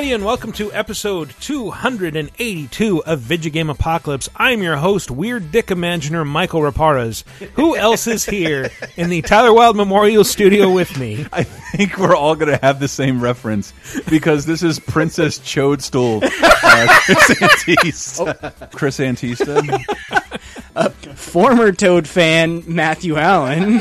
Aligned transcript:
everybody, 0.00 0.14
and 0.14 0.24
welcome 0.24 0.50
to 0.50 0.72
episode 0.72 1.28
282 1.40 3.04
of 3.04 3.20
Video 3.20 3.52
Game 3.52 3.68
Apocalypse. 3.68 4.30
I'm 4.34 4.62
your 4.62 4.76
host, 4.76 5.10
Weird 5.10 5.52
Dick 5.52 5.70
Imaginer 5.70 6.24
Michael 6.24 6.62
Reparaz. 6.62 7.22
Who 7.52 7.76
else 7.76 8.06
is 8.06 8.24
here 8.24 8.70
in 8.96 9.10
the 9.10 9.20
Tyler 9.20 9.52
Wilde 9.52 9.76
Memorial 9.76 10.24
Studio 10.24 10.72
with 10.72 10.98
me? 10.98 11.26
I 11.34 11.42
think 11.42 11.98
we're 11.98 12.16
all 12.16 12.34
going 12.34 12.48
to 12.50 12.56
have 12.64 12.80
the 12.80 12.88
same 12.88 13.20
reference 13.20 13.74
because 14.08 14.46
this 14.46 14.62
is 14.62 14.78
Princess 14.78 15.38
Choadstool, 15.38 16.22
uh, 16.22 16.86
Chris 17.04 17.30
Antista. 17.38 18.70
Chris 18.72 18.98
Antista. 19.00 19.84
former 21.14 21.72
Toad 21.72 22.08
fan 22.08 22.62
Matthew 22.66 23.16
Allen. 23.16 23.80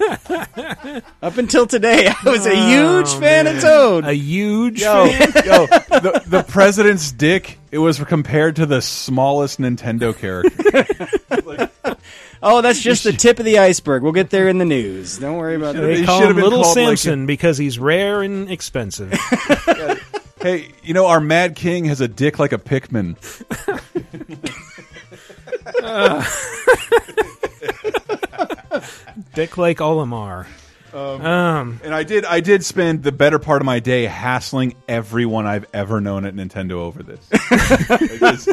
Up 1.22 1.38
until 1.38 1.66
today, 1.66 2.08
I 2.08 2.28
was 2.30 2.46
a 2.46 2.52
oh, 2.52 2.68
huge 3.02 3.14
fan 3.20 3.46
of 3.46 3.60
Toad. 3.60 4.04
A 4.04 4.12
huge 4.14 4.80
Yo, 4.80 5.06
fan. 5.08 5.20
yo, 5.44 5.66
the, 5.66 6.22
the 6.28 6.42
president's 6.42 7.12
dick. 7.12 7.58
It 7.70 7.78
was 7.78 7.98
compared 7.98 8.56
to 8.56 8.66
the 8.66 8.80
smallest 8.82 9.58
Nintendo 9.60 10.16
character. 10.16 10.86
Oh, 12.46 12.60
that's 12.60 12.82
just 12.82 13.04
the 13.04 13.12
tip 13.14 13.38
of 13.38 13.46
the 13.46 13.56
iceberg. 13.58 14.02
We'll 14.02 14.12
get 14.12 14.28
there 14.28 14.48
in 14.48 14.58
the 14.58 14.66
news. 14.66 15.16
Don't 15.16 15.38
worry 15.38 15.54
about 15.56 15.76
that. 15.76 15.80
They 15.80 16.00
He 16.00 16.04
call 16.04 16.18
should 16.20 16.28
have 16.28 16.36
him 16.36 16.42
been 16.42 16.50
Little 16.50 16.62
called, 16.62 16.76
like, 16.76 16.98
Samson 16.98 17.24
because 17.24 17.56
he's 17.56 17.78
rare 17.78 18.20
and 18.20 18.50
expensive. 18.50 19.10
hey, 20.42 20.68
you 20.82 20.92
know 20.92 21.06
our 21.06 21.20
Mad 21.20 21.56
King 21.56 21.86
has 21.86 22.02
a 22.02 22.08
dick 22.08 22.38
like 22.38 22.52
a 22.52 22.58
Pikmin. 22.58 23.16
Dick 29.34 29.58
like 29.58 29.78
Olimar. 29.78 30.46
Um, 30.92 31.80
And 31.82 31.92
I 31.92 32.04
did, 32.04 32.24
I 32.24 32.38
did 32.38 32.64
spend 32.64 33.02
the 33.02 33.10
better 33.10 33.40
part 33.40 33.60
of 33.60 33.66
my 33.66 33.80
day 33.80 34.04
hassling 34.04 34.76
everyone 34.86 35.44
I've 35.44 35.66
ever 35.74 36.00
known 36.00 36.24
at 36.24 36.36
Nintendo 36.36 36.74
over 36.74 37.02
this. 37.02 37.28
is, 38.22 38.48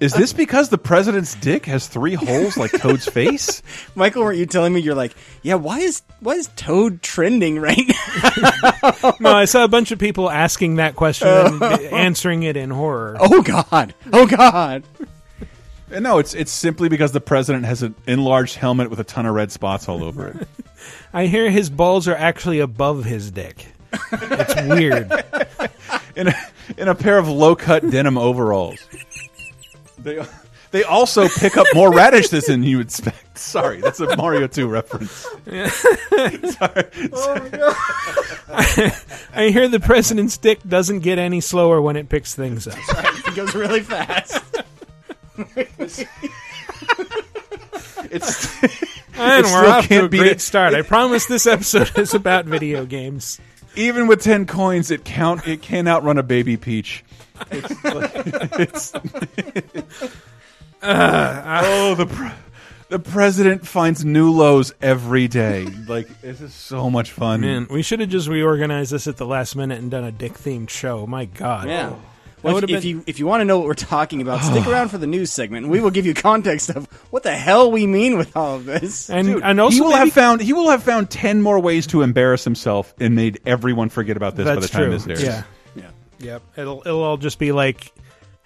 is 0.00 0.12
this 0.12 0.32
because 0.32 0.70
the 0.70 0.78
president's 0.78 1.36
dick 1.36 1.66
has 1.66 1.86
three 1.86 2.14
holes 2.14 2.56
like 2.56 2.72
Toad's 2.72 3.06
face? 3.06 3.62
Michael, 3.94 4.24
weren't 4.24 4.38
you 4.38 4.46
telling 4.46 4.72
me 4.72 4.80
you're 4.80 4.96
like, 4.96 5.14
yeah? 5.42 5.54
Why 5.54 5.78
is 5.78 6.02
why 6.18 6.34
is 6.34 6.48
Toad 6.56 7.00
trending 7.00 7.60
right 7.60 7.78
now? 7.86 9.12
no, 9.20 9.32
I 9.32 9.44
saw 9.44 9.62
a 9.62 9.68
bunch 9.68 9.92
of 9.92 10.00
people 10.00 10.28
asking 10.28 10.76
that 10.76 10.96
question 10.96 11.28
and 11.28 11.62
answering 11.62 12.42
it 12.42 12.56
in 12.56 12.70
horror. 12.70 13.16
Oh 13.20 13.40
God! 13.40 13.94
Oh 14.12 14.26
God! 14.26 14.82
And 15.92 16.04
no, 16.04 16.18
it's 16.18 16.34
it's 16.34 16.50
simply 16.50 16.88
because 16.88 17.12
the 17.12 17.20
president 17.20 17.66
has 17.66 17.82
an 17.82 17.94
enlarged 18.06 18.56
helmet 18.56 18.88
with 18.88 18.98
a 18.98 19.04
ton 19.04 19.26
of 19.26 19.34
red 19.34 19.52
spots 19.52 19.88
all 19.88 20.02
over 20.02 20.28
it. 20.28 20.48
I 21.12 21.26
hear 21.26 21.50
his 21.50 21.68
balls 21.68 22.08
are 22.08 22.16
actually 22.16 22.60
above 22.60 23.04
his 23.04 23.30
dick. 23.30 23.66
It's 24.12 24.54
weird. 24.62 25.12
in 26.16 26.28
a, 26.28 26.34
in 26.78 26.88
a 26.88 26.94
pair 26.94 27.18
of 27.18 27.28
low 27.28 27.54
cut 27.54 27.88
denim 27.90 28.16
overalls. 28.16 28.78
They 29.98 30.24
they 30.70 30.82
also 30.82 31.28
pick 31.28 31.58
up 31.58 31.66
more 31.74 31.92
radishes 31.92 32.46
than 32.46 32.62
you 32.62 32.78
would 32.78 32.86
expect. 32.86 33.36
Sorry, 33.38 33.80
that's 33.82 34.00
a 34.00 34.16
Mario 34.16 34.46
2 34.46 34.66
reference. 34.66 35.12
Sorry. 35.44 36.84
Oh 37.12 37.38
my 37.38 37.48
god! 37.50 37.76
I 39.34 39.50
hear 39.52 39.68
the 39.68 39.80
president's 39.80 40.38
dick 40.38 40.62
doesn't 40.66 41.00
get 41.00 41.18
any 41.18 41.42
slower 41.42 41.80
when 41.82 41.96
it 41.96 42.08
picks 42.08 42.34
things 42.34 42.66
up. 42.66 42.78
It 42.78 43.34
goes 43.34 43.54
really 43.54 43.80
fast. 43.80 44.42
It's 48.10 48.62
And 49.14 49.44
we're 49.44 49.48
still 49.48 49.70
off 49.70 49.82
to 49.84 49.88
can't 49.88 50.06
a 50.06 50.08
beat 50.08 50.18
great 50.18 50.32
it. 50.32 50.40
start. 50.40 50.74
I 50.74 50.82
promise 50.82 51.26
this 51.26 51.46
episode 51.46 51.90
is 51.98 52.14
about 52.14 52.44
video 52.44 52.84
games. 52.84 53.40
even 53.76 54.06
with 54.06 54.20
10 54.22 54.46
coins 54.46 54.90
it 54.90 55.04
count 55.04 55.46
it 55.46 55.62
can 55.62 55.88
outrun 55.88 56.18
a 56.18 56.22
baby 56.22 56.56
peach. 56.56 57.04
It's 57.50 57.84
like, 57.84 58.12
it's 58.60 58.94
uh, 58.94 59.00
ah. 60.82 61.60
Oh, 61.64 61.94
the 61.94 62.06
pre 62.06 62.28
the 62.88 62.98
president 62.98 63.66
finds 63.66 64.04
new 64.04 64.30
lows 64.30 64.74
every 64.82 65.26
day. 65.28 65.64
Like 65.64 66.20
this 66.20 66.42
is 66.42 66.52
so 66.52 66.90
much 66.90 67.12
fun. 67.12 67.40
Man, 67.40 67.66
we 67.70 67.82
should 67.82 68.00
have 68.00 68.10
just 68.10 68.28
reorganized 68.28 68.92
this 68.92 69.06
at 69.06 69.16
the 69.16 69.24
last 69.26 69.56
minute 69.56 69.78
and 69.78 69.90
done 69.90 70.04
a 70.04 70.12
dick 70.12 70.34
themed 70.34 70.68
show. 70.68 71.06
My 71.06 71.24
God. 71.24 71.66
Yeah. 71.68 71.88
That 71.90 71.98
Well, 72.42 72.54
would've 72.54 72.70
if, 72.70 72.76
if 72.78 72.84
you 72.84 73.04
if 73.06 73.18
you 73.18 73.26
want 73.26 73.40
to 73.40 73.44
know 73.44 73.58
what 73.58 73.66
we're 73.66 73.74
talking 73.74 74.20
about, 74.22 74.42
stick 74.44 74.66
around 74.66 74.88
for 74.90 74.98
the 74.98 75.06
news 75.06 75.32
segment, 75.32 75.64
and 75.64 75.72
we 75.72 75.80
will 75.80 75.90
give 75.90 76.06
you 76.06 76.14
context 76.14 76.70
of 76.70 76.86
what 77.10 77.22
the 77.22 77.34
hell 77.34 77.70
we 77.70 77.86
mean 77.86 78.16
with 78.18 78.36
all 78.36 78.56
of 78.56 78.64
this. 78.64 79.08
And, 79.10 79.26
Dude, 79.26 79.42
and 79.42 79.60
also 79.60 79.74
he 79.74 79.80
will 79.80 79.90
maybe- 79.90 80.00
have 80.00 80.12
found 80.12 80.40
he 80.40 80.52
will 80.52 80.70
have 80.70 80.82
found 80.82 81.10
ten 81.10 81.42
more 81.42 81.58
ways 81.60 81.86
to 81.88 82.02
embarrass 82.02 82.44
himself 82.44 82.94
and 82.98 83.14
made 83.14 83.40
everyone 83.46 83.88
forget 83.88 84.16
about 84.16 84.36
this 84.36 84.46
by 84.46 84.56
the 84.56 84.68
time 84.68 84.84
true. 84.84 84.98
this 84.98 85.06
airs. 85.06 85.22
Yeah. 85.22 85.42
Yeah. 85.76 85.90
Yep. 86.18 86.42
It'll 86.56 86.82
it'll 86.84 87.02
all 87.02 87.16
just 87.16 87.38
be 87.38 87.52
like 87.52 87.92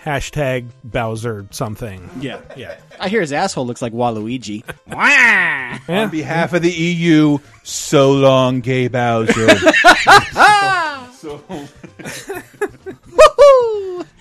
hashtag 0.05 0.67
Bowser 0.85 1.47
something. 1.51 2.09
Yeah. 2.21 2.41
Yeah. 2.57 2.77
I 3.01 3.09
hear 3.09 3.21
his 3.21 3.33
asshole 3.33 3.67
looks 3.67 3.83
like 3.83 3.93
Waluigi. 3.93 4.63
Yeah. 4.89 5.79
On 5.89 6.11
behalf 6.11 6.53
of 6.53 6.63
the 6.63 6.71
EU, 6.71 7.39
so 7.65 8.13
long, 8.13 8.61
gay 8.61 8.89
Bowser. 8.89 9.47
so, 11.27 11.43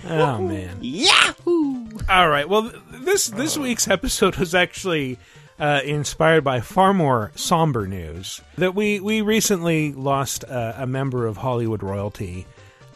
Oh 0.08 0.38
man. 0.48 0.78
Yahoo! 0.82 1.88
All 2.10 2.30
right. 2.30 2.48
Well, 2.48 2.70
th- 2.70 2.82
this 3.02 3.28
this 3.28 3.58
week's 3.58 3.88
episode 3.88 4.36
was 4.36 4.54
actually 4.54 5.18
uh, 5.60 5.82
inspired 5.84 6.44
by 6.44 6.62
far 6.62 6.94
more 6.94 7.32
somber 7.36 7.88
news. 7.88 8.42
That 8.58 8.76
we 8.76 9.00
we 9.00 9.22
recently 9.22 9.94
lost 9.94 10.44
uh, 10.46 10.74
a 10.78 10.86
member 10.86 11.26
of 11.26 11.38
Hollywood 11.38 11.82
royalty. 11.84 12.46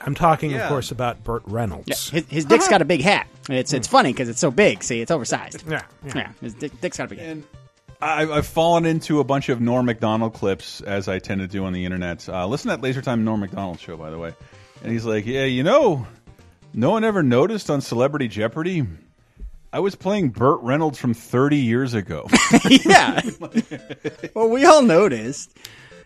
I'm 0.01 0.15
talking, 0.15 0.53
of 0.53 0.59
Yeah. 0.59 0.69
course, 0.69 0.91
about 0.91 1.23
Burt 1.23 1.41
Reynolds. 1.45 2.09
His, 2.09 2.25
his 2.29 2.45
dick's 2.45 2.67
got 2.69 2.81
a 2.81 2.85
big 2.85 3.01
hat. 3.01 3.27
It's 3.49 3.73
it's 3.73 3.87
funny 3.87 4.13
because 4.13 4.29
it's 4.29 4.39
so 4.39 4.51
big. 4.51 4.83
See, 4.83 5.01
it's 5.01 5.11
oversized. 5.11 5.63
Yeah, 5.67 5.81
yeah. 6.05 6.11
Yeah, 6.15 6.31
his 6.41 6.53
dick, 6.53 6.79
dick's 6.79 6.97
got 6.97 7.05
a 7.05 7.09
big 7.09 7.19
hat. 7.19 7.27
and 7.27 7.43
I, 8.01 8.23
I've 8.23 8.47
fallen 8.47 8.85
into 8.85 9.19
a 9.19 9.23
bunch 9.23 9.49
of 9.49 9.59
Norm 9.59 9.85
Macdonald 9.85 10.33
clips, 10.33 10.79
as 10.81 11.07
I 11.07 11.19
tend 11.19 11.41
to 11.41 11.47
do 11.47 11.65
on 11.65 11.73
the 11.73 11.83
internet. 11.83 12.27
Uh, 12.29 12.47
listen 12.47 12.69
to 12.69 12.77
that 12.77 12.81
Laser 12.81 13.01
Time 13.01 13.25
Norm 13.25 13.41
Macdonald 13.41 13.79
show, 13.79 13.97
by 13.97 14.09
the 14.09 14.17
way. 14.17 14.33
And 14.81 14.91
he's 14.91 15.05
like, 15.05 15.25
"Yeah, 15.25 15.43
you 15.43 15.63
know, 15.63 16.07
no 16.73 16.91
one 16.91 17.03
ever 17.03 17.23
noticed 17.23 17.69
on 17.69 17.81
Celebrity 17.81 18.29
Jeopardy." 18.29 18.85
I 19.71 19.81
was 19.81 19.93
playing 19.95 20.29
Burt 20.29 20.61
Reynolds 20.61 20.97
from 20.97 21.13
30 21.13 21.57
years 21.57 21.93
ago. 21.93 22.27
yeah. 22.69 23.21
well, 24.33 24.49
we 24.49 24.65
all 24.65 24.81
noticed. 24.81 25.55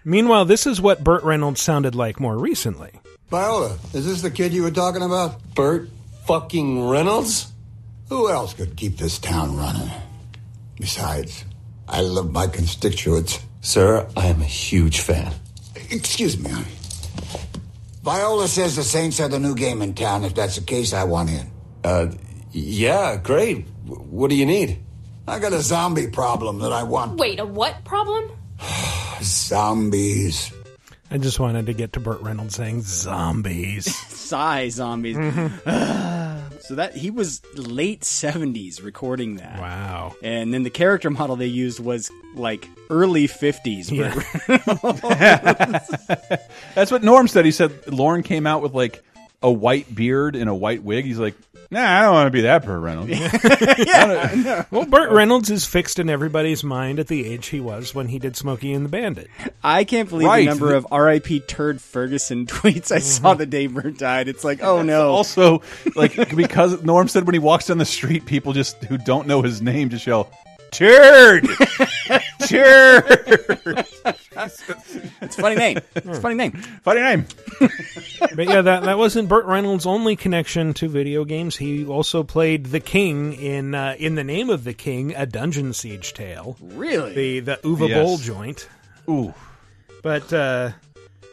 Meanwhile, 0.04 0.46
this 0.46 0.68
is 0.68 0.82
what 0.82 1.04
Burt 1.04 1.24
Reynolds 1.24 1.62
sounded 1.62 1.96
like 1.96 2.20
more 2.20 2.38
recently. 2.38 2.92
Viola, 3.30 3.78
is 3.94 4.06
this 4.06 4.22
the 4.22 4.32
kid 4.32 4.54
you 4.54 4.64
were 4.64 4.72
talking 4.72 5.02
about? 5.02 5.42
Burt 5.56 5.88
fucking 6.26 6.90
Reynolds? 6.90 7.54
Who 8.10 8.30
else 8.30 8.54
could 8.54 8.76
keep 8.76 8.98
this 8.98 9.18
town 9.18 9.56
running? 9.56 9.90
Besides, 10.78 11.46
I 11.88 12.02
love 12.02 12.32
my 12.32 12.48
constituents. 12.48 13.40
Sir, 13.62 14.08
I 14.18 14.28
am 14.28 14.42
a 14.42 14.46
huge 14.46 15.00
fan. 15.00 15.34
Excuse 15.90 16.38
me, 16.40 16.50
honey. 16.50 16.68
Viola 18.04 18.48
says 18.48 18.76
the 18.76 18.84
Saints 18.84 19.20
are 19.20 19.30
the 19.30 19.40
new 19.40 19.56
game 19.56 19.82
in 19.82 19.94
town. 19.94 20.26
If 20.26 20.36
that's 20.36 20.56
the 20.58 20.62
case, 20.64 20.94
I 20.94 21.06
want 21.06 21.30
in. 21.30 21.50
Uh, 21.84 22.08
yeah, 22.52 23.16
great. 23.16 23.66
W- 23.86 24.04
what 24.10 24.30
do 24.30 24.36
you 24.36 24.46
need? 24.46 24.80
I 25.28 25.40
got 25.40 25.54
a 25.54 25.62
zombie 25.62 26.08
problem 26.08 26.60
that 26.60 26.74
I 26.74 26.84
want. 26.84 27.18
Wait, 27.18 27.40
a 27.40 27.46
what 27.46 27.86
problem? 27.86 28.30
Zombies. 29.22 30.52
I 31.10 31.18
just 31.18 31.40
wanted 31.40 31.68
to 31.68 31.74
get 31.74 31.94
to 31.94 32.00
Burt 32.00 32.22
Reynolds 32.22 32.56
saying 32.56 32.82
zombies. 32.82 33.96
Sigh, 34.08 34.68
zombies. 34.70 35.16
so 36.64 36.76
that 36.76 36.96
he 36.96 37.12
was 37.12 37.42
late 37.56 38.06
seventies 38.06 38.82
recording 38.82 39.36
that. 39.36 39.60
wow. 39.60 40.16
And 40.24 40.54
then 40.54 40.64
the 40.64 40.70
character 40.70 41.10
model 41.10 41.36
they 41.36 41.48
used 41.48 41.82
was 41.82 42.10
like 42.36 42.70
early 42.90 43.28
fifties. 43.28 43.92
Yeah. 43.92 44.14
That's 46.74 46.90
what 46.90 47.04
Norm 47.04 47.28
said. 47.28 47.44
He 47.44 47.52
said 47.52 47.88
Lauren 47.92 48.24
came 48.24 48.48
out 48.48 48.62
with 48.62 48.74
like 48.74 49.04
a 49.42 49.52
white 49.52 49.94
beard 49.94 50.38
and 50.38 50.50
a 50.50 50.56
white 50.56 50.84
wig. 50.84 51.04
He's 51.04 51.20
like, 51.20 51.36
"Nah, 51.74 52.00
I 52.00 52.02
don't 52.04 52.14
want 52.14 52.28
to 52.28 52.32
be 52.32 52.42
that 52.42 52.66
Burt 52.66 52.82
Reynolds." 52.82 53.12
Well, 54.72 54.86
Burt 54.86 55.12
Reynolds 55.12 55.50
is 55.50 55.66
fixed 55.66 56.00
in 56.00 56.10
everybody's 56.10 56.64
mind 56.64 57.00
at 57.00 57.08
the 57.08 57.26
age 57.26 57.48
he 57.48 57.60
was 57.60 57.94
when 57.94 58.08
he 58.08 58.20
did 58.20 58.36
Smokey 58.36 58.74
and 58.74 58.86
the 58.86 58.90
Bandit. 58.90 59.30
I 59.64 59.84
can't 59.84 60.10
believe 60.10 60.28
Right. 60.28 60.46
the 60.46 60.52
number 60.52 60.74
of 60.74 60.88
R.I.P. 60.92 61.42
Turd 61.42 61.82
Ferguson 61.82 62.46
tweets 62.48 62.92
I 62.92 63.00
saw 63.00 63.32
mm-hmm. 63.32 63.40
the 63.40 63.46
day 63.46 63.68
Burt 63.68 63.98
died. 63.98 64.28
It's 64.28 64.44
like, 64.44 64.64
oh 64.64 64.82
no. 64.82 65.12
also, 65.12 65.62
like 65.96 66.36
because 66.36 66.82
Norm 66.84 67.08
said 67.08 67.26
when 67.26 67.34
he 67.34 67.40
walks 67.40 67.68
down 67.68 67.78
the 67.78 67.86
street, 67.86 68.26
people 68.26 68.54
just 68.54 68.84
who 68.86 68.98
don't 68.98 69.28
know 69.28 69.42
his 69.42 69.62
name 69.62 69.90
just 69.90 70.08
yell, 70.08 70.32
"Turd, 70.74 71.48
turd." 72.48 73.86
It's 74.36 75.38
a 75.38 75.42
funny 75.42 75.56
name. 75.56 75.78
It's 75.96 76.06
a 76.18 76.22
funny 76.22 76.36
name. 76.36 76.52
Funny 76.84 77.02
name. 77.02 77.26
But 78.36 78.48
yeah, 78.48 78.62
that 78.62 78.84
that 78.84 78.98
wasn't 78.98 79.28
Burt 79.30 79.46
Reynolds' 79.46 79.86
only 79.86 80.16
connection 80.16 80.74
to 80.76 80.88
video 80.90 81.24
games. 81.26 81.56
He 81.58 81.86
also 81.86 82.24
played 82.24 82.68
the 82.68 82.80
King 82.80 83.34
in 83.34 83.76
uh, 83.76 83.96
in 84.00 84.16
the 84.16 84.24
name 84.24 84.50
of 84.50 84.64
the 84.64 84.74
King, 84.74 85.14
a 85.16 85.26
Dungeon 85.26 85.74
Siege 85.74 86.14
tale, 86.14 86.58
Really? 86.62 87.14
the 87.40 87.40
the 87.42 87.58
Uwe 87.64 87.90
Yes. 87.90 88.04
Boll 88.04 88.18
joint. 88.18 88.70
Ooh, 89.10 89.34
But 90.02 90.32
uh, 90.34 90.72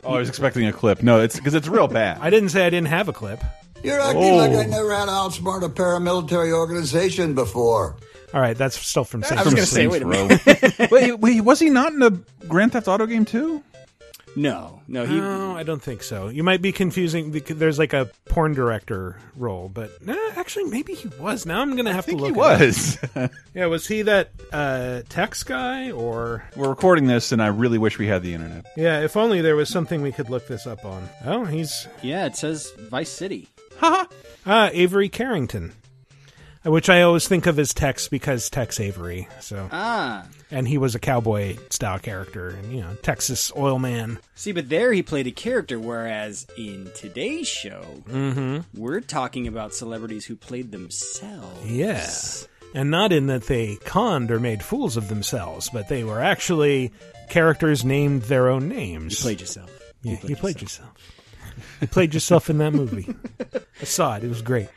Oh, 0.05 0.15
I 0.15 0.19
was 0.19 0.29
expecting 0.29 0.67
a 0.67 0.73
clip. 0.73 1.03
No, 1.03 1.21
it's 1.21 1.37
because 1.37 1.55
it's 1.55 1.69
real 1.69 1.89
bad. 2.01 2.19
I 2.21 2.29
didn't 2.31 2.49
say 2.51 2.67
I 2.67 2.71
didn't 2.71 2.89
have 2.89 3.09
a 3.09 3.13
clip. 3.13 3.41
You're 3.83 4.01
acting 4.01 4.37
like 4.37 4.51
I 4.53 4.65
never 4.67 4.95
had 4.95 5.07
to 5.07 5.11
outsmart 5.13 5.63
a 5.65 5.69
paramilitary 5.69 6.53
organization 6.53 7.35
before. 7.35 7.97
All 8.32 8.41
right, 8.41 8.56
that's 8.56 8.79
still 8.79 9.05
from 9.05 9.25
I 9.31 9.43
was 9.43 9.55
gonna 9.55 9.67
say, 9.67 9.87
wait 9.88 10.03
a 10.03 10.06
Row. 10.06 10.29
wait, 10.91 11.19
wait, 11.19 11.41
was 11.41 11.59
he 11.59 11.69
not 11.71 11.93
in 11.93 12.03
a 12.03 12.11
Grand 12.47 12.73
Theft 12.73 12.87
Auto 12.88 13.06
game 13.06 13.25
too? 13.25 13.62
No, 14.37 14.81
no, 14.87 15.05
he. 15.05 15.17
No, 15.17 15.56
I 15.56 15.65
don't 15.65 15.82
think 15.82 16.05
so. 16.05 16.29
You 16.29 16.44
might 16.44 16.62
be 16.62 16.71
confusing 16.71 17.32
because 17.32 17.56
there's 17.56 17.81
like 17.81 17.93
a 17.93 18.09
porn 18.27 18.55
director 18.55 19.17
role, 19.35 19.69
but 19.69 20.06
nah, 20.06 20.15
actually, 20.37 20.65
maybe 20.67 20.94
he 20.94 21.09
was. 21.19 21.44
Now 21.47 21.61
I'm 21.61 21.75
gonna 21.75 21.93
have 21.93 22.05
I 22.05 22.06
think 22.06 22.21
to 22.21 22.27
he 22.27 22.32
look. 22.32 22.38
it 22.38 22.53
up. 22.55 22.61
was. 22.61 23.31
Yeah, 23.55 23.67
was 23.67 23.88
he 23.88 24.03
that 24.03 24.31
uh, 24.53 25.03
Tex 25.09 25.43
guy 25.43 25.91
or? 25.91 26.44
We're 26.55 26.69
recording 26.69 27.09
this, 27.09 27.32
and 27.32 27.43
I 27.43 27.49
really 27.49 27.79
wish 27.79 27.99
we 27.99 28.06
had 28.06 28.23
the 28.23 28.32
internet. 28.35 28.67
Yeah, 28.77 29.00
if 29.00 29.17
only 29.17 29.41
there 29.41 29.56
was 29.56 29.69
something 29.69 30.00
we 30.03 30.12
could 30.12 30.31
look 30.31 30.47
this 30.47 30.69
up 30.69 30.85
on. 30.85 31.09
Oh, 31.25 31.44
he's 31.44 31.88
Yeah, 32.00 32.27
it 32.27 32.37
says 32.37 32.71
Vice 32.79 33.11
City. 33.11 33.49
ah 33.82 34.06
Avery 34.47 35.09
Carrington, 35.09 35.73
which 36.65 36.89
I 36.91 37.03
always 37.03 37.27
think 37.27 37.47
of 37.47 37.59
as 37.59 37.73
Tex 37.75 38.09
because 38.09 38.51
Tex 38.51 38.79
Avery. 38.81 39.29
So, 39.41 39.69
Ah, 39.73 40.27
and 40.51 40.67
he 40.69 40.79
was 40.79 40.95
a 40.95 40.99
cowboy 40.99 41.57
style 41.71 41.99
character, 41.99 42.49
and 42.51 42.73
you 42.73 42.81
know, 42.81 42.95
Texas 43.03 43.51
oil 43.57 43.79
man. 43.79 44.19
see, 44.35 44.53
but 44.53 44.69
there 44.69 44.93
he 44.93 45.03
played 45.03 45.27
a 45.27 45.31
character, 45.33 45.79
whereas 45.79 46.47
in 46.59 46.91
today's 46.95 47.49
show, 47.49 47.85
we're 48.75 49.01
talking 49.01 49.47
about 49.47 49.75
celebrities 49.75 50.27
who 50.27 50.37
played 50.37 50.73
themselves. 50.73 51.65
Yeah. 51.71 52.07
And 52.73 52.91
not 52.91 53.13
in 53.13 53.27
that 53.27 53.45
they 53.45 53.77
conned 53.85 54.31
or 54.31 54.39
made 54.39 54.63
fools 54.63 54.97
of 54.97 55.09
themselves, 55.09 55.71
but 55.71 55.89
they 55.89 56.05
were 56.05 56.21
actually 56.21 56.93
characters 57.29 57.85
named 57.85 58.23
their 58.23 58.49
own 58.49 58.69
names. 58.69 59.19
You 59.19 59.23
played 59.23 59.41
yourself. 59.41 59.71
yeah, 60.03 60.19
you 60.23 60.37
played 60.37 60.61
yourself. 60.63 60.91
You 61.81 61.89
played 61.89 62.15
yourself 62.15 62.49
in 62.49 62.59
that 62.59 62.73
movie. 62.73 63.13
I 63.81 63.85
saw 63.85 64.17
it. 64.17 64.25
It 64.25 64.29
was 64.29 64.41
great. 64.43 64.69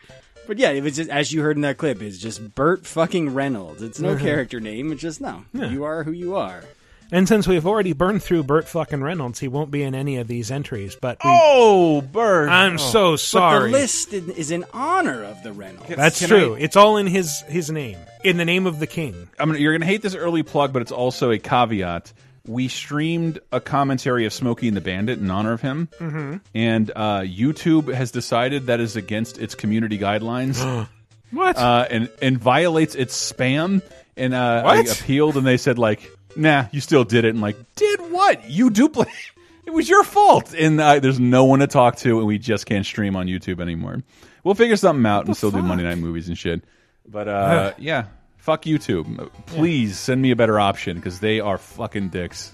But 0.48 0.58
yeah, 0.60 0.70
it 0.72 0.84
was 0.84 0.96
just 0.98 1.10
as 1.10 1.32
you 1.32 1.42
heard 1.42 1.56
in 1.58 1.62
that 1.62 1.78
clip, 1.78 2.02
it's 2.02 2.18
just 2.18 2.54
Burt 2.56 2.86
fucking 2.86 3.34
Reynolds. 3.34 3.82
It's 3.82 4.00
no 4.00 4.18
character 4.18 4.60
name. 4.60 4.92
It's 4.92 5.02
just 5.02 5.22
no. 5.22 5.46
You 5.54 5.84
are 5.86 6.04
who 6.04 6.12
you 6.12 6.36
are. 6.36 6.64
And 7.12 7.28
since 7.28 7.48
we've 7.48 7.68
already 7.68 7.94
burned 7.94 8.24
through 8.24 8.44
Burt 8.44 8.68
fucking 8.68 9.04
Reynolds, 9.04 9.38
he 9.40 9.48
won't 9.48 9.70
be 9.70 9.84
in 9.84 9.94
any 9.94 10.18
of 10.18 10.28
these 10.28 10.50
entries. 10.50 10.96
But 11.00 11.18
we, 11.24 11.30
Oh, 11.32 12.02
Burt! 12.02 12.50
I'm 12.50 12.74
oh. 12.74 12.78
so 12.78 13.16
sorry. 13.18 13.60
But 13.72 13.78
the 13.78 13.82
list 13.84 14.14
is 14.14 14.50
in 14.50 14.66
honor 14.74 15.24
of 15.24 15.44
the 15.44 15.54
Reynolds. 15.54 15.90
That's 15.96 16.20
Can 16.20 16.30
true. 16.30 16.56
I- 16.56 16.60
It's 16.60 16.76
all 16.76 16.98
in 16.98 17.06
his 17.06 17.42
his 17.42 17.70
name, 17.70 18.00
in 18.24 18.38
the 18.38 18.46
name 18.46 18.66
of 18.66 18.80
the 18.80 18.88
king. 18.88 19.30
I'm 19.38 19.50
gonna, 19.50 19.60
you're 19.60 19.74
going 19.74 19.82
to 19.82 19.88
hate 19.88 20.02
this 20.02 20.16
early 20.16 20.42
plug, 20.44 20.74
but 20.74 20.82
it's 20.82 20.92
also 20.92 21.30
a 21.30 21.38
caveat. 21.38 22.12
We 22.46 22.68
streamed 22.68 23.40
a 23.52 23.62
commentary 23.62 24.26
of 24.26 24.34
Smokey 24.34 24.68
and 24.68 24.76
the 24.76 24.82
Bandit 24.82 25.20
in 25.20 25.32
honor 25.32 25.54
of 25.54 25.62
him, 25.62 25.88
mm-hmm. 25.98 26.38
and 26.54 26.92
uh, 26.94 27.22
YouTube 27.22 27.94
has 27.94 28.12
decided 28.12 28.66
that 28.66 28.82
is 28.82 28.98
against 28.98 29.38
its 29.38 29.56
community 29.56 29.98
guidelines 29.98 30.88
What? 31.34 31.58
uh, 31.58 31.88
and 31.90 32.10
and 32.22 32.38
violates 32.38 32.96
its 32.96 33.32
spam. 33.32 33.82
And 34.16 34.34
uh, 34.34 34.64
I 34.66 34.78
appealed, 34.80 35.36
and 35.36 35.46
they 35.46 35.58
said 35.58 35.80
like, 35.80 36.10
"Nah, 36.36 36.68
you 36.72 36.80
still 36.80 37.04
did 37.04 37.26
it." 37.26 37.30
And 37.30 37.42
like, 37.42 37.58
did 37.76 38.00
what? 38.12 38.50
You 38.50 38.70
duplicate. 38.70 39.14
It 39.66 39.72
was 39.72 39.88
your 39.88 40.04
fault, 40.04 40.54
and 40.54 40.80
uh, 40.80 41.00
there's 41.00 41.22
no 41.22 41.46
one 41.46 41.60
to 41.60 41.68
talk 41.68 41.96
to, 42.00 42.18
and 42.18 42.28
we 42.28 42.38
just 42.38 42.66
can't 42.66 42.86
stream 42.86 43.16
on 43.16 43.28
YouTube 43.28 43.62
anymore. 43.62 44.04
We'll 44.44 44.56
figure 44.56 44.76
something 44.76 45.06
out 45.06 45.26
and 45.26 45.38
still 45.38 45.52
do 45.52 45.62
Monday 45.62 45.86
night 45.86 46.00
movies 46.00 46.28
and 46.28 46.38
shit. 46.38 46.66
But 47.08 47.30
uh, 47.30 47.74
yeah, 47.78 48.08
fuck 48.44 48.64
YouTube. 48.64 49.32
Please 49.46 49.98
send 49.98 50.22
me 50.22 50.32
a 50.32 50.36
better 50.36 50.60
option 50.60 50.98
because 50.98 51.20
they 51.20 51.40
are 51.40 51.58
fucking 51.58 52.10
dicks. 52.10 52.54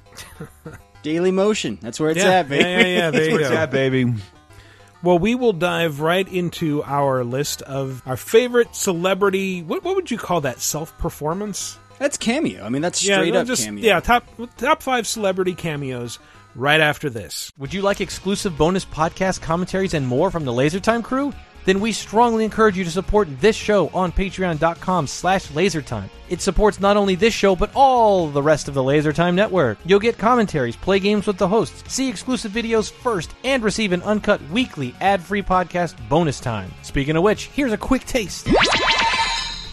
Daily 1.02 1.32
Motion. 1.32 1.80
That's 1.82 2.00
where 2.00 2.12
it's 2.12 2.24
yeah, 2.24 2.30
at, 2.32 2.50
baby. 2.50 2.64
yeah, 2.64 2.80
yeah, 2.80 2.86
yeah. 2.86 3.12
There 3.12 3.26
you 3.26 3.34
Where's 3.34 3.50
go. 3.50 3.56
that, 3.56 3.72
baby? 3.72 4.14
Well, 5.02 5.18
we 5.18 5.34
will 5.34 5.54
dive 5.54 6.00
right 6.02 6.28
into 6.28 6.84
our 6.84 7.24
list 7.24 7.64
of 7.64 8.04
our 8.06 8.18
favorite 8.18 8.76
celebrity. 8.76 9.64
What, 9.64 9.84
what 9.84 9.96
would 9.96 10.12
you 10.12 10.18
call 10.18 10.42
that? 10.42 10.60
Self 10.60 10.96
performance? 11.00 11.80
That's 11.98 12.18
cameo. 12.18 12.64
I 12.64 12.70
mean, 12.70 12.82
that's 12.82 13.00
straight 13.00 13.34
no, 13.34 13.42
up 13.42 13.48
just, 13.48 13.66
cameo. 13.66 13.84
Yeah, 13.84 14.00
top 14.00 14.26
top 14.58 14.84
five 14.84 15.08
celebrity 15.08 15.56
cameos. 15.56 16.20
Right 16.56 16.82
after 16.82 17.12
this, 17.12 17.52
Would 17.60 17.76
you 17.76 17.84
like 17.84 18.02
exclusive 18.02 18.58
bonus 18.58 18.84
podcast 18.84 19.40
commentaries 19.40 19.94
and 19.94 20.06
more 20.06 20.32
from 20.32 20.46
the 20.46 20.52
LaserTime 20.52 21.04
crew? 21.04 21.32
Then 21.66 21.80
we 21.80 21.92
strongly 21.92 22.46
encourage 22.46 22.78
you 22.78 22.84
to 22.84 22.92
support 22.92 23.28
this 23.40 23.56
show 23.56 23.90
on 23.90 24.12
patreon.com 24.12 25.08
slash 25.08 25.48
lasertime. 25.48 26.10
It 26.30 26.42
supports 26.42 26.80
not 26.80 26.98
only 26.98 27.16
this 27.16 27.34
show, 27.34 27.56
but 27.56 27.72
all 27.74 28.28
the 28.28 28.44
rest 28.44 28.68
of 28.68 28.74
the 28.74 28.84
LaserTime 28.84 29.34
network. 29.34 29.78
You'll 29.86 30.00
get 30.00 30.18
commentaries, 30.18 30.76
play 30.76 31.00
games 31.00 31.26
with 31.26 31.38
the 31.38 31.48
hosts, 31.48 31.92
see 31.92 32.10
exclusive 32.10 32.52
videos 32.52 32.92
first, 32.92 33.34
and 33.44 33.64
receive 33.64 33.92
an 33.92 34.04
uncut 34.04 34.42
weekly 34.50 34.94
ad-free 35.02 35.44
podcast 35.44 35.96
bonus 36.08 36.40
time. 36.40 36.72
Speaking 36.84 37.16
of 37.16 37.24
which, 37.24 37.48
here's 37.48 37.74
a 37.74 37.78
quick 37.78 38.06
taste. 38.06 38.48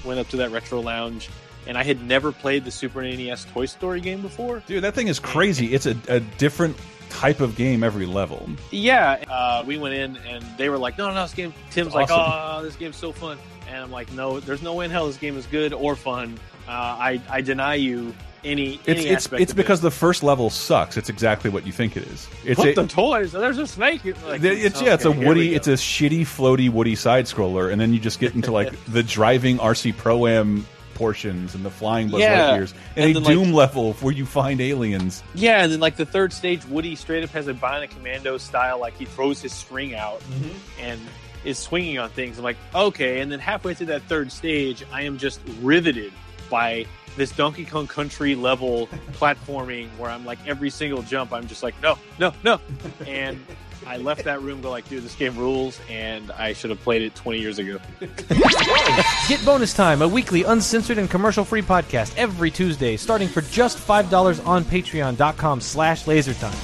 went 0.04 0.20
up 0.20 0.28
to 0.28 0.36
that 0.38 0.50
retro 0.50 0.80
lounge 0.80 1.28
and 1.66 1.76
I 1.76 1.82
had 1.82 2.02
never 2.02 2.32
played 2.32 2.64
the 2.64 2.70
Super 2.70 3.02
NES 3.02 3.44
Toy 3.46 3.66
Story 3.66 4.00
game 4.00 4.22
before. 4.22 4.62
Dude, 4.66 4.84
that 4.84 4.94
thing 4.94 5.08
is 5.08 5.18
crazy. 5.18 5.74
It's 5.74 5.86
a, 5.86 5.96
a 6.08 6.20
different 6.20 6.76
type 7.16 7.40
of 7.40 7.56
game 7.56 7.82
every 7.82 8.06
level. 8.06 8.48
Yeah, 8.70 9.24
uh, 9.30 9.64
we 9.66 9.78
went 9.78 9.94
in 9.94 10.16
and 10.28 10.44
they 10.58 10.68
were 10.68 10.78
like, 10.78 10.98
"No, 10.98 11.08
no, 11.08 11.14
no, 11.14 11.22
this 11.22 11.34
game." 11.34 11.54
Tim's 11.70 11.94
like, 11.94 12.10
awesome. 12.10 12.60
"Oh, 12.60 12.62
this 12.62 12.76
game's 12.76 12.96
so 12.96 13.10
fun," 13.12 13.38
and 13.68 13.78
I'm 13.78 13.90
like, 13.90 14.12
"No, 14.12 14.38
there's 14.40 14.62
no 14.62 14.74
way 14.74 14.84
in 14.84 14.90
hell 14.90 15.06
this 15.06 15.16
game 15.16 15.36
is 15.36 15.46
good 15.46 15.72
or 15.72 15.96
fun. 15.96 16.38
Uh, 16.68 16.70
I 16.72 17.20
I 17.30 17.40
deny 17.40 17.74
you 17.76 18.14
any 18.44 18.74
It's 18.86 19.00
any 19.00 19.06
it's 19.08 19.28
it's 19.32 19.52
because 19.54 19.80
it. 19.80 19.82
the 19.82 19.90
first 19.90 20.22
level 20.22 20.50
sucks. 20.50 20.96
It's 20.96 21.08
exactly 21.08 21.50
what 21.50 21.66
you 21.66 21.72
think 21.72 21.96
it 21.96 22.04
is. 22.04 22.28
It's 22.44 22.58
What 22.58 22.68
a, 22.68 22.74
the 22.74 22.86
toys? 22.86 23.32
There's 23.32 23.58
a 23.58 23.66
snake. 23.66 24.04
Like, 24.04 24.42
it's 24.42 24.80
yeah, 24.82 24.94
it's 24.94 25.04
a 25.04 25.10
woody, 25.10 25.54
it's 25.54 25.68
a 25.68 25.72
shitty, 25.72 26.22
floaty, 26.22 26.70
woody 26.70 26.94
side 26.94 27.24
scroller, 27.26 27.72
and 27.72 27.80
then 27.80 27.92
you 27.92 27.98
just 27.98 28.20
get 28.20 28.34
into 28.34 28.52
like 28.52 28.72
the 28.88 29.02
driving 29.02 29.58
RC 29.58 29.96
Pro 29.96 30.26
Am 30.26 30.66
portions 30.96 31.54
and 31.54 31.64
the 31.64 31.70
flying 31.70 32.08
Buzz 32.08 32.20
Yeah. 32.20 32.50
Lightyears, 32.50 32.72
and, 32.96 33.04
And 33.04 33.10
a 33.10 33.14
then, 33.14 33.22
like- 33.22 33.32
Doom 33.34 33.52
level 33.52 33.92
where 33.94 34.12
you 34.12 34.26
find 34.26 34.60
aliens. 34.60 35.22
Yeah, 35.34 35.62
and 35.62 35.70
then 35.72 35.80
like 35.80 35.96
the 35.96 36.06
third 36.06 36.32
stage, 36.32 36.64
Woody 36.66 36.96
straight 36.96 37.22
up 37.22 37.30
has 37.30 37.46
a 37.46 37.54
Bionic 37.54 37.90
Commando 37.90 38.38
style, 38.38 38.80
like 38.80 38.96
he 38.96 39.04
throws 39.04 39.40
his 39.40 39.52
string 39.52 39.94
out 39.94 40.20
mm-hmm. 40.20 40.50
and 40.80 41.00
is 41.44 41.58
swinging 41.58 41.98
on 41.98 42.10
things. 42.10 42.38
I'm 42.38 42.44
like, 42.44 42.56
okay. 42.74 43.20
And 43.20 43.30
then 43.30 43.38
halfway 43.38 43.74
through 43.74 43.86
that 43.86 44.02
third 44.02 44.32
stage, 44.32 44.84
I 44.92 45.02
am 45.02 45.16
just 45.16 45.40
riveted 45.60 46.12
by 46.50 46.86
this 47.16 47.30
Donkey 47.30 47.64
Kong 47.64 47.86
Country 47.86 48.34
level 48.34 48.86
platforming 49.12 49.88
where 49.98 50.10
I'm 50.10 50.24
like 50.24 50.38
every 50.46 50.70
single 50.70 51.02
jump, 51.02 51.32
I'm 51.32 51.46
just 51.46 51.62
like, 51.62 51.80
no, 51.82 51.98
no, 52.18 52.32
no. 52.42 52.60
And 53.06 53.44
I 53.84 53.96
left 53.98 54.24
that 54.24 54.40
room, 54.42 54.60
go 54.62 54.70
like, 54.70 54.88
dude, 54.88 55.02
this 55.02 55.14
game 55.14 55.36
rules, 55.36 55.80
and 55.90 56.30
I 56.32 56.52
should 56.52 56.70
have 56.70 56.80
played 56.80 57.02
it 57.02 57.14
20 57.14 57.38
years 57.38 57.58
ago. 57.58 57.78
Get 59.28 59.44
Bonus 59.44 59.74
Time, 59.74 60.02
a 60.02 60.08
weekly 60.08 60.44
uncensored 60.44 60.98
and 60.98 61.10
commercial-free 61.10 61.62
podcast 61.62 62.14
every 62.16 62.50
Tuesday, 62.50 62.96
starting 62.96 63.28
for 63.28 63.42
just 63.42 63.78
$5 63.78 64.46
on 64.46 64.64
patreon.com 64.64 65.60
slash 65.60 66.04
lasertime. 66.04 66.54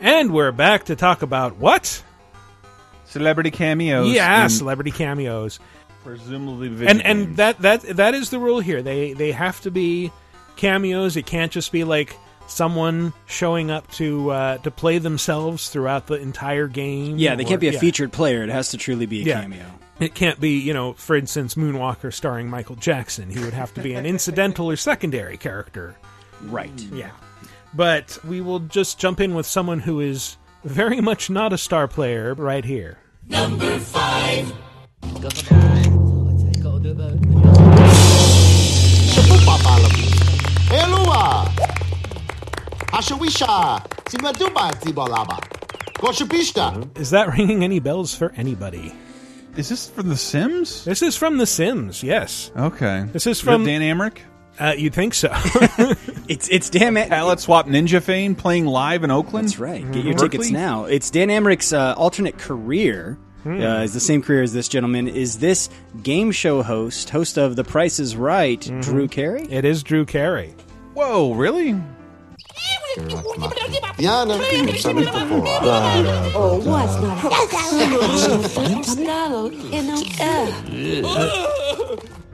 and 0.00 0.32
we're 0.32 0.52
back 0.52 0.84
to 0.84 0.96
talk 0.96 1.22
about 1.22 1.56
what? 1.56 2.02
Celebrity 3.06 3.50
cameos. 3.50 4.08
yeah, 4.12 4.42
and 4.42 4.52
celebrity 4.52 4.90
cameos. 4.90 5.58
presumably 6.04 6.68
video 6.68 6.88
and 6.88 7.02
and 7.02 7.36
that 7.36 7.58
that 7.60 7.80
that 7.96 8.14
is 8.14 8.30
the 8.30 8.38
rule 8.38 8.60
here. 8.60 8.82
They 8.82 9.12
they 9.14 9.32
have 9.32 9.60
to 9.62 9.70
be 9.70 10.12
cameos. 10.56 11.16
It 11.16 11.26
can't 11.26 11.50
just 11.50 11.72
be 11.72 11.84
like 11.84 12.16
someone 12.48 13.12
showing 13.26 13.70
up 13.70 13.90
to 13.92 14.30
uh, 14.30 14.58
to 14.58 14.70
play 14.70 14.98
themselves 14.98 15.70
throughout 15.70 16.06
the 16.06 16.14
entire 16.14 16.66
game. 16.68 17.18
Yeah, 17.18 17.34
they 17.34 17.44
can't 17.44 17.60
be 17.60 17.68
a 17.68 17.72
yeah. 17.72 17.78
featured 17.78 18.12
player. 18.12 18.42
It 18.42 18.48
has 18.50 18.70
to 18.70 18.76
truly 18.76 19.06
be 19.06 19.22
a 19.22 19.24
Yeah. 19.24 19.40
cameo. 19.42 19.66
It 20.00 20.14
can't 20.14 20.40
be, 20.40 20.58
you 20.58 20.72
know, 20.72 20.92
for 20.92 21.16
instance, 21.16 21.56
Moonwalker 21.56 22.12
starring 22.14 22.48
Michael 22.48 22.76
Jackson. 22.76 23.30
He 23.30 23.40
would 23.40 23.52
have 23.52 23.74
to 23.74 23.80
be 23.82 23.94
an 23.94 24.06
incidental 24.14 24.70
or 24.70 24.76
secondary 24.76 25.36
character. 25.36 25.96
Right. 26.44 26.70
Yeah. 26.92 27.10
But 27.74 28.16
we 28.24 28.40
will 28.40 28.60
just 28.60 29.00
jump 29.00 29.20
in 29.20 29.34
with 29.34 29.44
someone 29.44 29.80
who 29.80 29.98
is 30.00 30.36
very 30.64 31.00
much 31.00 31.30
not 31.30 31.52
a 31.52 31.58
star 31.58 31.88
player 31.88 32.34
right 32.34 32.64
here. 32.64 32.98
Helua. 33.28 34.52
Is 46.96 47.10
that 47.10 47.36
ringing 47.36 47.62
any 47.64 47.78
bells 47.80 48.14
for 48.14 48.32
anybody? 48.36 48.94
is 49.56 49.68
this 49.68 49.88
from 49.90 50.08
The 50.08 50.16
Sims? 50.16 50.84
This 50.84 51.02
is 51.02 51.16
from 51.16 51.36
The 51.38 51.46
Sims, 51.46 52.02
yes. 52.02 52.52
Okay, 52.56 53.06
This 53.12 53.26
is 53.26 53.40
from- 53.40 53.64
Dan 53.64 53.80
Amrich. 53.82 54.18
Uh, 54.60 54.74
you'd 54.76 54.94
think 54.94 55.14
so. 55.14 55.28
It's 56.28 56.46
it's 56.50 56.68
Dan. 56.68 56.94
Am- 56.96 57.08
Palette 57.08 57.40
Swap 57.40 57.66
Ninja 57.66 58.02
Fane 58.02 58.34
playing 58.34 58.66
live 58.66 59.02
in 59.02 59.10
Oakland. 59.10 59.48
That's 59.48 59.58
right. 59.58 59.80
Get 59.92 60.04
your 60.04 60.12
Berkeley? 60.14 60.28
tickets 60.28 60.50
now. 60.50 60.84
It's 60.84 61.10
Dan 61.10 61.28
Amrich's 61.28 61.72
uh, 61.72 61.94
alternate 61.96 62.36
career. 62.38 63.18
Hmm. 63.44 63.60
Uh, 63.62 63.82
is 63.84 63.94
the 63.94 64.00
same 64.00 64.20
career 64.22 64.42
as 64.42 64.52
this 64.52 64.68
gentleman. 64.68 65.08
Is 65.08 65.38
this 65.38 65.70
game 66.02 66.30
show 66.32 66.62
host, 66.62 67.08
host 67.08 67.38
of 67.38 67.56
The 67.56 67.64
Price 67.64 67.98
is 67.98 68.14
Right, 68.16 68.60
Mm-hmm. 68.60 68.80
Drew 68.80 69.08
Carey? 69.08 69.46
it 69.48 69.64
is 69.64 69.82
Drew 69.82 70.04
Carey. 70.04 70.54
Whoa, 70.94 71.32
really? 71.32 71.80
Oh, 76.34 76.60
what's 76.64 77.00
not 77.00 77.32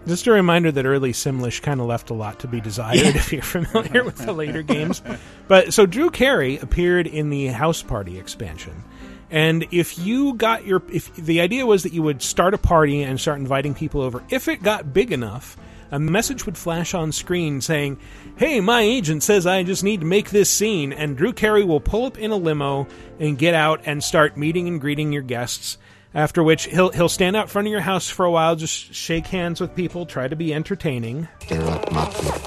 Just 0.07 0.27
a 0.27 0.33
reminder 0.33 0.71
that 0.71 0.85
early 0.85 1.13
Simlish 1.13 1.63
kind 1.63 1.81
of 1.81 1.87
left 1.87 2.11
a 2.11 2.15
lot 2.15 2.41
to 2.41 2.47
be 2.47 2.61
desired 2.61 3.17
if 3.17 3.33
you're 3.33 3.43
familiar 3.43 4.05
with 4.05 4.19
the 4.19 4.33
later 4.33 4.63
games. 4.63 5.03
But 5.49 5.73
so 5.73 5.87
Drew 5.87 6.11
Carey 6.11 6.59
appeared 6.59 7.07
in 7.07 7.31
the 7.31 7.47
House 7.47 7.83
Party 7.83 8.19
expansion. 8.19 8.85
And 9.31 9.67
if 9.71 9.99
you 9.99 10.35
got 10.35 10.67
your 10.67 10.83
if 10.93 11.15
the 11.17 11.41
idea 11.41 11.65
was 11.67 11.83
that 11.85 11.93
you 11.93 12.03
would 12.03 12.23
start 12.23 12.55
a 12.55 12.59
party 12.59 13.03
and 13.03 13.19
start 13.19 13.39
inviting 13.41 13.75
people 13.75 14.03
over, 14.03 14.23
if 14.31 14.47
it 14.49 14.63
got 14.63 14.93
big 14.93 15.11
enough, 15.11 15.57
a 15.91 15.99
message 15.99 16.45
would 16.47 16.59
flash 16.59 16.93
on 16.95 17.13
screen 17.13 17.61
saying, 17.61 17.99
"Hey, 18.37 18.61
my 18.61 18.83
agent 18.83 19.23
says 19.23 19.47
I 19.47 19.63
just 19.63 19.85
need 19.85 20.01
to 20.01 20.07
make 20.07 20.31
this 20.31 20.51
scene." 20.51 20.93
And 20.93 21.17
Drew 21.17 21.33
Carey 21.33 21.65
will 21.65 21.81
pull 21.81 22.07
up 22.07 22.19
in 22.19 22.31
a 22.31 22.37
limo 22.37 22.87
and 23.19 23.39
get 23.39 23.55
out 23.55 23.81
and 23.87 24.03
start 24.03 24.37
meeting 24.37 24.69
and 24.69 24.81
greeting 24.81 25.13
your 25.13 25.23
guests. 25.23 25.79
After 26.15 26.45
which 26.45 26.67
he'll 26.67 26.91
he'll 26.91 27.09
stand 27.09 27.35
out 27.35 27.51
front 27.51 27.67
of 27.67 27.73
your 27.73 27.81
house 27.81 28.09
for 28.09 28.25
a 28.25 28.31
while, 28.31 28.55
just 28.55 28.95
shake 28.95 29.27
hands 29.27 29.61
with 29.61 29.75
people, 29.75 30.07
try 30.07 30.29
to 30.29 30.37
be 30.37 30.55
entertaining. 30.55 31.27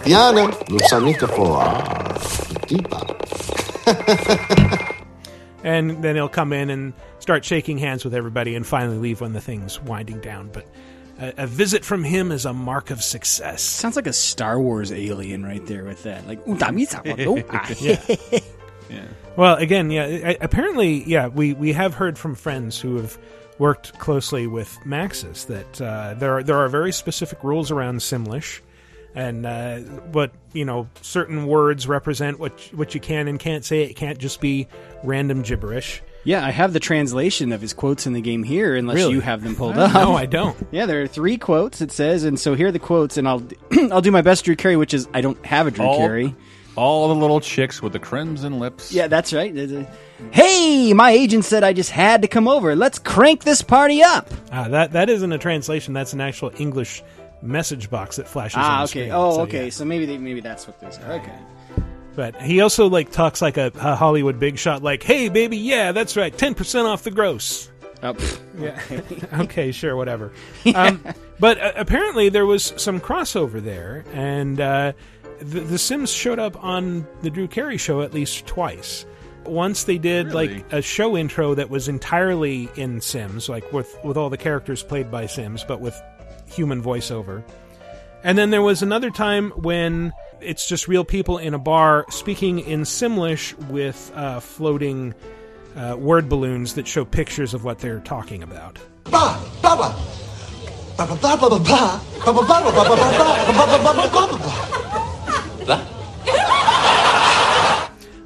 Diana, 0.05 0.47
non 0.69 0.79
sa 0.87 0.99
mica 1.01 1.27
fuori. 1.27 2.07
Tipa. 2.67 3.03
Ah, 3.87 5.03
and 5.63 6.01
then 6.01 6.15
he'll 6.15 6.29
come 6.29 6.53
in 6.53 6.69
and 6.69 6.93
start 7.19 7.43
shaking 7.43 7.77
hands 7.77 8.05
with 8.05 8.13
everybody 8.13 8.55
and 8.55 8.65
finally 8.65 8.97
leave 8.97 9.19
when 9.19 9.33
the 9.33 9.41
thing's 9.41 9.81
winding 9.81 10.21
down. 10.21 10.49
But 10.53 10.65
a, 11.19 11.33
a 11.37 11.47
visit 11.47 11.83
from 11.83 12.03
him 12.03 12.31
is 12.31 12.45
a 12.45 12.53
mark 12.53 12.89
of 12.91 13.03
success. 13.03 13.61
Sounds 13.61 13.95
like 13.95 14.07
a 14.07 14.13
Star 14.13 14.59
Wars 14.59 14.91
alien 14.91 15.43
right 15.43 15.65
there 15.65 15.83
with 15.83 16.03
that. 16.03 16.27
Like, 16.27 16.39
yeah. 18.89 19.05
Well, 19.35 19.55
again, 19.55 19.91
yeah. 19.91 20.33
Apparently, 20.41 21.03
yeah. 21.03 21.27
We 21.27 21.53
we 21.53 21.73
have 21.73 21.93
heard 21.93 22.17
from 22.17 22.35
friends 22.35 22.79
who 22.79 22.97
have 22.97 23.17
worked 23.59 23.97
closely 23.99 24.47
with 24.47 24.77
Maxis 24.85 25.47
that 25.47 25.81
uh, 25.81 26.13
there 26.15 26.37
are 26.37 26.43
there 26.43 26.57
are 26.57 26.69
very 26.69 26.91
specific 26.91 27.43
rules 27.43 27.71
around 27.71 27.99
Simlish. 27.99 28.61
And 29.15 29.47
uh, 29.47 29.79
what 30.11 30.31
you 30.53 30.63
know, 30.65 30.87
certain 31.01 31.47
words 31.47 31.87
represent 31.87 32.39
what 32.39 32.59
what 32.73 32.93
you 32.93 33.01
can 33.01 33.27
and 33.27 33.39
can't 33.39 33.65
say. 33.65 33.83
It 33.83 33.95
can't 33.95 34.19
just 34.19 34.39
be 34.41 34.67
random 35.03 35.41
gibberish. 35.41 36.03
Yeah, 36.27 36.45
I 36.45 36.51
have 36.51 36.73
the 36.73 36.79
translation 36.81 37.53
of 37.53 37.61
his 37.61 37.71
quotes 37.73 38.05
in 38.05 38.11
the 38.13 38.19
game 38.21 38.43
here, 38.43 38.75
unless 38.75 38.95
Really? 38.97 39.13
you 39.13 39.21
have 39.21 39.41
them 39.43 39.55
pulled 39.55 39.77
up. 39.77 39.93
no, 39.93 40.13
I 40.13 40.25
don't. 40.25 40.57
Yeah, 40.71 40.85
there 40.85 41.01
are 41.01 41.07
three 41.07 41.37
quotes. 41.37 41.79
It 41.79 41.91
says, 41.91 42.25
and 42.25 42.37
so 42.37 42.53
here 42.53 42.67
are 42.67 42.71
the 42.71 42.79
quotes, 42.79 43.15
and 43.17 43.27
I'll 43.27 43.41
I'll 43.91 44.01
do 44.01 44.11
my 44.11 44.21
best, 44.21 44.43
Drew 44.45 44.55
Carey, 44.57 44.75
which 44.75 44.93
is 44.93 45.07
I 45.13 45.21
don't 45.21 45.43
have 45.45 45.67
a 45.67 45.71
Drew 45.71 45.85
all, 45.85 45.97
Carey. 45.99 46.35
all 46.75 47.07
the 47.07 47.15
little 47.15 47.39
chicks 47.39 47.81
with 47.81 47.93
the 47.93 47.99
crimson 47.99 48.59
lips. 48.59 48.91
Yeah, 48.91 49.07
that's 49.07 49.31
right. 49.31 49.55
There's 49.55 49.71
a- 49.71 49.89
Hey, 50.31 50.93
my 50.93 51.11
agent 51.11 51.45
said 51.45 51.63
I 51.63 51.73
just 51.73 51.91
had 51.91 52.23
to 52.23 52.27
come 52.27 52.47
over. 52.47 52.75
Let's 52.75 52.99
crank 52.99 53.43
this 53.43 53.61
party 53.61 54.03
up. 54.03 54.29
Ah, 54.51 54.67
that 54.67 54.91
that 54.93 55.09
isn't 55.09 55.31
a 55.31 55.37
translation. 55.37 55.93
That's 55.93 56.11
an 56.13 56.19
actual 56.21 56.51
English 56.57 57.03
message 57.41 57.89
box 57.89 58.15
that 58.17 58.27
flashes. 58.27 58.57
Ah, 58.59 58.77
on 58.79 58.83
okay. 58.83 58.87
Screen. 58.89 59.11
Oh, 59.13 59.31
So, 59.35 59.41
okay. 59.43 59.63
yeah. 59.65 59.69
So 59.69 59.85
maybe 59.85 60.05
they, 60.07 60.17
maybe 60.17 60.41
that's 60.41 60.67
what 60.67 60.79
this. 60.81 60.97
Is. 60.97 61.03
Okay. 61.05 61.31
But 62.17 62.41
he 62.41 62.61
also 62.61 62.87
like 62.87 63.11
talks 63.11 63.43
like 63.43 63.57
a, 63.57 63.71
a 63.75 63.95
Hollywood 63.95 64.39
big 64.39 64.57
shot, 64.57 64.81
like, 64.81 65.03
"Hey, 65.03 65.29
baby, 65.29 65.55
yeah, 65.55 65.91
that's 65.91 66.17
right, 66.17 66.35
ten 66.35 66.55
percent 66.55 66.87
off 66.87 67.03
the 67.03 67.11
gross." 67.11 67.69
Oh. 68.01 68.15
Yeah. 68.59 68.81
okay, 69.41 69.71
sure, 69.71 69.95
whatever. 69.95 70.31
Um, 70.73 71.03
but 71.39 71.61
uh, 71.61 71.73
apparently 71.75 72.29
there 72.29 72.47
was 72.47 72.73
some 72.77 72.99
crossover 72.99 73.63
there, 73.63 74.03
and 74.13 74.59
uh, 74.59 74.93
the, 75.37 75.59
the 75.59 75.77
Sims 75.77 76.11
showed 76.11 76.39
up 76.39 76.61
on 76.63 77.07
the 77.21 77.29
Drew 77.29 77.47
Carey 77.47 77.77
show 77.77 78.01
at 78.01 78.15
least 78.15 78.47
twice. 78.47 79.05
Once 79.45 79.83
they 79.83 79.99
did 79.99 80.27
Really? 80.27 80.47
like 80.55 80.73
a 80.73 80.81
show 80.81 81.15
intro 81.15 81.53
that 81.53 81.69
was 81.69 81.87
entirely 81.87 82.67
in 82.77 82.99
Sims, 82.99 83.47
like 83.47 83.71
with 83.71 83.95
with 84.03 84.17
all 84.17 84.31
the 84.31 84.37
characters 84.37 84.81
played 84.81 85.11
by 85.11 85.27
Sims, 85.27 85.63
but 85.63 85.81
with 85.81 85.95
human 86.47 86.81
voiceover. 86.81 87.43
And 88.23 88.39
then 88.39 88.49
there 88.49 88.63
was 88.63 88.81
another 88.81 89.11
time 89.11 89.51
when 89.51 90.11
it's 90.41 90.67
just 90.67 90.87
real 90.87 91.03
people 91.03 91.37
in 91.37 91.53
a 91.53 91.59
bar 91.59 92.05
speaking 92.09 92.59
in 92.59 92.81
Simlish 92.81 93.53
with 93.69 94.11
uh, 94.15 94.39
floating 94.39 95.13
uh, 95.75 95.95
word 95.97 96.29
balloons 96.29 96.75
that 96.75 96.87
show 96.87 97.05
pictures 97.05 97.53
of 97.53 97.63
what 97.63 97.79
they're 97.79 97.99
talking 97.99 98.43
about. 98.43 98.79
Ba, 99.05 99.39
baba. 99.61 99.95
Ba, 100.97 101.05
ba, 101.05 101.15
ba, 101.15 101.37
ba, 101.37 101.49
ba, 101.49 101.59
ba. 101.59 102.01
Ba, 102.25 102.33
ba, 102.33 102.33
ba, 102.33 102.41
ba, 102.41 102.71
ba, 102.71 102.83
ba, 102.83 102.95
ba, 102.95 102.95
ba, 102.95 103.53
ba, 103.53 103.67
ba, 103.67 103.93
ba, 103.93 103.93
ba, 103.93 104.27
ba, 104.27 104.37
ba. 105.65 105.87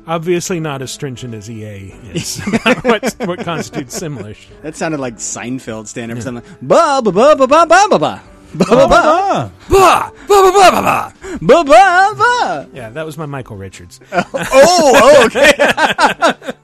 Obviously, 0.08 0.60
not 0.60 0.82
as 0.82 0.92
stringent 0.92 1.34
as 1.34 1.50
EA 1.50 1.94
is 2.14 2.42
about 2.48 2.84
what, 2.84 3.16
what 3.26 3.40
constitutes 3.40 3.98
Simlish. 3.98 4.48
That 4.62 4.76
sounded 4.76 5.00
like 5.00 5.16
Seinfeld 5.16 5.88
standing 5.88 6.18
for 6.18 6.24
something. 6.24 6.56
Ba 6.62 7.02
ba 7.04 7.12
ba 7.12 7.36
ba 7.36 7.48
ba 7.48 7.66
ba 7.66 7.88
ba 7.90 8.00
ba. 8.00 8.22
Ba 8.56 8.66
ba 8.66 8.88
ba. 8.88 9.52
Ba 9.70 10.12
ba 10.28 10.42
ba 10.42 10.52
ba 10.52 10.72
ba. 10.72 10.82
Ba 10.82 11.11
ba 11.40 11.64
ba. 11.64 12.68
Yeah, 12.74 12.90
that 12.90 13.06
was 13.06 13.18
my 13.18 13.26
Michael 13.26 13.58
Richards. 13.58 14.00
Oh, 14.34 14.92
oh, 14.96 15.26
okay. 15.26 15.54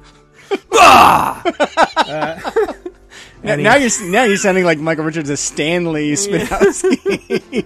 Now, 3.44 3.52
And 3.54 3.60
he- 3.62 3.64
now 3.66 3.76
you're 3.76 3.90
now 4.12 4.24
you're 4.24 4.38
sounding 4.38 4.64
like 4.64 4.80
Michael 4.80 5.04
Richards 5.06 5.30
as 5.30 5.40
Stanley 5.40 6.14
Spadowski 6.14 7.66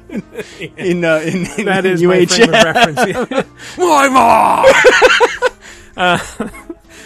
in, 0.77 1.05
uh, 1.05 1.19
in, 1.19 1.45
in 1.59 1.65
that 1.65 1.85
is 1.85 2.01
in 2.01 2.09
my 2.09 2.17
UHF. 2.17 2.35
frame 2.35 2.53
of 2.53 2.63
reference. 2.65 2.99
yeah. 3.07 3.43
My 3.77 4.09
mom. 4.09 4.65
Uh, 5.95 6.19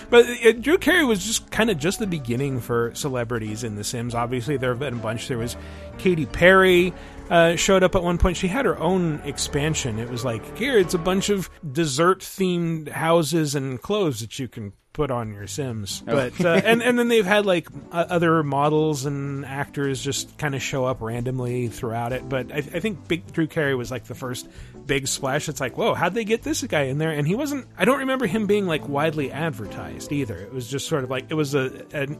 but 0.09 0.25
uh, 0.45 0.51
Drew 0.53 0.77
Carey 0.79 1.05
was 1.05 1.23
just 1.23 1.51
kind 1.51 1.69
of 1.69 1.77
just 1.77 1.99
the 1.99 2.07
beginning 2.07 2.59
for 2.59 2.91
celebrities 2.95 3.63
in 3.63 3.75
The 3.75 3.83
Sims. 3.83 4.15
Obviously, 4.15 4.57
there 4.57 4.71
have 4.71 4.79
been 4.79 4.93
a 4.95 4.97
bunch. 4.97 5.27
There 5.27 5.37
was 5.37 5.55
Katy 5.99 6.25
Perry 6.25 6.91
uh, 7.29 7.55
showed 7.55 7.83
up 7.83 7.95
at 7.95 8.03
one 8.03 8.17
point. 8.17 8.37
She 8.37 8.47
had 8.47 8.65
her 8.65 8.77
own 8.77 9.21
expansion. 9.23 9.99
It 9.99 10.09
was 10.09 10.25
like 10.25 10.57
here, 10.57 10.77
it's 10.77 10.93
a 10.93 10.99
bunch 10.99 11.29
of 11.29 11.49
dessert 11.71 12.19
themed 12.19 12.89
houses 12.89 13.55
and 13.55 13.81
clothes 13.81 14.19
that 14.21 14.37
you 14.39 14.47
can 14.47 14.73
put 14.95 15.11
on 15.11 15.33
your 15.33 15.45
Sims. 15.45 16.01
But 16.05 16.39
uh, 16.43 16.49
and 16.63 16.81
and 16.81 16.97
then 16.97 17.09
they've 17.09 17.25
had 17.25 17.45
like 17.45 17.67
uh, 17.91 18.05
other 18.09 18.41
models 18.43 19.05
and 19.05 19.45
actors 19.45 20.01
just 20.01 20.37
kind 20.37 20.55
of 20.55 20.61
show 20.61 20.85
up 20.85 21.01
randomly 21.01 21.67
throughout 21.67 22.13
it. 22.13 22.27
But 22.27 22.51
I, 22.51 22.57
I 22.57 22.79
think 22.79 23.07
Big 23.07 23.31
Drew 23.31 23.45
Carey 23.45 23.75
was 23.75 23.91
like 23.91 24.05
the 24.05 24.15
first 24.15 24.47
big 24.85 25.07
splash. 25.07 25.49
It's 25.49 25.59
like, 25.59 25.77
whoa, 25.77 25.93
how'd 25.93 26.13
they 26.13 26.23
get 26.23 26.43
this 26.43 26.63
guy 26.63 26.83
in 26.83 26.97
there? 26.97 27.11
And 27.11 27.27
he 27.27 27.35
wasn't. 27.35 27.67
I 27.77 27.85
don't 27.85 27.99
remember 27.99 28.25
him 28.25 28.47
being 28.47 28.65
like 28.65 28.87
widely 28.87 29.31
advertised 29.31 30.11
either. 30.11 30.37
It 30.37 30.53
was 30.53 30.67
just 30.67 30.87
sort 30.87 31.03
of 31.03 31.09
like 31.09 31.25
it 31.29 31.35
was 31.35 31.53
a 31.53 31.85
an, 31.93 32.17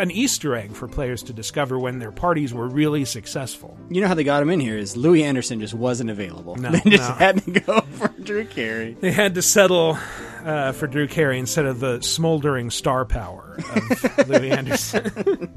an 0.00 0.10
Easter 0.10 0.54
egg 0.56 0.72
for 0.74 0.88
players 0.88 1.22
to 1.24 1.32
discover 1.32 1.78
when 1.78 1.98
their 1.98 2.12
parties 2.12 2.52
were 2.54 2.66
really 2.66 3.04
successful. 3.04 3.78
You 3.90 4.00
know 4.00 4.08
how 4.08 4.14
they 4.14 4.24
got 4.24 4.42
him 4.42 4.50
in 4.50 4.60
here 4.60 4.76
is 4.76 4.96
Louie 4.96 5.22
Anderson 5.22 5.60
just 5.60 5.74
wasn't 5.74 6.10
available. 6.10 6.56
No, 6.56 6.70
they 6.84 6.90
just 6.90 7.08
no. 7.10 7.14
had 7.16 7.44
to 7.44 7.60
go 7.60 7.80
for 7.92 8.08
Drew 8.22 8.44
Carey. 8.44 8.96
They 8.98 9.12
had 9.12 9.34
to 9.34 9.42
settle 9.42 9.98
uh, 10.44 10.72
for 10.72 10.86
Drew 10.86 11.06
Carey 11.06 11.38
instead 11.38 11.66
of 11.66 11.80
the 11.80 12.00
smoldering 12.00 12.70
star 12.70 13.04
power 13.04 13.58
of 13.74 14.28
Louie 14.28 14.50
Anderson. 14.50 15.52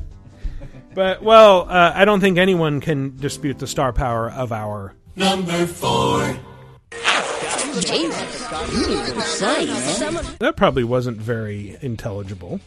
but 0.93 1.23
well, 1.23 1.69
uh, 1.69 1.91
I 1.95 2.05
don't 2.05 2.19
think 2.19 2.38
anyone 2.38 2.81
can 2.81 3.15
dispute 3.17 3.59
the 3.59 3.67
star 3.67 3.93
power 3.93 4.29
of 4.29 4.51
our 4.51 4.95
Number 5.15 5.67
four. 5.67 6.35
That 10.39 10.53
probably 10.55 10.83
wasn't 10.83 11.17
very 11.17 11.77
intelligible. 11.81 12.59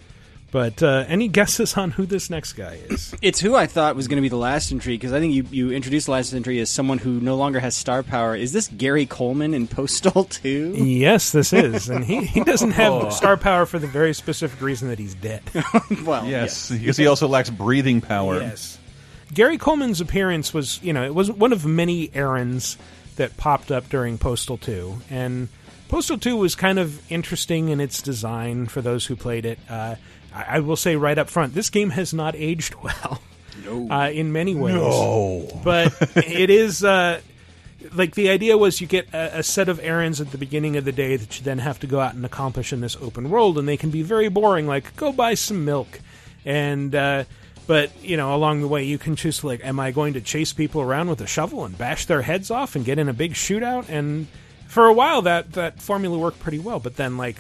But 0.53 0.83
uh, 0.83 1.05
any 1.09 1.29
guesses 1.29 1.77
on 1.77 1.91
who 1.91 2.07
this 2.07 2.31
next 2.31 2.53
guy 2.55 2.79
is? 2.89 3.15
It's 3.21 3.41
who 3.41 3.55
I 3.57 3.67
thought 3.67 3.97
was 3.97 4.09
going 4.09 4.17
to 4.17 4.23
be 4.23 4.29
the 4.29 4.37
last 4.37 4.71
entry 4.73 4.95
because 4.95 5.13
I 5.13 5.19
think 5.21 5.35
you, 5.35 5.45
you 5.51 5.71
introduced 5.73 6.07
the 6.07 6.13
last 6.13 6.33
entry 6.33 6.61
as 6.61 6.71
someone 6.71 6.99
who 6.99 7.21
no 7.21 7.37
longer 7.37 7.59
has 7.61 7.77
star 7.77 8.03
power. 8.03 8.35
Is 8.37 8.53
this 8.53 8.69
Gary 8.69 9.07
Coleman 9.07 9.55
in 9.55 9.67
Postal 9.67 10.25
2? 10.31 10.75
yes, 10.77 11.33
this 11.33 11.53
is. 11.53 11.89
And 11.89 12.05
he, 12.05 12.25
he 12.25 12.43
doesn't 12.45 12.71
have 12.73 13.13
star 13.13 13.37
power 13.37 13.67
for 13.67 13.79
the 13.79 13.87
very 13.89 14.15
specific 14.15 14.61
reason 14.63 14.89
that 14.89 14.99
he's 14.99 15.15
dead. 15.15 15.43
well, 16.05 16.25
Yes, 16.27 16.71
because 16.71 16.97
he 16.97 17.07
also 17.07 17.29
lacks 17.29 17.51
breathing 17.51 18.01
power. 18.01 18.41
Yes. 18.41 18.79
Gary 19.35 19.59
Coleman's 19.59 20.01
appearance 20.01 20.55
was, 20.55 20.81
you 20.83 20.93
know, 20.93 21.05
it 21.05 21.15
was 21.15 21.31
one 21.31 21.53
of 21.53 21.67
many 21.67 22.11
errands 22.15 22.79
that 23.17 23.37
popped 23.37 23.73
up 23.73 23.89
during 23.89 24.17
Postal 24.19 24.57
2. 24.57 24.99
And 25.11 25.49
Postal 25.89 26.17
2 26.19 26.37
was 26.37 26.55
kind 26.55 26.79
of 26.79 27.01
interesting 27.11 27.69
in 27.71 27.81
its 27.81 28.01
design 28.01 28.67
for 28.67 28.81
those 28.81 29.07
who 29.07 29.17
played 29.17 29.45
it. 29.45 29.59
Uh, 29.69 29.97
I, 30.37 30.57
I 30.57 30.61
will 30.61 30.77
say 30.77 30.97
right 30.97 31.17
up 31.17 31.29
front, 31.31 31.55
this 31.55 31.71
game 31.71 31.91
has 31.91 32.13
not 32.13 32.35
aged 32.37 32.75
well. 32.83 33.23
No. 33.65 33.89
Uh, 33.91 34.11
in 34.11 34.33
many 34.33 34.55
ways. 34.55 34.75
No. 34.75 35.61
But 35.65 35.95
it 36.17 36.51
is. 36.51 36.85
Uh, 36.85 37.21
like 37.93 38.15
the 38.15 38.31
idea 38.31 38.57
was 38.57 38.81
you 38.81 38.87
get 38.87 39.13
a, 39.13 39.39
a 39.39 39.43
set 39.43 39.69
of 39.69 39.81
errands 39.81 40.21
at 40.21 40.31
the 40.31 40.39
beginning 40.39 40.77
of 40.77 40.85
the 40.85 40.93
day 40.93 41.17
that 41.17 41.39
you 41.39 41.45
then 41.45 41.59
have 41.59 41.79
to 41.81 41.87
go 41.87 42.01
out 42.01 42.15
and 42.15 42.25
accomplish 42.25 42.73
in 42.73 42.81
this 42.81 42.97
open 42.97 43.31
world, 43.31 43.59
and 43.59 43.69
they 43.69 43.77
can 43.77 43.91
be 43.91 44.03
very 44.03 44.29
boring. 44.29 44.67
Like 44.67 44.95
go 44.97 45.13
buy 45.13 45.35
some 45.35 45.65
milk, 45.65 46.01
and 46.45 46.95
uh, 46.95 47.25
but 47.67 47.91
you 48.03 48.17
know 48.17 48.35
along 48.35 48.61
the 48.61 48.69
way 48.69 48.85
you 48.85 48.99
can 48.99 49.17
choose 49.17 49.43
like, 49.43 49.65
am 49.65 49.81
I 49.81 49.91
going 49.91 50.15
to 50.15 50.21
chase 50.21 50.53
people 50.53 50.81
around 50.81 51.09
with 51.09 51.21
a 51.21 51.27
shovel 51.27 51.65
and 51.65 51.77
bash 51.77 52.07
their 52.07 52.23
heads 52.23 52.51
off 52.51 52.77
and 52.77 52.85
get 52.85 52.99
in 52.99 53.09
a 53.09 53.15
big 53.15 53.35
shootout? 53.35 53.89
And 53.89 54.27
for 54.67 54.87
a 54.87 54.93
while 54.93 55.23
that 55.23 55.53
that 55.53 55.81
formula 55.81 56.19
worked 56.19 56.41
pretty 56.41 56.59
well, 56.59 56.81
but 56.81 56.97
then 56.97 57.17
like 57.17 57.37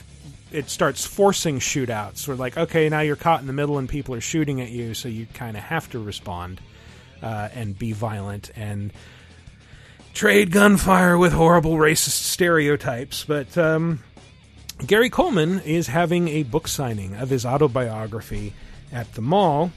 it 0.57 0.71
starts 0.71 1.05
forcing 1.05 1.59
shootouts. 1.59 2.27
Where 2.27 2.37
like, 2.37 2.57
okay, 2.57 2.89
now 2.89 3.01
you're 3.01 3.15
caught 3.15 3.41
in 3.41 3.47
the 3.47 3.53
middle 3.53 3.79
and 3.79 3.89
people 3.89 4.15
are 4.15 4.21
shooting 4.21 4.61
at 4.61 4.71
you, 4.71 4.95
so 4.95 5.09
you 5.09 5.27
kind 5.35 5.57
of 5.57 5.63
have 5.63 5.91
to 5.91 5.99
respond 5.99 6.61
uh, 7.23 7.49
and 7.55 7.79
be 7.79 7.93
violent 7.93 8.51
and 8.57 8.93
trade 10.15 10.51
gunfire 10.51 11.19
with 11.19 11.33
horrible 11.33 11.75
racist 11.75 12.23
stereotypes. 12.23 13.25
But 13.25 13.57
um, 13.59 14.03
Gary 14.85 15.11
Coleman 15.11 15.61
is 15.61 15.89
having 15.89 16.29
a 16.29 16.43
book 16.43 16.69
signing 16.69 17.15
of 17.15 17.29
his 17.29 17.45
autobiography 17.45 18.55
at 18.91 19.13
the 19.13 19.21
mall, 19.21 19.73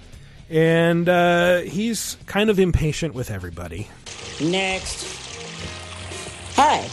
and 0.50 1.10
uh, 1.10 1.60
he's 1.60 2.16
kind 2.26 2.50
of 2.50 2.58
impatient 2.58 3.14
with 3.14 3.30
everybody. 3.30 3.90
Next. 4.42 5.06
Hi. 6.56 6.88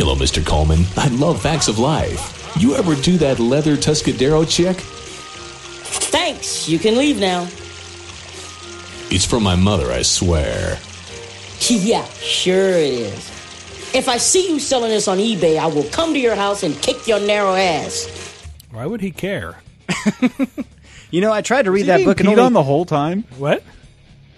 Hello, 0.00 0.14
Mr. 0.14 0.42
Coleman. 0.42 0.86
I 0.96 1.08
love 1.08 1.42
facts 1.42 1.68
of 1.68 1.78
life. 1.78 2.56
You 2.58 2.74
ever 2.74 2.94
do 2.94 3.18
that 3.18 3.38
leather 3.38 3.76
Tuscadero 3.76 4.48
chick? 4.48 4.78
Thanks. 4.78 6.66
You 6.66 6.78
can 6.78 6.96
leave 6.96 7.20
now. 7.20 7.42
It's 9.14 9.26
from 9.26 9.42
my 9.42 9.56
mother, 9.56 9.92
I 9.92 10.00
swear. 10.00 10.78
Yeah, 11.68 12.02
sure 12.14 12.70
it 12.70 12.94
is. 12.94 13.28
If 13.94 14.08
I 14.08 14.16
see 14.16 14.50
you 14.50 14.58
selling 14.58 14.88
this 14.88 15.06
on 15.06 15.18
eBay, 15.18 15.58
I 15.58 15.66
will 15.66 15.84
come 15.90 16.14
to 16.14 16.18
your 16.18 16.34
house 16.34 16.62
and 16.62 16.74
kick 16.80 17.06
your 17.06 17.20
narrow 17.20 17.54
ass. 17.54 18.08
Why 18.70 18.86
would 18.86 19.02
he 19.02 19.10
care? 19.10 19.56
You 21.10 21.20
know, 21.20 21.32
I 21.32 21.42
tried 21.42 21.62
to 21.62 21.72
read 21.72 21.80
Was 21.80 21.86
that 21.88 21.96
being 21.96 22.08
book 22.08 22.20
and 22.20 22.28
peed 22.28 22.32
only 22.32 22.44
on 22.44 22.52
the 22.52 22.62
whole 22.62 22.84
time. 22.84 23.24
What? 23.36 23.62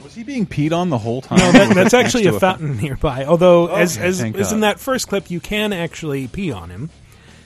Was 0.02 0.14
he 0.14 0.24
being 0.24 0.46
peed 0.46 0.72
on 0.72 0.90
the 0.90 0.98
whole 0.98 1.22
time? 1.22 1.38
No, 1.38 1.52
that, 1.52 1.74
that's 1.74 1.94
actually 2.02 2.26
a 2.26 2.38
fountain 2.38 2.76
nearby. 2.82 3.24
Although, 3.24 3.68
as 3.68 3.96
Okay, 3.96 4.06
as, 4.06 4.22
as 4.22 4.52
in 4.52 4.60
that 4.60 4.80
first 4.80 5.08
clip, 5.08 5.30
you 5.30 5.40
can 5.40 5.72
actually 5.72 6.28
pee 6.28 6.50
on 6.52 6.70
him, 6.70 6.90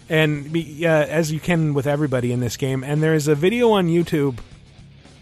and 0.09 0.53
be, 0.53 0.87
uh, 0.87 0.91
as 0.91 1.33
you 1.33 1.41
can 1.41 1.75
with 1.75 1.87
everybody 1.87 2.33
in 2.33 2.41
this 2.41 2.57
game. 2.57 2.83
And 2.83 3.03
there 3.03 3.15
is 3.15 3.29
a 3.29 3.35
video 3.35 3.71
on 3.71 3.89
YouTube. 3.89 4.39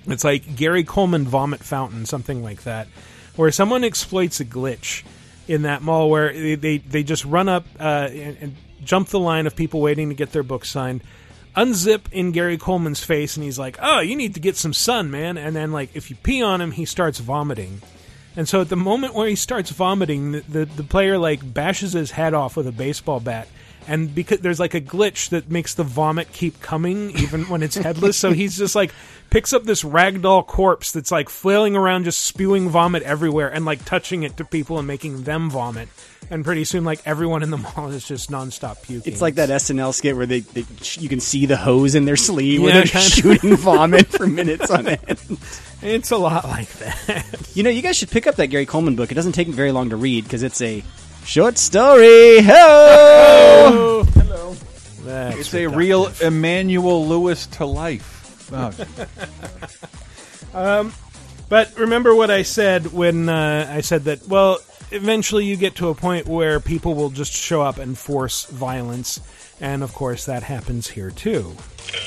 It's 0.07 0.25
like 0.25 0.57
Gary 0.57 0.85
Coleman 0.85 1.25
vomit 1.25 1.61
fountain, 1.61 2.07
something 2.07 2.43
like 2.43 2.63
that, 2.65 2.89
where 3.37 3.51
someone 3.51 3.85
exploits 3.85 4.41
a 4.41 4.45
glitch 4.45 5.03
in 5.49 5.63
that 5.63 5.83
mall 5.83 6.11
where 6.11 6.33
they 6.33 6.55
they, 6.55 6.79
they 6.79 7.03
just 7.03 7.25
run 7.25 7.49
up 7.49 7.67
uh, 7.81 8.09
and, 8.11 8.37
and 8.41 8.57
jump 8.85 9.09
the 9.09 9.19
line 9.21 9.47
of 9.47 9.57
people 9.57 9.81
waiting 9.81 10.11
to 10.11 10.15
get 10.15 10.33
their 10.33 10.43
book 10.43 10.65
signed. 10.65 11.03
Unzip 11.57 12.13
in 12.13 12.33
Gary 12.33 12.59
Coleman's 12.59 13.05
face, 13.05 13.37
and 13.37 13.45
he's 13.45 13.59
like, 13.59 13.79
"Oh, 13.81 14.01
you 14.01 14.17
need 14.17 14.35
to 14.35 14.41
get 14.41 14.57
some 14.57 14.73
sun, 14.73 15.11
man." 15.11 15.39
And 15.39 15.55
then, 15.55 15.73
like, 15.73 15.91
if 15.95 16.11
you 16.11 16.17
pee 16.17 16.43
on 16.43 16.61
him, 16.61 16.73
he 16.73 16.85
starts 16.85 17.19
vomiting. 17.21 17.81
And 18.37 18.49
so 18.49 18.61
at 18.61 18.69
the 18.69 18.77
moment 18.77 19.15
where 19.15 19.29
he 19.29 19.37
starts 19.37 19.71
vomiting, 19.71 20.33
the, 20.33 20.41
the, 20.41 20.65
the 20.65 20.83
player 20.83 21.19
like 21.19 21.55
bashes 21.55 21.93
his 21.93 22.13
head 22.13 22.35
off 22.35 22.57
with 22.57 22.67
a 22.67 22.73
baseball 22.73 23.21
bat. 23.21 23.47
And 23.87 24.15
because 24.15 24.41
there's 24.41 24.61
like 24.61 24.75
a 24.75 24.81
glitch 24.81 25.31
that 25.31 25.51
makes 25.51 25.75
the 25.75 25.85
vomit 25.85 26.33
keep 26.33 26.61
coming 26.61 27.11
even 27.19 27.49
when 27.49 27.63
it's 27.63 27.77
headless, 27.77 28.17
so 28.17 28.33
he's 28.33 28.57
just 28.57 28.75
like 28.75 28.93
picks 29.31 29.53
up 29.53 29.65
this 29.65 29.83
ragdoll 29.83 30.47
corpse 30.47 30.93
that's 30.93 31.11
like 31.11 31.29
flailing 31.29 31.77
around, 31.77 32.05
just 32.05 32.21
spewing 32.21 32.69
vomit 32.69 33.03
everywhere, 33.03 33.49
and 33.53 33.65
like 33.65 33.85
touching 33.85 34.23
it 34.23 34.37
to 34.37 34.45
people 34.45 34.79
and 34.79 34.87
making 34.87 35.25
them 35.25 35.51
vomit. 35.51 35.89
And 36.31 36.45
pretty 36.45 36.65
soon, 36.65 36.85
like 36.85 37.01
everyone 37.05 37.43
in 37.43 37.51
the 37.51 37.57
mall 37.77 37.89
is 37.91 38.07
just 38.07 38.31
nonstop 38.31 38.83
puking. 38.83 39.13
It's 39.13 39.21
like 39.21 39.35
that 39.35 39.51
SNL 39.51 39.93
skit 39.93 40.17
where 40.17 40.27
they, 40.27 40.41
they 40.41 40.65
you 40.95 41.09
can 41.09 41.21
see 41.21 41.47
the 41.47 41.57
hose 41.57 41.95
in 41.95 42.05
their 42.05 42.17
sleeve 42.17 42.63
where 42.63 42.73
they're 42.73 42.87
shooting 42.87 43.57
vomit 43.57 44.07
for 44.07 44.27
minutes 44.27 44.71
on 44.71 44.87
end. 44.89 45.39
It's 45.83 46.11
a 46.11 46.17
lot 46.17 46.45
like 46.45 46.71
that. 46.79 47.51
You 47.55 47.63
know, 47.63 47.71
you 47.71 47.83
guys 47.83 47.97
should 47.97 48.11
pick 48.11 48.27
up 48.27 48.37
that 48.37 48.47
Gary 48.47 48.67
Coleman 48.67 48.97
book. 48.97 49.13
It 49.13 49.15
doesn't 49.15 49.33
take 49.33 49.49
very 49.49 49.71
long 49.71 49.91
to 49.91 49.97
read 49.97 50.25
because 50.25 50.43
it's 50.43 50.63
a 50.63 50.83
short 51.25 51.59
story. 51.59 52.41
Hello. 52.43 54.05
Hello. 54.15 54.57
That's 55.05 55.39
It's 55.39 55.55
a 55.55 55.67
real 55.67 56.11
Emmanuel 56.21 57.07
Lewis 57.07 57.47
to 57.49 57.67
life. 57.67 58.51
Oh, 58.53 58.71
Um, 60.55 60.93
but 61.49 61.77
remember 61.77 62.15
what 62.15 62.31
I 62.31 62.43
said 62.43 62.93
when 62.93 63.29
uh, 63.29 63.69
I 63.69 63.81
said 63.81 64.05
that, 64.05 64.29
well, 64.29 64.61
eventually 64.93 65.45
you 65.47 65.57
get 65.57 65.75
to 65.77 65.89
a 65.89 65.95
point 65.97 66.29
where 66.29 66.61
people 66.61 66.95
will 66.95 67.11
just 67.11 67.33
show 67.33 67.61
up 67.61 67.79
and 67.79 67.99
force 67.99 68.45
violence. 68.47 69.21
And 69.61 69.83
of 69.83 69.93
course, 69.95 70.27
that 70.27 70.45
happens 70.45 70.87
here 70.87 71.11
too. 71.11 71.57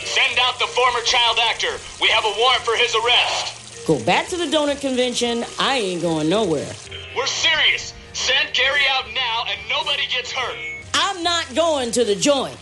Send 0.06 0.40
out 0.40 0.58
the 0.60 0.68
former 0.68 1.02
child 1.02 1.40
actor. 1.50 1.76
We 2.02 2.08
have 2.08 2.24
a 2.24 2.34
warrant 2.38 2.62
for 2.64 2.78
his 2.78 2.96
arrest. 2.96 3.86
Go 3.86 4.02
back 4.06 4.28
to 4.28 4.38
the 4.38 4.46
donut 4.46 4.80
convention. 4.80 5.44
I 5.60 5.76
ain't 5.78 6.02
going 6.02 6.30
nowhere. 6.30 6.72
We're 7.18 7.28
serious. 7.28 7.94
Send 8.18 8.52
Gary 8.56 8.82
out 8.90 9.06
now 9.14 9.44
and 9.48 9.60
nobody 9.70 10.02
gets 10.08 10.32
hurt. 10.32 10.58
I'm 10.96 11.22
not 11.22 11.54
going 11.56 11.92
to 11.92 12.04
the 12.04 12.16
joint. 12.16 12.58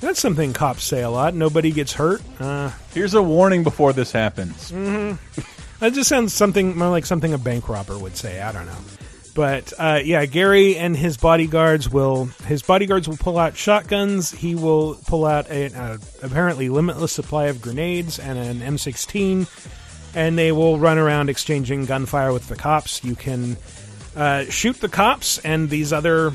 That's 0.00 0.18
something 0.18 0.52
cops 0.54 0.82
say 0.84 1.02
a 1.02 1.10
lot. 1.10 1.34
Nobody 1.34 1.72
gets 1.72 1.92
hurt. 1.92 2.22
Uh, 2.40 2.70
Here's 2.94 3.12
a 3.14 3.22
warning 3.22 3.64
before 3.64 3.92
this 3.92 4.12
happens. 4.12 4.70
hmm 4.70 5.12
That 5.80 5.92
just 5.92 6.08
sounds 6.08 6.32
something 6.32 6.76
more 6.76 6.88
like 6.88 7.04
something 7.04 7.34
a 7.34 7.38
bank 7.38 7.68
robber 7.68 7.98
would 7.98 8.16
say. 8.16 8.40
I 8.40 8.50
don't 8.50 8.64
know. 8.66 8.78
But 9.34 9.72
uh, 9.78 10.00
yeah, 10.02 10.24
Gary 10.24 10.76
and 10.76 10.96
his 10.96 11.18
bodyguards 11.18 11.88
will 11.90 12.24
his 12.46 12.62
bodyguards 12.62 13.06
will 13.08 13.18
pull 13.18 13.38
out 13.38 13.56
shotguns. 13.56 14.30
He 14.32 14.54
will 14.54 14.94
pull 15.06 15.26
out 15.26 15.48
a, 15.50 15.66
a 15.66 15.98
apparently 16.22 16.70
limitless 16.70 17.12
supply 17.12 17.46
of 17.46 17.60
grenades 17.60 18.18
and 18.18 18.38
an 18.38 18.60
M16, 18.60 19.46
and 20.16 20.38
they 20.38 20.50
will 20.50 20.78
run 20.78 20.96
around 20.98 21.28
exchanging 21.28 21.84
gunfire 21.84 22.32
with 22.32 22.48
the 22.48 22.56
cops. 22.56 23.04
You 23.04 23.14
can 23.14 23.56
uh, 24.18 24.44
shoot 24.44 24.80
the 24.80 24.88
cops 24.88 25.38
and 25.38 25.70
these 25.70 25.92
other 25.92 26.32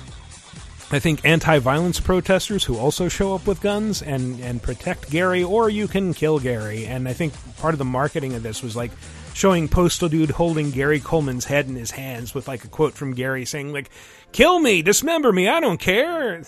I 0.92 1.00
think 1.00 1.26
anti-violence 1.26 2.00
protesters 2.00 2.64
who 2.64 2.78
also 2.78 3.08
show 3.08 3.34
up 3.34 3.48
with 3.48 3.62
guns 3.62 4.02
and 4.02 4.40
and 4.40 4.62
protect 4.62 5.10
Gary, 5.10 5.44
or 5.44 5.70
you 5.70 5.88
can 5.88 6.14
kill 6.14 6.40
Gary. 6.40 6.86
And 6.86 7.10
I 7.10 7.14
think 7.14 7.34
part 7.58 7.74
of 7.74 7.80
the 7.80 7.86
marketing 7.86 8.36
of 8.36 8.44
this 8.44 8.62
was 8.62 8.76
like 8.76 8.92
showing 9.34 9.68
Postal 9.68 10.08
Dude 10.08 10.30
holding 10.30 10.70
Gary 10.70 11.00
Coleman's 11.00 11.46
head 11.46 11.68
in 11.68 11.76
his 11.76 11.92
hands 11.92 12.36
with 12.36 12.48
like 12.48 12.64
a 12.64 12.68
quote 12.68 12.94
from 12.94 13.16
Gary 13.16 13.44
saying 13.46 13.74
like, 13.74 13.90
"Kill 14.34 14.60
me, 14.60 14.82
dismember 14.82 15.32
me, 15.32 15.48
I 15.48 15.60
don't 15.62 15.80
care. 15.80 16.42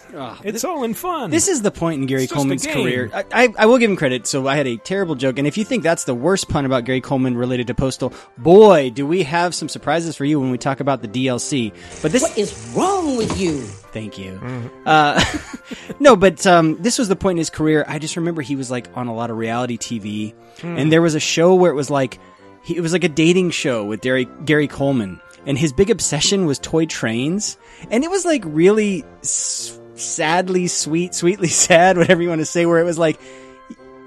it's 0.44 0.64
all 0.66 0.84
in 0.84 0.94
fun." 0.94 1.32
This 1.32 1.48
is 1.48 1.62
the 1.62 1.72
point 1.72 2.02
in 2.02 2.08
Gary 2.08 2.24
It's 2.26 2.34
Coleman's 2.34 2.66
career. 2.68 3.10
I, 3.14 3.24
I, 3.32 3.54
I 3.60 3.66
will 3.68 3.78
give 3.78 3.90
him 3.90 3.96
credit. 3.96 4.28
So 4.28 4.48
I 4.48 4.56
had 4.58 4.68
a 4.68 4.76
terrible 4.78 5.16
joke, 5.16 5.38
and 5.40 5.48
if 5.48 5.58
you 5.58 5.64
think 5.64 5.84
that's 5.84 6.04
the 6.04 6.14
worst 6.16 6.50
pun 6.50 6.66
about 6.66 6.84
Gary 6.84 7.00
Coleman 7.02 7.38
related 7.38 7.68
to 7.68 7.74
Postal, 7.74 8.12
boy, 8.38 8.90
do 8.90 9.08
we 9.08 9.24
have 9.24 9.56
some 9.56 9.70
surprises 9.70 10.16
for 10.18 10.26
you 10.26 10.40
when 10.40 10.52
we 10.52 10.58
talk 10.58 10.80
about 10.82 11.02
the 11.02 11.08
DLC. 11.08 11.72
But 12.02 12.12
this 12.12 12.24
What 12.24 12.38
is 12.38 12.74
wrong 12.76 13.16
with 13.16 13.40
you? 13.40 13.62
Thank 13.62 14.18
you. 14.18 14.40
Uh, 14.86 15.24
no, 16.00 16.16
but 16.18 16.46
um, 16.46 16.76
this 16.82 16.98
was 16.98 17.08
the 17.08 17.16
point 17.16 17.36
in 17.36 17.40
his 17.40 17.50
career. 17.50 17.86
I 17.88 18.00
just 18.00 18.18
remember 18.18 18.42
he 18.42 18.56
was 18.58 18.70
like 18.70 18.88
on 18.98 19.08
a 19.08 19.14
lot 19.14 19.30
of 19.30 19.38
reality 19.38 19.78
TV, 19.78 20.34
Hmm. 20.62 20.78
and 20.78 20.92
there 20.92 21.02
was 21.02 21.16
a 21.16 21.20
show 21.20 21.54
where 21.56 21.72
it 21.72 21.76
was 21.76 21.90
like 21.90 22.18
he, 22.64 22.76
it 22.78 22.82
was 22.82 22.94
like 22.94 23.04
a 23.04 23.10
dating 23.10 23.52
show 23.52 23.86
with 23.86 24.02
Gary, 24.02 24.28
Gary 24.46 24.68
Coleman, 24.68 25.20
and 25.46 25.58
his 25.58 25.74
big 25.74 25.90
obsession 25.90 26.46
was 26.46 26.60
toy 26.60 26.86
trains, 26.86 27.58
and 27.92 28.04
it 28.04 28.10
was 28.10 28.26
like 28.26 28.44
really 28.46 29.04
s- 29.22 29.80
sadly 29.96 30.68
sweet, 30.68 31.14
sweetly 31.16 31.48
sad, 31.66 31.98
whatever 31.98 32.22
you 32.22 32.30
want 32.30 32.42
to 32.42 32.46
say. 32.46 32.66
Where 32.66 32.80
it 32.80 32.84
was 32.86 32.98
like 32.98 33.20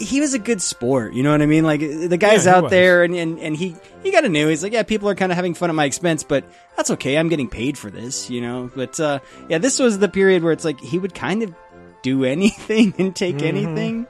he 0.00 0.20
was 0.20 0.32
a 0.34 0.38
good 0.38 0.62
sport, 0.62 1.12
you 1.12 1.22
know 1.24 1.32
what 1.32 1.42
I 1.42 1.46
mean? 1.46 1.64
Like 1.64 1.80
the 1.80 2.16
guy's 2.16 2.46
Yeah, 2.46 2.56
out 2.56 2.62
was. 2.64 2.70
there, 2.70 3.02
and, 3.04 3.14
and 3.16 3.38
and 3.40 3.56
he 3.56 3.74
he 4.02 4.10
got 4.12 4.24
a 4.24 4.28
new. 4.28 4.48
He's 4.48 4.62
like, 4.62 4.72
yeah, 4.72 4.82
people 4.84 5.08
are 5.08 5.14
kind 5.14 5.32
of 5.32 5.36
having 5.36 5.54
fun 5.54 5.70
at 5.70 5.74
my 5.76 5.84
expense, 5.86 6.22
but 6.22 6.44
that's 6.76 6.90
okay. 6.92 7.18
I'm 7.18 7.28
getting 7.28 7.48
paid 7.48 7.76
for 7.76 7.90
this, 7.90 8.30
you 8.30 8.40
know. 8.40 8.70
But 8.74 8.98
uh, 9.00 9.18
yeah, 9.48 9.58
this 9.58 9.78
was 9.78 9.98
the 9.98 10.08
period 10.08 10.42
where 10.44 10.52
it's 10.52 10.64
like 10.64 10.80
he 10.80 10.98
would 10.98 11.14
kind 11.14 11.42
of 11.42 11.54
do 12.02 12.24
anything 12.24 12.94
and 12.98 13.14
take 13.16 13.38
Mhm. 13.38 13.42
anything. 13.42 14.06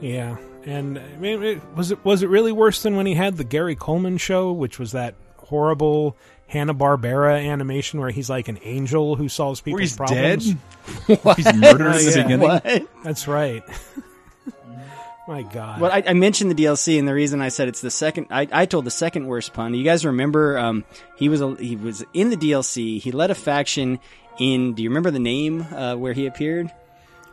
Yeah, 0.00 0.36
and 0.64 0.98
I 0.98 1.16
mean, 1.16 1.42
it, 1.42 1.60
was 1.76 1.90
it 1.92 2.04
was 2.04 2.22
it 2.22 2.28
really 2.28 2.52
worse 2.52 2.82
than 2.82 2.96
when 2.96 3.06
he 3.06 3.14
had 3.14 3.36
the 3.36 3.44
Gary 3.44 3.74
Coleman 3.76 4.16
show, 4.18 4.52
which 4.52 4.78
was 4.78 4.92
that 4.92 5.14
horrible 5.48 6.16
Hanna 6.46 6.74
Barbera 6.74 7.46
animation 7.46 8.00
where 8.00 8.10
he's 8.10 8.30
like 8.30 8.48
an 8.48 8.58
angel 8.62 9.16
who 9.16 9.28
solves 9.28 9.60
people's 9.60 9.80
he's 9.80 9.96
problems? 9.96 10.54
dead? 10.54 11.18
What? 11.22 11.36
He's 11.36 11.54
murdered 11.54 11.96
in 11.96 12.04
the 12.04 12.12
beginning? 12.22 12.40
What? 12.40 12.86
That's 13.04 13.28
right. 13.28 13.62
My 15.28 15.42
God. 15.42 15.80
Well, 15.82 15.92
I, 15.92 16.02
I 16.06 16.12
mentioned 16.14 16.50
the 16.50 16.54
DLC, 16.64 16.98
and 16.98 17.06
the 17.06 17.12
reason 17.12 17.42
I 17.42 17.48
said 17.48 17.68
it's 17.68 17.82
the 17.82 17.90
second, 17.90 18.28
I, 18.30 18.48
I 18.50 18.64
told 18.64 18.86
the 18.86 18.90
second 18.90 19.26
worst 19.26 19.52
pun. 19.52 19.74
You 19.74 19.84
guys 19.84 20.06
remember? 20.06 20.56
Um, 20.58 20.86
he 21.16 21.28
was 21.28 21.42
a, 21.42 21.54
he 21.56 21.76
was 21.76 22.02
in 22.14 22.30
the 22.30 22.36
DLC. 22.36 22.98
He 22.98 23.12
led 23.12 23.30
a 23.30 23.34
faction 23.34 23.98
in. 24.38 24.72
Do 24.72 24.82
you 24.82 24.88
remember 24.88 25.10
the 25.10 25.18
name 25.18 25.66
uh, 25.70 25.96
where 25.96 26.14
he 26.14 26.24
appeared? 26.24 26.70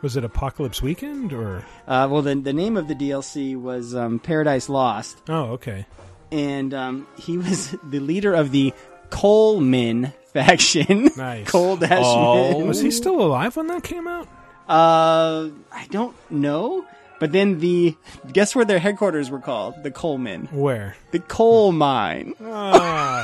Was 0.02 0.14
it 0.18 0.24
Apocalypse 0.24 0.82
Weekend 0.82 1.32
or? 1.32 1.64
Uh, 1.88 2.06
well, 2.10 2.20
the 2.20 2.34
the 2.34 2.52
name 2.52 2.76
of 2.76 2.86
the 2.86 2.94
DLC 2.94 3.56
was 3.58 3.94
um, 3.94 4.18
Paradise 4.18 4.68
Lost. 4.68 5.16
Oh, 5.30 5.52
okay. 5.52 5.86
And 6.32 6.74
um, 6.74 7.06
he 7.16 7.38
was 7.38 7.70
the 7.84 8.00
leader 8.00 8.34
of 8.34 8.50
the 8.50 8.72
Coleman 9.10 10.12
faction. 10.32 11.10
Nice. 11.16 11.48
Cole 11.48 11.76
Dash 11.76 11.90
Man. 11.90 12.66
Was 12.66 12.80
he 12.80 12.90
still 12.90 13.20
alive 13.20 13.56
when 13.56 13.66
that 13.68 13.82
came 13.82 14.06
out? 14.06 14.28
Uh, 14.68 15.48
I 15.72 15.86
don't 15.90 16.14
know. 16.30 16.84
But 17.18 17.32
then 17.32 17.60
the 17.60 17.96
guess 18.30 18.54
where 18.54 18.66
their 18.66 18.78
headquarters 18.78 19.30
were 19.30 19.38
called? 19.38 19.82
The 19.82 19.90
Coleman. 19.90 20.48
Where? 20.52 20.96
The 21.12 21.20
coal 21.20 21.72
mine. 21.72 22.34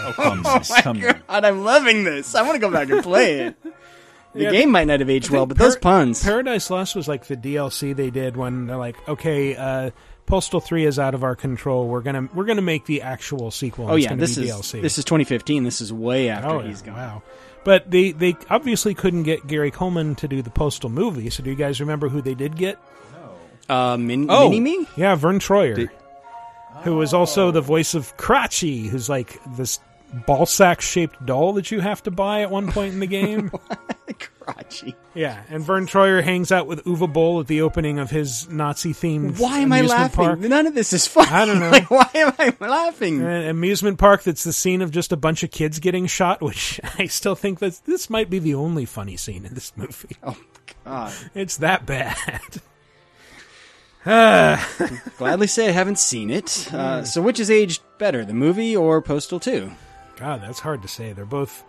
Oh, 0.04 0.12
come 0.16 0.42
oh 0.44 0.60
my 0.94 0.98
god, 1.28 1.44
I'm 1.44 1.62
loving 1.62 2.04
this. 2.04 2.34
I 2.34 2.42
want 2.42 2.54
to 2.54 2.58
go 2.58 2.70
back 2.70 2.88
and 2.90 3.02
play 3.02 3.40
it. 3.40 3.56
The 4.34 4.44
Yeah, 4.44 4.50
game 4.50 4.70
might 4.70 4.86
not 4.86 5.00
have 5.00 5.10
aged 5.10 5.30
well, 5.30 5.44
but 5.46 5.58
those 5.58 5.76
puns. 5.76 6.22
Paradise 6.24 6.70
Lost 6.70 6.96
was 6.96 7.06
like 7.06 7.26
the 7.26 7.36
DLC 7.36 7.94
they 7.94 8.10
did 8.10 8.36
when 8.36 8.66
they're 8.66 8.76
like, 8.78 8.96
okay, 9.08 9.54
uh, 9.54 9.90
Postal 10.26 10.60
Three 10.60 10.84
is 10.86 10.98
out 10.98 11.14
of 11.14 11.22
our 11.24 11.36
control. 11.36 11.88
We're 11.88 12.00
gonna 12.00 12.28
we're 12.34 12.44
gonna 12.44 12.62
make 12.62 12.86
the 12.86 13.02
actual 13.02 13.50
sequel. 13.50 13.90
oh 13.90 13.96
yeah, 13.96 14.14
this 14.14 14.36
is 14.38 14.50
DLC. 14.50 14.80
this 14.82 14.98
is 14.98 15.04
2015. 15.04 15.64
This 15.64 15.80
is 15.80 15.92
way 15.92 16.28
after 16.28 16.48
Oh, 16.48 16.60
yeah. 16.60 16.68
he's 16.68 16.82
gone. 16.82 16.94
Wow. 16.96 17.22
But 17.64 17.90
they 17.90 18.12
they 18.12 18.36
obviously 18.50 18.94
couldn't 18.94 19.22
get 19.24 19.46
Gary 19.46 19.70
Coleman 19.70 20.14
to 20.16 20.28
do 20.28 20.40
the 20.42 20.50
Postal 20.50 20.90
movie. 20.90 21.28
So 21.30 21.42
do 21.42 21.50
you 21.50 21.56
guys 21.56 21.80
remember 21.80 22.08
who 22.08 22.20
they 22.22 22.34
did 22.34 22.56
get? 22.56 22.78
Uh, 23.68 23.96
min- 23.96 24.26
Oh. 24.28 24.48
mini 24.48 24.60
me. 24.60 24.86
Yeah, 24.96 25.14
Vern 25.14 25.38
Troyer, 25.38 25.88
who 26.82 26.96
was 26.96 27.14
also 27.14 27.50
the 27.52 27.60
voice 27.60 27.94
of 27.94 28.16
Crotchy, 28.16 28.88
who's 28.88 29.08
like 29.08 29.38
this 29.56 29.78
ball 30.26 30.46
sack 30.46 30.80
shaped 30.80 31.24
doll 31.24 31.52
that 31.54 31.70
you 31.70 31.80
have 31.80 32.02
to 32.04 32.10
buy 32.10 32.42
at 32.42 32.50
one 32.50 32.70
point 32.70 32.94
in 32.94 33.00
the 33.00 33.06
game. 33.20 33.50
Crotchy. 34.42 34.94
Yeah, 35.14 35.40
and 35.50 35.62
Vern 35.62 35.86
Troyer 35.86 36.22
hangs 36.22 36.50
out 36.50 36.66
with 36.66 36.82
Uwe 36.84 37.12
Boll 37.12 37.38
at 37.40 37.46
the 37.46 37.60
opening 37.62 37.98
of 38.00 38.10
his 38.10 38.48
Nazi 38.48 38.92
themed 38.92 39.38
Why 39.38 39.58
am 39.60 39.72
I 39.72 39.82
laughing? 39.82 40.16
park. 40.24 40.38
None 40.40 40.66
of 40.66 40.74
this 40.74 40.92
is 40.92 41.06
funny. 41.06 41.30
I 41.30 41.44
don't 41.44 41.58
know. 41.60 41.70
Like, 41.70 41.90
why 41.90 42.08
am 42.14 42.32
I 42.38 42.52
laughing? 42.58 43.20
An 43.22 43.48
amusement 43.48 43.98
park 43.98 44.22
that's 44.24 44.42
the 44.44 44.52
scene 44.52 44.82
of 44.82 44.90
just 44.90 45.12
a 45.12 45.16
bunch 45.16 45.42
of 45.44 45.50
kids 45.52 45.78
getting 45.78 46.06
shot, 46.06 46.40
which 46.42 46.80
I 46.98 47.06
still 47.06 47.34
think 47.36 47.60
that 47.60 47.80
this 47.84 48.10
might 48.10 48.30
be 48.30 48.38
the 48.40 48.54
only 48.54 48.84
funny 48.84 49.16
scene 49.16 49.46
in 49.46 49.54
this 49.54 49.72
movie. 49.76 50.16
Oh 50.24 50.36
God, 50.84 51.12
it's 51.34 51.58
that 51.58 51.86
bad. 51.86 52.40
Ah. 54.04 54.68
Gladly 55.18 55.46
say 55.46 55.68
I 55.68 55.72
haven't 55.72 55.98
seen 55.98 56.30
it. 56.30 56.72
Uh, 56.74 57.04
so 57.04 57.22
which 57.22 57.38
is 57.38 57.50
aged 57.50 57.82
better, 57.98 58.24
the 58.24 58.34
movie 58.34 58.74
or 58.76 59.00
Postal 59.00 59.38
2? 59.38 59.70
God, 60.22 60.40
that's 60.40 60.60
hard 60.60 60.82
to 60.82 60.88
say. 60.88 61.12
They're 61.12 61.24
both 61.24 61.64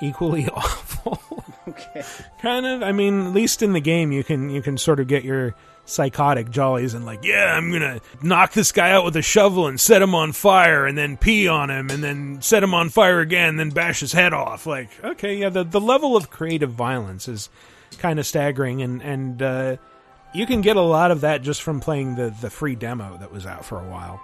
equally 0.00 0.48
awful. 0.54 1.20
okay. 1.68 2.02
kind 2.40 2.64
of. 2.64 2.82
I 2.82 2.92
mean, 2.92 3.26
at 3.26 3.32
least 3.34 3.60
in 3.60 3.74
the 3.74 3.80
game, 3.80 4.10
you 4.10 4.24
can 4.24 4.48
you 4.48 4.62
can 4.62 4.78
sort 4.78 5.00
of 5.00 5.06
get 5.06 5.22
your 5.22 5.54
psychotic 5.84 6.50
jollies 6.50 6.94
and 6.94 7.04
like, 7.04 7.24
yeah, 7.24 7.54
I'm 7.54 7.70
gonna 7.70 8.00
knock 8.22 8.54
this 8.54 8.72
guy 8.72 8.92
out 8.92 9.04
with 9.04 9.16
a 9.16 9.22
shovel 9.22 9.66
and 9.66 9.78
set 9.78 10.00
him 10.00 10.14
on 10.14 10.32
fire, 10.32 10.86
and 10.86 10.96
then 10.96 11.18
pee 11.18 11.46
on 11.46 11.68
him, 11.68 11.90
and 11.90 12.02
then 12.02 12.40
set 12.40 12.62
him 12.62 12.72
on 12.72 12.88
fire 12.88 13.20
again, 13.20 13.56
then 13.56 13.68
bash 13.68 14.00
his 14.00 14.12
head 14.12 14.32
off. 14.32 14.64
Like, 14.64 14.88
okay, 15.04 15.36
yeah, 15.36 15.50
the 15.50 15.62
the 15.62 15.80
level 15.80 16.16
of 16.16 16.30
creative 16.30 16.70
violence 16.72 17.28
is 17.28 17.50
kind 17.98 18.18
of 18.18 18.26
staggering, 18.26 18.80
and 18.80 19.02
and 19.02 19.42
uh, 19.42 19.76
you 20.32 20.46
can 20.46 20.62
get 20.62 20.78
a 20.78 20.80
lot 20.80 21.10
of 21.10 21.20
that 21.20 21.42
just 21.42 21.60
from 21.60 21.80
playing 21.80 22.14
the 22.14 22.34
the 22.40 22.48
free 22.48 22.76
demo 22.76 23.18
that 23.18 23.30
was 23.30 23.44
out 23.44 23.66
for 23.66 23.78
a 23.78 23.86
while. 23.90 24.22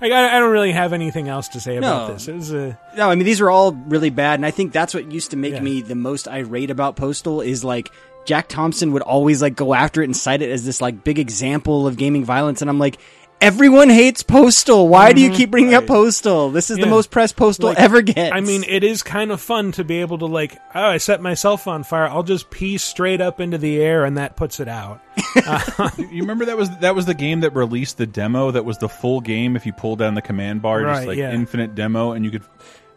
I, 0.00 0.06
I 0.06 0.38
don't 0.38 0.50
really 0.52 0.72
have 0.72 0.92
anything 0.92 1.28
else 1.28 1.48
to 1.48 1.60
say 1.60 1.76
about 1.76 2.08
No. 2.08 2.14
this. 2.14 2.28
It 2.28 2.34
was 2.34 2.52
a 2.52 2.78
No, 2.96 3.08
I 3.10 3.14
mean 3.14 3.24
these 3.24 3.40
are 3.40 3.50
all 3.50 3.72
really 3.72 4.10
bad, 4.10 4.34
and 4.38 4.46
I 4.46 4.50
think 4.50 4.72
that's 4.72 4.94
what 4.94 5.10
used 5.10 5.30
to 5.32 5.36
make 5.36 5.54
Yeah. 5.54 5.60
me 5.60 5.82
the 5.82 5.94
most 5.94 6.28
irate 6.28 6.70
about 6.70 6.96
Postal 6.96 7.40
is 7.40 7.64
like 7.64 7.90
Jack 8.24 8.48
Thompson 8.48 8.92
would 8.92 9.02
always 9.02 9.42
like 9.42 9.54
go 9.56 9.74
after 9.74 10.00
it 10.02 10.06
and 10.06 10.16
cite 10.16 10.42
it 10.42 10.50
as 10.50 10.64
this 10.64 10.80
like 10.80 11.04
big 11.04 11.18
example 11.18 11.86
of 11.86 11.96
gaming 11.96 12.24
violence, 12.24 12.60
and 12.60 12.68
I'm 12.70 12.78
like. 12.78 12.98
Everyone 13.44 13.90
hates 13.90 14.22
Postal. 14.22 14.88
Why 14.88 15.12
do 15.12 15.20
you 15.20 15.30
Mhm, 15.30 15.34
keep 15.34 15.50
bringing 15.50 15.74
up 15.74 15.86
Postal? 15.86 16.50
This 16.50 16.70
is 16.70 16.78
the 16.78 16.86
most 16.86 17.10
press 17.10 17.30
Postal 17.32 17.68
Like, 17.68 17.78
ever 17.78 18.00
gets. 18.00 18.32
I 18.34 18.40
mean, 18.40 18.64
it 18.66 18.82
is 18.82 19.02
kind 19.02 19.30
of 19.30 19.40
fun 19.40 19.70
to 19.72 19.84
be 19.84 20.00
able 20.00 20.16
to 20.18 20.26
like, 20.26 20.56
oh, 20.74 20.80
I 20.86 20.96
set 20.96 21.20
myself 21.20 21.68
on 21.68 21.84
fire. 21.84 22.08
I'll 22.08 22.22
just 22.22 22.48
pee 22.50 22.78
straight 22.78 23.20
up 23.20 23.40
into 23.40 23.58
the 23.58 23.82
air, 23.82 24.06
and 24.06 24.16
that 24.16 24.36
puts 24.36 24.60
it 24.60 24.68
out. 24.68 25.02
you 25.98 26.22
remember 26.22 26.46
that 26.46 26.56
was 26.56 26.70
that 26.78 26.94
was 26.94 27.04
the 27.06 27.12
game 27.14 27.40
that 27.40 27.50
released 27.54 27.98
the 27.98 28.06
demo 28.06 28.50
that 28.50 28.64
was 28.64 28.78
the 28.78 28.88
full 28.88 29.20
game 29.20 29.56
if 29.56 29.66
you 29.66 29.72
pull 29.74 29.96
down 29.96 30.14
the 30.14 30.22
command 30.22 30.62
bar 30.62 30.80
Right, 30.82 30.94
just 30.94 31.06
like 31.08 31.18
yeah. 31.18 31.32
infinite 31.32 31.74
demo 31.74 32.12
and 32.12 32.24
you 32.24 32.30
could 32.30 32.42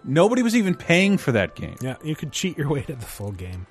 nobody 0.03 0.41
was 0.43 0.55
even 0.55 0.75
paying 0.75 1.17
for 1.17 1.31
that 1.33 1.55
game 1.55 1.75
Yeah, 1.81 1.95
you 2.03 2.15
could 2.15 2.31
cheat 2.31 2.57
your 2.57 2.69
way 2.69 2.81
to 2.83 2.95
the 2.95 3.05
full 3.05 3.31
game. 3.31 3.67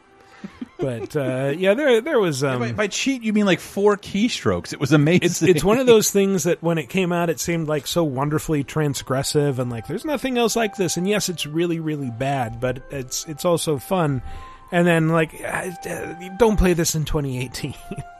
But 0.78 1.16
uh, 1.16 1.54
yeah, 1.56 1.72
there 1.72 2.02
there 2.02 2.20
was. 2.20 2.44
Um, 2.44 2.60
by, 2.60 2.72
by 2.72 2.86
cheat 2.86 3.22
you 3.22 3.32
mean 3.32 3.46
like 3.46 3.60
four 3.60 3.96
keystrokes 3.96 4.74
it 4.74 4.78
was 4.78 4.92
amazing 4.92 5.22
it's 5.22 5.40
it's 5.40 5.64
one 5.64 5.78
of 5.78 5.86
those 5.92 6.10
things 6.10 6.44
that 6.44 6.62
when 6.62 6.76
it 6.76 6.90
came 6.90 7.12
out, 7.12 7.30
it 7.30 7.40
seemed 7.40 7.66
like 7.66 7.86
so 7.86 8.04
wonderfully 8.04 8.62
transgressive, 8.62 9.58
and 9.58 9.70
like 9.70 9.86
there's 9.86 10.04
nothing 10.04 10.36
else 10.36 10.54
like 10.54 10.76
this. 10.76 10.98
And 10.98 11.08
yes, 11.08 11.30
it's 11.30 11.46
really 11.46 11.80
really 11.80 12.10
bad, 12.10 12.60
but 12.60 12.82
it's 12.90 13.24
it's 13.26 13.46
also 13.46 13.78
fun. 13.78 14.20
And 14.70 14.86
then 14.86 15.08
like, 15.08 15.40
uh, 15.42 15.70
don't 16.38 16.58
play 16.58 16.74
this 16.74 16.94
in 16.94 17.04
2018. 17.04 17.74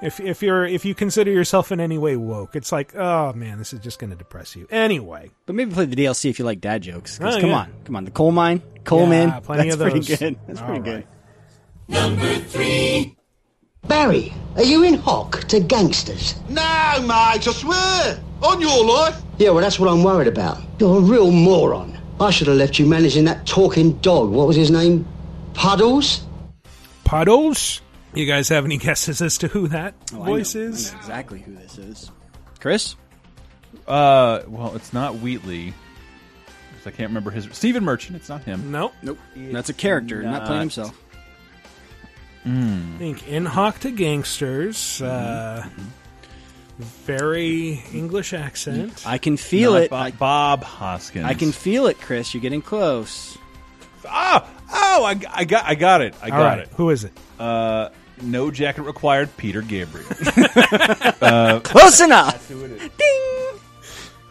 If 0.00 0.20
if 0.20 0.42
you're 0.42 0.64
if 0.64 0.84
you 0.84 0.94
consider 0.94 1.30
yourself 1.30 1.72
in 1.72 1.80
any 1.80 1.98
way 1.98 2.16
woke, 2.16 2.54
it's 2.54 2.70
like, 2.70 2.94
oh 2.94 3.32
man, 3.32 3.58
this 3.58 3.72
is 3.72 3.80
just 3.80 3.98
going 3.98 4.10
to 4.10 4.16
depress 4.16 4.54
you. 4.54 4.66
Anyway, 4.70 5.30
But 5.46 5.56
maybe 5.56 5.72
play 5.72 5.86
the 5.86 5.96
DLC 5.96 6.30
if 6.30 6.38
you 6.38 6.44
like 6.44 6.60
dad 6.60 6.82
jokes. 6.82 7.18
Oh, 7.20 7.40
come 7.40 7.50
yeah. 7.50 7.56
on, 7.56 7.72
come 7.84 7.96
on, 7.96 8.04
the 8.04 8.10
coal 8.12 8.30
mine, 8.30 8.62
Coleman. 8.84 9.28
Yeah, 9.28 9.40
plenty 9.40 9.70
that's 9.70 9.74
of 9.74 9.90
pretty 9.90 10.16
good. 10.16 10.38
That's 10.46 10.60
pretty 10.60 10.78
All 10.78 10.84
good. 10.84 11.06
Number 11.88 12.34
three. 12.44 13.16
Barry, 13.86 14.32
are 14.56 14.62
you 14.64 14.84
in 14.84 14.94
hock 14.94 15.40
to 15.48 15.60
gangsters? 15.60 16.34
No, 16.48 16.62
mate, 17.00 17.46
I 17.46 17.52
swear. 17.52 18.20
On 18.42 18.60
your 18.60 18.84
life. 18.84 19.20
Yeah, 19.38 19.50
well, 19.50 19.62
that's 19.62 19.78
what 19.80 19.88
I'm 19.88 20.02
worried 20.04 20.28
about. 20.28 20.58
You're 20.78 20.98
a 20.98 21.00
real 21.00 21.30
moron. 21.30 21.98
I 22.20 22.30
should 22.30 22.48
have 22.48 22.56
left 22.56 22.78
you 22.78 22.86
managing 22.86 23.24
that 23.24 23.46
talking 23.46 23.92
dog. 23.98 24.30
What 24.30 24.46
was 24.46 24.56
his 24.56 24.70
name? 24.70 25.06
Puddles? 25.54 26.22
Puddles. 27.04 27.80
You 28.14 28.26
guys 28.26 28.48
have 28.48 28.64
any 28.64 28.76
guesses 28.78 29.20
as 29.22 29.38
to 29.38 29.48
who 29.48 29.68
that 29.68 29.94
Oh, 30.14 30.22
I 30.22 30.26
voice 30.26 30.54
know- 30.54 30.62
I 30.62 30.64
is? 30.64 30.92
know 30.92 30.98
exactly 30.98 31.38
who 31.40 31.54
this 31.54 31.78
is. 31.78 32.10
Chris? 32.60 32.96
uh 33.86 34.40
well 34.48 34.74
it's 34.74 34.92
not 34.94 35.16
Wheatley 35.16 35.72
'cause 36.76 36.86
I 36.86 36.90
can't 36.90 37.10
remember 37.10 37.30
his 37.30 37.46
Stephen 37.52 37.84
Merchant 37.84 38.16
it's 38.16 38.28
not 38.28 38.42
him 38.44 38.70
Nope. 38.72 38.92
Nope. 39.02 39.18
That's 39.36 39.68
a 39.68 39.74
character, 39.74 40.22
not, 40.22 40.46
playing 40.46 40.60
himself. 40.60 40.98
Mm. 42.46 42.94
I 42.94 42.98
think 42.98 43.28
in 43.28 43.44
hock 43.44 43.80
to 43.80 43.90
Gangsters. 43.90 45.02
Uh, 45.02 45.66
very 46.78 47.82
English 47.92 48.32
accent. 48.32 49.02
I 49.06 49.18
can 49.18 49.36
feel 49.36 49.72
Not 49.72 49.82
it. 49.82 49.90
Bob, 49.90 50.06
I, 50.06 50.10
Bob 50.12 50.62
Hoskins 50.62 51.26
I 51.26 51.34
can 51.34 51.52
feel 51.52 51.86
it, 51.88 51.98
Chris. 52.00 52.32
You're 52.32 52.40
getting 52.40 52.62
close. 52.62 53.36
Ah 54.08 54.48
oh 54.72 55.04
I, 55.04 55.20
I 55.32 55.44
got 55.44 55.64
I 55.64 55.74
got 55.74 56.00
it 56.02 56.14
I 56.20 56.24
All 56.26 56.30
got 56.30 56.44
right, 56.44 56.58
it 56.60 56.68
Who 56.76 56.90
is 56.90 57.04
it? 57.04 57.12
uh 57.38 57.90
no 58.20 58.50
jacket 58.50 58.82
required 58.82 59.34
Peter 59.36 59.62
Gabriel 59.62 60.08
Close 61.62 62.00
enough. 62.00 62.48
Ding. 62.48 63.60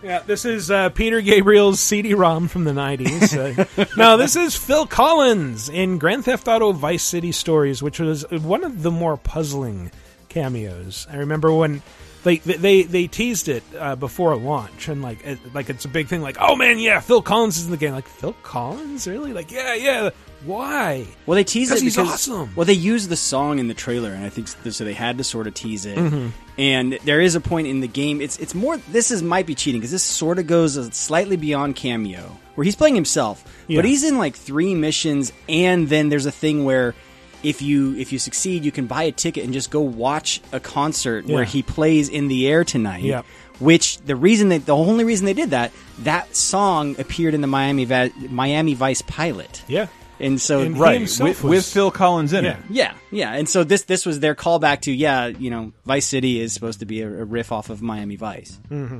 Yeah, 0.03 0.19
this 0.19 0.45
is 0.45 0.69
uh, 0.69 0.89
Peter 0.89 1.21
Gabriel's 1.21 1.79
CD-ROM 1.79 2.47
from 2.49 2.65
the 2.65 2.71
'90s. 2.71 3.35
Uh, 3.77 3.85
no, 3.97 4.15
this 4.15 4.35
is 4.35 4.55
Phil 4.55 4.85
Collins 4.85 5.69
in 5.69 5.97
Grand 5.97 6.23
Theft 6.25 6.47
Auto 6.47 6.71
Vice 6.71 7.03
City 7.03 7.31
Stories, 7.31 7.81
which 7.81 7.99
was 7.99 8.23
one 8.29 8.63
of 8.63 8.83
the 8.83 8.91
more 8.91 9.17
puzzling 9.17 9.89
cameos. 10.29 11.07
I 11.11 11.15
remember 11.17 11.51
when 11.51 11.81
they 12.27 12.37
they 12.37 12.83
they 12.83 13.07
teased 13.07 13.47
it 13.47 13.63
uh, 13.79 13.95
before 13.95 14.35
launch, 14.35 14.87
and 14.89 15.01
like 15.01 15.25
it, 15.25 15.39
like 15.55 15.69
it's 15.69 15.85
a 15.85 15.87
big 15.87 16.07
thing. 16.07 16.21
Like, 16.21 16.37
oh 16.39 16.55
man, 16.55 16.77
yeah, 16.79 16.99
Phil 16.99 17.21
Collins 17.21 17.57
is 17.57 17.65
in 17.65 17.71
the 17.71 17.77
game. 17.77 17.93
Like, 17.93 18.07
Phil 18.07 18.33
Collins, 18.43 19.07
really? 19.07 19.33
Like, 19.33 19.51
yeah, 19.51 19.73
yeah. 19.73 20.09
Why? 20.45 21.07
Well, 21.25 21.35
they 21.35 21.43
teased 21.43 21.71
it 21.71 21.79
because 21.83 21.97
awesome. 21.97 22.53
well, 22.55 22.65
they 22.65 22.73
used 22.73 23.09
the 23.09 23.15
song 23.15 23.57
in 23.57 23.67
the 23.67 23.73
trailer, 23.73 24.11
and 24.11 24.23
I 24.23 24.29
think 24.29 24.47
so. 24.47 24.83
They 24.83 24.93
had 24.93 25.17
to 25.17 25.23
sort 25.23 25.47
of 25.47 25.55
tease 25.55 25.85
it. 25.85 25.97
Mhm. 25.97 26.31
And 26.59 26.99
there 27.05 27.21
is 27.21 27.33
a 27.35 27.41
point 27.41 27.67
in 27.67 27.79
the 27.79 27.87
game. 27.87 28.21
It's 28.21 28.37
it's 28.37 28.53
more. 28.53 28.77
This 28.77 29.09
is 29.09 29.23
might 29.23 29.45
be 29.47 29.55
cheating 29.55 29.81
because 29.81 29.91
this 29.91 30.03
sort 30.03 30.37
of 30.37 30.45
goes 30.45 30.73
slightly 30.95 31.37
beyond 31.37 31.75
cameo, 31.75 32.37
where 32.55 32.65
he's 32.65 32.75
playing 32.75 32.95
himself, 32.95 33.43
Yeah. 33.67 33.77
but 33.79 33.85
he's 33.85 34.03
in 34.03 34.17
like 34.19 34.35
three 34.35 34.75
missions, 34.75 35.33
and 35.49 35.87
then 35.89 36.09
there's 36.09 36.25
a 36.25 36.31
thing 36.31 36.65
where. 36.65 36.93
If 37.43 37.61
you 37.61 37.95
if 37.97 38.11
you 38.11 38.19
succeed, 38.19 38.65
you 38.65 38.71
can 38.71 38.87
buy 38.87 39.03
a 39.03 39.11
ticket 39.11 39.43
and 39.43 39.53
just 39.53 39.69
go 39.71 39.81
watch 39.81 40.41
a 40.51 40.59
concert 40.59 41.25
where 41.27 41.43
he 41.43 41.61
plays 41.63 42.09
in 42.09 42.27
the 42.27 42.47
air 42.47 42.63
tonight. 42.63 43.03
Yep. 43.03 43.25
Which 43.59 43.97
the 43.99 44.15
reason 44.15 44.49
that 44.49 44.65
the 44.65 44.75
only 44.75 45.03
reason 45.03 45.25
they 45.25 45.33
did 45.33 45.51
that 45.51 45.71
that 45.99 46.35
song 46.35 46.95
appeared 46.99 47.33
in 47.33 47.41
the 47.41 47.47
Miami 47.47 47.85
Va- 47.85 48.11
Miami 48.29 48.73
Vice 48.73 49.01
pilot. 49.03 49.63
Yeah. 49.67 49.87
And 50.19 50.41
so 50.41 50.61
And 50.61 50.75
right 50.79 51.01
with, 51.01 51.19
was- 51.21 51.43
with 51.43 51.65
Phil 51.65 51.91
Collins 51.91 52.33
in 52.33 52.43
Yeah. 52.43 52.51
it 52.57 52.63
yeah, 52.71 52.93
yeah, 53.11 53.33
and 53.33 53.47
so 53.47 53.63
this 53.63 53.83
this 53.83 54.03
was 54.03 54.19
their 54.19 54.33
callback 54.33 54.81
to 54.81 54.91
yeah, 54.91 55.27
you 55.27 55.51
know, 55.51 55.73
Vice 55.85 56.07
City 56.07 56.39
is 56.39 56.53
supposed 56.53 56.79
to 56.79 56.87
be 56.87 57.01
a, 57.01 57.07
a 57.07 57.23
riff 57.23 57.51
off 57.51 57.69
of 57.69 57.83
Miami 57.83 58.15
Vice. 58.15 58.59
Mm-hmm. 58.71 58.99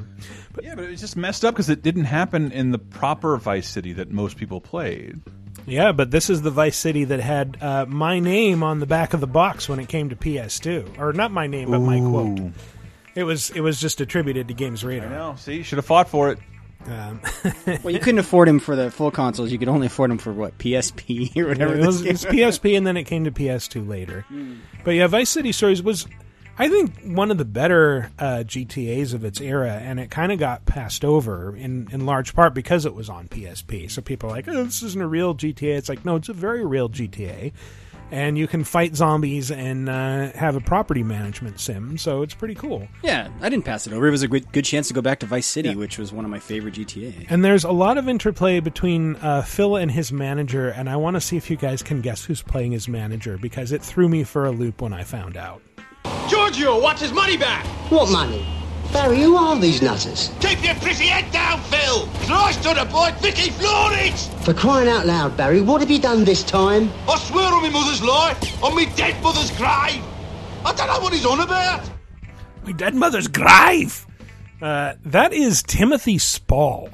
But 0.54 0.64
yeah 0.64 0.76
but 0.76 0.84
it 0.84 0.92
was 0.92 1.00
just 1.02 1.18
messed 1.18 1.44
up 1.44 1.56
because 1.56 1.72
it 1.72 1.82
didn't 1.82 2.06
happen 2.06 2.52
in 2.52 2.70
the 2.70 2.78
proper 2.78 3.36
Vice 3.38 3.68
City 3.68 3.94
that 3.94 4.12
most 4.12 4.38
people 4.38 4.62
played 4.62 5.20
Yeah, 5.68 5.92
but 5.92 6.10
this 6.12 6.30
is 6.30 6.42
the 6.42 6.50
Vice 6.52 6.78
City 6.78 7.04
that 7.04 7.20
had 7.20 7.58
uh, 7.62 7.86
my 7.86 8.20
name 8.20 8.64
on 8.64 8.80
the 8.80 8.86
back 8.88 9.14
of 9.14 9.20
the 9.20 9.28
box 9.28 9.68
when 9.68 9.80
it 9.80 9.90
came 9.90 10.10
to 10.10 10.16
PS2, 10.16 10.98
or 10.98 11.12
not 11.14 11.32
my 11.32 11.46
name, 11.46 11.70
but 11.70 11.80
my 11.80 12.00
quote. 12.00 12.52
It 13.16 13.24
was 13.24 13.50
it 13.52 13.62
was 13.62 13.80
just 13.80 14.00
attributed 14.00 14.48
to 14.48 14.54
Games 14.54 14.84
Radar. 14.84 15.10
I 15.10 15.12
know 15.12 15.36
see 15.38 15.64
should 15.64 15.78
have 15.78 15.86
fought 15.86 16.08
for 16.08 16.32
it 16.32 16.40
Um, 16.86 17.20
well, 17.84 17.90
you 17.94 18.00
couldn't 18.00 18.20
afford 18.20 18.48
him 18.48 18.60
for 18.60 18.76
the 18.76 18.90
full 18.92 19.12
consoles. 19.12 19.52
You 19.52 19.58
could 19.60 19.68
only 19.68 19.88
afford 19.88 20.10
him 20.12 20.20
for 20.20 20.32
what 20.32 20.58
PSP 20.58 21.36
or 21.38 21.48
whatever. 21.50 21.76
it, 21.76 21.86
was, 21.86 22.02
it 22.06 22.12
was 22.14 22.24
game- 22.24 22.34
PSP, 22.34 22.78
and 22.78 22.88
then 22.88 22.96
it 22.96 23.04
came 23.04 23.26
to 23.26 23.32
PS2 23.32 23.88
later. 23.88 24.24
But 24.86 24.92
yeah, 24.92 25.08
Vice 25.08 25.30
City 25.30 25.52
Stories 25.52 25.84
was, 25.84 26.08
I 26.60 26.70
think, 26.70 27.02
one 27.04 27.30
of 27.30 27.38
the 27.38 27.46
better 27.46 28.12
uh, 28.18 28.44
GTA's 28.46 29.14
of 29.14 29.24
its 29.24 29.40
era, 29.40 29.74
and 29.74 30.00
it 30.00 30.10
kind 30.10 30.32
of 30.32 30.40
got 30.40 30.66
passed 30.66 31.06
over 31.06 31.56
in 31.56 31.88
in 31.92 32.06
large 32.06 32.34
part 32.34 32.54
because 32.54 32.86
it 32.86 32.96
was 32.96 33.10
on 33.10 33.28
PSP. 33.28 33.90
So 33.92 34.02
people 34.02 34.30
are 34.30 34.34
like, 34.34 34.48
"Oh, 34.48 34.64
this 34.64 34.82
isn't 34.82 35.02
a 35.02 35.08
real 35.08 35.36
GTA." 35.36 35.78
It's 35.78 35.90
like, 35.90 36.04
no, 36.04 36.16
it's 36.16 36.30
a 36.30 36.34
very 36.34 36.66
real 36.66 36.90
GTA. 36.90 37.52
and 38.10 38.38
you 38.38 38.48
can 38.48 38.64
fight 38.64 38.96
zombies 38.96 39.52
and 39.52 39.90
uh, 39.90 40.32
have 40.32 40.56
a 40.56 40.62
property 40.62 41.04
management 41.04 41.60
sim. 41.60 41.98
So 41.98 42.22
it's 42.22 42.34
pretty 42.34 42.56
cool. 42.56 42.88
Yeah, 43.04 43.28
I 43.42 43.50
didn't 43.50 43.66
pass 43.66 43.86
it 43.86 43.92
over. 43.92 44.08
It 44.08 44.12
was 44.12 44.24
a 44.24 44.30
good, 44.30 44.50
good 44.54 44.64
chance 44.64 44.88
to 44.88 44.94
go 44.94 45.02
back 45.02 45.20
to 45.20 45.26
Vice 45.26 45.46
City, 45.46 45.76
which 45.76 45.98
was 45.98 46.14
one 46.14 46.24
of 46.24 46.32
my 46.32 46.40
favorite 46.40 46.76
GTA. 46.76 47.28
And 47.30 47.44
there's 47.44 47.66
a 47.66 47.72
lot 47.72 47.98
of 47.98 48.08
interplay 48.08 48.62
between 48.62 49.18
uh, 49.18 49.42
Phil 49.42 49.76
and 49.76 49.92
his 49.92 50.14
manager, 50.14 50.70
and 50.70 50.90
I 50.90 50.96
want 50.96 51.16
to 51.18 51.22
see 51.22 51.36
if 51.36 51.50
you 51.52 51.58
guys 51.58 51.84
can 51.84 52.00
guess 52.00 52.24
who's 52.24 52.42
playing 52.42 52.72
his 52.72 52.88
manager 52.88 53.38
because 53.38 53.74
it 53.74 53.82
threw 53.82 54.08
me 54.08 54.24
for 54.24 54.46
a 54.46 54.52
loop 54.52 54.82
when 54.82 54.94
I 54.94 55.04
found 55.04 55.36
out. 55.36 55.62
Giorgio 56.30 56.80
wants 56.82 57.02
his 57.02 57.12
money 57.12 57.38
back! 57.38 57.66
What 57.92 58.12
money? 58.12 58.46
Barry, 58.94 59.22
who 59.22 59.36
are 59.36 59.58
these 59.60 59.82
nutters? 59.82 60.32
Keep 60.40 60.64
your 60.64 60.76
pretty 60.76 61.08
head 61.08 61.32
down, 61.32 61.60
Phil! 61.64 62.08
Christ 62.26 62.66
on 62.66 62.78
a 62.78 62.86
boy, 62.86 63.12
Vicky 63.20 63.50
Florence! 63.52 64.30
For 64.46 64.54
crying 64.54 64.88
out 64.88 65.06
loud, 65.06 65.36
Barry, 65.38 65.62
what 65.62 65.82
have 65.82 65.92
you 65.92 66.00
done 66.00 66.24
this 66.24 66.44
time? 66.44 66.90
I 67.08 67.18
swear 67.18 67.52
on 67.54 67.62
my 67.64 67.70
mother's 67.70 68.02
life, 68.04 68.64
on 68.64 68.76
my 68.76 68.86
dead 68.96 69.22
mother's 69.22 69.52
grave! 69.52 70.04
I 70.66 70.74
don't 70.76 70.88
know 70.88 71.00
what 71.00 71.14
he's 71.14 71.26
on 71.26 71.40
about! 71.42 71.90
My 72.64 72.72
dead 72.72 72.96
mother's 72.96 73.28
grave! 73.28 74.06
Uh, 74.62 74.94
that 75.06 75.34
is 75.34 75.62
Timothy 75.64 76.18
Spall. 76.18 76.90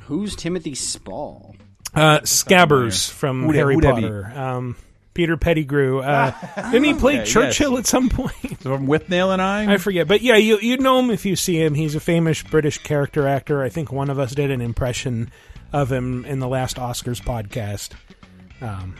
Who's 0.00 0.36
Timothy 0.36 0.74
Spall? 0.74 1.56
Uh, 1.94 2.20
Scabbers 2.20 3.10
from 3.10 3.44
Who 3.44 3.52
da- 3.52 3.58
Harry 3.58 3.74
who 3.74 3.80
da? 3.80 3.92
Potter. 3.94 4.32
Um, 4.34 4.76
Peter 5.18 5.36
Pettigrew. 5.36 5.98
Uh, 5.98 6.32
didn't 6.70 6.84
he 6.84 6.94
play 6.94 7.16
Okay, 7.16 7.24
Churchill 7.24 7.72
yes. 7.72 7.80
at 7.80 7.86
some 7.88 8.08
point? 8.08 8.32
From 8.60 8.86
Withnail 8.86 9.32
and 9.32 9.42
I? 9.42 9.74
I 9.74 9.76
forget, 9.78 10.06
but 10.06 10.22
yeah, 10.22 10.36
you 10.36 10.60
you 10.60 10.76
know 10.76 11.00
him 11.00 11.10
if 11.10 11.26
you 11.26 11.34
see 11.34 11.60
him. 11.60 11.74
He's 11.74 11.96
a 11.96 12.00
famous 12.00 12.40
British 12.44 12.78
character 12.78 13.26
actor. 13.26 13.64
I 13.64 13.68
think 13.68 13.90
one 13.90 14.10
of 14.10 14.20
us 14.20 14.32
did 14.32 14.52
an 14.52 14.60
impression 14.60 15.32
of 15.72 15.90
him 15.90 16.24
in 16.24 16.38
the 16.38 16.46
last 16.46 16.76
Oscars 16.76 17.20
podcast. 17.20 17.94
Um, 18.62 18.94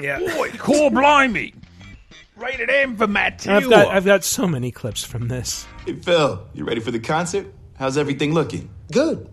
yeah, 0.00 0.20
Boy, 0.20 0.52
cool 0.52 0.88
blimey! 0.88 1.52
Rated 2.36 2.70
M 2.70 2.96
for 2.96 3.06
Matt 3.06 3.46
I've 3.46 3.68
got 3.68 3.88
I've 3.88 4.06
got 4.06 4.24
so 4.24 4.46
many 4.46 4.70
clips 4.70 5.04
from 5.04 5.28
this. 5.28 5.66
Hey, 5.84 5.96
Phil, 5.96 6.48
you 6.54 6.64
ready 6.64 6.80
for 6.80 6.92
the 6.92 6.98
concert? 6.98 7.52
How's 7.78 7.98
everything 7.98 8.32
looking? 8.32 8.70
Good. 8.90 9.28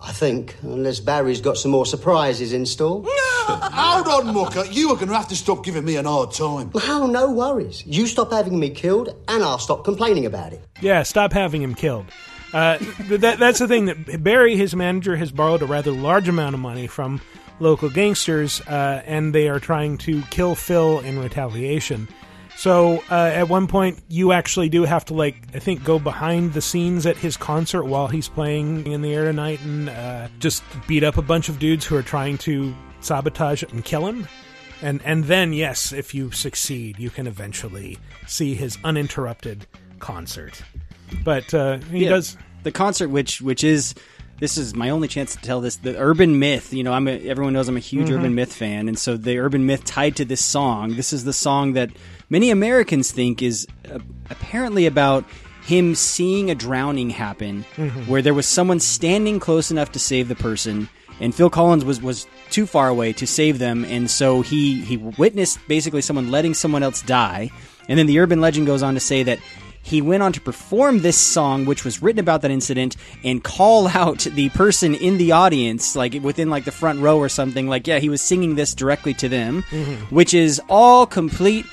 I 0.00 0.12
think, 0.12 0.56
unless 0.62 1.00
Barry's 1.00 1.40
got 1.42 1.58
some 1.58 1.70
more 1.72 1.86
surprises 1.86 2.54
in 2.54 2.64
store. 2.64 3.04
Hold 3.72 4.26
on, 4.26 4.34
Mucker. 4.34 4.64
You 4.66 4.90
are 4.90 4.96
going 4.96 5.08
to 5.08 5.14
have 5.14 5.28
to 5.28 5.36
stop 5.36 5.64
giving 5.64 5.84
me 5.84 5.96
an 5.96 6.06
hard 6.06 6.32
time. 6.32 6.70
Oh, 6.74 7.06
no 7.06 7.30
worries. 7.30 7.84
You 7.86 8.06
stop 8.06 8.32
having 8.32 8.58
me 8.58 8.70
killed, 8.70 9.14
and 9.28 9.42
I'll 9.42 9.58
stop 9.58 9.84
complaining 9.84 10.26
about 10.26 10.52
it. 10.52 10.64
Yeah, 10.80 11.02
stop 11.02 11.32
having 11.32 11.62
him 11.62 11.74
killed. 11.74 12.06
Uh, 12.54 12.78
that, 13.10 13.38
that's 13.38 13.58
the 13.58 13.68
thing 13.68 13.86
that 13.86 14.22
Barry, 14.22 14.56
his 14.56 14.74
manager, 14.74 15.16
has 15.16 15.30
borrowed 15.30 15.60
a 15.60 15.66
rather 15.66 15.90
large 15.90 16.28
amount 16.28 16.54
of 16.54 16.60
money 16.60 16.86
from 16.86 17.20
local 17.60 17.90
gangsters, 17.90 18.60
uh, 18.62 19.02
and 19.04 19.34
they 19.34 19.48
are 19.48 19.60
trying 19.60 19.98
to 19.98 20.22
kill 20.30 20.54
Phil 20.54 21.00
in 21.00 21.18
retaliation. 21.18 22.08
So 22.56 23.02
uh, 23.10 23.30
at 23.34 23.48
one 23.48 23.66
point, 23.66 24.02
you 24.08 24.32
actually 24.32 24.68
do 24.68 24.84
have 24.84 25.04
to 25.06 25.14
like 25.14 25.36
I 25.54 25.58
think 25.58 25.82
go 25.82 25.98
behind 25.98 26.52
the 26.52 26.62
scenes 26.62 27.04
at 27.04 27.16
his 27.16 27.36
concert 27.36 27.84
while 27.84 28.06
he's 28.06 28.28
playing 28.28 28.86
in 28.86 29.02
the 29.02 29.12
air 29.12 29.24
tonight 29.24 29.60
and 29.62 29.88
uh, 29.90 30.28
just 30.38 30.62
beat 30.86 31.02
up 31.02 31.16
a 31.16 31.22
bunch 31.22 31.48
of 31.48 31.58
dudes 31.58 31.84
who 31.84 31.96
are 31.96 32.02
trying 32.02 32.38
to 32.38 32.72
sabotage 33.04 33.62
it, 33.62 33.72
and 33.72 33.84
kill 33.84 34.06
him. 34.06 34.26
And 34.82 35.00
and 35.04 35.24
then 35.24 35.52
yes, 35.52 35.92
if 35.92 36.14
you 36.14 36.30
succeed, 36.32 36.98
you 36.98 37.10
can 37.10 37.26
eventually 37.26 37.98
see 38.26 38.54
his 38.54 38.76
uninterrupted 38.84 39.66
concert. 39.98 40.62
But 41.22 41.52
uh, 41.54 41.78
he 41.90 42.04
Yeah, 42.04 42.10
does. 42.10 42.36
the 42.64 42.72
concert, 42.72 43.08
which 43.08 43.40
which 43.40 43.62
is 43.64 43.94
this 44.40 44.58
is 44.58 44.74
my 44.74 44.90
only 44.90 45.06
chance 45.06 45.36
to 45.36 45.40
tell 45.42 45.60
this. 45.60 45.76
The 45.76 45.96
urban 45.96 46.38
myth, 46.40 46.72
you 46.74 46.82
know, 46.82 46.92
I'm 46.92 47.06
a, 47.06 47.12
everyone 47.28 47.52
knows 47.52 47.68
I'm 47.68 47.76
a 47.76 47.80
huge 47.80 48.08
Mhm. 48.08 48.16
urban 48.18 48.34
myth 48.34 48.52
fan, 48.52 48.88
and 48.88 48.98
so 48.98 49.16
the 49.16 49.38
urban 49.38 49.64
myth 49.64 49.84
tied 49.84 50.16
to 50.16 50.24
this 50.24 50.44
song. 50.44 50.96
This 50.96 51.12
is 51.12 51.24
the 51.24 51.32
song 51.32 51.74
that 51.74 51.90
many 52.28 52.50
Americans 52.50 53.12
think 53.12 53.42
is 53.42 53.66
uh, 53.90 54.00
apparently 54.30 54.86
about 54.86 55.24
him 55.64 55.94
seeing 55.94 56.50
a 56.50 56.54
drowning 56.54 57.10
happen, 57.10 57.64
Mhm. 57.76 58.06
where 58.08 58.20
there 58.20 58.34
was 58.34 58.46
someone 58.46 58.80
standing 58.80 59.38
close 59.40 59.70
enough 59.70 59.92
to 59.92 59.98
save 59.98 60.28
the 60.28 60.34
person. 60.34 60.88
And 61.20 61.34
Phil 61.34 61.50
Collins 61.50 61.84
was, 61.84 62.00
was 62.02 62.26
too 62.50 62.66
far 62.66 62.88
away 62.88 63.12
to 63.14 63.26
save 63.26 63.58
them, 63.58 63.84
and 63.84 64.10
so 64.10 64.42
he, 64.42 64.80
he 64.82 64.96
witnessed 64.96 65.58
basically 65.68 66.02
someone 66.02 66.30
letting 66.30 66.54
someone 66.54 66.82
else 66.82 67.02
die. 67.02 67.50
And 67.88 67.98
then 67.98 68.06
the 68.06 68.18
urban 68.18 68.40
legend 68.40 68.66
goes 68.66 68.82
on 68.82 68.94
to 68.94 69.00
say 69.00 69.22
that 69.24 69.38
he 69.82 70.00
went 70.00 70.22
on 70.22 70.32
to 70.32 70.40
perform 70.40 71.00
this 71.00 71.16
song 71.18 71.66
which 71.66 71.84
was 71.84 72.00
written 72.02 72.18
about 72.18 72.40
that 72.40 72.50
incident 72.50 72.96
and 73.22 73.44
call 73.44 73.86
out 73.88 74.20
the 74.34 74.48
person 74.50 74.94
in 74.94 75.18
the 75.18 75.32
audience 75.32 75.94
like 75.94 76.14
within 76.22 76.48
like 76.48 76.64
the 76.64 76.72
front 76.72 77.00
row 77.00 77.18
or 77.18 77.28
something 77.28 77.68
like 77.68 77.86
yeah 77.86 77.98
he 77.98 78.08
was 78.08 78.22
singing 78.22 78.54
this 78.54 78.74
directly 78.74 79.12
to 79.12 79.28
them 79.28 79.62
Mhm. 79.70 79.98
which 80.10 80.32
is 80.32 80.58
all 80.70 81.04
complete 81.06 81.66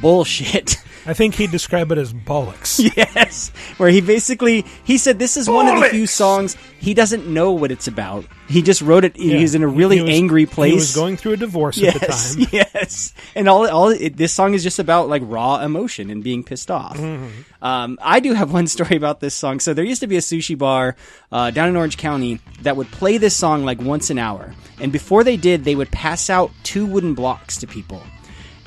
bullshit 0.00 0.76
I 1.06 1.14
think 1.14 1.34
he'd 1.36 1.50
describe 1.52 1.92
it 1.92 1.98
as 1.98 2.12
bollocks. 2.12 2.78
yes 2.96 3.50
where 3.76 3.88
he 3.90 4.00
basically 4.00 4.64
he 4.84 4.98
said 4.98 5.18
this 5.18 5.36
is 5.36 5.48
one 5.48 5.68
of 5.68 5.80
the 5.80 5.88
few 5.90 6.06
songs 6.06 6.56
he 6.78 6.94
doesn't 6.94 7.26
know 7.26 7.52
what 7.52 7.70
it's 7.70 7.86
about 7.88 8.24
he 8.48 8.62
just 8.62 8.80
wrote 8.82 9.04
it 9.04 9.16
Yeah. 9.18 9.36
he's 9.38 9.54
in 9.54 9.62
a 9.62 9.68
really 9.68 10.00
was- 10.00 10.10
angry 10.10 10.46
place 10.46 10.70
He 10.72 10.76
was 10.76 10.94
going 10.94 11.16
through 11.16 11.32
a 11.32 11.36
divorce 11.36 11.76
yes, 11.78 11.94
at 11.96 12.00
the 12.38 12.46
time. 12.46 12.48
Yes, 12.74 13.12
and 13.34 13.48
all 13.48 13.68
all 13.68 13.88
it, 13.90 14.16
this 14.16 14.32
song 14.32 14.54
is 14.54 14.62
just 14.62 14.78
about 14.78 15.08
like 15.08 15.22
raw 15.24 15.60
emotion 15.62 16.10
and 16.10 16.22
being 16.24 16.42
pissed 16.44 16.70
off. 16.70 16.96
Mhm. 16.96 17.30
Um, 17.62 17.98
I 18.02 18.20
do 18.20 18.32
have 18.34 18.52
one 18.58 18.66
story 18.66 18.96
about 18.96 19.20
this 19.20 19.34
song. 19.34 19.60
So 19.60 19.74
there 19.74 19.84
used 19.84 20.00
to 20.02 20.06
be 20.06 20.16
a 20.16 20.20
sushi 20.20 20.56
bar 20.56 20.96
uh, 21.32 21.50
down 21.50 21.68
in 21.68 21.76
Orange 21.76 21.96
County 21.96 22.40
that 22.62 22.76
would 22.76 22.90
play 22.90 23.18
this 23.18 23.34
song 23.36 23.64
like 23.64 23.80
once 23.80 24.10
an 24.10 24.18
hour, 24.18 24.54
and 24.80 24.92
before 24.92 25.24
they 25.24 25.36
did, 25.36 25.64
they 25.64 25.74
would 25.74 25.90
pass 25.90 26.30
out 26.30 26.50
two 26.62 26.86
wooden 26.86 27.14
blocks 27.14 27.56
to 27.58 27.66
people. 27.66 28.02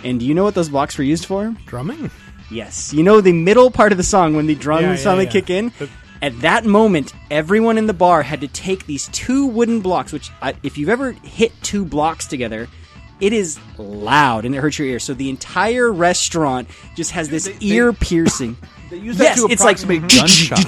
And 0.03 0.19
do 0.19 0.25
you 0.25 0.33
know 0.33 0.43
what 0.43 0.55
those 0.55 0.69
blocks 0.69 0.97
were 0.97 1.03
used 1.03 1.25
for? 1.25 1.55
Drumming. 1.65 2.09
Yes. 2.51 2.93
You 2.93 3.03
know 3.03 3.21
the 3.21 3.33
middle 3.33 3.69
part 3.71 3.91
of 3.91 3.97
the 3.97 4.03
song 4.03 4.35
when 4.35 4.47
the 4.47 4.55
drums 4.55 4.83
Yeah, 4.83 4.91
yeah, 4.91 4.97
finally 4.97 5.25
yeah. 5.25 5.31
kick 5.31 5.49
in? 5.49 5.71
At 6.21 6.39
that 6.41 6.65
moment, 6.65 7.13
everyone 7.31 7.77
in 7.77 7.87
the 7.87 7.93
bar 7.93 8.21
had 8.23 8.41
to 8.41 8.47
take 8.47 8.85
these 8.85 9.07
two 9.13 9.45
wooden 9.45 9.79
blocks, 9.81 10.11
which, 10.11 10.31
uh, 10.41 10.51
if 10.63 10.77
you've 10.77 10.89
ever 10.89 11.11
hit 11.13 11.51
two 11.63 11.85
blocks 11.85 12.27
together, 12.27 12.67
it 13.21 13.31
is 13.31 13.57
loud 13.77 14.43
and 14.45 14.53
it 14.53 14.57
hurts 14.57 14.77
your 14.79 14.87
ear. 14.87 14.99
So 14.99 15.13
the 15.13 15.29
entire 15.29 15.91
restaurant 15.91 16.67
just 16.95 17.11
has 17.11 17.29
this 17.29 17.47
ear 17.61 17.93
piercing. 17.93 18.57
They 18.89 18.97
use 18.97 19.19
that 19.19 19.37
yes, 19.37 19.39
to 19.39 19.47
it's 19.51 19.63
like 19.63 19.77
gunshots. 20.07 20.63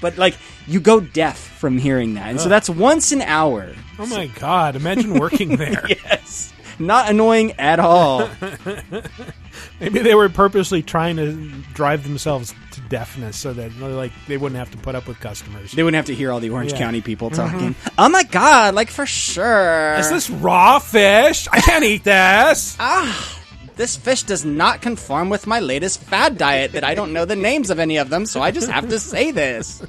but 0.00 0.18
like 0.18 0.36
you 0.66 0.80
go 0.80 0.98
deaf 0.98 1.38
from 1.38 1.78
hearing 1.78 2.14
that, 2.14 2.28
and 2.30 2.40
so 2.40 2.48
that's 2.48 2.68
once 2.68 3.12
an 3.12 3.22
hour. 3.22 3.72
Oh 4.00 4.06
my 4.06 4.26
god! 4.26 4.74
Imagine 4.74 5.14
working 5.14 5.56
there. 5.56 5.86
yes, 5.88 6.52
not 6.80 7.08
annoying 7.10 7.52
at 7.52 7.78
all. 7.78 8.28
Maybe 9.80 10.00
they 10.00 10.14
were 10.14 10.28
purposely 10.28 10.82
trying 10.82 11.16
to 11.16 11.32
drive 11.74 12.02
themselves 12.04 12.54
to 12.72 12.80
deafness 12.82 13.36
so 13.36 13.52
that 13.52 13.76
like 13.78 14.12
they 14.26 14.36
wouldn't 14.36 14.58
have 14.58 14.70
to 14.72 14.78
put 14.78 14.94
up 14.94 15.06
with 15.06 15.20
customers. 15.20 15.72
They 15.72 15.82
wouldn't 15.82 15.96
have 15.96 16.06
to 16.06 16.14
hear 16.14 16.30
all 16.32 16.40
the 16.40 16.50
Orange 16.50 16.72
Yeah. 16.72 16.78
County 16.78 17.00
people 17.00 17.30
Mhm. 17.30 17.36
talking. 17.36 17.74
Oh 17.98 18.08
my 18.08 18.22
god, 18.24 18.74
like 18.74 18.90
for 18.90 19.06
sure. 19.06 19.94
Is 19.94 20.10
this 20.10 20.28
raw 20.30 20.78
fish? 20.78 21.48
I 21.52 21.60
can't 21.60 21.84
eat 21.84 22.04
this. 22.04 22.76
Ah, 22.80 23.36
this 23.76 23.96
fish 23.96 24.22
does 24.24 24.44
not 24.44 24.82
conform 24.82 25.30
with 25.30 25.46
my 25.46 25.60
latest 25.60 26.02
fad 26.02 26.36
diet 26.36 26.72
that 26.72 26.84
I 26.84 26.94
don't 26.94 27.12
know 27.12 27.24
the 27.24 27.36
names 27.36 27.70
of 27.70 27.78
any 27.78 27.96
of 27.96 28.10
them, 28.10 28.26
so 28.26 28.42
I 28.42 28.50
just 28.50 28.68
have 28.70 28.88
to 28.90 28.98
say 28.98 29.30
this. 29.30 29.82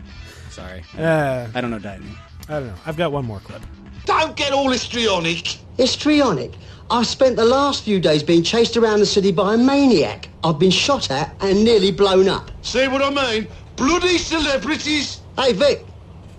Sorry. 0.50 0.82
Uh, 0.98 1.46
I 1.54 1.60
don't 1.60 1.70
know 1.70 1.78
diet 1.78 2.00
name. 2.02 2.18
I 2.48 2.52
don't 2.54 2.66
know. 2.68 2.74
I've 2.86 2.96
got 2.96 3.12
one 3.12 3.24
more 3.24 3.40
clip. 3.40 3.62
Don't 4.06 4.36
get 4.36 4.52
all 4.52 4.70
histrionic. 4.70 5.58
Histrionic. 5.76 6.52
I've 6.88 7.06
spent 7.08 7.34
the 7.34 7.44
last 7.44 7.82
few 7.82 7.98
days 8.00 8.22
being 8.22 8.44
chased 8.44 8.76
around 8.76 9.00
the 9.00 9.06
city 9.06 9.32
by 9.32 9.54
a 9.54 9.58
maniac. 9.58 10.28
I've 10.44 10.58
been 10.60 10.70
shot 10.70 11.10
at 11.10 11.34
and 11.40 11.64
nearly 11.64 11.90
blown 11.90 12.28
up. 12.28 12.50
See 12.62 12.86
what 12.86 13.02
I 13.02 13.10
mean? 13.10 13.48
Bloody 13.74 14.16
celebrities. 14.16 15.20
Hey, 15.36 15.52
Vic, 15.52 15.84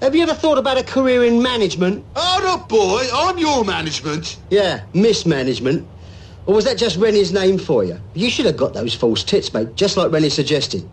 have 0.01 0.15
you 0.15 0.23
ever 0.23 0.34
thought 0.34 0.58
about 0.58 0.77
a 0.77 0.84
career 0.84 1.25
in 1.25 1.41
management? 1.41 2.06
Hold 2.15 2.45
up, 2.45 2.69
boy. 2.69 3.06
I'm 3.13 3.38
your 3.38 3.65
management. 3.65 4.38
Yeah, 4.49 4.84
mismanagement. 4.93 5.86
Or 6.45 6.56
was 6.56 6.63
that 6.63 6.77
just 6.77 6.95
Rennie's 6.95 7.34
name 7.34 7.58
for 7.58 7.84
you? 7.84 7.99
You 8.13 8.30
should 8.30 8.45
have 8.45 8.56
got 8.56 8.73
those 8.73 8.95
false 8.95 9.25
tits, 9.25 9.53
mate, 9.53 9.75
just 9.75 9.97
like 9.97 10.10
Rennie 10.10 10.30
suggested. 10.30 10.89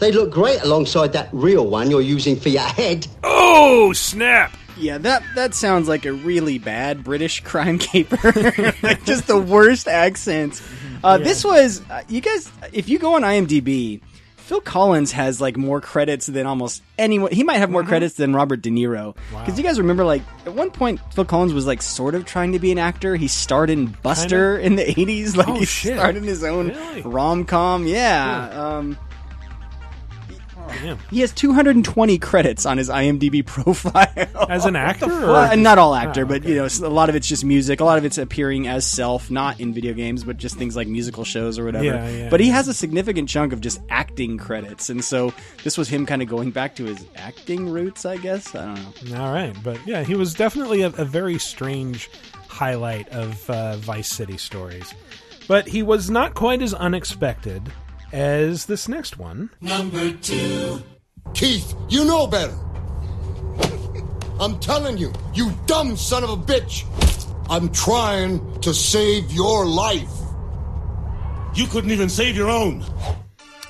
They'd 0.00 0.16
look 0.16 0.32
great 0.32 0.60
alongside 0.62 1.12
that 1.12 1.28
real 1.32 1.68
one 1.68 1.88
you're 1.92 2.00
using 2.00 2.34
for 2.34 2.48
your 2.48 2.62
head. 2.62 3.06
Oh, 3.22 3.92
snap! 3.92 4.57
Yeah, 4.78 4.98
that 4.98 5.22
that 5.34 5.54
sounds 5.54 5.88
like 5.88 6.04
a 6.06 6.12
really 6.12 6.58
bad 6.58 7.04
British 7.04 7.40
crime 7.44 7.78
caper. 7.78 8.18
like 8.82 9.04
just 9.04 9.26
the 9.26 9.38
worst 9.38 9.88
accents. 9.88 10.62
Uh, 11.04 11.18
This 11.18 11.44
was 11.44 11.82
uh, 11.90 12.02
you 12.08 12.20
guys. 12.20 12.50
If 12.72 12.88
you 12.88 12.98
go 12.98 13.14
on 13.14 13.22
IMDb, 13.22 14.00
Phil 14.36 14.60
Collins 14.60 15.12
has 15.12 15.40
like 15.40 15.56
more 15.56 15.80
credits 15.80 16.26
than 16.26 16.46
almost 16.46 16.82
anyone. 16.98 17.30
He 17.32 17.44
might 17.44 17.58
have 17.58 17.70
more 17.70 17.84
credits 17.84 18.14
than 18.14 18.34
Robert 18.34 18.62
De 18.62 18.70
Niro. 18.70 19.14
Because 19.30 19.58
you 19.58 19.62
guys 19.64 19.78
remember, 19.78 20.04
like 20.04 20.22
at 20.46 20.54
one 20.54 20.70
point, 20.70 21.00
Phil 21.12 21.24
Collins 21.24 21.52
was 21.52 21.66
like 21.66 21.82
sort 21.82 22.14
of 22.14 22.24
trying 22.24 22.52
to 22.52 22.58
be 22.58 22.72
an 22.72 22.78
actor. 22.78 23.14
He 23.14 23.28
starred 23.28 23.70
in 23.70 23.86
Buster 24.02 24.58
in 24.58 24.76
the 24.76 24.84
'80s. 24.84 25.36
Like 25.36 25.48
Oh, 25.48 25.54
he 25.58 25.64
shit. 25.66 25.96
starred 25.96 26.16
in 26.16 26.24
his 26.24 26.42
own 26.44 26.68
Really? 26.68 27.02
rom 27.02 27.44
com. 27.44 27.86
Yeah. 27.86 28.48
Um, 28.50 28.98
Damn. 30.68 30.98
He 31.10 31.20
has 31.20 31.32
220 31.32 32.18
credits 32.18 32.66
on 32.66 32.78
his 32.78 32.88
IMDb 32.88 33.44
profile 33.46 34.06
As 34.48 34.64
an 34.64 34.76
actor, 34.76 35.06
or 35.06 35.26
Well, 35.32 35.56
not 35.56 35.78
all 35.78 35.94
actor, 35.94 36.22
Oh, 36.22 36.26
but 36.26 36.44
you 36.44 36.54
know, 36.56 36.66
a 36.66 36.88
lot 36.88 37.08
of 37.08 37.14
it's 37.14 37.26
just 37.26 37.44
music. 37.44 37.80
A 37.80 37.84
lot 37.84 37.98
of 37.98 38.04
it's 38.04 38.18
appearing 38.18 38.68
as 38.68 38.86
self, 38.86 39.30
not 39.30 39.60
in 39.60 39.72
video 39.72 39.92
games, 39.94 40.24
but 40.24 40.36
just 40.36 40.56
things 40.56 40.76
like 40.76 40.88
musical 40.88 41.24
shows 41.24 41.58
or 41.58 41.64
whatever. 41.64 41.84
Yeah, 41.84 42.08
yeah, 42.08 42.28
but 42.30 42.40
he 42.40 42.48
has 42.48 42.68
a 42.68 42.74
significant 42.74 43.28
chunk 43.28 43.52
of 43.52 43.60
just 43.60 43.80
acting 43.88 44.38
credits, 44.38 44.90
and 44.90 45.04
so 45.04 45.32
this 45.64 45.76
was 45.78 45.88
him 45.88 46.06
kind 46.06 46.22
of 46.22 46.28
going 46.28 46.50
back 46.50 46.76
to 46.76 46.84
his 46.84 47.04
acting 47.16 47.68
roots, 47.68 48.04
I 48.04 48.16
guess. 48.16 48.54
I 48.54 48.74
don't 48.74 49.10
know. 49.10 49.24
All 49.24 49.32
right, 49.32 49.56
but 49.62 49.78
yeah, 49.86 50.02
he 50.04 50.14
was 50.14 50.34
definitely 50.34 50.82
a, 50.82 50.88
a 50.88 51.04
very 51.04 51.38
strange 51.38 52.10
highlight 52.48 53.08
of 53.10 53.48
uh, 53.50 53.76
Vice 53.76 54.08
City 54.08 54.36
stories. 54.36 54.94
But 55.46 55.66
he 55.68 55.82
was 55.82 56.10
not 56.10 56.34
quite 56.34 56.60
as 56.60 56.74
unexpected 56.74 57.72
as 58.12 58.66
this 58.66 58.88
next 58.88 59.18
one. 59.18 59.50
Number 59.60 60.12
two. 60.12 60.82
Keith, 61.34 61.74
you 61.88 62.04
know 62.04 62.26
better. 62.26 62.56
I'm 64.40 64.58
telling 64.60 64.98
you, 64.98 65.12
you 65.34 65.52
dumb 65.66 65.96
son 65.96 66.24
of 66.24 66.30
a 66.30 66.36
bitch. 66.36 66.84
I'm 67.50 67.70
trying 67.72 68.60
to 68.60 68.72
save 68.72 69.32
your 69.32 69.66
life. 69.66 70.08
You 71.54 71.66
couldn't 71.66 71.90
even 71.90 72.08
save 72.08 72.36
your 72.36 72.50
own. 72.50 72.84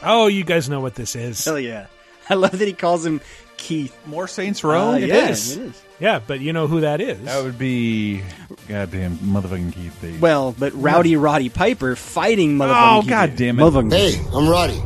Oh, 0.02 0.26
you 0.26 0.44
guys 0.44 0.68
know 0.68 0.80
what 0.80 0.94
this 0.94 1.16
is. 1.16 1.44
Hell 1.44 1.58
yeah! 1.58 1.86
I 2.28 2.34
love 2.34 2.58
that 2.58 2.66
he 2.68 2.72
calls 2.74 3.04
him 3.06 3.20
Keith. 3.56 3.96
More 4.06 4.28
Saints 4.28 4.62
Row. 4.62 4.90
Uh, 4.90 4.96
It 4.98 5.08
yeah, 5.08 5.28
is. 5.30 5.56
it 5.56 5.62
is. 5.62 5.82
Yeah, 6.00 6.20
but 6.24 6.38
you 6.40 6.52
know 6.52 6.66
who 6.68 6.80
that 6.82 7.00
is. 7.00 7.20
That 7.22 7.42
would 7.42 7.58
be 7.58 8.22
goddamn 8.68 9.16
motherfucking 9.18 9.72
Keith 9.72 9.96
David. 10.00 10.20
Well, 10.20 10.54
but 10.56 10.72
Rowdy 10.74 11.16
Roddy 11.16 11.48
Piper 11.48 11.96
fighting 11.96 12.56
motherfucking 12.56 12.98
Oh, 12.98 13.00
Keith 13.00 13.10
God 13.10 13.36
David. 13.36 13.38
damn 13.38 13.58
it. 13.58 13.62
Motherfucking 13.62 13.92
Hey, 13.92 14.24
I'm 14.32 14.48
Roddy. 14.48 14.80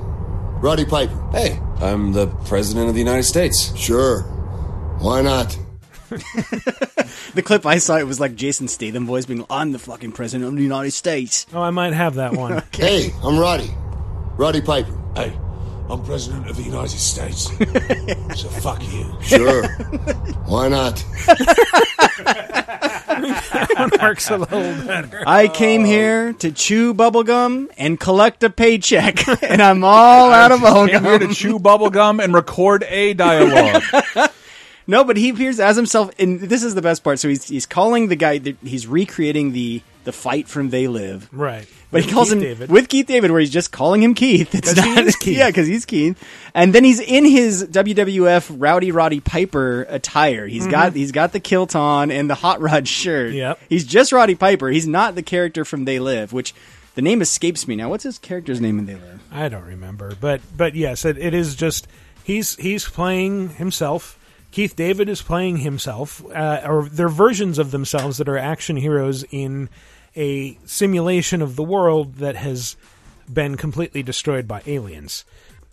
Roddy 0.62 0.84
Piper. 0.86 1.28
Hey, 1.32 1.58
I'm 1.80 2.12
the 2.12 2.28
President 2.46 2.88
of 2.88 2.94
the 2.94 3.00
United 3.00 3.24
States. 3.24 3.76
Sure. 3.76 4.22
Why 5.00 5.20
not? 5.22 5.56
The 7.34 7.40
clip 7.42 7.64
I 7.64 7.78
saw, 7.78 7.96
it 7.96 8.06
was 8.06 8.20
like 8.20 8.34
Jason 8.36 8.68
Statham 8.68 9.06
voice 9.06 9.24
being, 9.24 9.46
"I'm 9.48 9.72
the 9.72 9.78
fucking 9.78 10.12
president 10.12 10.48
of 10.50 10.54
the 10.56 10.62
United 10.62 10.90
States." 10.90 11.46
Oh, 11.54 11.62
I 11.62 11.70
might 11.70 11.94
have 11.94 12.16
that 12.16 12.34
one. 12.34 12.62
Hey, 12.72 13.10
I'm 13.22 13.38
Roddy. 13.38 13.70
Roddy 14.36 14.60
Piper. 14.60 14.92
Hey, 15.16 15.32
I'm 15.90 16.02
President 16.04 16.48
of 16.48 16.56
the 16.56 16.62
United 16.62 16.98
States. 16.98 17.44
so 18.40 18.48
fuck 18.48 18.82
you. 18.92 19.06
Sure. 19.22 19.66
Why 20.46 20.68
not? 20.68 21.04
that 23.22 23.98
works 24.00 24.30
a 24.30 24.38
little 24.38 24.86
better. 24.86 25.22
I 25.26 25.48
came 25.48 25.84
here 25.84 26.32
to 26.34 26.50
chew 26.52 26.94
bubblegum 26.94 27.68
and 27.76 27.98
collect 28.00 28.42
a 28.42 28.50
paycheck, 28.50 29.26
and 29.42 29.60
I'm 29.62 29.84
all 29.84 30.30
out 30.32 30.52
of 30.52 30.60
bubblegum. 30.60 30.90
Came 30.90 31.04
here 31.04 31.18
to 31.18 31.26
bubblegum. 31.26 31.36
chew 31.36 31.58
bubblegum 31.58 32.22
and 32.24 32.34
record 32.34 32.84
a 32.88 33.14
dialogue. 33.14 33.82
No, 34.92 35.04
but 35.04 35.16
he 35.16 35.30
appears 35.30 35.58
as 35.58 35.74
himself, 35.76 36.10
and 36.18 36.38
this 36.40 36.62
is 36.62 36.74
the 36.74 36.82
best 36.82 37.02
part. 37.02 37.18
So 37.18 37.28
he's 37.28 37.48
he's 37.48 37.66
calling 37.66 38.08
the 38.08 38.16
guy. 38.16 38.38
He's 38.62 38.86
recreating 38.86 39.52
the 39.52 39.82
the 40.04 40.12
fight 40.12 40.48
from 40.48 40.68
They 40.70 40.86
Live, 40.88 41.28
Right. 41.32 41.66
But 41.90 42.02
he 42.04 42.10
calls 42.10 42.28
Keith 42.28 42.36
him 42.38 42.40
David. 42.42 42.70
with 42.70 42.88
Keith 42.88 43.06
David, 43.06 43.30
where 43.30 43.38
he's 43.40 43.50
just 43.50 43.70
calling 43.70 44.02
him 44.02 44.14
Keith. 44.14 44.54
It's 44.54 44.74
not 44.76 45.04
Keith. 45.20 45.36
yeah, 45.38 45.46
because 45.48 45.66
he's 45.66 45.84
Keith. 45.84 46.18
And 46.54 46.74
then 46.74 46.84
he's 46.84 47.00
in 47.00 47.24
his 47.24 47.64
WWF 47.68 48.54
Rowdy 48.58 48.90
Roddy 48.92 49.20
Piper 49.20 49.82
attire. 49.88 50.46
He's 50.46 50.66
got 50.66 50.92
he's 50.94 51.12
got 51.12 51.32
the 51.32 51.40
kilt 51.40 51.74
on 51.76 52.10
and 52.10 52.28
the 52.28 52.34
hot 52.34 52.60
rod 52.60 52.86
shirt. 52.88 53.28
Mm-hmm. 53.28 53.36
Yep. 53.38 53.60
He's 53.68 53.84
just 53.84 54.12
Roddy 54.12 54.34
Piper. 54.34 54.68
He's 54.68 54.86
not 54.88 55.14
the 55.14 55.22
character 55.22 55.64
from 55.64 55.84
They 55.84 55.98
Live, 55.98 56.32
which 56.32 56.54
the 56.94 57.02
name 57.02 57.22
escapes 57.22 57.66
me 57.68 57.76
now. 57.76 57.88
What's 57.90 58.04
his 58.04 58.18
character's 58.18 58.60
name 58.60 58.78
in 58.78 58.86
They 58.86 58.94
Live? 58.96 59.20
I 59.30 59.48
don't 59.48 59.64
remember, 59.64 60.14
but 60.20 60.40
but 60.56 60.74
yes, 60.74 61.04
it, 61.04 61.16
it 61.18 61.32
is 61.34 61.54
just 61.56 61.86
he's 62.24 62.56
he's 62.56 62.86
playing 62.88 63.50
himself. 63.50 64.18
Keith 64.52 64.76
David 64.76 65.08
is 65.08 65.22
playing 65.22 65.58
himself, 65.58 66.24
uh, 66.30 66.60
or 66.64 66.84
they're 66.84 67.08
versions 67.08 67.58
of 67.58 67.70
themselves 67.70 68.18
that 68.18 68.28
are 68.28 68.38
action 68.38 68.76
heroes 68.76 69.24
in 69.30 69.70
a 70.14 70.58
simulation 70.66 71.40
of 71.40 71.56
the 71.56 71.62
world 71.62 72.16
that 72.16 72.36
has 72.36 72.76
been 73.32 73.56
completely 73.56 74.02
destroyed 74.02 74.46
by 74.46 74.62
aliens. 74.66 75.24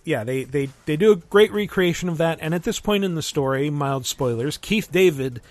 Yeah, 0.05 0.23
they, 0.23 0.45
they, 0.45 0.69
they 0.85 0.95
do 0.95 1.11
a 1.11 1.17
great 1.17 1.51
recreation 1.51 2.07
of 2.07 2.17
that, 2.19 2.39
and 2.41 2.55
at 2.55 2.63
this 2.63 2.79
point 2.79 3.03
in 3.03 3.15
the 3.15 3.21
story, 3.21 3.69
mild 3.69 4.05
spoilers, 4.05 4.57
Keith 4.57 4.89
David, 4.89 5.41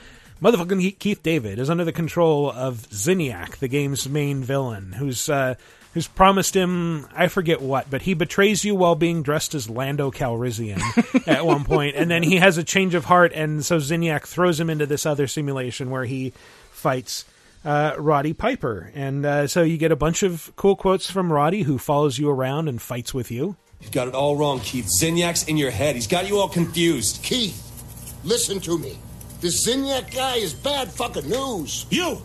motherfucking 0.43 0.99
Keith 0.99 1.23
David, 1.23 1.59
is 1.59 1.71
under 1.71 1.85
the 1.85 1.93
control 1.93 2.51
of 2.51 2.89
Zinyak, 2.91 3.57
the 3.57 3.69
game's 3.69 4.09
main 4.09 4.43
villain, 4.43 4.93
who's 4.93 5.29
uh, 5.29 5.55
who's 5.95 6.09
promised 6.09 6.55
him 6.55 7.07
I 7.15 7.29
forget 7.29 7.61
what, 7.61 7.91
but 7.91 8.03
he 8.03 8.15
betrays 8.15 8.65
you 8.65 8.75
while 8.75 8.95
being 8.95 9.23
dressed 9.23 9.55
as 9.55 9.69
Lando 9.69 10.11
Calrissian 10.11 10.81
at 11.27 11.45
one 11.45 11.65
point, 11.65 11.97
and 11.97 12.11
then 12.11 12.23
he 12.23 12.37
has 12.37 12.59
a 12.59 12.65
change 12.65 12.95
of 12.95 13.07
heart, 13.07 13.33
and 13.35 13.65
so 13.65 13.79
Zinyak 13.79 14.27
throws 14.27 14.61
him 14.61 14.71
into 14.71 14.87
this 14.87 15.07
other 15.07 15.27
simulation 15.27 15.91
where 15.91 16.05
he 16.05 16.33
fights 16.71 17.25
uh, 17.65 17.95
Roddy 17.99 18.33
Piper, 18.33 18.93
and 18.95 19.27
uh, 19.27 19.47
so 19.47 19.63
you 19.63 19.77
get 19.77 19.93
a 19.93 19.97
bunch 19.97 20.23
of 20.23 20.53
cool 20.57 20.77
quotes 20.77 21.11
from 21.11 21.33
Roddy, 21.33 21.63
who 21.63 21.79
follows 21.79 22.19
you 22.19 22.31
around 22.31 22.69
and 22.69 22.81
fights 22.81 23.13
with 23.13 23.31
you. 23.31 23.57
You've 23.81 23.93
got 23.93 24.09
it 24.09 24.15
all 24.15 24.37
wrong, 24.37 24.61
Keith. 24.61 24.87
Zinyak's 24.87 25.45
in 25.45 25.57
your 25.57 25.71
head. 25.71 25.95
He's 25.95 26.09
got 26.09 26.29
you 26.29 26.39
all 26.39 26.49
confused. 26.49 27.23
Keith, 27.23 28.21
listen 28.25 28.61
to 28.61 28.79
me. 28.79 28.99
This 29.41 29.67
Zinyak 29.67 30.13
guy 30.15 30.37
is 30.37 30.53
bad 30.53 30.89
fucking 30.91 31.29
news. 31.29 31.87
You! 31.91 32.21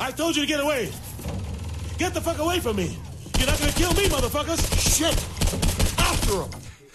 I 0.00 0.10
told 0.10 0.34
you 0.34 0.42
to 0.42 0.48
get 0.48 0.60
away. 0.60 0.90
Get 1.98 2.14
the 2.14 2.20
fuck 2.20 2.38
away 2.38 2.58
from 2.58 2.76
me. 2.76 2.96
You're 3.38 3.46
not 3.46 3.58
gonna 3.60 3.72
kill 3.72 3.94
me, 3.94 4.06
motherfuckers. 4.06 4.60
Shit! 4.98 5.98
After 5.98 6.42
him! 6.42 6.50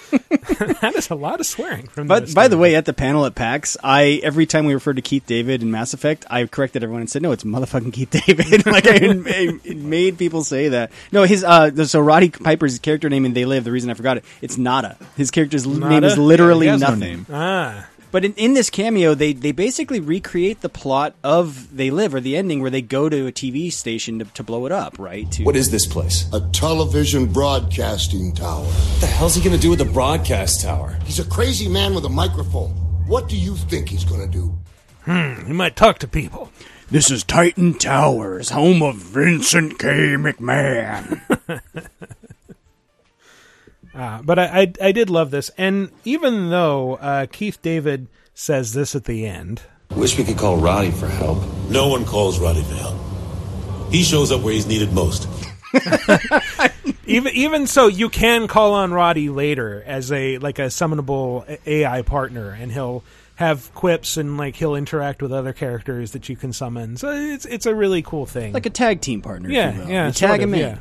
that 0.82 0.94
is 0.96 1.10
a 1.10 1.16
lot 1.16 1.40
of 1.42 1.46
swearing 1.46 1.86
from 1.88 2.08
But 2.08 2.26
this 2.28 2.34
by 2.34 2.48
the 2.48 2.58
way, 2.58 2.76
at 2.76 2.86
the 2.86 2.94
panel 2.94 3.26
at 3.26 3.36
PAX, 3.36 3.76
I 3.84 4.20
every 4.24 4.46
time 4.46 4.66
we 4.66 4.74
referred 4.74 4.96
to 4.98 5.02
Keith 5.02 5.26
David 5.26 5.62
in 5.62 5.70
Mass 5.72 5.94
Effect, 5.94 6.26
I 6.30 6.46
corrected 6.46 6.82
everyone 6.84 7.02
and 7.02 7.10
said, 7.10 7.22
"No, 7.22 7.32
it's 7.34 7.44
motherfucking 7.44 7.92
Keith 7.94 8.10
David." 8.12 8.66
like 8.66 8.88
I 8.88 8.96
it, 9.02 9.62
it 9.66 9.78
made 9.78 10.18
people 10.18 10.44
say 10.46 10.70
that. 10.70 10.92
No, 11.12 11.24
his 11.24 11.44
uh, 11.44 11.86
so 11.86 12.00
Roddy 12.00 12.30
Piper's 12.30 12.80
character 12.80 13.10
name 13.10 13.26
in 13.26 13.34
They 13.34 13.44
Live. 13.46 13.64
The 13.66 13.72
reason 13.72 13.90
I 13.90 13.94
forgot 13.96 14.16
it, 14.18 14.26
it's 14.42 14.58
Nada. 14.58 14.98
His 15.18 15.30
character's 15.32 15.66
l- 15.66 15.74
name 15.74 16.04
is 16.06 16.18
literally 16.18 16.68
Yeah, 16.68 16.78
he 16.78 16.82
has 16.82 16.82
no 16.82 16.96
nothing. 16.96 17.02
name. 17.18 17.26
Ah, 17.30 17.88
But 18.12 18.24
in, 18.24 18.34
in 18.36 18.54
this 18.54 18.70
cameo, 18.70 19.14
they 19.14 19.34
they 19.34 19.52
basically 19.52 20.00
recreate 20.00 20.62
the 20.62 20.70
plot 20.70 21.16
of 21.24 21.76
They 21.76 21.92
Live 21.92 22.16
or 22.16 22.22
the 22.22 22.38
ending 22.38 22.62
where 22.62 22.72
they 22.72 22.82
go 22.82 23.10
to 23.10 23.28
a 23.28 23.32
TV 23.32 23.72
station 23.72 24.20
to, 24.20 24.26
to 24.26 24.44
blow 24.44 24.66
it 24.66 24.72
up, 24.72 24.98
right? 24.98 25.30
To, 25.34 25.44
What 25.44 25.56
is 25.56 25.72
this 25.72 25.86
place? 25.86 26.26
A 26.34 26.40
television 26.52 27.26
broadcasting 27.26 28.34
tower. 28.34 28.64
What 28.64 29.02
the 29.02 29.08
hell's 29.08 29.36
he 29.36 29.44
gonna 29.44 29.58
do 29.58 29.70
with 29.70 29.80
the 29.80 29.86
broadcast 29.86 30.62
tower? 30.62 30.98
He's 31.06 31.20
a 31.20 31.26
crazy 31.26 31.68
man 31.68 31.94
with 31.94 32.06
a 32.06 32.10
microphone. 32.10 32.72
What 33.08 33.28
do 33.30 33.38
you 33.38 33.56
think 33.56 33.90
he's 33.90 34.04
gonna 34.06 34.28
do? 34.28 34.58
hmm, 35.06 35.46
he 35.46 35.54
might 35.54 35.76
talk 35.76 36.00
to 36.00 36.08
people. 36.08 36.52
This 36.90 37.12
is 37.12 37.24
Titan 37.24 37.74
Towers, 37.74 38.50
home 38.52 38.82
of 38.82 38.96
Vincent 38.96 39.78
K. 39.80 40.16
McMahon. 40.18 41.22
Uh, 43.98 44.22
but 44.22 44.38
I, 44.38 44.46
I 44.62 44.74
I 44.82 44.92
did 44.92 45.10
love 45.10 45.32
this, 45.32 45.50
and 45.58 45.90
even 46.06 46.50
though 46.52 46.96
uh, 46.96 47.26
Keith 47.32 47.60
David 47.64 48.08
says 48.34 48.74
this 48.74 48.96
at 48.96 49.06
the 49.06 49.26
end, 49.26 49.62
Wish 49.96 50.18
we 50.18 50.24
could 50.24 50.38
call 50.38 50.58
Roddy 50.58 50.92
for 50.92 51.08
help. 51.08 51.40
No 51.70 51.88
one 51.88 52.06
calls 52.06 52.40
Roddy 52.40 52.62
for 52.62 52.76
help. 52.76 53.92
He 53.92 54.04
shows 54.04 54.32
up 54.32 54.42
where 54.42 54.54
he's 54.54 54.68
needed 54.68 54.94
most. 54.94 55.28
even 57.06 57.34
even 57.34 57.68
so, 57.68 57.88
you 57.88 58.10
can 58.10 58.48
call 58.48 58.74
on 58.74 58.92
Roddy 58.94 59.30
later 59.30 59.84
as 59.86 60.12
a 60.12 60.38
like 60.40 60.60
a 60.60 60.64
summonable 60.68 61.58
AI 61.66 62.02
partner, 62.04 62.52
and 62.52 62.72
he'll 62.72 63.04
have 63.36 63.74
quips 63.76 64.18
and 64.18 64.38
like 64.38 64.56
he'll 64.56 64.76
interact 64.76 65.22
with 65.22 65.32
other 65.32 65.54
characters 65.54 66.12
that 66.12 66.28
you 66.30 66.36
can 66.36 66.54
summon. 66.54 66.98
So 66.98 67.12
it's 67.12 67.46
it's 67.46 67.66
a 67.66 67.74
really 67.76 68.02
cool 68.02 68.26
thing. 68.26 68.54
like 68.54 68.66
a 68.66 68.70
tag 68.72 69.02
team 69.02 69.22
partner. 69.22 69.50
if 69.50 69.56
Yeah, 69.56 69.74
you 69.74 69.80
will. 69.82 69.90
yeah, 69.90 70.06
You 70.08 70.14
sort 70.14 70.32
tag 70.32 70.40
of, 70.42 70.50
him 70.50 70.54
in. 70.56 70.60
yeah. 70.60 70.78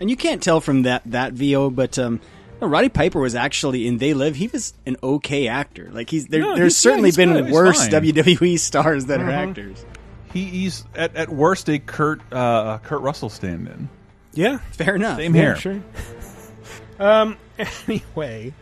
And 0.00 0.10
you 0.10 0.16
can't 0.16 0.42
tell 0.42 0.60
from 0.60 0.82
that 0.82 1.02
that 1.06 1.32
VO, 1.34 1.70
but 1.70 1.98
um, 1.98 2.20
no, 2.60 2.66
Roddy 2.66 2.88
Piper 2.88 3.20
was 3.20 3.34
actually 3.34 3.86
in 3.86 3.98
They 3.98 4.14
Live. 4.14 4.36
He 4.36 4.48
was 4.48 4.74
an 4.86 4.96
okay 5.02 5.46
actor. 5.48 5.88
Like 5.92 6.10
he's 6.10 6.26
there. 6.26 6.40
No, 6.40 6.56
there's 6.56 6.74
he's- 6.74 6.84
yeah, 6.84 6.90
certainly 6.90 7.08
he's 7.08 7.16
been 7.16 7.32
good. 7.32 7.50
Worse 7.52 7.78
fine. 7.88 7.90
WWE 7.90 8.58
stars 8.58 9.06
that 9.06 9.20
are 9.20 9.26
Mhm. 9.28 9.48
actors. 9.50 9.84
He, 10.32 10.44
he's 10.44 10.84
at, 10.94 11.14
at 11.14 11.28
worst 11.28 11.68
a 11.68 11.78
Kurt 11.78 12.20
uh, 12.32 12.78
Kurt 12.78 13.02
Russell 13.02 13.28
stand-in. 13.28 13.88
Yeah, 14.34 14.58
fair 14.72 14.94
enough. 14.96 15.18
Same 15.18 15.34
Yeah, 15.36 15.42
hair. 15.42 15.56
sure. 15.56 15.82
Um. 16.98 17.36
Anyway, 17.58 18.54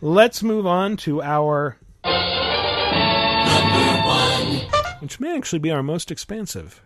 let's 0.00 0.42
move 0.42 0.66
on 0.66 0.96
to 0.98 1.20
our 1.22 1.76
which 5.00 5.18
may 5.20 5.36
actually 5.36 5.58
be 5.58 5.70
our 5.70 5.82
most 5.82 6.10
expansive. 6.10 6.80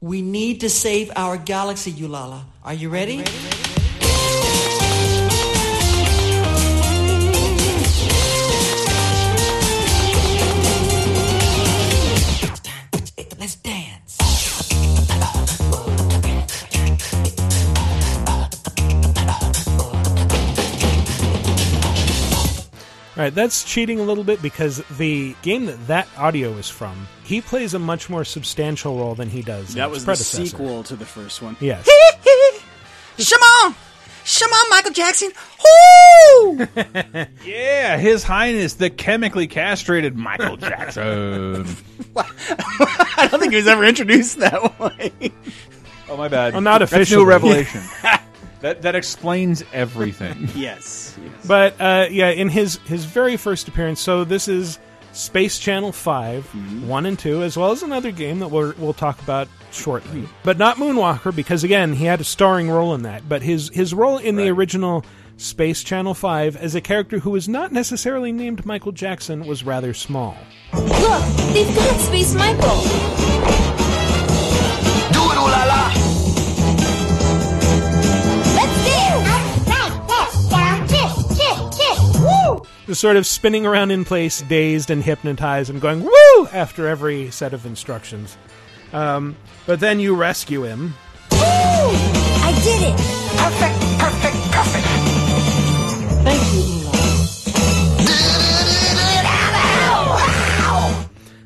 We 0.00 0.22
need 0.22 0.60
to 0.60 0.70
save 0.70 1.10
our 1.16 1.36
galaxy, 1.36 1.92
Eulala. 1.92 2.42
Are 2.62 2.74
you 2.74 2.88
ready? 2.88 3.18
Let's 3.18 3.77
right, 23.24 23.34
that's 23.34 23.64
cheating 23.64 24.00
a 24.00 24.02
little 24.02 24.24
bit 24.24 24.40
because 24.40 24.78
the 24.98 25.34
game 25.42 25.66
that 25.66 25.86
that 25.88 26.08
audio 26.16 26.50
is 26.52 26.68
from, 26.68 27.06
he 27.24 27.40
plays 27.40 27.74
a 27.74 27.78
much 27.78 28.08
more 28.08 28.24
substantial 28.24 28.96
role 28.98 29.14
than 29.14 29.28
he 29.28 29.42
does. 29.42 29.74
That 29.74 29.84
its 29.86 29.90
was 29.90 30.02
the 30.02 30.06
predecessor. 30.06 30.46
sequel 30.46 30.82
to 30.84 30.96
the 30.96 31.04
first 31.06 31.42
one. 31.42 31.56
Yes. 31.60 31.86
Come 33.30 33.40
on! 33.42 33.74
Come 34.38 34.50
on, 34.52 34.70
Michael 34.70 34.92
Jackson! 34.92 35.30
Woo! 35.64 36.66
Yeah, 37.44 37.96
His 37.96 38.22
Highness, 38.24 38.74
the 38.74 38.90
chemically 38.90 39.46
castrated 39.46 40.16
Michael 40.16 40.56
Jackson. 40.58 41.66
I 42.14 43.28
don't 43.30 43.40
think 43.40 43.52
he 43.52 43.56
was 43.56 43.66
ever 43.66 43.84
introduced 43.84 44.38
that 44.38 44.78
way. 44.78 45.32
oh, 46.10 46.16
my 46.16 46.28
bad. 46.28 46.52
Well, 46.52 46.60
not 46.62 46.78
That's 46.80 46.92
officially. 46.92 47.22
new 47.24 47.28
revelation. 47.28 47.80
that 48.60 48.82
that 48.82 48.94
explains 48.94 49.62
everything. 49.72 50.48
yes. 50.54 51.16
But 51.46 51.80
uh, 51.80 52.06
yeah, 52.10 52.30
in 52.30 52.48
his 52.48 52.76
his 52.86 53.04
very 53.04 53.36
first 53.36 53.68
appearance, 53.68 54.00
so 54.00 54.24
this 54.24 54.48
is 54.48 54.78
Space 55.12 55.58
Channel 55.58 55.90
5 55.92 56.44
Mm-hmm. 56.44 56.88
one 56.88 57.06
and 57.06 57.18
two, 57.18 57.42
as 57.42 57.56
well 57.56 57.72
as 57.72 57.82
another 57.82 58.10
game 58.12 58.38
that 58.40 58.48
we're, 58.48 58.74
we'll 58.74 58.92
talk 58.92 59.20
about 59.22 59.48
shortly. 59.72 60.28
But 60.44 60.58
not 60.58 60.76
Moonwalker 60.76 61.34
because 61.34 61.64
again, 61.64 61.92
he 61.94 62.04
had 62.04 62.20
a 62.20 62.24
starring 62.24 62.70
role 62.70 62.94
in 62.94 63.02
that. 63.02 63.28
But 63.28 63.42
his 63.42 63.68
his 63.70 63.92
role 63.94 64.18
in 64.18 64.36
the 64.36 64.48
original 64.48 65.04
Space 65.36 65.82
Channel 65.84 66.14
Five 66.14 66.56
as 66.56 66.74
a 66.74 66.80
character 66.80 67.18
who 67.20 67.30
was 67.30 67.48
not 67.48 67.72
necessarily 67.72 68.32
named 68.32 68.64
Michael 68.66 68.92
Jackson 68.92 69.46
was 69.46 69.62
rather 69.64 69.94
small. 69.94 70.36
Look, 70.72 71.24
they've 71.52 71.74
got 71.74 72.00
Space 72.00 72.34
Michael. 72.34 73.27
Sort 82.94 83.16
of 83.16 83.26
spinning 83.26 83.66
around 83.66 83.90
in 83.90 84.04
place, 84.04 84.42
dazed 84.42 84.90
and 84.90 85.02
hypnotized, 85.02 85.70
and 85.70 85.80
going 85.80 86.02
woo 86.02 86.46
after 86.52 86.88
every 86.88 87.30
set 87.30 87.52
of 87.52 87.66
instructions. 87.66 88.36
Um, 88.92 89.36
but 89.66 89.80
then 89.80 90.00
you 90.00 90.14
rescue 90.14 90.62
him. 90.62 90.94
Woo! 91.32 91.38
I 91.40 92.52
did 92.62 92.82
it. 92.82 92.96
Perfect, 93.36 93.78
perfect, 93.98 94.36
perfect. 94.52 94.86
Thank 96.24 96.54
you, 96.54 96.78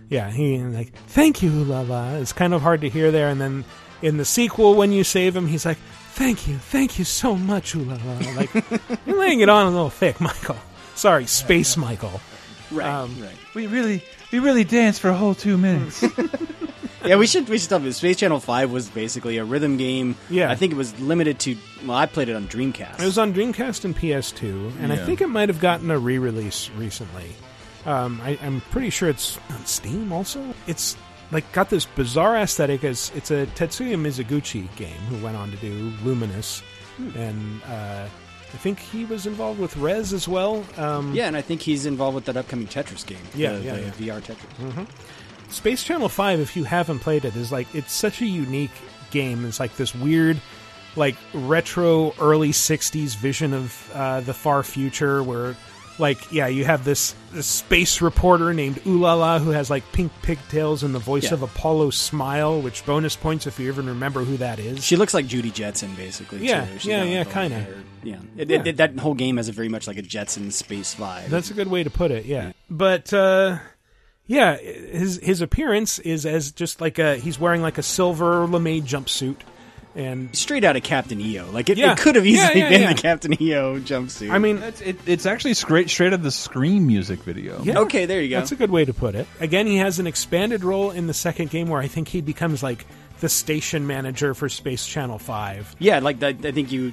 Yeah, 0.09 0.31
he 0.31 0.59
like 0.59 0.93
thank 1.09 1.43
you, 1.43 1.51
Lala. 1.51 2.19
It's 2.21 2.35
kind 2.35 2.53
of 2.53 2.61
hard 2.61 2.83
to 2.83 2.91
hear 2.91 3.11
there, 3.11 3.29
and 3.31 3.41
then 3.41 3.65
in 4.03 4.19
the 4.19 4.25
sequel, 4.27 4.75
when 4.75 4.93
you 4.93 5.05
save 5.05 5.35
him, 5.35 5.47
he's 5.47 5.65
like, 5.65 5.79
"Thank 6.13 6.47
you, 6.47 6.59
thank 6.59 6.99
you 6.99 7.05
so 7.07 7.35
much, 7.35 7.75
ooh 7.75 7.85
la 7.85 7.97
la." 8.05 8.33
Like 8.37 8.53
you're 9.07 9.19
laying 9.19 9.41
it 9.41 9.49
on 9.49 9.67
a 9.67 9.71
little 9.71 9.89
thick, 9.91 10.21
Michael. 10.21 10.59
Sorry, 11.03 11.27
Space 11.27 11.77
Michael. 11.77 12.21
Right, 12.71 12.87
Um, 12.89 13.21
right. 13.21 13.37
we 13.57 13.67
really 13.67 14.05
we 14.31 14.39
really 14.39 14.63
danced 14.63 15.01
for 15.01 15.09
a 15.09 15.15
whole 15.15 15.35
two 15.35 15.59
minutes. 15.59 16.05
Yeah, 17.05 17.17
we 17.17 17.27
should 17.27 17.49
we 17.49 17.59
should 17.59 17.69
tell 17.69 17.81
you. 17.83 17.91
Space 17.91 18.19
Channel 18.19 18.39
Five 18.39 18.71
was 18.71 18.89
basically 18.89 19.37
a 19.39 19.45
rhythm 19.45 19.77
game. 19.77 20.15
Yeah. 20.31 20.49
I 20.53 20.55
think 20.55 20.71
it 20.73 20.77
was 20.77 20.97
limited 21.01 21.41
to. 21.41 21.57
Well, 21.85 21.97
I 21.97 22.07
played 22.07 22.29
it 22.29 22.37
on 22.37 22.47
Dreamcast. 22.47 23.01
It 23.01 23.05
was 23.05 23.19
on 23.19 23.35
Dreamcast 23.35 23.85
and 23.85 23.97
PS2, 23.97 24.75
and 24.81 24.93
I 24.93 24.97
think 25.05 25.21
it 25.21 25.27
might 25.27 25.49
have 25.49 25.59
gotten 25.59 25.91
a 25.91 25.99
re-release 25.99 26.71
recently. 26.79 27.33
Um, 27.87 28.21
I, 28.23 28.39
I'm 28.41 28.61
pretty 28.71 28.91
sure 28.91 29.09
it's 29.09 29.37
on 29.51 29.67
Steam. 29.67 30.13
Also, 30.13 30.55
it's 30.69 30.97
like 31.33 31.51
got 31.51 31.71
this 31.71 31.87
bizarre 31.87 32.37
aesthetic. 32.37 32.85
As 32.85 33.11
it's 33.17 33.33
a 33.33 33.47
Tetsuya 33.57 33.97
Mizuguchi 33.97 34.73
game 34.77 35.01
who 35.11 35.25
went 35.25 35.37
on 35.37 35.51
to 35.51 35.57
do 35.57 35.91
Lumines, 36.05 36.63
and 37.17 37.61
uh, 37.65 38.07
I 38.55 38.59
think 38.59 38.79
he 38.79 39.05
was 39.05 39.27
involved 39.27 39.59
with 39.59 39.77
Rez 39.77 40.13
as 40.13 40.29
well. 40.29 40.65
Um, 40.77 41.15
yeah, 41.15 41.27
and 41.27 41.37
I 41.37 41.41
think 41.43 41.63
he's 41.63 41.87
involved 41.87 42.15
with 42.15 42.27
that 42.27 42.37
upcoming 42.37 42.67
Tetris 42.67 43.07
game. 43.07 43.19
Yeah, 43.35 43.53
the, 43.55 43.61
yeah, 43.65 43.75
the 43.91 44.05
yeah. 44.05 44.19
VR 44.19 44.21
Tetris. 44.21 44.73
Mhm. 44.73 44.87
Space 45.51 45.83
Channel 45.83 46.09
5, 46.09 46.41
if 46.41 46.57
you 46.57 46.65
haven't 46.65 47.01
played 47.01 47.25
it, 47.25 47.35
is 47.37 47.51
like 47.53 47.75
it's 47.75 47.93
such 47.93 48.21
a 48.23 48.27
unique 48.27 48.71
game. 49.11 49.45
It's 49.45 49.61
like 49.61 49.77
this 49.77 49.95
weird, 49.95 50.41
like 50.97 51.17
retro 51.35 52.15
early 52.21 52.51
60s 52.51 53.17
vision 53.17 53.53
of 53.55 53.91
uh, 53.95 54.21
the 54.21 54.35
far 54.35 54.63
future 54.63 55.23
where, 55.23 55.57
like, 55.99 56.33
yeah, 56.33 56.47
you 56.47 56.65
have 56.65 56.85
this, 56.85 57.15
this 57.33 57.47
space 57.47 58.01
reporter 58.01 58.53
named 58.55 58.77
Ulala 58.85 59.41
who 59.41 59.51
has 59.51 59.71
like 59.71 59.91
pink 59.93 60.11
pigtails 60.23 60.83
and 60.83 60.95
the 60.95 60.99
voice 60.99 61.25
Yeah. 61.25 61.35
of 61.35 61.43
Apollo 61.43 61.91
Smile, 61.91 62.61
which 62.61 62.85
bonus 62.87 63.15
points 63.17 63.47
if 63.47 63.59
you 63.61 63.69
even 63.69 63.87
remember 63.87 64.25
who 64.25 64.37
that 64.39 64.59
is. 64.59 64.85
She 64.85 64.97
looks 64.97 65.15
like 65.15 65.27
Judy 65.27 65.51
Jetson, 65.51 65.95
basically. 65.95 66.47
Yeah, 66.47 66.67
too. 66.79 66.89
Yeah, 66.91 67.05
yeah, 67.05 67.25
kinda. 67.25 67.67
Yeah, 68.03 68.17
it, 68.37 68.51
Yeah. 68.51 68.59
It, 68.61 68.67
it- 68.67 68.77
that 68.79 68.99
whole 68.99 69.15
game 69.15 69.37
has 69.37 69.49
a 69.49 69.53
very 69.53 69.69
much 69.69 69.87
like 69.87 69.99
a 69.99 70.03
Jetson 70.03 70.51
space 70.51 70.95
vibe. 70.95 71.29
That's 71.29 71.51
a 71.51 71.55
good 71.55 71.69
way 71.69 71.83
to 71.85 71.91
put 71.91 72.11
it. 72.11 72.25
Yeah, 72.27 72.53
but 72.71 73.13
uh, 73.13 73.59
yeah, 74.27 74.57
his 74.57 75.19
his 75.23 75.41
appearance 75.41 75.99
is 76.01 76.25
as 76.27 76.53
just 76.53 76.81
like 76.81 76.99
a 76.99 77.17
he's 77.17 77.39
wearing 77.39 77.63
like 77.63 77.79
a 77.79 77.83
silver 77.83 78.47
lame 78.47 78.83
jumpsuit, 78.85 79.37
and 79.95 80.35
straight 80.35 80.65
out 80.65 80.77
of 80.77 80.83
Captain 80.83 81.21
EO. 81.21 81.51
Like 81.51 81.69
it, 81.69 81.77
Yeah. 81.79 81.93
it 81.93 81.99
could 81.99 82.17
have 82.17 82.27
easily 82.27 82.61
yeah, 82.61 82.69
been 82.69 82.81
yeah. 82.83 82.93
the 82.95 83.01
Captain 83.03 83.43
EO 83.43 83.79
jumpsuit. 83.81 84.31
I 84.31 84.39
mean, 84.39 84.59
it's, 84.59 84.81
it, 84.81 84.97
it's 85.07 85.27
actually 85.27 85.55
straight 85.55 85.91
straight 85.91 86.09
out 86.09 86.13
of 86.15 86.23
the 86.23 86.31
Scream 86.31 86.87
music 86.87 87.21
video. 87.23 87.63
Okay, 87.83 88.07
there 88.07 88.21
you 88.23 88.31
go. 88.31 88.39
That's 88.39 88.53
a 88.53 88.57
good 88.57 88.71
way 88.71 88.85
to 88.85 88.95
put 88.95 89.15
it. 89.15 89.27
Again, 89.41 89.67
he 89.67 89.77
has 89.79 89.99
an 89.99 90.07
expanded 90.07 90.65
role 90.65 90.91
in 90.91 91.07
the 91.07 91.15
second 91.15 91.51
game 91.51 91.69
where 91.69 91.81
I 91.81 91.89
think 91.89 92.09
he 92.09 92.21
becomes 92.21 92.63
like 92.63 92.87
the 93.21 93.29
station 93.29 93.87
manager 93.87 94.35
for 94.35 94.49
Space 94.49 94.87
Channel 94.87 95.19
Five. 95.19 95.75
Yeah, 95.79 95.99
like 96.01 96.21
that. 96.21 96.45
I 96.45 96.53
think 96.53 96.73
you 96.73 96.93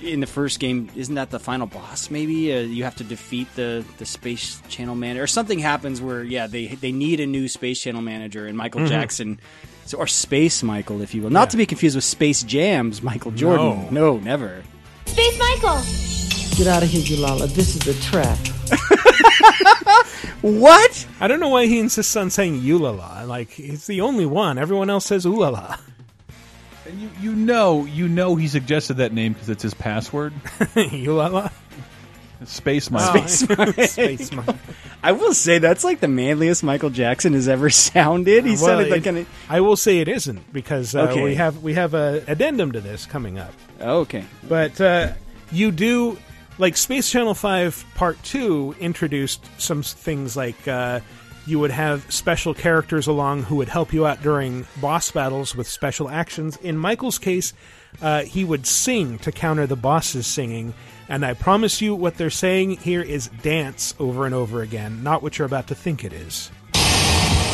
in 0.00 0.20
the 0.20 0.26
first 0.26 0.60
game 0.60 0.88
isn't 0.94 1.16
that 1.16 1.30
the 1.30 1.40
final 1.40 1.66
boss? 1.66 2.08
Maybe 2.10 2.52
uh, 2.54 2.60
you 2.60 2.84
have 2.84 2.96
to 2.96 3.04
defeat 3.04 3.48
the 3.56 3.84
the 3.98 4.06
space 4.06 4.62
channel 4.68 4.94
manager, 4.94 5.24
or 5.24 5.26
something 5.26 5.58
happens 5.58 6.00
where 6.00 6.22
yeah 6.22 6.46
they 6.46 6.66
they 6.68 6.92
need 6.92 7.20
a 7.20 7.26
new 7.26 7.48
space 7.48 7.80
channel 7.82 8.00
manager, 8.02 8.46
and 8.46 8.56
Michael 8.56 8.82
Mhm. 8.82 8.88
Jackson. 8.88 9.40
So, 9.88 9.98
or 9.98 10.06
Space 10.06 10.62
Michael, 10.62 11.00
if 11.00 11.14
you 11.14 11.22
will, 11.22 11.30
not 11.30 11.50
to 11.50 11.56
be 11.56 11.66
confused 11.66 11.96
with 11.96 12.04
Space 12.04 12.42
Jams, 12.42 13.02
Michael 13.02 13.30
Jordan. 13.30 13.88
No, 13.92 14.18
never. 14.18 14.62
Space 15.06 15.38
Michael. 15.38 15.82
Get 16.56 16.66
out 16.66 16.82
of 16.82 16.90
here, 16.90 17.02
Yulala. 17.02 17.48
This 17.54 17.74
is 17.74 17.86
a 17.88 18.00
trap. 18.02 18.38
What? 20.40 21.06
I 21.20 21.26
don't 21.26 21.40
know 21.40 21.48
why 21.48 21.66
he 21.66 21.80
insists 21.80 22.14
on 22.14 22.30
saying 22.30 22.60
Ulala. 22.60 23.26
Like 23.26 23.50
he's 23.50 23.86
the 23.86 24.02
only 24.02 24.26
one. 24.26 24.56
Everyone 24.56 24.88
else 24.88 25.06
says 25.06 25.24
Ulala. 25.24 25.80
And 26.86 27.00
you 27.00 27.10
you 27.20 27.34
know 27.34 27.84
you 27.84 28.08
know 28.08 28.36
he 28.36 28.46
suggested 28.46 28.98
that 28.98 29.12
name 29.12 29.32
because 29.32 29.48
it's 29.48 29.62
his 29.64 29.74
password. 29.74 30.32
Ulala. 30.76 31.50
Space 32.44 32.88
Oh, 32.90 32.94
Mike. 32.94 33.28
Space 33.28 33.92
Space 33.92 34.32
Michael. 34.32 34.54
I 35.02 35.12
will 35.12 35.34
say 35.34 35.58
that's 35.58 35.84
like 35.84 36.00
the 36.00 36.08
manliest 36.08 36.62
Michael 36.62 36.90
Jackson 36.90 37.32
has 37.34 37.48
ever 37.48 37.68
sounded. 37.70 38.44
He 38.44 38.50
Well, 38.52 38.58
sounded 38.58 38.90
like 38.90 39.06
it- 39.06 39.14
an. 39.16 39.26
I 39.48 39.60
will 39.60 39.76
say 39.76 39.98
it 39.98 40.08
isn't 40.08 40.52
because 40.52 40.94
uh, 40.94 41.08
Okay. 41.08 41.22
we 41.22 41.34
have 41.34 41.62
we 41.62 41.74
have 41.74 41.94
a 41.94 42.22
addendum 42.26 42.72
to 42.72 42.80
this 42.80 43.06
coming 43.06 43.38
up. 43.38 43.52
Okay. 43.80 44.24
But 44.48 44.80
uh, 44.80 45.12
you 45.52 45.70
do 45.70 46.18
like 46.58 46.76
Space 46.76 47.10
Channel 47.10 47.34
Five 47.34 47.84
Part 47.94 48.22
Two 48.22 48.74
introduced 48.80 49.44
some 49.60 49.82
things 49.82 50.36
like 50.36 50.66
uh, 50.68 51.00
you 51.46 51.58
would 51.58 51.70
have 51.70 52.10
special 52.12 52.52
characters 52.54 53.06
along 53.06 53.44
who 53.44 53.56
would 53.56 53.68
help 53.68 53.92
you 53.92 54.06
out 54.06 54.22
during 54.22 54.66
boss 54.80 55.10
battles 55.10 55.56
with 55.56 55.66
special 55.66 56.08
actions. 56.08 56.56
In 56.58 56.76
Michael's 56.76 57.18
case, 57.18 57.52
uh, 58.00 58.22
he 58.22 58.44
would 58.44 58.66
sing 58.66 59.18
to 59.18 59.32
counter 59.32 59.66
the 59.66 59.76
boss's 59.76 60.26
singing. 60.26 60.74
And 61.08 61.24
I 61.24 61.34
promise 61.34 61.80
you, 61.80 61.94
what 61.94 62.16
they're 62.16 62.30
saying 62.30 62.78
here 62.78 63.02
is 63.02 63.28
dance 63.42 63.94
over 63.98 64.26
and 64.26 64.34
over 64.34 64.62
again, 64.62 65.02
not 65.02 65.22
what 65.22 65.38
you're 65.38 65.46
about 65.46 65.68
to 65.68 65.74
think 65.74 66.04
it 66.04 66.12
is. 66.12 66.50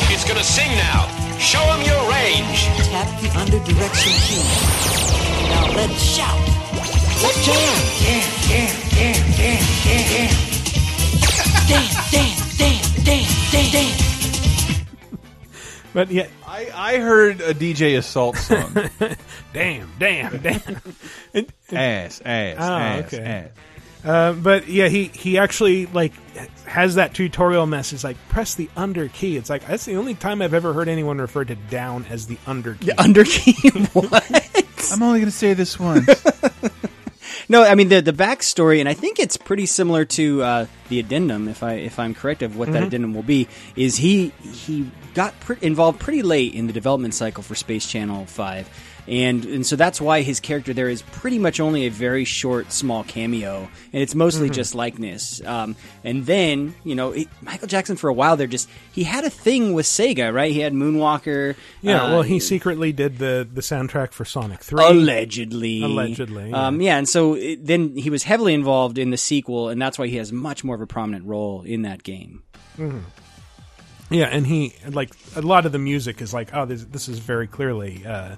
It's 0.07 0.23
gonna 0.23 0.43
sing 0.43 0.69
now. 0.71 1.07
Show 1.39 1.61
him 1.73 1.81
your 1.85 1.99
range. 2.11 2.65
Tap 2.87 3.21
the 3.21 3.29
under 3.39 3.59
direction 3.65 4.13
key. 4.23 4.43
Now 5.49 5.73
let 5.75 5.89
it 5.89 5.97
shout. 5.97 6.39
Let's 7.23 7.45
jam. 7.45 7.55
Jam, 7.99 8.23
jam, 8.47 8.69
jam, 8.91 9.31
jam, 9.33 9.59
jam, 9.83 10.03
jam. 10.11 10.29
Dance, 11.67 12.11
dance, 12.11 12.57
dance, 12.57 13.03
dance, 13.03 13.51
dance, 13.51 13.71
dance. 13.71 14.05
But 15.93 16.11
yeah, 16.11 16.27
I, 16.55 16.69
I 16.73 16.97
heard 16.99 17.41
a 17.41 17.53
DJ 17.53 17.97
Assault 17.97 18.37
song. 18.37 18.73
damn, 19.53 19.91
damn, 19.99 20.37
damn. 20.41 20.81
It- 21.33 21.49
ass, 21.71 22.21
ass, 22.23 22.55
Oh, 22.59 22.73
ass, 22.73 23.13
okay. 23.13 23.23
ass. 23.23 23.49
Uh, 24.05 24.33
but 24.33 24.67
yeah, 24.69 24.87
he 24.87 25.05
he 25.05 25.37
actually 25.39 25.87
like 25.87 26.13
has 26.65 26.95
that 26.95 27.13
tutorial 27.15 27.65
message 27.65 28.03
like 28.03 28.17
press 28.29 28.53
the 28.53 28.69
under 28.75 29.07
key. 29.09 29.35
It's 29.35 29.49
like 29.49 29.65
that's 29.67 29.83
the 29.85 29.95
only 29.95 30.13
time 30.13 30.41
I've 30.43 30.53
ever 30.53 30.73
heard 30.73 30.87
anyone 30.87 31.17
refer 31.17 31.43
to 31.43 31.55
down 31.55 32.05
as 32.09 32.27
the 32.27 32.37
under 32.45 32.75
key. 32.75 32.85
The 32.85 33.01
under 33.01 33.23
key. 33.23 33.69
what? 33.93 34.91
I'm 34.91 35.01
only 35.01 35.19
going 35.19 35.31
to 35.31 35.35
say 35.35 35.55
this 35.55 35.79
once. 35.79 36.07
No, 37.47 37.63
I 37.63 37.75
mean 37.75 37.89
the 37.89 38.01
the 38.01 38.13
backstory, 38.13 38.79
and 38.79 38.89
I 38.89 38.93
think 38.93 39.19
it's 39.19 39.37
pretty 39.37 39.65
similar 39.67 40.05
to 40.05 40.41
uh, 40.41 40.65
the 40.89 40.99
addendum. 40.99 41.47
If 41.47 41.61
I 41.63 41.73
if 41.73 41.99
I'm 41.99 42.13
correct 42.15 42.41
of 42.41 42.55
what 42.57 42.71
that 42.71 42.83
Mhm. 42.83 42.87
addendum 42.87 43.13
will 43.13 43.23
be, 43.23 43.47
is 43.75 43.97
he 43.97 44.31
he 44.41 44.89
got 45.13 45.39
pre- 45.41 45.57
involved 45.61 45.99
pretty 45.99 46.21
late 46.23 46.53
in 46.53 46.67
the 46.67 46.73
development 46.73 47.13
cycle 47.13 47.43
for 47.43 47.55
Space 47.55 47.85
Channel 47.85 48.25
Five. 48.25 48.67
And 49.07 49.45
and 49.45 49.65
so 49.65 49.75
that's 49.75 50.01
why 50.01 50.21
his 50.23 50.39
character 50.39 50.73
there 50.73 50.89
is 50.89 51.03
pretty 51.03 51.37
much 51.37 51.59
only 51.59 51.85
a 51.85 51.91
very 51.91 52.25
short, 52.25 52.71
small 52.71 53.03
cameo, 53.03 53.67
and 53.93 54.01
it's 54.01 54.15
mostly 54.15 54.49
Mhm. 54.49 54.53
just 54.53 54.73
likeness. 54.73 55.41
Um, 55.45 55.75
and 56.03 56.25
then 56.25 56.73
you 56.83 56.95
know 56.95 57.11
he, 57.11 57.27
Michael 57.41 57.67
Jackson 57.67 57.97
for 57.97 58.09
a 58.09 58.13
while 58.13 58.35
there 58.35 58.47
just 58.47 58.67
he 58.91 59.03
had 59.03 59.23
a 59.23 59.29
thing 59.29 59.73
with 59.73 59.85
Sega, 59.85 60.33
right? 60.33 60.51
He 60.51 60.59
had 60.61 60.73
Moonwalker. 60.73 61.55
Yeah, 61.83 62.03
uh, 62.03 62.09
well, 62.13 62.21
he 62.23 62.39
secretly 62.39 62.91
did 62.93 63.19
the 63.19 63.47
the 63.53 63.61
soundtrack 63.61 64.11
for 64.11 64.25
Sonic 64.25 64.61
Three. 64.61 64.83
Allegedly, 64.83 65.83
Allegedly, 65.83 66.49
yeah. 66.49 66.65
Um, 66.67 66.81
yeah, 66.81 66.97
and 66.97 67.07
so 67.07 67.35
it, 67.35 67.63
then 67.63 67.95
he 67.95 68.09
was 68.09 68.23
heavily 68.23 68.55
involved 68.55 68.97
in 68.97 69.11
the 69.11 69.17
sequel, 69.17 69.69
and 69.69 69.79
that's 69.79 69.99
why 69.99 70.07
he 70.07 70.15
has 70.15 70.31
much 70.31 70.63
more 70.63 70.73
of 70.75 70.81
a 70.81 70.87
prominent 70.87 71.25
role 71.25 71.61
in 71.61 71.83
that 71.83 72.01
game. 72.01 72.41
Mhm. 72.79 73.01
Yeah, 74.09 74.25
and 74.31 74.45
he 74.47 74.73
like 74.89 75.11
a 75.35 75.41
lot 75.41 75.65
of 75.67 75.71
the 75.71 75.79
music 75.79 76.21
is 76.21 76.33
like, 76.33 76.49
oh, 76.53 76.65
this, 76.65 76.83
this 76.85 77.07
is 77.07 77.19
very 77.19 77.47
clearly 77.47 78.03
uh, 78.05 78.35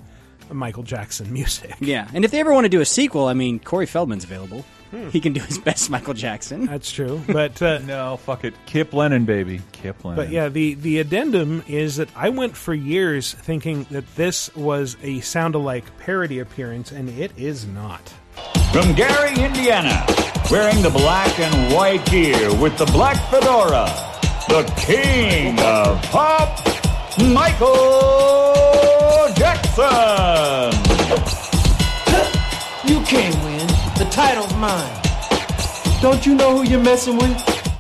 Michael 0.51 0.83
Jackson 0.83 1.31
music. 1.31 1.75
Yeah, 1.87 2.09
and 2.13 2.25
if 2.25 2.31
they 2.31 2.39
ever 2.39 2.51
want 2.53 2.65
to 2.65 2.69
do 2.69 2.81
a 2.81 2.85
sequel, 2.85 3.25
I 3.27 3.33
mean, 3.33 3.59
Corey 3.59 3.85
Feldman's 3.85 4.23
available. 4.25 4.65
Hmm. 4.91 5.09
He 5.09 5.19
can 5.19 5.33
do 5.33 5.41
his 5.41 5.57
best 5.67 5.89
Michael 5.89 6.13
Jackson. 6.13 6.65
That's 6.65 6.91
true, 6.91 7.21
but 7.27 7.61
uh, 7.61 7.79
no, 7.85 8.17
fuck 8.17 8.43
it, 8.43 8.53
Kip 8.65 8.93
Lennon, 8.93 9.25
baby, 9.25 9.61
Kip 9.73 10.03
Lennon. 10.03 10.15
But 10.17 10.29
yeah, 10.31 10.49
the 10.49 10.73
the 10.75 10.99
addendum 10.99 11.63
is 11.67 11.97
that 11.97 12.09
I 12.15 12.29
went 12.29 12.55
for 12.57 12.73
years 12.73 13.33
thinking 13.33 13.85
that 13.91 14.15
this 14.15 14.53
was 14.55 14.97
a 15.03 15.19
sound-alike 15.21 15.97
parody 15.99 16.39
appearance, 16.39 16.91
and 16.91 17.09
it 17.09 17.31
is 17.37 17.65
not. 17.67 18.13
From 18.71 18.93
Gary, 18.95 19.31
Indiana, 19.41 20.05
wearing 20.51 20.81
the 20.81 20.89
black 20.89 21.39
and 21.39 21.73
white 21.73 22.05
gear 22.05 22.53
with 22.61 22.77
the 22.77 22.85
black 22.87 23.17
fedora, 23.29 23.85
the 24.49 24.63
king 24.77 25.59
of 25.59 26.01
pop, 26.03 26.59
Michael 27.17 27.73
Jackson. 29.35 30.73
You 32.87 33.01
can't 33.05 33.35
win. 33.43 33.67
The 33.97 34.07
title's 34.11 34.53
mine. 34.55 35.01
Don't 36.01 36.25
you 36.25 36.35
know 36.35 36.57
who 36.57 36.63
you're 36.69 36.81
messing 36.83 37.17
with? 37.17 37.71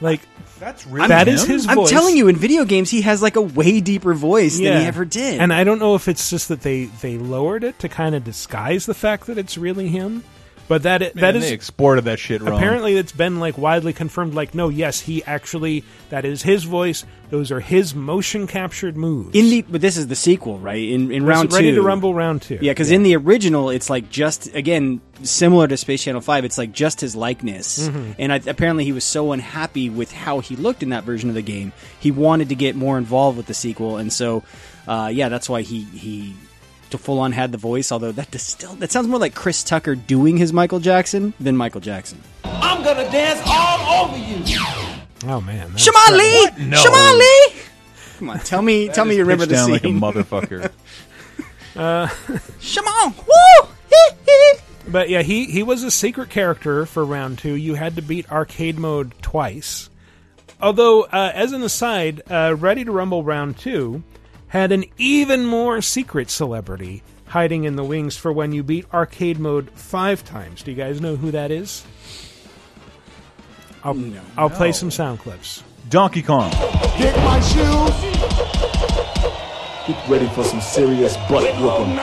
Like 0.00 0.20
that's 0.58 0.86
I'm- 0.86 1.08
that 1.08 1.28
is 1.28 1.44
his 1.44 1.68
I'm 1.68 1.86
telling 1.86 2.16
you, 2.16 2.26
in 2.28 2.36
video 2.36 2.64
games, 2.64 2.90
he 2.90 3.02
has 3.02 3.22
like 3.22 3.36
a 3.36 3.42
way 3.42 3.80
deeper 3.80 4.12
voice 4.14 4.56
than 4.58 4.80
he 4.80 4.86
ever 4.86 5.04
did. 5.04 5.40
And 5.40 5.52
I 5.52 5.62
don't 5.64 5.78
know 5.78 5.94
if 5.94 6.08
it's 6.08 6.28
just 6.30 6.48
that 6.48 6.62
they 6.62 6.86
they 6.86 7.16
lowered 7.16 7.62
it 7.62 7.78
to 7.80 7.88
kind 7.88 8.14
of 8.16 8.24
disguise 8.24 8.86
the 8.86 8.94
fact 8.94 9.26
that 9.28 9.38
it's 9.38 9.56
really 9.56 9.86
him, 9.88 10.24
but 10.68 10.82
that 10.84 11.00
Man, 11.00 11.10
that 11.16 11.36
is 11.36 11.44
they 11.44 11.52
exported 11.52 12.04
that 12.04 12.18
shit 12.18 12.40
wrong. 12.42 12.56
Apparently, 12.56 12.96
it's 12.96 13.12
been 13.12 13.40
like 13.40 13.56
widely 13.58 13.92
confirmed. 13.92 14.34
Like, 14.34 14.54
no, 14.54 14.68
yes, 14.68 15.00
he 15.00 15.24
actually 15.24 15.84
that 16.10 16.24
is 16.24 16.42
his 16.42 16.64
voice. 16.64 17.04
Those 17.30 17.50
are 17.52 17.60
his 17.60 17.94
motion 17.94 18.46
captured 18.46 18.96
moves. 18.96 19.34
in 19.36 19.50
the 19.50 19.62
but 19.62 19.80
this 19.82 19.96
is 19.98 20.06
the 20.06 20.16
sequel, 20.16 20.58
right? 20.58 20.82
In 20.88 21.10
in 21.12 21.24
This 21.24 21.28
round 21.28 21.52
Ready 21.52 21.70
two, 21.70 21.76
to 21.76 21.82
Rumble 21.82 22.14
round 22.14 22.42
two. 22.42 22.58
Yeah, 22.60 22.72
because 22.72 22.90
in 22.90 23.02
the 23.02 23.16
original, 23.16 23.68
it's 23.70 23.90
like 23.90 24.08
just 24.10 24.54
again 24.54 25.00
similar 25.22 25.66
to 25.68 25.76
Space 25.76 26.02
Channel 26.04 26.20
Five. 26.20 26.44
It's 26.44 26.56
like 26.58 26.72
just 26.72 27.00
his 27.00 27.14
likeness, 27.16 27.88
Mhm. 27.88 28.14
and 28.18 28.32
I, 28.32 28.36
apparently 28.46 28.84
he 28.84 28.92
was 28.92 29.04
so 29.04 29.32
unhappy 29.32 29.90
with 29.90 30.12
how 30.12 30.40
he 30.40 30.54
looked 30.56 30.82
in 30.82 30.90
that 30.90 31.04
version 31.04 31.28
of 31.28 31.34
the 31.34 31.42
game. 31.42 31.72
He 32.00 32.10
wanted 32.10 32.48
to 32.50 32.54
get 32.54 32.76
more 32.76 32.96
involved 32.96 33.36
with 33.36 33.46
the 33.46 33.54
sequel, 33.54 33.96
and 33.98 34.12
so 34.12 34.42
uh, 34.86 35.10
yeah, 35.12 35.28
that's 35.28 35.48
why 35.50 35.60
he 35.62 35.80
he 35.82 36.34
to 36.90 36.98
full 36.98 37.18
on 37.20 37.32
had 37.32 37.52
the 37.52 37.58
voice. 37.58 37.90
Although 37.92 38.12
that 38.12 38.30
does 38.30 38.42
still 38.42 38.74
that 38.76 38.90
sounds 38.92 39.08
more 39.08 39.18
like 39.20 39.34
Chris 39.34 39.62
Tucker 39.62 39.94
doing 39.94 40.36
his 40.36 40.52
Michael 40.52 40.80
Jackson 40.80 41.34
than 41.40 41.56
Michael 41.56 41.80
Jackson. 41.80 42.20
I'm 42.44 42.82
gonna 42.82 43.10
dance 43.10 43.40
all 43.46 44.04
over 44.04 44.16
you. 44.18 44.36
Oh 45.26 45.40
man, 45.40 45.70
Shamali, 45.70 46.58
No. 46.68 46.76
Shamali. 46.82 47.64
Come 48.18 48.30
on, 48.30 48.38
tell 48.40 48.62
me, 48.62 48.88
tell 48.88 49.04
me 49.04 49.14
you 49.16 49.22
remember 49.22 49.44
pitched 49.46 49.50
the 49.50 49.54
down 49.56 49.80
scene. 49.80 50.00
like 50.00 50.14
a 50.14 50.22
motherfucker. 50.24 50.70
Uh, 51.76 52.08
Shimon, 52.58 53.14
woo! 53.28 53.68
But 54.88 55.08
yeah, 55.10 55.22
he 55.22 55.44
he 55.44 55.62
was 55.62 55.84
a 55.84 55.90
secret 55.92 56.28
character 56.30 56.86
for 56.86 57.04
round 57.04 57.38
two. 57.38 57.54
You 57.54 57.74
had 57.74 57.94
to 57.96 58.02
beat 58.02 58.30
arcade 58.32 58.78
mode 58.78 59.12
twice. 59.22 59.88
Although, 60.60 61.02
uh, 61.02 61.30
as 61.34 61.52
an 61.52 61.62
aside, 61.62 62.22
uh, 62.28 62.56
Ready 62.58 62.84
to 62.84 62.90
Rumble 62.90 63.22
round 63.22 63.58
two 63.58 64.02
had 64.48 64.72
an 64.72 64.84
even 64.96 65.46
more 65.46 65.80
secret 65.80 66.30
celebrity 66.30 67.02
hiding 67.26 67.64
in 67.64 67.76
the 67.76 67.84
wings 67.84 68.16
for 68.16 68.32
when 68.32 68.52
you 68.52 68.62
beat 68.62 68.86
arcade 68.92 69.38
mode 69.38 69.70
five 69.70 70.24
times. 70.24 70.62
Do 70.62 70.70
you 70.70 70.76
guys 70.76 71.00
know 71.00 71.16
who 71.16 71.30
that 71.30 71.50
is? 71.50 71.84
I'll, 73.84 73.96
I'll 74.36 74.50
play 74.50 74.72
some 74.72 74.90
sound 74.90 75.20
clips. 75.20 75.62
Donkey 75.88 76.22
Kong. 76.22 76.50
Get 76.98 77.16
my 77.18 77.40
shoes. 77.40 77.94
Get 79.86 80.08
ready 80.08 80.26
for 80.34 80.44
some 80.44 80.60
serious 80.60 81.16
butt 81.28 81.54
whooping. 81.60 81.96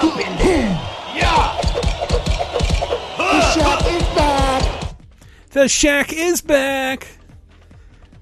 The 3.18 3.42
Shaq 3.54 3.96
is 3.96 4.04
back. 4.16 4.98
The 5.52 5.66
Shaq 5.66 6.14
is 6.14 6.42
back. 6.42 7.08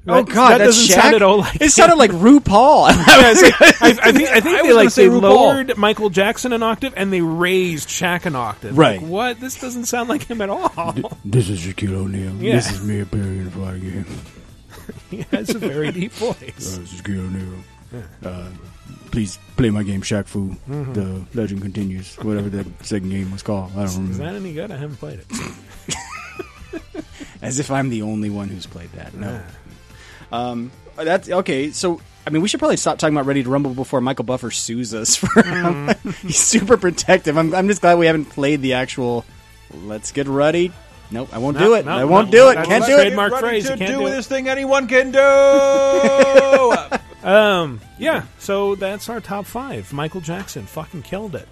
Oh 0.05 0.21
That- 0.21 0.33
God, 0.33 0.49
that 0.51 0.57
that's 0.59 0.77
doesn't 0.77 0.95
Shaq? 0.97 1.01
sound 1.01 1.15
at 1.15 1.21
all 1.21 1.37
like 1.39 1.61
it 1.61 1.69
sounded 1.71 1.95
like 1.97 2.11
RuPaul. 2.11 2.89
Yeah, 3.07 3.31
like- 3.61 3.81
I, 3.81 4.09
I 4.09 4.11
think 4.11 4.29
I 4.29 4.39
think 4.41 4.59
I 4.59 4.63
they 4.63 4.73
like 4.73 4.93
they 4.93 5.07
RuPaul. 5.07 5.21
lowered 5.21 5.77
Michael 5.77 6.09
Jackson 6.09 6.51
an 6.51 6.61
octave 6.61 6.93
and 6.97 7.11
they 7.13 7.21
raised 7.21 7.87
Shaq 7.87 8.25
an 8.25 8.35
octave. 8.35 8.77
Right. 8.77 9.01
Like, 9.01 9.09
what? 9.09 9.39
This 9.39 9.59
doesn't 9.61 9.85
sound 9.85 10.09
like 10.09 10.23
him 10.29 10.41
at 10.41 10.49
all. 10.49 10.69
This 11.23 11.47
is 11.49 11.59
Shaquille 11.61 11.95
O'Neal. 11.95 12.35
Yeah. 12.35 12.55
This 12.55 12.71
is 12.71 12.83
me 12.83 12.99
appearing 12.99 13.39
in 13.41 13.47
a 13.47 13.51
fight 13.51 13.81
game. 13.81 14.05
he 15.09 15.21
has 15.31 15.49
a 15.55 15.59
very 15.59 15.91
deep 15.91 16.11
Uh, 16.21 16.25
voice. 16.33 16.37
this 16.55 16.77
is 16.79 16.89
Shaquille 17.01 17.19
O'Neal. 17.25 17.63
Uh, 18.25 18.47
please 19.11 19.37
play 19.55 19.69
my 19.69 19.83
game, 19.83 20.01
Shaq 20.01 20.25
Fu. 20.25 20.49
Mhm. 20.69 20.93
The 20.95 21.25
legend 21.39 21.61
continues. 21.61 22.15
Whatever 22.17 22.49
that 22.49 22.65
second 22.85 23.09
game 23.09 23.31
was 23.31 23.41
called. 23.43 23.71
I 23.73 23.75
don't 23.75 23.85
Is 23.85 23.97
remember. 23.97 24.23
that 24.25 24.35
any 24.35 24.51
good? 24.53 24.69
I 24.71 24.77
haven't 24.77 24.97
played 24.97 25.19
it. 25.19 26.81
As 27.41 27.59
if 27.59 27.69
I'm 27.71 27.89
the 27.89 28.01
only 28.01 28.29
one 28.29 28.47
who's 28.47 28.65
played 28.65 28.91
that. 28.93 29.13
No. 29.13 29.39
Um, 30.33 30.71
that's 30.95 31.29
okay. 31.29 31.71
So, 31.71 32.01
I 32.25 32.29
mean, 32.29 32.41
we 32.41 32.47
should 32.47 32.59
probably 32.59 32.77
stop 32.77 32.97
talking 32.97 33.15
about 33.15 33.25
Ready 33.25 33.43
to 33.43 33.49
Rumble 33.49 33.73
before 33.73 34.01
Michael 34.01 34.25
Buffer 34.25 34.51
sues 34.51 34.93
us 34.93 35.15
for. 35.15 35.29
he's 36.21 36.37
super 36.37 36.77
protective. 36.77 37.37
I'm, 37.37 37.53
I'm 37.53 37.67
just 37.67 37.81
glad 37.81 37.97
we 37.97 38.05
haven't 38.07 38.25
played 38.25 38.61
the 38.61 38.73
actual. 38.73 39.25
Let's 39.73 40.11
get 40.11 40.27
ready. 40.27 40.71
Nope, 41.11 41.29
I 41.31 41.37
won't 41.37 41.57
No, 41.57 41.65
do 41.67 41.73
it. 41.75 41.85
no, 41.85 41.91
I 41.91 42.05
won't 42.05 42.27
no, 42.27 42.31
do 42.31 42.49
it. 42.49 42.55
that's 42.55 42.67
Can't 42.67 42.85
do 42.85 42.93
it. 42.93 43.01
trademark 43.03 43.35
phrase. 43.39 43.65
to 43.65 43.71
You 43.73 43.77
can't 43.77 43.91
do 43.91 43.99
do 43.99 44.07
it. 44.07 44.11
this 44.11 44.27
thing 44.27 44.47
anyone 44.49 44.87
can 44.87 45.11
do. 45.11 45.19
Um, 47.23 47.79
yeah. 47.97 48.23
So 48.39 48.75
that's 48.75 49.07
our 49.07 49.21
top 49.21 49.45
five. 49.45 49.93
Michael 49.93 50.19
Jackson 50.19 50.65
fucking 50.65 51.03
killed 51.03 51.35
it. 51.35 51.47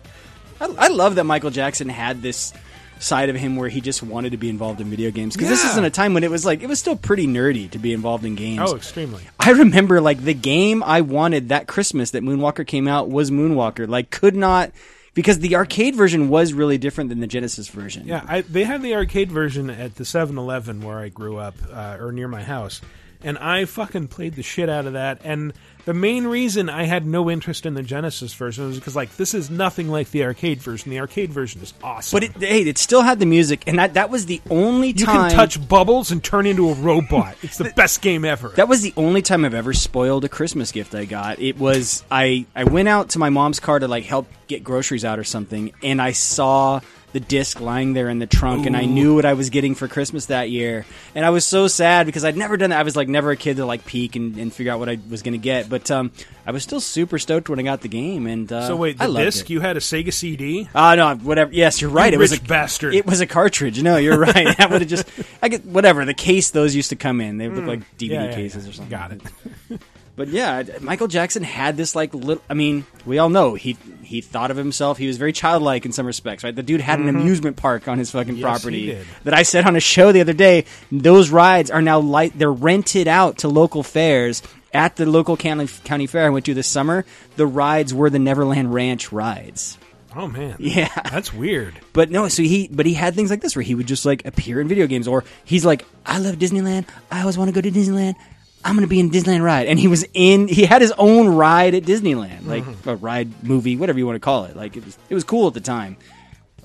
I, 0.60 0.66
I 0.78 0.88
love 0.90 1.16
that 1.16 1.24
Michael 1.24 1.50
Jackson 1.52 1.88
had 1.88 2.22
this 2.22 2.54
side 3.02 3.30
of 3.30 3.36
him 3.36 3.56
where 3.56 3.68
he 3.68 3.82
just 3.82 4.04
wanted 4.04 4.30
to 4.32 4.38
be 4.38 4.48
involved 4.48 4.80
in 4.80 4.88
video 4.90 5.10
games 5.12 5.36
because 5.36 5.50
this 5.50 5.64
Yeah. 5.64 5.72
isn't 5.72 5.84
a 5.86 5.90
time 5.90 6.14
when 6.14 6.24
it 6.24 6.30
was 6.32 6.46
like 6.46 6.62
it 6.62 6.68
was 6.68 6.80
still 6.80 6.96
pretty 6.96 7.26
nerdy 7.28 7.70
to 7.72 7.80
be 7.80 7.94
involved 7.94 8.24
in 8.26 8.36
games. 8.36 8.62
Oh, 8.64 8.76
extremely. 8.76 9.24
I 9.40 9.52
remember 9.52 10.00
like 10.00 10.24
the 10.24 10.36
game 10.36 10.84
I 10.84 11.02
wanted 11.02 11.50
that 11.50 11.68
Christmas 11.68 12.12
that 12.12 12.24
Moonwalker 12.24 12.66
came 12.66 12.88
out 12.88 13.10
was 13.10 13.32
Moonwalker. 13.32 13.88
Like 13.88 14.12
could 14.12 14.36
not 14.36 14.72
because 15.16 15.40
the 15.40 15.56
arcade 15.56 15.96
version 15.96 16.30
was 16.30 16.54
really 16.54 16.78
different 16.78 17.10
than 17.10 17.20
the 17.20 17.28
Genesis 17.28 17.68
version. 17.68 18.08
Yeah, 18.08 18.24
I, 18.28 18.42
they 18.42 18.64
had 18.64 18.82
the 18.82 18.94
arcade 18.96 19.30
version 19.32 19.70
at 19.70 19.96
the 19.96 20.06
7-Eleven 20.06 20.82
where 20.84 21.00
I 21.00 21.10
grew 21.10 21.36
up, 21.38 21.56
uh, 21.70 21.98
or 22.00 22.14
near 22.14 22.30
my 22.30 22.42
house, 22.44 22.80
and 23.24 23.38
I 23.38 23.66
fucking 23.66 24.08
played 24.08 24.36
the 24.36 24.44
shit 24.44 24.70
out 24.70 24.86
of 24.86 24.94
that. 24.94 25.22
And 25.24 25.54
the 25.86 25.94
main 25.94 26.28
reason 26.28 26.70
I 26.70 26.84
had 26.84 27.06
no 27.06 27.30
interest 27.30 27.66
in 27.66 27.74
the 27.74 27.82
Genesis 27.84 28.34
version 28.34 28.68
was 28.68 28.78
because, 28.78 28.96
like, 28.96 29.16
this 29.18 29.34
is 29.34 29.50
nothing 29.50 29.90
like 29.90 30.12
the 30.12 30.24
arcade 30.24 30.60
version. 30.60 30.92
The 30.92 31.00
arcade 31.00 31.32
version 31.32 31.62
is 31.62 31.74
awesome. 31.84 32.16
But 32.16 32.24
it, 32.24 32.38
hey, 32.38 32.62
it 32.62 32.78
still 32.78 33.02
had 33.02 33.20
the 33.20 33.26
music, 33.26 33.64
and 33.68 33.80
that 33.80 33.96
that 33.96 34.10
was 34.10 34.28
the 34.28 34.42
only 34.50 34.90
you 34.90 35.06
time 35.06 35.16
you 35.16 35.22
can 35.22 35.32
touch 35.32 35.68
bubbles 35.68 36.12
and 36.12 36.24
turn 36.24 36.46
into 36.46 36.70
a 36.70 36.74
robot. 36.76 37.36
it's 37.42 37.58
the 37.60 37.72
best 37.76 38.02
game 38.02 38.26
ever. 38.26 38.50
That 38.50 38.68
was 38.68 38.82
the 38.82 38.94
only 38.98 39.22
time 39.22 39.46
I've 39.46 39.54
ever 39.54 39.74
spoiled 39.74 40.24
a 40.26 40.30
Christmas 40.30 40.72
gift 40.72 40.94
I 40.94 41.06
got. 41.06 41.40
It 41.40 41.58
was 41.58 42.04
I 42.12 42.46
I 42.56 42.66
went 42.66 42.88
out 42.88 43.10
to 43.10 43.20
my 43.20 43.30
mom's 43.30 43.60
car 43.60 43.80
to 43.80 43.88
like 43.88 44.04
help 44.04 44.28
get 44.48 44.64
groceries 44.64 45.06
out 45.06 45.18
or 45.18 45.24
something, 45.24 45.74
and 45.82 46.02
I 46.02 46.12
saw 46.12 46.82
the 47.14 47.20
disc 47.20 47.60
lying 47.60 47.94
there 47.94 48.08
in 48.10 48.20
the 48.20 48.26
trunk, 48.28 48.66
and 48.66 48.76
I 48.78 48.86
knew 48.86 49.16
what 49.16 49.26
I 49.26 49.34
was 49.34 49.50
getting 49.50 49.76
for 49.76 49.88
Christmas 49.88 50.28
that 50.28 50.50
year, 50.50 50.86
and 51.14 51.26
I 51.26 51.30
was 51.30 51.46
so 51.46 51.68
sad 51.68 52.06
because 52.06 52.24
I'd 52.24 52.38
never 52.38 52.56
done 52.58 52.70
that. 52.70 52.80
I 52.80 52.84
was 52.84 52.96
like 52.96 53.08
never 53.10 53.32
a 53.32 53.36
kid 53.36 53.58
to 53.58 53.66
like 53.66 53.86
peek 53.86 54.16
and, 54.16 54.38
and 54.38 54.54
figure 54.54 54.72
out 54.72 54.80
what 54.80 54.88
I 54.90 54.98
was 55.10 55.22
going 55.22 55.34
to 55.34 55.38
get, 55.38 55.70
but 55.70 55.92
um, 55.92 56.12
I 56.46 56.52
was 56.52 56.64
still 56.64 56.80
super 56.80 57.20
stoked 57.20 57.50
when 57.50 57.60
I 57.60 57.64
got 57.64 57.82
the 57.82 57.90
game, 57.90 58.28
and 58.28 58.52
uh, 58.52 58.68
so 58.68 58.76
wait, 58.76 58.98
the 58.98 59.08
disc 59.14 59.46
it. 59.46 59.54
you 59.54 59.60
had 59.60 59.76
a 59.78 59.82
Sega 59.82 60.14
CD? 60.14 60.70
Ah 60.74 60.96
no, 60.96 61.16
whatever. 61.16 61.52
Yes, 61.54 61.82
you're 61.82 61.90
right. 61.92 62.14
You 62.14 62.18
it 62.18 62.22
was 62.22 62.32
a 62.32 62.42
bastard. 62.42 62.96
It 62.96 63.06
was 63.06 63.20
a 63.22 63.28
cartridge. 63.28 63.82
No, 63.84 63.98
you're 63.98 64.18
right. 64.18 64.34
that 64.58 64.70
would 64.72 64.82
have 64.82 64.90
just. 64.90 65.08
I 65.42 65.50
get 65.50 65.66
whatever 65.66 66.06
the 66.06 66.14
case 66.14 66.52
those 66.52 66.76
used 66.76 66.90
to 66.92 66.96
come 66.96 67.20
in. 67.22 67.38
They 67.38 67.50
look 67.50 67.64
Mm. 67.66 67.68
like 67.68 67.98
DVD 67.98 68.10
Yeah, 68.12 68.24
yeah, 68.26 68.36
cases 68.36 68.64
yeah. 68.66 68.70
or 68.70 68.74
something. 68.74 68.90
Got 68.90 69.12
it. 69.12 69.82
But 70.16 70.28
yeah, 70.28 70.64
Michael 70.82 71.08
Jackson 71.08 71.42
had 71.44 71.78
this 71.78 71.96
like 71.96 72.14
little. 72.14 72.44
I 72.50 72.54
mean, 72.54 72.86
we 73.06 73.18
all 73.18 73.30
know 73.30 73.54
he 73.56 73.78
he 74.04 74.22
thought 74.22 74.52
of 74.52 74.58
himself. 74.58 74.98
He 74.98 75.08
was 75.08 75.18
very 75.18 75.32
childlike 75.34 75.86
in 75.86 75.92
some 75.94 76.06
respects, 76.06 76.44
right? 76.44 76.56
The 76.56 76.64
dude 76.64 76.82
had 76.82 77.00
an 77.00 77.06
Mhm. 77.06 77.22
amusement 77.22 77.56
park 77.58 77.88
on 77.88 77.98
his 77.98 78.12
fucking 78.12 78.36
Yes, 78.36 78.44
property 78.44 78.98
that 79.24 79.34
I 79.34 79.44
said 79.44 79.66
on 79.66 79.76
a 79.76 79.80
show 79.80 80.12
the 80.12 80.22
other 80.22 80.34
day. 80.34 80.66
Those 80.92 81.30
rides 81.30 81.72
are 81.72 81.82
now 81.82 82.00
light. 82.00 82.34
They're 82.38 82.52
rented 82.52 83.08
out 83.08 83.40
to 83.40 83.48
local 83.48 83.84
fairs. 83.84 84.42
At 84.74 84.96
the 84.96 85.06
local 85.06 85.36
county 85.38 85.68
county 85.86 86.08
fair 86.08 86.26
I 86.26 86.30
went 86.30 86.46
to 86.46 86.54
this 86.54 86.68
summer, 86.68 87.06
the 87.36 87.46
rides 87.48 87.94
were 87.94 88.10
the 88.10 88.20
Neverland 88.20 88.74
Ranch 88.74 89.12
rides. 89.12 89.78
Oh 90.16 90.28
man, 90.28 90.56
Yeah. 90.60 90.90
that's 91.10 91.34
weird. 91.34 91.74
But 91.94 92.12
no, 92.12 92.28
so 92.28 92.44
he, 92.44 92.70
but 92.72 92.86
he 92.86 92.94
had 92.94 93.16
things 93.16 93.30
like 93.30 93.42
this 93.42 93.56
where 93.56 93.64
he 93.64 93.76
would 93.76 93.88
just 93.88 94.06
like 94.06 94.26
appear 94.26 94.60
in 94.62 94.68
video 94.68 94.88
games, 94.88 95.08
or 95.08 95.24
he's 95.46 95.66
like, 95.66 95.86
I 96.06 96.20
love 96.20 96.36
Disneyland. 96.36 96.86
I 97.10 97.22
always 97.22 97.38
want 97.38 97.48
to 97.48 97.54
go 97.54 97.62
to 97.62 97.72
Disneyland. 97.72 98.16
I'm 98.64 98.76
gonna 98.76 98.88
be 98.88 99.00
in 99.00 99.10
Disneyland 99.10 99.44
ride, 99.44 99.68
and 99.68 99.80
he 99.80 99.88
was 99.88 100.06
in. 100.14 100.48
He 100.48 100.66
had 100.66 100.82
his 100.82 100.94
own 100.98 101.28
ride 101.30 101.74
at 101.76 101.84
Disneyland, 101.84 102.46
like 102.46 102.64
a 102.86 102.96
ride 102.96 103.44
movie, 103.44 103.76
whatever 103.76 103.98
you 104.00 104.06
want 104.06 104.16
to 104.16 104.20
call 104.20 104.46
it. 104.46 104.56
Like 104.56 104.78
it 104.78 104.86
was, 104.86 104.98
it 105.10 105.16
was 105.16 105.24
cool 105.24 105.48
at 105.48 105.54
the 105.54 105.62
time. 105.62 105.98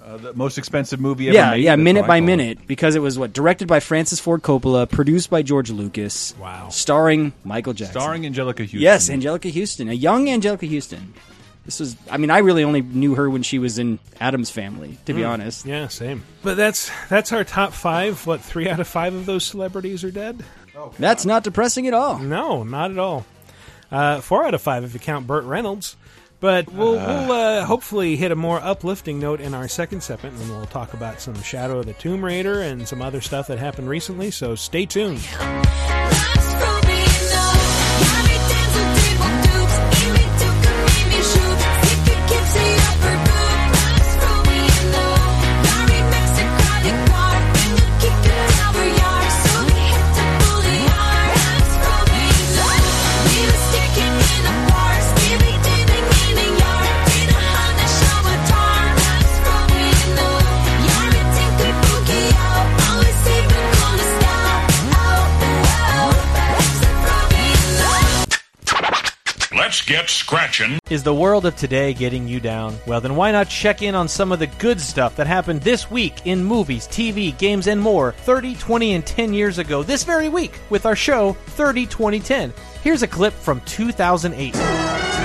Uh, 0.02 0.16
the 0.18 0.32
most 0.34 0.56
expensive 0.56 1.00
movie 1.00 1.26
ever 1.28 1.34
Yeah, 1.34 1.50
made. 1.50 1.64
yeah, 1.64 1.74
minute 1.74 2.02
by 2.02 2.20
call 2.20 2.28
it. 2.28 2.36
minute, 2.36 2.66
because 2.68 2.94
it 2.94 3.00
was 3.00 3.18
what 3.18 3.32
directed 3.32 3.66
by 3.66 3.80
Francis 3.80 4.20
Ford 4.20 4.40
Coppola, 4.40 4.88
produced 4.88 5.30
by 5.30 5.42
George 5.42 5.68
Lucas. 5.70 6.32
Wow. 6.38 6.68
Starring 6.68 7.32
Michael 7.42 7.72
Jackson. 7.72 8.00
Starring 8.00 8.22
Anjelica 8.22 8.60
Huston. 8.60 8.78
Yes, 8.80 9.08
Anjelica 9.10 9.52
Huston, 9.52 9.88
a 9.88 9.92
young 9.94 10.26
Anjelica 10.26 10.72
Huston. 10.72 11.12
This 11.66 11.80
was, 11.80 11.96
I 12.10 12.16
mean, 12.16 12.30
I 12.30 12.38
really 12.38 12.64
only 12.64 12.80
knew 12.80 13.14
her 13.16 13.28
when 13.28 13.42
she 13.42 13.58
was 13.58 13.78
in 13.78 13.98
Addams 14.20 14.50
Family, 14.50 14.96
to 15.04 15.12
be 15.12 15.20
Mm. 15.22 15.28
honest. 15.30 15.66
Yeah, 15.66 15.88
same. 15.88 16.22
But 16.42 16.56
that's 16.56 16.90
that's 17.10 17.32
our 17.32 17.44
top 17.44 17.72
five. 17.72 18.24
What 18.26 18.40
three 18.40 18.68
out 18.68 18.80
of 18.80 18.86
five 18.88 19.12
of 19.14 19.26
those 19.26 19.44
celebrities 19.44 20.02
are 20.04 20.10
dead? 20.12 20.42
Oh, 20.76 20.92
That's 20.98 21.24
not 21.26 21.42
depressing 21.44 21.86
at 21.88 21.92
all. 21.94 22.18
No, 22.18 22.62
not 22.62 22.90
at 22.92 22.98
all. 22.98 23.26
Uh, 23.90 24.20
four 24.20 24.44
out 24.46 24.54
of 24.54 24.62
five 24.62 24.84
if 24.84 24.94
you 24.94 25.00
count 25.00 25.26
Burt 25.26 25.44
Reynolds. 25.44 25.96
But 26.38 26.70
we'll, 26.70 26.92
we'll 26.92 27.32
uh, 27.32 27.64
hopefully 27.64 28.14
hit 28.16 28.30
a 28.30 28.36
more 28.36 28.60
uplifting 28.60 29.18
note 29.18 29.40
in 29.40 29.54
our 29.54 29.68
second 29.68 30.02
segment, 30.02 30.38
and 30.38 30.50
we'll 30.50 30.66
talk 30.66 30.92
about 30.92 31.18
some 31.20 31.34
Shadow 31.42 31.78
of 31.78 31.86
the 31.86 31.94
Tomb 31.94 32.22
Raider 32.22 32.60
and 32.60 32.86
some 32.86 33.00
other 33.00 33.22
stuff 33.22 33.46
that 33.46 33.58
happened 33.58 33.88
recently. 33.88 34.30
So 34.30 34.54
stay 34.54 34.84
tuned. 34.84 35.26
Get 69.86 70.10
scratching. 70.10 70.78
Is 70.90 71.04
the 71.04 71.14
world 71.14 71.46
of 71.46 71.56
today 71.56 71.94
getting 71.94 72.26
you 72.26 72.40
down? 72.40 72.76
Well, 72.86 73.00
then 73.00 73.16
why 73.16 73.30
not 73.30 73.48
check 73.48 73.82
in 73.82 73.94
on 73.94 74.08
some 74.08 74.32
of 74.32 74.40
the 74.40 74.48
good 74.48 74.80
stuff 74.80 75.16
that 75.16 75.26
happened 75.26 75.62
this 75.62 75.90
week 75.90 76.26
in 76.26 76.44
movies, 76.44 76.88
TV, 76.88 77.36
games, 77.38 77.68
and 77.68 77.80
more 77.80 78.12
30, 78.12 78.56
20, 78.56 78.94
and 78.94 79.06
10 79.06 79.32
years 79.32 79.58
ago 79.58 79.82
this 79.82 80.04
very 80.04 80.28
week 80.28 80.58
with 80.70 80.86
our 80.86 80.96
show 80.96 81.32
30, 81.32 81.86
20, 81.86 82.20
10. 82.20 82.52
Here's 82.82 83.02
a 83.02 83.08
clip 83.08 83.32
from 83.32 83.60
2008. 83.62 85.15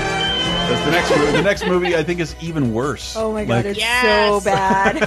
That's 0.71 0.85
the 0.85 0.91
next 0.91 1.11
movie. 1.17 1.31
The 1.37 1.41
next 1.43 1.65
movie 1.65 1.95
I 1.97 2.03
think 2.03 2.19
is 2.21 2.35
even 2.41 2.73
worse. 2.73 3.15
Oh 3.17 3.33
my 3.33 3.43
god, 3.45 3.65
Like, 3.65 3.77
it's 3.77 3.79
so 4.01 4.39
bad. 4.43 4.97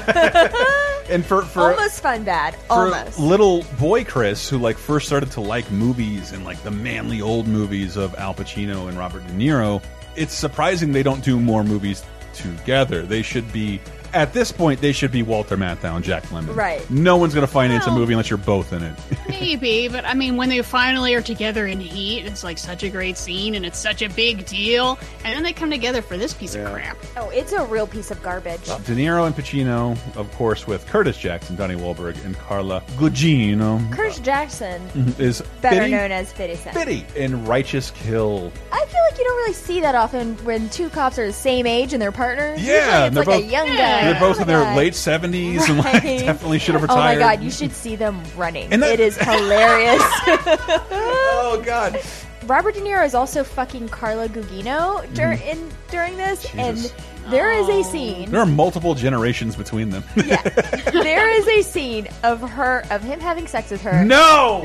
and 1.11 1.25
for 1.25 1.43
for 1.43 1.71
Almost 1.73 2.03
fun 2.03 2.23
bad. 2.25 2.55
for 2.55 2.73
Almost. 2.73 3.19
little 3.19 3.63
boy 3.79 4.05
Chris, 4.05 4.49
who 4.49 4.59
like 4.59 4.77
first 4.77 5.07
started 5.07 5.31
to 5.33 5.41
like 5.41 5.71
movies 5.71 6.33
and 6.33 6.45
like 6.45 6.63
the 6.63 6.71
manly 6.71 7.23
old 7.23 7.47
movies 7.49 7.97
of 7.97 8.15
Al 8.17 8.35
Pacino 8.35 8.89
and 8.89 8.99
Robert 8.99 9.27
De 9.27 9.33
Niro, 9.33 9.83
it's 10.17 10.35
surprising 10.35 10.93
they 10.93 11.03
don't 11.03 11.25
do 11.25 11.41
more 11.41 11.65
movies 11.65 12.05
together. 12.35 13.03
They 13.03 13.23
should 13.23 13.51
be 13.53 13.81
at 14.15 14.33
this 14.33 14.53
point. 14.53 14.81
They 14.81 14.93
should 14.93 15.13
be 15.13 15.23
Walter 15.23 15.57
Matthau 15.57 15.97
and 15.97 16.05
Jack 16.05 16.25
Lemmon. 16.25 16.55
Right. 16.57 16.89
No 16.91 17.17
one's 17.17 17.35
going 17.35 17.47
to 17.47 17.53
finance 17.53 17.87
Well- 17.87 17.97
a 17.97 17.99
movie 17.99 18.13
unless 18.15 18.31
you're 18.31 18.37
both 18.39 18.73
in 18.73 18.83
it. 18.83 18.95
Maybe, 19.29 19.89
but 19.89 20.05
I 20.05 20.15
mean, 20.15 20.37
when 20.37 20.49
they 20.49 20.63
finally 20.63 21.15
are 21.15 21.23
together 21.23 21.67
in 21.67 21.81
Heat, 21.81 22.25
it's 22.27 22.45
like 22.45 22.57
such 22.59 22.83
a 22.83 22.89
great 22.89 23.17
scene 23.19 23.55
and 23.55 23.67
it's 23.67 23.79
such 23.79 24.03
a 24.03 24.09
big 24.09 24.47
deal. 24.47 24.99
And 25.25 25.35
then 25.37 25.43
they 25.43 25.53
come 25.53 25.71
together 25.71 26.01
for 26.03 26.17
this 26.17 26.33
piece 26.35 26.55
of 26.55 26.71
crap. 26.71 26.97
Oh, 27.17 27.31
it's 27.31 27.53
a 27.53 27.65
real 27.67 27.87
piece 27.87 28.11
of 28.11 28.23
garbage. 28.23 28.65
De 28.65 28.95
Niro 28.95 29.27
and 29.27 29.35
Pacino, 29.35 29.99
of 30.17 30.31
course, 30.33 30.67
with 30.67 30.87
Curtis 30.87 31.19
Jackson, 31.19 31.57
Donnie 31.57 31.75
Wahlberg, 31.75 32.23
and 32.25 32.37
Carla 32.39 32.83
Gugino. 32.97 33.93
Curtis 33.93 34.19
Jackson, 34.21 34.81
mm-hmm. 34.91 35.21
Is 35.23 35.43
better 35.61 35.81
Biddy? 35.81 35.93
known 35.93 36.13
as 36.13 36.33
Fitty 36.33 36.57
Cent. 36.57 36.75
Biddy 36.75 37.05
in 37.17 37.45
Righteous 37.45 37.91
Kill. 37.93 38.53
I 38.73 38.85
feel 38.87 39.01
like 39.11 39.19
you 39.19 39.25
don't 39.25 39.37
really 39.37 39.53
see 39.53 39.81
that 39.81 39.95
often 39.95 40.35
when 40.45 40.69
two 40.71 40.89
cops 40.91 41.19
are 41.19 41.27
the 41.27 41.33
same 41.33 41.67
age 41.67 41.93
and 41.93 42.01
they're 42.03 42.13
partners. 42.13 42.63
Yeah, 42.63 42.75
Usually 42.75 42.93
and 43.07 43.07
it's 43.07 43.15
they're 43.27 43.35
like 43.35 43.43
both 43.43 43.51
a 43.51 43.53
young 43.53 43.67
guy. 43.67 44.04
They're 44.05 44.21
both 44.21 44.41
in 44.41 44.47
their 44.47 44.63
guy. 44.63 44.77
late 44.77 44.95
seventies 44.95 45.69
and 45.69 45.79
like 45.79 46.03
definitely 46.03 46.59
should 46.59 46.75
have 46.75 46.83
retired. 46.83 47.19
Oh 47.19 47.21
my 47.21 47.35
god, 47.37 47.43
you 47.43 47.51
should 47.51 47.73
see 47.73 47.97
them 47.97 48.23
running. 48.37 48.71
That- 48.71 48.83
it 48.95 49.01
is 49.01 49.17
hilarious. 49.21 50.03
oh 50.91 51.63
god. 51.65 52.01
Robert 52.47 52.75
De 52.75 52.81
Niro 52.81 53.05
is 53.07 53.15
also 53.15 53.43
fucking 53.43 53.89
Carla 53.89 54.29
Gugino 54.29 55.03
dur- 55.15 55.35
Mhm. 55.37 55.47
in 55.47 55.71
during 55.91 56.17
this, 56.19 56.43
Jesus. 56.43 56.93
and 56.93 57.33
there 57.33 57.51
is 57.53 57.67
a 57.71 57.83
scene. 57.85 58.31
There 58.31 58.41
are 58.41 58.45
multiple 58.47 58.95
generations 58.95 59.57
between 59.57 59.89
them. 59.89 60.05
yeah, 60.15 60.43
there 60.93 61.31
is 61.31 61.47
a 61.49 61.63
scene 61.63 62.07
of 62.23 62.41
her 62.43 62.85
of 62.91 63.01
him 63.03 63.19
having 63.21 63.47
sex 63.47 63.71
with 63.71 63.81
her. 63.83 64.05
No! 64.05 64.63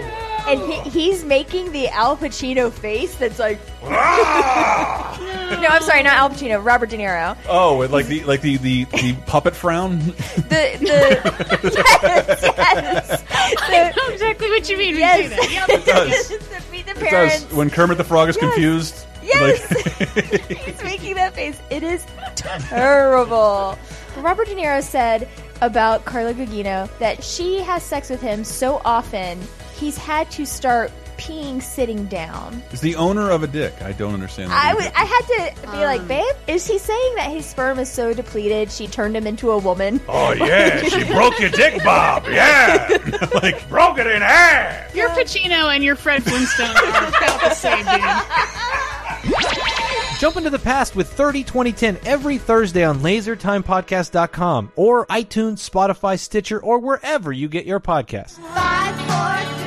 And 0.48 0.62
he, 0.62 0.80
he's 0.90 1.24
making 1.24 1.72
the 1.72 1.88
Al 1.90 2.18
Pacino 2.18 2.72
face 2.72 3.16
that's 3.16 3.40
like. 3.40 3.60
Ah! 3.84 5.18
no, 5.62 5.68
I'm 5.68 5.82
sorry, 5.84 6.04
not 6.04 6.14
Al 6.14 6.30
Pacino. 6.30 6.64
Robert 6.64 6.90
De 6.90 6.98
Niro. 6.98 7.38
Oh, 7.48 7.78
with 7.78 7.92
like 7.92 8.08
the 8.08 8.24
like 8.24 8.42
the 8.42 8.58
the, 8.58 8.86
the 8.86 9.14
puppet 9.28 9.56
frown. 9.56 10.00
The 10.00 10.78
the 10.80 11.70
yes, 12.04 12.42
yes. 12.44 13.24
I 13.60 13.94
know 13.96 14.14
exactly 14.14 14.50
what 14.50 14.70
you 14.70 14.78
mean 14.78 14.96
when 14.96 14.96
you 14.96 15.00
Yes. 15.00 15.30
say 15.30 15.36
that. 15.36 15.68
Yep. 15.68 15.80
It 15.80 15.86
does. 15.86 16.28
the, 16.30 16.72
meet 16.72 16.86
the 16.86 16.92
It 16.92 16.98
parents. 16.98 17.44
does. 17.44 17.54
When 17.54 17.70
Kermit 17.70 17.98
the 17.98 18.04
Frog 18.04 18.30
is 18.30 18.38
confused. 18.38 19.06
Yes. 19.22 19.70
Like, 19.72 20.48
He's 20.58 20.84
making 20.84 21.16
that 21.16 21.36
face. 21.36 21.60
It 21.70 21.84
is 21.84 22.04
terrible. 22.36 23.78
Robert 24.18 24.48
De 24.48 24.56
Niro 24.56 24.82
said 24.82 25.28
about 25.62 26.06
Carla 26.06 26.34
Gugino 26.34 26.90
that 27.00 27.24
she 27.24 27.60
has 27.62 27.84
sex 27.84 28.10
with 28.10 28.22
him 28.22 28.44
so 28.44 28.82
often 28.86 29.40
he's 29.80 29.98
had 29.98 30.30
to 30.32 30.46
start 30.46 30.92
peeing 31.20 31.62
sitting 31.62 32.06
down. 32.06 32.64
is 32.72 32.80
the 32.82 32.96
owner 32.96 33.30
of 33.30 33.44
a 33.44 33.48
dick. 33.48 33.82
I 33.82 33.92
don't 33.92 34.14
understand. 34.14 34.52
I 34.52 34.74
that 34.74 34.76
was, 34.76 34.86
either. 34.86 34.96
I 34.96 35.04
had 35.06 35.22
to 35.28 35.62
be 35.72 35.78
um. 35.78 35.84
like, 35.84 36.08
babe, 36.08 36.36
is 36.48 36.66
he 36.66 36.78
saying 36.78 37.16
that 37.16 37.30
his 37.30 37.46
sperm 37.46 37.78
is 37.78 37.90
so 37.90 38.14
depleted 38.14 38.72
she 38.72 38.88
turned 38.88 39.18
him 39.18 39.28
into 39.28 39.52
a 39.52 39.58
woman? 39.58 40.00
Oh 40.08 40.32
yeah, 40.34 40.82
she 40.84 41.04
broke 41.04 41.40
your 41.40 41.50
dick, 41.50 41.84
Bob. 41.84 42.26
Yeah, 42.28 42.88
like 43.42 43.68
broke 43.70 43.98
it 43.98 44.08
in 44.08 44.22
half. 44.22 44.96
Your 44.96 45.10
Pacino 45.10 45.74
and 45.74 45.84
your 45.84 45.96
Fred 45.96 46.24
Flintstone 46.24 46.76
are 46.76 47.08
about 47.08 47.42
the 47.42 47.54
same, 47.54 47.86
dude. 47.86 49.50
Jump 50.20 50.36
into 50.36 50.50
the 50.50 50.60
past 50.60 50.98
with 50.98 51.12
30 51.14 51.44
2010 51.44 51.98
every 52.06 52.38
Thursday 52.38 52.84
on 52.84 53.00
lasertimepodcast.com 53.00 54.74
or 54.76 55.06
iTunes, 55.06 55.70
Spotify, 55.70 56.20
Stitcher, 56.20 56.60
or 56.60 56.80
wherever 56.80 57.32
you 57.32 57.48
get 57.48 57.66
your 57.66 57.80
podcasts. 57.80 58.32
Five, 58.32 58.96
four, 58.98 59.38
three, 59.46 59.46
two, 59.46 59.50
one. 59.50 59.59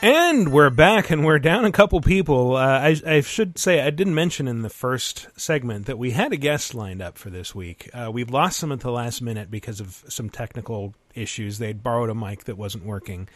And 0.00 0.52
we're 0.52 0.70
back, 0.70 1.10
and 1.10 1.24
we're 1.24 1.40
down 1.40 1.64
a 1.64 1.72
couple 1.72 2.00
people. 2.00 2.54
Uh, 2.54 2.60
I, 2.60 2.96
I 3.04 3.20
should 3.20 3.58
say 3.58 3.80
I 3.80 3.90
didn't 3.90 4.14
mention 4.14 4.46
in 4.46 4.62
the 4.62 4.70
first 4.70 5.26
segment 5.36 5.86
that 5.86 5.98
we 5.98 6.12
had 6.12 6.32
a 6.32 6.36
guest 6.36 6.72
lined 6.72 7.02
up 7.02 7.18
for 7.18 7.30
this 7.30 7.52
week. 7.52 7.90
Uh, 7.92 8.08
we've 8.12 8.30
lost 8.30 8.60
them 8.60 8.70
at 8.70 8.78
the 8.78 8.92
last 8.92 9.20
minute 9.20 9.50
because 9.50 9.80
of 9.80 10.04
some 10.08 10.30
technical 10.30 10.94
issues. 11.16 11.58
They'd 11.58 11.82
borrowed 11.82 12.10
a 12.10 12.14
mic 12.14 12.44
that 12.44 12.56
wasn't 12.56 12.84
working, 12.84 13.28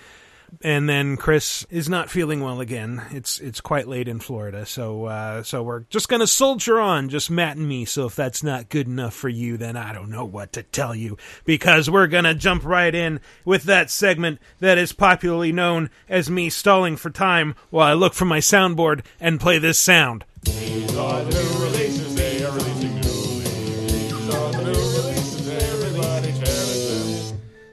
and 0.60 0.88
then 0.88 1.16
Chris 1.16 1.66
is 1.70 1.88
not 1.88 2.10
feeling 2.10 2.40
well 2.40 2.60
again. 2.60 3.02
It's 3.10 3.40
it's 3.40 3.60
quite 3.60 3.88
late 3.88 4.08
in 4.08 4.20
Florida, 4.20 4.66
so 4.66 5.06
uh, 5.06 5.42
so 5.42 5.62
we're 5.62 5.80
just 5.90 6.08
gonna 6.08 6.26
soldier 6.26 6.78
on, 6.78 7.08
just 7.08 7.30
Matt 7.30 7.56
and 7.56 7.68
me. 7.68 7.84
So 7.84 8.06
if 8.06 8.16
that's 8.16 8.42
not 8.42 8.68
good 8.68 8.86
enough 8.86 9.14
for 9.14 9.28
you, 9.28 9.56
then 9.56 9.76
I 9.76 9.92
don't 9.92 10.10
know 10.10 10.24
what 10.24 10.52
to 10.52 10.62
tell 10.62 10.94
you 10.94 11.16
because 11.44 11.88
we're 11.88 12.06
gonna 12.06 12.34
jump 12.34 12.64
right 12.64 12.94
in 12.94 13.20
with 13.44 13.64
that 13.64 13.90
segment 13.90 14.40
that 14.60 14.78
is 14.78 14.92
popularly 14.92 15.52
known 15.52 15.90
as 16.08 16.30
me 16.30 16.50
stalling 16.50 16.96
for 16.96 17.10
time 17.10 17.54
while 17.70 17.86
I 17.86 17.94
look 17.94 18.14
for 18.14 18.24
my 18.24 18.38
soundboard 18.38 19.04
and 19.20 19.40
play 19.40 19.58
this 19.58 19.78
sound. 19.78 20.24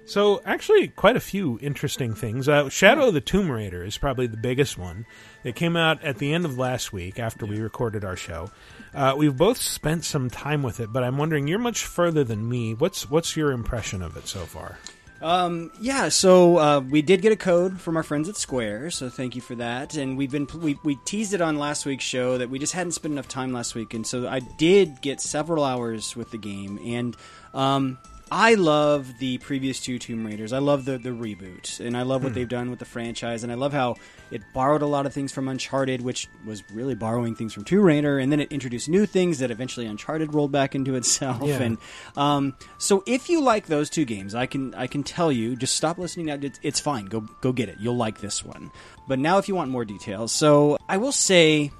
So, 0.09 0.41
actually, 0.43 0.87
quite 0.87 1.15
a 1.15 1.19
few 1.19 1.59
interesting 1.61 2.15
things. 2.15 2.49
Uh, 2.49 2.67
Shadow 2.67 3.09
of 3.09 3.13
the 3.13 3.21
Tomb 3.21 3.51
Raider 3.51 3.83
is 3.83 3.95
probably 3.99 4.25
the 4.25 4.37
biggest 4.37 4.75
one. 4.75 5.05
It 5.43 5.53
came 5.53 5.77
out 5.77 6.03
at 6.03 6.17
the 6.17 6.33
end 6.33 6.45
of 6.45 6.57
last 6.57 6.91
week 6.91 7.19
after 7.19 7.45
we 7.45 7.59
recorded 7.59 8.03
our 8.03 8.15
show. 8.15 8.49
Uh, 8.91 9.13
we've 9.15 9.37
both 9.37 9.61
spent 9.61 10.03
some 10.03 10.31
time 10.31 10.63
with 10.63 10.79
it, 10.79 10.91
but 10.91 11.03
I'm 11.03 11.19
wondering, 11.19 11.47
you're 11.47 11.59
much 11.59 11.85
further 11.85 12.23
than 12.23 12.49
me. 12.49 12.73
What's 12.73 13.07
what's 13.07 13.37
your 13.37 13.51
impression 13.51 14.01
of 14.01 14.17
it 14.17 14.27
so 14.27 14.39
far? 14.47 14.79
Um, 15.21 15.71
yeah, 15.79 16.09
so 16.09 16.57
uh, 16.57 16.79
we 16.79 17.03
did 17.03 17.21
get 17.21 17.31
a 17.31 17.35
code 17.35 17.79
from 17.79 17.95
our 17.95 18.03
friends 18.03 18.29
at 18.29 18.35
Square, 18.35 18.89
so 18.89 19.09
thank 19.09 19.35
you 19.35 19.41
for 19.41 19.53
that. 19.55 19.95
And 19.95 20.17
we've 20.17 20.31
been 20.31 20.47
we, 20.55 20.79
we 20.83 20.95
teased 21.05 21.35
it 21.35 21.41
on 21.41 21.59
last 21.59 21.85
week's 21.85 22.03
show 22.03 22.39
that 22.39 22.49
we 22.49 22.57
just 22.57 22.73
hadn't 22.73 22.93
spent 22.93 23.11
enough 23.11 23.27
time 23.27 23.53
last 23.53 23.75
week, 23.75 23.93
and 23.93 24.07
so 24.07 24.27
I 24.27 24.39
did 24.39 25.03
get 25.03 25.21
several 25.21 25.63
hours 25.63 26.15
with 26.15 26.31
the 26.31 26.39
game, 26.39 26.79
and 26.83 27.15
um, 27.53 27.99
I 28.31 28.53
love 28.55 29.17
the 29.19 29.37
previous 29.39 29.79
two 29.79 29.97
Tomb 29.99 30.25
Raiders. 30.25 30.53
I 30.53 30.59
love 30.59 30.85
the 30.85 30.97
the 30.97 31.09
reboot, 31.09 31.79
and 31.79 31.97
I 31.97 32.03
love 32.03 32.23
what 32.23 32.29
Hmm. 32.31 32.35
they've 32.35 32.47
done 32.49 32.69
with 32.69 32.79
the 32.79 32.85
franchise, 32.85 33.43
and 33.43 33.51
I 33.51 33.55
love 33.55 33.73
how 33.73 33.95
it 34.31 34.41
borrowed 34.53 34.81
a 34.81 34.85
lot 34.85 35.05
of 35.05 35.13
things 35.13 35.31
from 35.31 35.47
Uncharted, 35.47 36.01
which 36.01 36.27
was 36.45 36.63
really 36.71 36.93
borrowing 36.95 37.35
things 37.35 37.53
from 37.53 37.63
Tomb 37.63 37.83
Raider, 37.83 38.19
and 38.19 38.31
then 38.31 38.39
it 38.39 38.51
introduced 38.51 38.87
new 38.89 39.05
things 39.05 39.39
that 39.39 39.49
eventually 39.51 39.85
Uncharted 39.87 40.33
rolled 40.33 40.51
back 40.51 40.75
into 40.75 40.95
itself. 40.95 41.41
Yeah. 41.43 41.61
And 41.61 41.77
um, 42.15 42.55
so, 42.77 43.03
if 43.07 43.29
you 43.29 43.41
like 43.41 43.65
those 43.67 43.89
two 43.89 44.05
games, 44.05 44.35
I 44.35 44.45
can 44.45 44.73
I 44.75 44.87
can 44.87 45.03
tell 45.03 45.31
you, 45.31 45.55
just 45.55 45.75
stop 45.75 45.97
listening 45.97 46.27
now. 46.27 46.37
It's, 46.41 46.59
it's 46.61 46.79
fine. 46.79 47.05
Go 47.05 47.21
go 47.41 47.51
get 47.51 47.69
it. 47.69 47.77
You'll 47.79 47.97
like 47.97 48.21
this 48.21 48.43
one. 48.45 48.71
But 49.07 49.17
now, 49.19 49.37
if 49.39 49.47
you 49.47 49.55
want 49.55 49.71
more 49.71 49.85
details, 49.85 50.31
so 50.31 50.77
I 50.87 50.97
will 50.97 51.11
say 51.11 51.71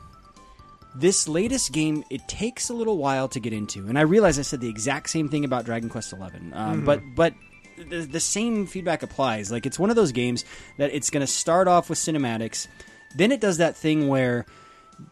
this 1.00 1.28
latest 1.28 1.72
game 1.72 2.04
it 2.10 2.28
takes 2.28 2.70
a 2.70 2.74
little 2.74 2.98
while 2.98 3.28
to 3.28 3.40
get 3.40 3.54
into 3.54 3.88
and 3.88 3.98
i 3.98 4.02
realize 4.02 4.38
i 4.38 4.42
said 4.42 4.60
the 4.60 4.70
exact 4.70 5.10
same 5.10 5.30
thing 5.30 5.46
about 5.46 5.66
dragon 5.66 5.90
quest 5.90 6.10
XI, 6.10 6.16
um, 6.54 6.82
Mhm. 6.82 6.86
but 6.86 7.02
but 7.16 7.34
the, 7.90 8.02
the 8.02 8.20
same 8.20 8.66
feedback 8.68 9.04
applies 9.04 9.52
like 9.52 9.66
it's 9.66 9.80
one 9.80 9.90
of 9.90 9.96
those 9.96 10.12
games 10.12 10.44
that 10.78 10.92
it's 10.94 11.10
going 11.10 11.22
to 11.22 11.32
start 11.32 11.68
off 11.68 11.90
with 11.90 11.98
cinematics 12.00 12.68
then 13.16 13.32
it 13.32 13.40
does 13.40 13.58
that 13.58 13.76
thing 13.78 14.08
where 14.08 14.46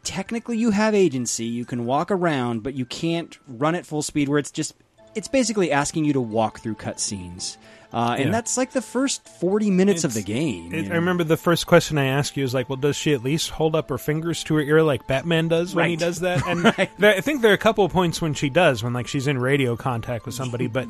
technically 0.03 0.57
you 0.57 0.71
have 0.71 0.93
agency 0.93 1.45
you 1.45 1.63
can 1.65 1.85
walk 1.85 2.11
around 2.11 2.63
but 2.63 2.73
you 2.73 2.85
can't 2.85 3.37
run 3.47 3.73
at 3.75 3.85
full 3.85 4.01
speed 4.01 4.27
where 4.29 4.39
it's 4.39 4.51
just 4.51 4.73
it's 5.15 5.27
basically 5.29 5.71
asking 5.71 6.03
you 6.05 6.13
to 6.13 6.21
walk 6.21 6.59
through 6.59 6.75
cutscenes 6.75 7.57
uh, 7.93 8.15
and 8.17 8.25
Yeah. 8.25 8.31
that's 8.31 8.57
like 8.57 8.71
the 8.71 8.81
first 8.81 9.27
40 9.27 9.71
minutes 9.71 10.03
of 10.03 10.13
the 10.13 10.21
game 10.21 10.73
It, 10.73 10.91
I 10.91 10.95
remember 10.95 11.23
the 11.23 11.37
first 11.37 11.67
question 11.67 11.97
I 11.97 12.05
asked 12.05 12.35
you 12.37 12.43
is 12.43 12.53
like, 12.53 12.69
"Well, 12.69 12.75
does 12.77 12.95
she 12.95 13.13
at 13.13 13.23
least 13.23 13.49
hold 13.51 13.75
up 13.75 13.89
her 13.89 13.97
fingers 13.97 14.43
to 14.45 14.55
her 14.55 14.61
ear 14.61 14.83
like 14.83 15.07
Batman 15.07 15.47
does 15.47 15.73
when 15.73 15.89
he 15.89 15.95
does 15.95 16.19
that?" 16.19 16.41
And 16.47 16.63
there, 16.97 17.15
I 17.15 17.21
think 17.21 17.41
there 17.41 17.51
are 17.51 17.55
a 17.55 17.57
couple 17.57 17.85
of 17.85 17.91
points 17.91 18.21
when 18.21 18.33
she 18.33 18.49
does, 18.49 18.83
when 18.83 18.93
like 18.93 19.07
she's 19.07 19.27
in 19.27 19.37
radio 19.37 19.75
contact 19.75 20.25
with 20.25 20.35
somebody. 20.35 20.67
But 20.77 20.87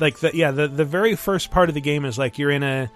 like, 0.00 0.18
the, 0.18 0.30
yeah, 0.36 0.50
the 0.50 0.68
the 0.68 0.84
very 0.84 1.14
first 1.16 1.50
part 1.50 1.68
of 1.68 1.74
the 1.74 1.80
game 1.80 2.04
is 2.04 2.18
like 2.18 2.38
you're 2.38 2.50
in 2.50 2.62
a 2.62 2.90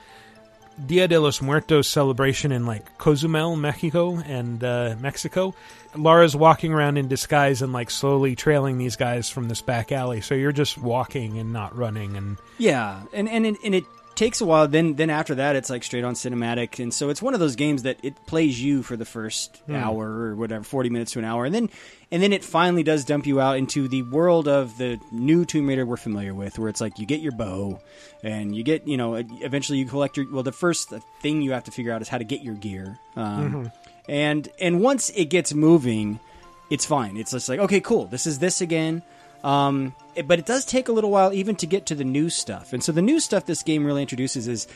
Dia 0.87 1.09
de 1.09 1.19
los 1.19 1.43
Muertos 1.43 1.89
celebration 1.89 2.53
in 2.53 2.67
like 2.67 2.99
Cozumel, 2.99 3.57
Mexico, 3.57 4.19
and 4.19 4.63
uh, 4.63 4.97
Mexico. 5.01 5.55
Laura's 5.97 6.37
walking 6.37 6.73
around 6.73 6.99
in 6.99 7.09
disguise 7.09 7.63
and 7.63 7.73
like 7.73 7.91
slowly 7.91 8.37
trailing 8.37 8.79
these 8.79 8.97
guys 8.97 9.29
from 9.29 9.49
this 9.49 9.61
back 9.61 9.91
alley. 9.91 10.21
So 10.21 10.35
you're 10.35 10.53
just 10.53 10.79
walking 10.79 11.39
and 11.39 11.53
not 11.53 11.77
running, 11.77 12.17
and 12.17 12.37
Yeah, 12.59 13.03
and 13.13 13.29
and 13.29 13.47
it, 13.47 13.57
and 13.65 13.75
it 13.75 13.85
takes 14.19 14.41
a 14.41 14.45
while. 14.45 14.67
Then 14.69 14.95
then 14.95 15.11
after 15.11 15.37
that, 15.37 15.57
it's 15.57 15.71
like 15.71 15.83
straight 15.85 16.05
on 16.05 16.15
cinematic, 16.15 16.79
and 16.83 16.93
so 16.93 17.09
it's 17.09 17.23
one 17.23 17.35
of 17.35 17.41
those 17.41 17.57
games 17.57 17.85
that 17.85 17.97
it 18.03 18.15
plays 18.27 18.61
you 18.63 18.83
for 18.83 18.97
the 18.97 19.05
first 19.05 19.63
Hmm. 19.67 19.75
hour 19.77 20.07
or 20.07 20.35
whatever, 20.37 20.65
forty 20.65 20.91
minutes 20.91 21.13
to 21.13 21.19
an 21.21 21.25
hour, 21.25 21.45
and 21.45 21.55
then 21.55 21.71
and 22.11 22.23
then 22.23 22.33
it 22.33 22.45
finally 22.45 22.83
does 22.83 23.05
dump 23.05 23.27
you 23.27 23.41
out 23.41 23.57
into 23.59 23.87
the 23.89 24.03
world 24.03 24.49
of 24.49 24.77
the 24.79 24.99
new 25.13 25.45
Tomb 25.45 25.67
Raider 25.69 25.87
we're 25.87 25.97
familiar 25.97 26.35
with, 26.35 26.59
where 26.59 26.69
it's 26.69 26.81
like 26.81 26.99
you 26.99 27.07
get 27.07 27.21
your 27.21 27.33
bow, 27.33 27.81
and 28.23 28.55
you 28.57 28.63
get 28.63 28.87
you 28.89 28.97
know 28.97 29.15
eventually 29.15 29.79
you 29.79 29.87
collect 29.87 30.17
your 30.17 30.27
well 30.33 30.43
the 30.43 30.53
first 30.53 30.93
thing 31.23 31.41
you 31.43 31.53
have 31.53 31.65
to 31.65 31.71
figure 31.71 31.93
out 31.93 32.03
is 32.03 32.09
how 32.09 32.19
to 32.19 32.25
get 32.25 32.43
your 32.43 32.55
gear. 32.55 32.99
Um, 33.17 33.53
Mhm. 33.53 33.73
and 34.09 34.49
and 34.61 34.81
once 34.81 35.11
it 35.15 35.27
gets 35.31 35.53
moving 35.55 36.19
it's 36.71 36.85
fine 36.85 37.17
it's 37.17 37.31
just 37.33 37.49
like 37.49 37.59
okay 37.61 37.81
cool 37.81 38.05
this 38.07 38.27
is 38.27 38.39
this 38.39 38.61
again 38.61 39.03
um, 39.45 39.95
but 40.27 40.39
it 40.39 40.47
does 40.47 40.65
take 40.65 40.89
a 40.89 40.93
little 40.93 41.11
while 41.11 41.33
even 41.33 41.55
to 41.57 41.67
get 41.67 41.87
to 41.87 41.95
the 41.95 42.05
new 42.05 42.29
stuff 42.31 42.73
and 42.73 42.83
so 42.83 42.91
the 42.93 43.03
new 43.03 43.21
stuff 43.21 43.47
this 43.47 43.63
game 43.63 43.85
really 43.85 44.03
introduces 44.03 44.49
is 44.49 44.67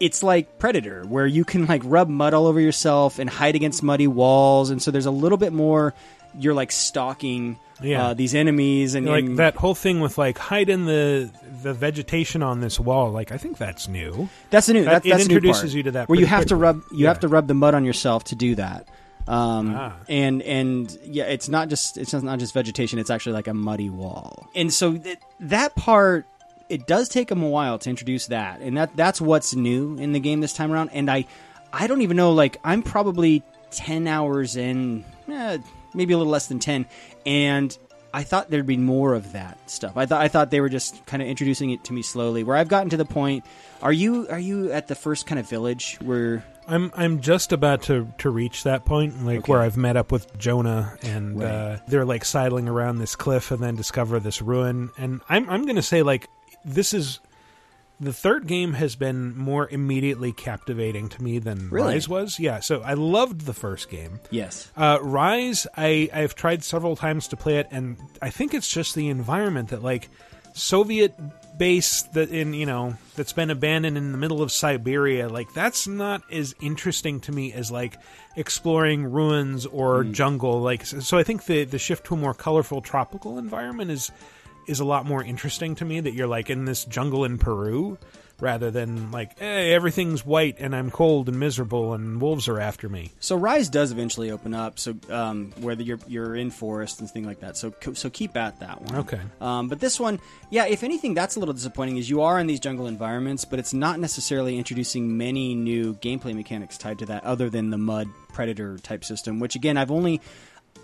it's 0.00 0.22
like 0.22 0.58
predator 0.58 1.04
where 1.04 1.26
you 1.26 1.44
can 1.44 1.66
like 1.66 1.82
rub 1.84 2.08
mud 2.08 2.32
all 2.34 2.46
over 2.46 2.60
yourself 2.60 3.18
and 3.18 3.28
hide 3.28 3.56
against 3.56 3.82
muddy 3.82 4.06
walls 4.06 4.70
and 4.70 4.80
so 4.80 4.90
there's 4.90 5.06
a 5.06 5.10
little 5.10 5.38
bit 5.38 5.52
more 5.52 5.92
you're 6.38 6.54
like 6.54 6.70
stalking 6.70 7.58
Yeah. 7.80 8.08
uh, 8.08 8.14
these 8.14 8.34
enemies 8.34 8.94
and, 8.94 9.06
like 9.06 9.24
and- 9.24 9.38
that 9.38 9.56
whole 9.56 9.74
thing 9.74 10.00
with 10.00 10.18
like 10.18 10.36
hide 10.38 10.68
in 10.68 10.84
the 10.84 11.30
the 11.62 11.72
vegetation 11.74 12.42
on 12.42 12.60
this 12.60 12.78
wall. 12.78 13.10
Like 13.10 13.32
I 13.32 13.38
think 13.38 13.56
that's 13.58 13.88
new. 13.88 14.28
That's 14.50 14.68
new. 14.68 14.84
That- 14.84 15.02
That, 15.02 15.08
that's 15.08 15.22
it 15.24 15.30
introduces 15.32 15.62
part, 15.72 15.74
you 15.74 15.82
to 15.84 15.90
that 15.92 16.08
where 16.08 16.20
you 16.20 16.26
have 16.26 16.46
to 16.46 16.56
rub. 16.56 16.82
You 16.92 16.98
Yeah. 17.04 17.08
have 17.08 17.20
to 17.20 17.28
rub 17.28 17.48
the 17.48 17.54
mud 17.54 17.74
on 17.74 17.84
yourself 17.84 18.24
to 18.24 18.36
do 18.36 18.54
that. 18.56 18.86
Um, 19.28 19.74
Ah. 19.76 19.92
and 20.08 20.40
and 20.42 20.98
yeah, 21.04 21.24
it's 21.24 21.48
not 21.48 21.68
just 21.68 21.98
it's 21.98 22.12
not 22.14 22.38
just 22.38 22.54
vegetation. 22.54 22.98
It's 22.98 23.10
actually 23.10 23.34
like 23.34 23.46
a 23.46 23.54
muddy 23.54 23.90
wall. 23.90 24.48
And 24.54 24.72
so 24.72 24.96
th- 24.96 25.18
that 25.40 25.74
part 25.76 26.24
it 26.68 26.86
does 26.86 27.08
take 27.08 27.28
them 27.28 27.42
a 27.42 27.48
while 27.48 27.78
to 27.78 27.90
introduce 27.90 28.26
that, 28.28 28.60
and 28.60 28.76
that 28.78 28.96
that's 28.96 29.20
what's 29.20 29.54
new 29.54 29.96
in 29.98 30.12
the 30.12 30.20
game 30.20 30.40
this 30.40 30.52
time 30.54 30.72
around. 30.72 30.90
And 30.92 31.10
I 31.10 31.26
I 31.72 31.86
don't 31.86 32.00
even 32.02 32.16
know. 32.16 32.32
Like 32.32 32.56
I'm 32.64 32.82
probably 32.82 33.42
ten 33.70 34.06
hours 34.06 34.56
in, 34.56 35.04
eh, 35.30 35.58
maybe 35.94 36.14
a 36.14 36.18
little 36.18 36.32
less 36.32 36.46
than 36.46 36.58
ten, 36.58 36.86
and 37.26 37.76
I 38.14 38.22
thought 38.22 38.48
there'd 38.50 38.66
be 38.66 38.78
more 38.78 39.12
of 39.14 39.32
that 39.32 39.58
stuff. 39.68 39.96
I 39.98 40.06
thought 40.06 40.22
I 40.22 40.28
thought 40.28 40.50
they 40.50 40.60
were 40.62 40.70
just 40.70 41.04
kind 41.04 41.22
of 41.22 41.28
introducing 41.28 41.70
it 41.70 41.84
to 41.84 41.92
me 41.92 42.00
slowly. 42.00 42.44
Where 42.44 42.56
I've 42.56 42.68
gotten 42.68 42.88
to 42.90 42.96
the 42.96 43.04
point. 43.04 43.44
Are 43.82 43.92
you 43.92 44.26
are 44.30 44.38
you 44.40 44.72
at 44.72 44.88
the 44.88 44.94
first 44.94 45.26
kind 45.26 45.38
of 45.38 45.46
village 45.48 45.98
where? 46.02 46.42
I'm 46.68 46.92
I'm 46.94 47.20
just 47.20 47.52
about 47.52 47.82
to 47.84 48.12
to 48.18 48.30
reach 48.30 48.62
that 48.64 48.84
point, 48.84 49.24
like 49.24 49.48
where 49.48 49.60
I've 49.60 49.76
met 49.76 49.96
up 49.96 50.12
with 50.12 50.36
Jonah, 50.38 50.96
and 51.02 51.40
Right. 51.40 51.48
uh, 51.50 51.78
they're 51.88 52.04
like 52.04 52.24
sidling 52.24 52.68
around 52.68 52.98
this 52.98 53.16
cliff, 53.16 53.50
and 53.50 53.60
then 53.62 53.74
discover 53.74 54.20
this 54.20 54.42
ruin. 54.42 54.90
And 54.98 55.20
I'm 55.28 55.48
I'm 55.48 55.64
gonna 55.66 55.82
say 55.82 56.02
like 56.02 56.28
this 56.64 56.92
is 56.92 57.20
the 58.00 58.12
third 58.12 58.46
game 58.46 58.74
has 58.74 58.94
been 58.94 59.36
more 59.36 59.66
immediately 59.70 60.30
captivating 60.30 61.08
to 61.08 61.20
me 61.22 61.40
than 61.40 61.68
Really? 61.70 61.94
Rise 61.94 62.08
was. 62.08 62.38
Yeah, 62.38 62.60
so 62.60 62.80
I 62.82 62.94
loved 62.94 63.40
the 63.40 63.54
first 63.54 63.90
game. 63.90 64.20
Yes. 64.30 64.70
Uh, 64.76 64.98
Rise, 65.02 65.66
I 65.76 66.08
I've 66.12 66.34
tried 66.36 66.62
several 66.62 66.94
times 66.94 67.26
to 67.28 67.36
play 67.36 67.56
it, 67.56 67.66
and 67.72 67.96
I 68.22 68.30
think 68.30 68.54
it's 68.54 68.68
just 68.68 68.94
the 68.94 69.08
environment 69.08 69.70
that 69.70 69.82
like 69.82 70.10
Soviet 70.54 71.14
base 71.58 72.02
that 72.14 72.30
in 72.30 72.54
you 72.54 72.64
know 72.64 72.96
that's 73.16 73.32
been 73.32 73.50
abandoned 73.50 73.98
in 73.98 74.12
the 74.12 74.18
middle 74.18 74.42
of 74.42 74.50
Siberia. 74.52 75.28
Like 75.28 75.52
that's 75.52 75.86
not 75.86 76.22
as 76.30 76.54
interesting 76.60 77.20
to 77.20 77.32
me 77.32 77.52
as 77.52 77.70
like 77.70 77.96
exploring 78.36 79.10
ruins 79.10 79.66
or 79.66 80.04
mm. 80.04 80.12
jungle. 80.12 80.60
Like 80.60 80.86
so, 80.86 81.00
so 81.00 81.18
I 81.18 81.22
think 81.24 81.44
the 81.44 81.64
the 81.64 81.78
shift 81.78 82.06
to 82.06 82.14
a 82.14 82.16
more 82.16 82.34
colorful 82.34 82.80
tropical 82.80 83.38
environment 83.38 83.90
is 83.90 84.10
is 84.66 84.80
a 84.80 84.84
lot 84.84 85.04
more 85.04 85.22
interesting 85.22 85.74
to 85.76 85.84
me. 85.84 86.00
That 86.00 86.14
you're 86.14 86.28
like 86.28 86.48
in 86.48 86.64
this 86.64 86.84
jungle 86.84 87.24
in 87.24 87.38
Peru. 87.38 87.98
Rather 88.40 88.70
than 88.70 89.10
like, 89.10 89.36
hey, 89.36 89.72
everything's 89.74 90.24
white 90.24 90.58
and 90.60 90.74
I'm 90.74 90.92
cold 90.92 91.28
and 91.28 91.40
miserable 91.40 91.94
and 91.94 92.20
wolves 92.20 92.46
are 92.46 92.60
after 92.60 92.88
me. 92.88 93.10
So 93.18 93.34
Rise 93.34 93.68
does 93.68 93.90
eventually 93.90 94.30
open 94.30 94.54
up. 94.54 94.78
So 94.78 94.94
um, 95.10 95.52
whether 95.58 95.82
you're 95.82 95.98
you're 96.06 96.36
in 96.36 96.52
forest 96.52 97.00
and 97.00 97.10
things 97.10 97.26
like 97.26 97.40
that. 97.40 97.56
So 97.56 97.74
so 97.94 98.08
keep 98.10 98.36
at 98.36 98.60
that 98.60 98.80
one. 98.80 98.96
Okay. 99.00 99.20
Um, 99.40 99.68
but 99.68 99.80
this 99.80 99.98
one, 99.98 100.20
yeah. 100.50 100.66
If 100.66 100.84
anything, 100.84 101.14
that's 101.14 101.34
a 101.34 101.40
little 101.40 101.52
disappointing. 101.52 101.96
Is 101.96 102.08
you 102.08 102.22
are 102.22 102.38
in 102.38 102.46
these 102.46 102.60
jungle 102.60 102.86
environments, 102.86 103.44
but 103.44 103.58
it's 103.58 103.74
not 103.74 103.98
necessarily 103.98 104.56
introducing 104.56 105.18
many 105.18 105.56
new 105.56 105.94
gameplay 105.94 106.32
mechanics 106.32 106.78
tied 106.78 107.00
to 107.00 107.06
that, 107.06 107.24
other 107.24 107.50
than 107.50 107.70
the 107.70 107.78
mud 107.78 108.08
predator 108.32 108.78
type 108.78 109.04
system. 109.04 109.40
Which 109.40 109.56
again, 109.56 109.76
I've 109.76 109.90
only 109.90 110.20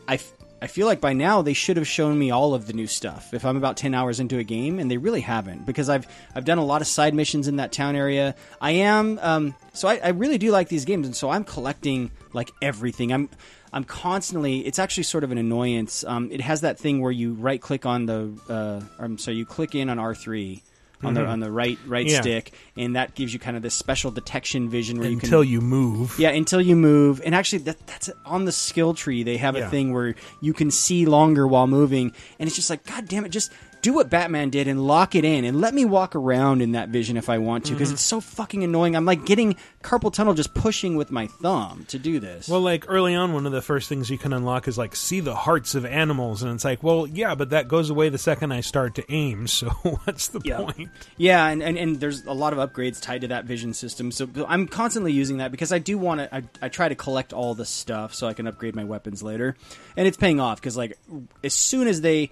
I. 0.08 0.18
I 0.62 0.66
feel 0.66 0.86
like 0.86 1.00
by 1.00 1.12
now 1.12 1.42
they 1.42 1.52
should 1.52 1.76
have 1.76 1.86
shown 1.86 2.18
me 2.18 2.30
all 2.30 2.54
of 2.54 2.66
the 2.66 2.72
new 2.72 2.86
stuff. 2.86 3.34
If 3.34 3.44
I'm 3.44 3.56
about 3.56 3.76
ten 3.76 3.94
hours 3.94 4.18
into 4.18 4.38
a 4.38 4.44
game, 4.44 4.78
and 4.78 4.90
they 4.90 4.96
really 4.96 5.20
haven't, 5.20 5.66
because 5.66 5.90
I've 5.90 6.06
I've 6.34 6.44
done 6.46 6.58
a 6.58 6.64
lot 6.64 6.80
of 6.80 6.86
side 6.86 7.14
missions 7.14 7.48
in 7.48 7.56
that 7.56 7.70
town 7.70 7.96
area. 7.96 8.34
I 8.60 8.70
am 8.70 9.18
um, 9.20 9.54
so 9.74 9.88
I, 9.88 10.00
I 10.02 10.08
really 10.08 10.38
do 10.38 10.50
like 10.50 10.68
these 10.68 10.84
games, 10.84 11.06
and 11.06 11.14
so 11.14 11.28
I'm 11.28 11.44
collecting 11.44 12.10
like 12.32 12.50
everything. 12.62 13.12
I'm 13.12 13.28
I'm 13.72 13.84
constantly. 13.84 14.60
It's 14.60 14.78
actually 14.78 15.02
sort 15.02 15.24
of 15.24 15.32
an 15.32 15.38
annoyance. 15.38 16.04
Um, 16.04 16.30
it 16.32 16.40
has 16.40 16.62
that 16.62 16.78
thing 16.78 17.00
where 17.00 17.12
you 17.12 17.34
right 17.34 17.60
click 17.60 17.84
on 17.84 18.06
the. 18.06 18.32
Uh, 18.48 18.80
I'm 18.98 19.18
sorry, 19.18 19.36
you 19.36 19.44
click 19.44 19.74
in 19.74 19.90
on 19.90 19.98
R 19.98 20.14
three. 20.14 20.62
On 21.04 21.14
the 21.14 21.20
Mhm. 21.22 21.28
on 21.28 21.40
the 21.40 21.50
right 21.50 21.78
right 21.86 22.06
Yeah. 22.06 22.20
stick, 22.20 22.52
and 22.76 22.96
that 22.96 23.14
gives 23.14 23.32
you 23.32 23.38
kind 23.38 23.56
of 23.56 23.62
this 23.62 23.74
special 23.74 24.10
detection 24.10 24.68
vision 24.68 24.98
where 24.98 25.08
you 25.10 25.16
can 25.18 25.26
Until 25.26 25.44
you 25.44 25.60
move. 25.60 26.14
yeah, 26.18 26.30
until 26.30 26.60
you 26.60 26.76
move. 26.76 27.20
And 27.24 27.34
actually, 27.34 27.58
that, 27.64 27.86
that's 27.86 28.10
on 28.24 28.44
the 28.44 28.52
skill 28.52 28.94
tree. 28.94 29.22
They 29.22 29.36
have 29.36 29.54
a 29.56 29.60
Yeah. 29.60 29.70
thing 29.70 29.92
where 29.92 30.14
you 30.40 30.52
can 30.52 30.70
see 30.70 31.06
longer 31.06 31.46
while 31.46 31.66
moving, 31.66 32.12
and 32.38 32.46
it's 32.46 32.56
just 32.56 32.70
like, 32.70 32.84
God 32.86 33.06
damn 33.08 33.24
it, 33.24 33.30
just 33.30 33.50
do 33.84 33.92
what 33.92 34.08
Batman 34.08 34.48
did 34.48 34.66
and 34.66 34.84
lock 34.86 35.14
it 35.14 35.24
in, 35.26 35.44
and 35.44 35.60
let 35.60 35.74
me 35.74 35.84
walk 35.84 36.16
around 36.16 36.62
in 36.62 36.72
that 36.72 36.88
vision 36.88 37.18
if 37.18 37.28
I 37.28 37.36
want 37.36 37.66
to, 37.66 37.72
because 37.74 37.90
Mhm. 37.90 37.92
it's 37.92 38.02
so 38.02 38.18
fucking 38.20 38.64
annoying. 38.64 38.96
I'm 38.96 39.04
like 39.04 39.26
getting 39.26 39.56
carpal 39.82 40.10
tunnel 40.10 40.32
just 40.32 40.54
pushing 40.54 40.96
with 40.96 41.10
my 41.10 41.26
thumb 41.26 41.84
to 41.88 41.98
do 41.98 42.18
this. 42.18 42.48
Well, 42.48 42.62
like 42.62 42.86
early 42.88 43.14
on, 43.14 43.34
one 43.34 43.44
of 43.44 43.52
the 43.52 43.60
first 43.60 43.88
things 43.90 44.08
you 44.08 44.16
can 44.16 44.32
unlock 44.32 44.66
is 44.68 44.78
like 44.78 44.96
see 44.96 45.20
the 45.20 45.34
hearts 45.34 45.74
of 45.74 45.84
animals, 45.84 46.42
and 46.42 46.50
it's 46.54 46.64
like, 46.64 46.82
well, 46.82 47.06
yeah, 47.06 47.34
but 47.34 47.50
that 47.50 47.68
goes 47.68 47.90
away 47.90 48.08
the 48.08 48.16
second 48.18 48.52
I 48.52 48.62
start 48.62 48.94
to 48.96 49.04
aim. 49.12 49.46
So 49.54 49.68
what's 49.68 50.28
the 50.28 50.40
point? 50.40 50.88
Yeah, 51.16 51.46
and, 51.46 51.62
and, 51.62 51.76
and 51.76 52.00
there's 52.00 52.24
a 52.24 52.32
lot 52.32 52.52
of 52.52 52.58
upgrades 52.58 53.00
tied 53.00 53.20
to 53.20 53.28
that 53.28 53.44
vision 53.44 53.74
system. 53.74 54.10
So 54.10 54.28
I'm 54.48 54.66
constantly 54.66 55.12
using 55.12 55.36
that 55.36 55.50
because 55.50 55.72
I 55.72 55.78
do 55.78 55.98
want 55.98 56.20
to. 56.20 56.34
I, 56.34 56.42
I 56.62 56.68
try 56.70 56.88
to 56.88 56.94
collect 56.94 57.32
all 57.32 57.54
the 57.54 57.64
stuff 57.66 58.14
so 58.14 58.26
I 58.26 58.32
can 58.32 58.46
upgrade 58.46 58.74
my 58.74 58.84
weapons 58.84 59.22
later, 59.22 59.56
and 59.96 60.06
it's 60.08 60.16
paying 60.16 60.40
off 60.40 60.58
because 60.60 60.76
like 60.76 60.96
as 61.44 61.52
soon 61.54 61.86
as 61.86 62.00
they. 62.00 62.30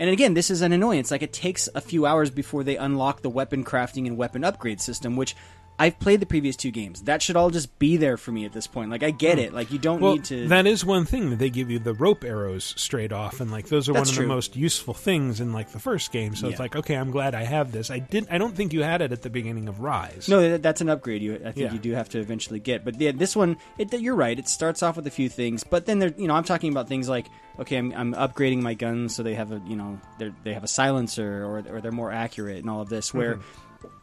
And 0.00 0.08
again, 0.08 0.32
this 0.32 0.50
is 0.50 0.62
an 0.62 0.72
annoyance. 0.72 1.10
Like 1.10 1.20
it 1.20 1.34
takes 1.34 1.68
a 1.74 1.80
few 1.82 2.06
hours 2.06 2.30
before 2.30 2.64
they 2.64 2.78
unlock 2.78 3.20
the 3.20 3.28
weapon 3.28 3.64
crafting 3.64 4.06
and 4.06 4.16
weapon 4.16 4.44
upgrade 4.44 4.80
system, 4.80 5.14
which 5.14 5.36
I've 5.80 5.98
played 5.98 6.20
the 6.20 6.26
previous 6.26 6.56
two 6.56 6.70
games. 6.70 7.02
That 7.02 7.22
should 7.22 7.36
all 7.36 7.48
just 7.50 7.78
be 7.78 7.96
there 7.96 8.16
for 8.18 8.30
me 8.32 8.44
at 8.44 8.52
this 8.52 8.66
point. 8.66 8.90
Like 8.90 9.02
I 9.02 9.10
get 9.10 9.38
Hmm. 9.38 9.44
it. 9.44 9.52
Like 9.54 9.72
you 9.72 9.78
don't 9.78 10.00
well, 10.00 10.12
need 10.12 10.24
to. 10.26 10.46
That 10.48 10.66
is 10.66 10.84
one 10.84 11.06
thing 11.06 11.30
that 11.30 11.38
they 11.38 11.48
give 11.48 11.70
you 11.70 11.78
the 11.78 11.94
rope 11.94 12.22
arrows 12.22 12.74
straight 12.76 13.12
off, 13.12 13.40
and 13.40 13.50
like 13.50 13.68
those 13.68 13.88
are 13.88 13.94
That's 13.94 14.10
one 14.10 14.12
of 14.12 14.16
true. 14.16 14.24
the 14.26 14.34
most 14.34 14.56
useful 14.56 14.92
things 14.94 15.40
in 15.40 15.52
like 15.52 15.70
the 15.70 15.78
first 15.78 16.12
game. 16.12 16.34
So 16.36 16.48
it's 16.48 16.60
like, 16.60 16.76
okay, 16.76 16.94
I'm 16.96 17.10
glad 17.10 17.34
I 17.34 17.44
have 17.44 17.72
this. 17.72 17.90
I 17.90 17.98
did. 17.98 18.26
I 18.30 18.36
don't 18.38 18.54
think 18.54 18.72
you 18.74 18.82
had 18.82 19.00
it 19.00 19.10
at 19.10 19.22
the 19.22 19.30
beginning 19.30 19.68
of 19.68 19.80
Rise. 19.80 20.28
No, 20.28 20.58
that's 20.58 20.82
an 20.82 20.90
upgrade. 20.90 21.22
You, 21.22 21.36
I 21.36 21.52
think 21.52 21.56
Yeah. 21.56 21.72
you 21.72 21.78
do 21.78 21.92
have 21.92 22.10
to 22.10 22.18
eventually 22.20 22.60
get. 22.60 22.84
But 22.84 23.00
yeah, 23.00 23.12
this 23.12 23.34
one, 23.34 23.56
it, 23.78 23.92
you're 23.98 24.14
right. 24.14 24.38
It 24.38 24.48
starts 24.48 24.82
off 24.82 24.96
with 24.96 25.06
a 25.06 25.10
few 25.10 25.30
things, 25.30 25.64
but 25.64 25.86
then 25.86 25.98
there, 25.98 26.12
you 26.18 26.28
know, 26.28 26.34
I'm 26.34 26.44
talking 26.44 26.70
about 26.70 26.88
things 26.88 27.08
like, 27.08 27.26
okay, 27.58 27.78
I'm, 27.78 27.92
I'm 27.94 28.12
upgrading 28.14 28.60
my 28.60 28.74
guns 28.74 29.14
so 29.14 29.22
they 29.22 29.34
have 29.34 29.50
a, 29.50 29.62
you 29.66 29.76
know, 29.76 29.98
they 30.18 30.30
they 30.44 30.52
have 30.52 30.64
a 30.64 30.68
silencer 30.68 31.42
or 31.44 31.62
or 31.70 31.80
they're 31.80 31.90
more 31.90 32.12
accurate 32.12 32.58
and 32.58 32.68
all 32.68 32.82
of 32.82 32.90
this. 32.90 33.14
Where 33.14 33.36
Mhm. 33.36 33.42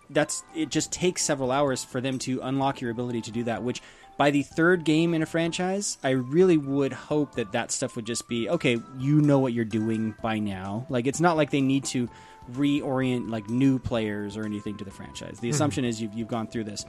That's 0.10 0.44
it 0.56 0.70
just 0.70 0.92
takes 0.92 1.22
several 1.24 1.52
hours 1.52 1.84
for 1.84 2.02
them 2.02 2.20
to 2.20 2.40
unlock 2.42 2.82
your 2.82 2.92
ability 2.92 3.22
to 3.22 3.32
do 3.32 3.44
that. 3.46 3.64
Which 3.64 3.82
by 4.18 4.32
the 4.32 4.44
third 4.44 4.84
game 4.84 5.14
in 5.14 5.22
a 5.22 5.26
franchise, 5.26 5.98
I 6.04 6.12
really 6.12 6.58
would 6.58 6.92
hope 6.94 7.36
that 7.36 7.52
that 7.52 7.72
stuff 7.72 7.96
would 7.96 8.06
just 8.06 8.28
be 8.28 8.50
okay. 8.50 8.78
You 8.98 9.22
know 9.22 9.40
what 9.40 9.54
you're 9.54 9.66
doing 9.66 10.16
by 10.22 10.40
now. 10.40 10.86
Like 10.90 11.08
it's 11.08 11.20
not 11.20 11.38
like 11.38 11.52
they 11.52 11.62
need 11.62 11.86
to 11.86 12.10
reorient 12.52 13.30
like 13.30 13.50
new 13.50 13.78
players 13.78 14.38
or 14.38 14.46
anything 14.46 14.78
to 14.78 14.86
the 14.86 14.92
franchise. 14.92 15.40
The 15.40 15.50
Mhm. 15.50 15.54
assumption 15.54 15.86
is 15.86 16.02
you've 16.02 16.14
you've 16.14 16.28
gone 16.28 16.48
through 16.48 16.64
this. 16.66 16.86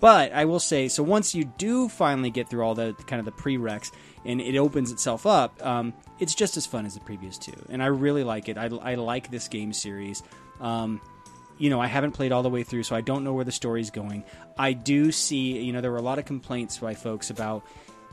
But 0.00 0.32
I 0.32 0.46
will 0.46 0.58
say, 0.58 0.88
so 0.88 1.04
once 1.04 1.32
you 1.32 1.44
do 1.44 1.88
finally 1.88 2.30
get 2.30 2.48
through 2.50 2.64
all 2.64 2.74
the 2.74 2.92
kind 3.06 3.20
of 3.20 3.24
the 3.26 3.30
prereqs 3.40 3.92
and 4.24 4.40
it 4.40 4.56
opens 4.56 4.90
itself 4.90 5.26
up, 5.26 5.64
um, 5.64 5.92
it's 6.18 6.34
just 6.34 6.56
as 6.56 6.66
fun 6.66 6.86
as 6.86 6.94
the 6.94 7.00
previous 7.00 7.38
two, 7.38 7.52
and 7.68 7.80
I 7.80 7.86
really 7.86 8.24
like 8.24 8.48
it. 8.48 8.58
I, 8.58 8.64
I 8.82 8.96
like 8.96 9.30
this 9.30 9.46
game 9.46 9.72
series. 9.72 10.24
Um, 10.60 11.00
you 11.62 11.70
know, 11.70 11.80
I 11.80 11.86
haven't 11.86 12.10
played 12.10 12.32
all 12.32 12.42
the 12.42 12.50
way 12.50 12.64
through, 12.64 12.82
so 12.82 12.96
I 12.96 13.02
don't 13.02 13.22
know 13.22 13.34
where 13.34 13.44
the 13.44 13.52
story's 13.52 13.92
going. 13.92 14.24
I 14.58 14.72
do 14.72 15.12
see, 15.12 15.62
you 15.62 15.72
know, 15.72 15.80
there 15.80 15.92
were 15.92 15.96
a 15.96 16.02
lot 16.02 16.18
of 16.18 16.24
complaints 16.24 16.78
by 16.78 16.94
folks 16.94 17.30
about, 17.30 17.64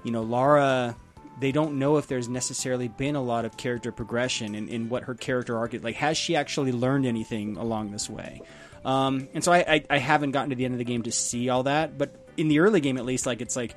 you 0.03 0.11
know, 0.11 0.21
Lara. 0.21 0.95
They 1.39 1.51
don't 1.51 1.79
know 1.79 1.97
if 1.97 2.05
there's 2.05 2.29
necessarily 2.29 2.89
been 2.89 3.15
a 3.15 3.23
lot 3.23 3.45
of 3.45 3.57
character 3.57 3.91
progression 3.91 4.53
in, 4.53 4.67
in 4.67 4.87
what 4.87 5.05
her 5.05 5.15
character 5.15 5.57
arc 5.57 5.73
is. 5.73 5.83
Like, 5.83 5.95
has 5.95 6.15
she 6.15 6.35
actually 6.35 6.71
learned 6.71 7.07
anything 7.07 7.57
along 7.57 7.89
this 7.89 8.07
way? 8.07 8.43
Um, 8.85 9.27
and 9.33 9.43
so 9.43 9.51
I, 9.51 9.65
I, 9.67 9.85
I 9.89 9.97
haven't 9.97 10.29
gotten 10.29 10.51
to 10.51 10.55
the 10.55 10.65
end 10.65 10.75
of 10.75 10.77
the 10.77 10.85
game 10.85 11.01
to 11.01 11.11
see 11.11 11.49
all 11.49 11.63
that, 11.63 11.97
but 11.97 12.29
in 12.37 12.49
the 12.49 12.59
early 12.59 12.81
game 12.81 12.99
at 12.99 13.05
least, 13.05 13.25
like 13.25 13.41
it's 13.41 13.55
like, 13.55 13.73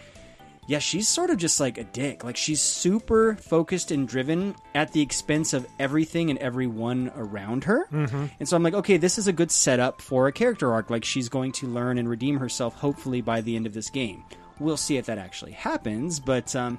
yeah, 0.66 0.78
she's 0.78 1.08
sort 1.08 1.30
of 1.30 1.38
just 1.38 1.58
like 1.60 1.76
a 1.78 1.84
dick. 1.84 2.22
Like 2.24 2.36
she's 2.36 2.60
super 2.60 3.34
focused 3.36 3.90
and 3.90 4.06
driven 4.06 4.54
at 4.74 4.92
the 4.92 5.00
expense 5.02 5.52
of 5.52 5.66
everything 5.78 6.30
and 6.30 6.38
everyone 6.38 7.10
around 7.16 7.64
her. 7.64 7.86
Mhm. 7.92 8.30
And 8.38 8.48
so 8.48 8.56
I'm 8.56 8.62
like, 8.62 8.74
okay, 8.74 8.96
this 8.96 9.18
is 9.18 9.26
a 9.26 9.32
good 9.32 9.50
setup 9.50 10.00
for 10.00 10.28
a 10.28 10.32
character 10.32 10.72
arc. 10.72 10.88
Like 10.90 11.04
she's 11.04 11.28
going 11.28 11.52
to 11.52 11.66
learn 11.66 11.98
and 11.98 12.08
redeem 12.08 12.38
herself, 12.38 12.74
hopefully 12.74 13.20
by 13.20 13.40
the 13.40 13.56
end 13.56 13.66
of 13.66 13.74
this 13.74 13.90
game. 13.90 14.22
We'll 14.60 14.76
see 14.76 14.96
if 14.96 15.06
that 15.06 15.18
actually 15.18 15.52
happens, 15.52 16.20
but 16.20 16.54
um, 16.54 16.78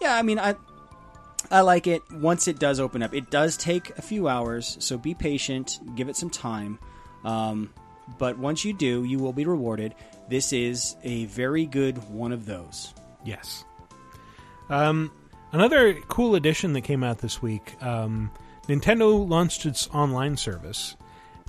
yeah, 0.00 0.14
I 0.14 0.22
mean, 0.22 0.38
I 0.38 0.54
I 1.50 1.62
like 1.62 1.86
it. 1.86 2.02
Once 2.12 2.46
it 2.46 2.58
does 2.58 2.78
open 2.78 3.02
up, 3.02 3.14
it 3.14 3.30
does 3.30 3.56
take 3.56 3.90
a 3.98 4.02
few 4.02 4.28
hours, 4.28 4.76
so 4.80 4.96
be 4.98 5.14
patient, 5.14 5.80
give 5.96 6.08
it 6.08 6.16
some 6.16 6.30
time. 6.30 6.78
Um, 7.24 7.70
but 8.18 8.38
once 8.38 8.64
you 8.64 8.72
do, 8.72 9.04
you 9.04 9.18
will 9.18 9.32
be 9.32 9.44
rewarded. 9.44 9.94
This 10.28 10.52
is 10.52 10.96
a 11.02 11.24
very 11.26 11.66
good 11.66 11.98
one 12.10 12.32
of 12.32 12.46
those. 12.46 12.94
Yes. 13.24 13.64
Um, 14.68 15.10
another 15.52 15.94
cool 16.08 16.34
addition 16.34 16.72
that 16.74 16.82
came 16.82 17.02
out 17.02 17.18
this 17.18 17.40
week 17.40 17.74
um, 17.82 18.30
Nintendo 18.68 19.26
launched 19.28 19.66
its 19.66 19.88
online 19.88 20.36
service. 20.36 20.96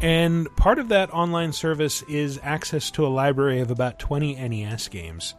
And 0.02 0.54
part 0.56 0.80
of 0.80 0.88
that 0.90 1.14
online 1.14 1.52
service 1.52 2.02
is 2.04 2.40
access 2.42 2.90
to 2.92 3.06
a 3.06 3.10
library 3.10 3.60
of 3.60 3.70
about 3.70 4.00
20 4.00 4.36
NES 4.36 4.88
games. 4.88 5.36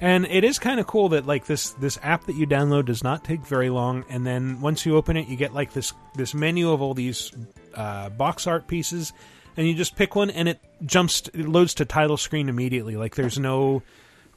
And 0.00 0.26
it 0.26 0.42
is 0.42 0.58
kind 0.58 0.80
of 0.80 0.86
cool 0.86 1.10
that 1.10 1.26
like 1.26 1.44
this 1.44 1.70
this 1.72 1.98
app 2.02 2.24
that 2.24 2.34
you 2.34 2.46
download 2.46 2.86
does 2.86 3.04
not 3.04 3.22
take 3.22 3.44
very 3.44 3.68
long, 3.68 4.06
and 4.08 4.26
then 4.26 4.62
once 4.62 4.86
you 4.86 4.96
open 4.96 5.18
it, 5.18 5.28
you 5.28 5.36
get 5.36 5.52
like 5.52 5.74
this 5.74 5.92
this 6.14 6.32
menu 6.32 6.70
of 6.70 6.80
all 6.80 6.94
these 6.94 7.32
uh, 7.74 8.08
box 8.08 8.46
art 8.46 8.66
pieces, 8.66 9.12
and 9.58 9.68
you 9.68 9.74
just 9.74 9.96
pick 9.96 10.16
one, 10.16 10.30
and 10.30 10.48
it 10.48 10.58
jumps 10.86 11.28
it 11.34 11.46
loads 11.46 11.74
to 11.74 11.84
title 11.84 12.16
screen 12.16 12.48
immediately. 12.48 12.96
Like 12.96 13.14
there's 13.14 13.38
no 13.38 13.82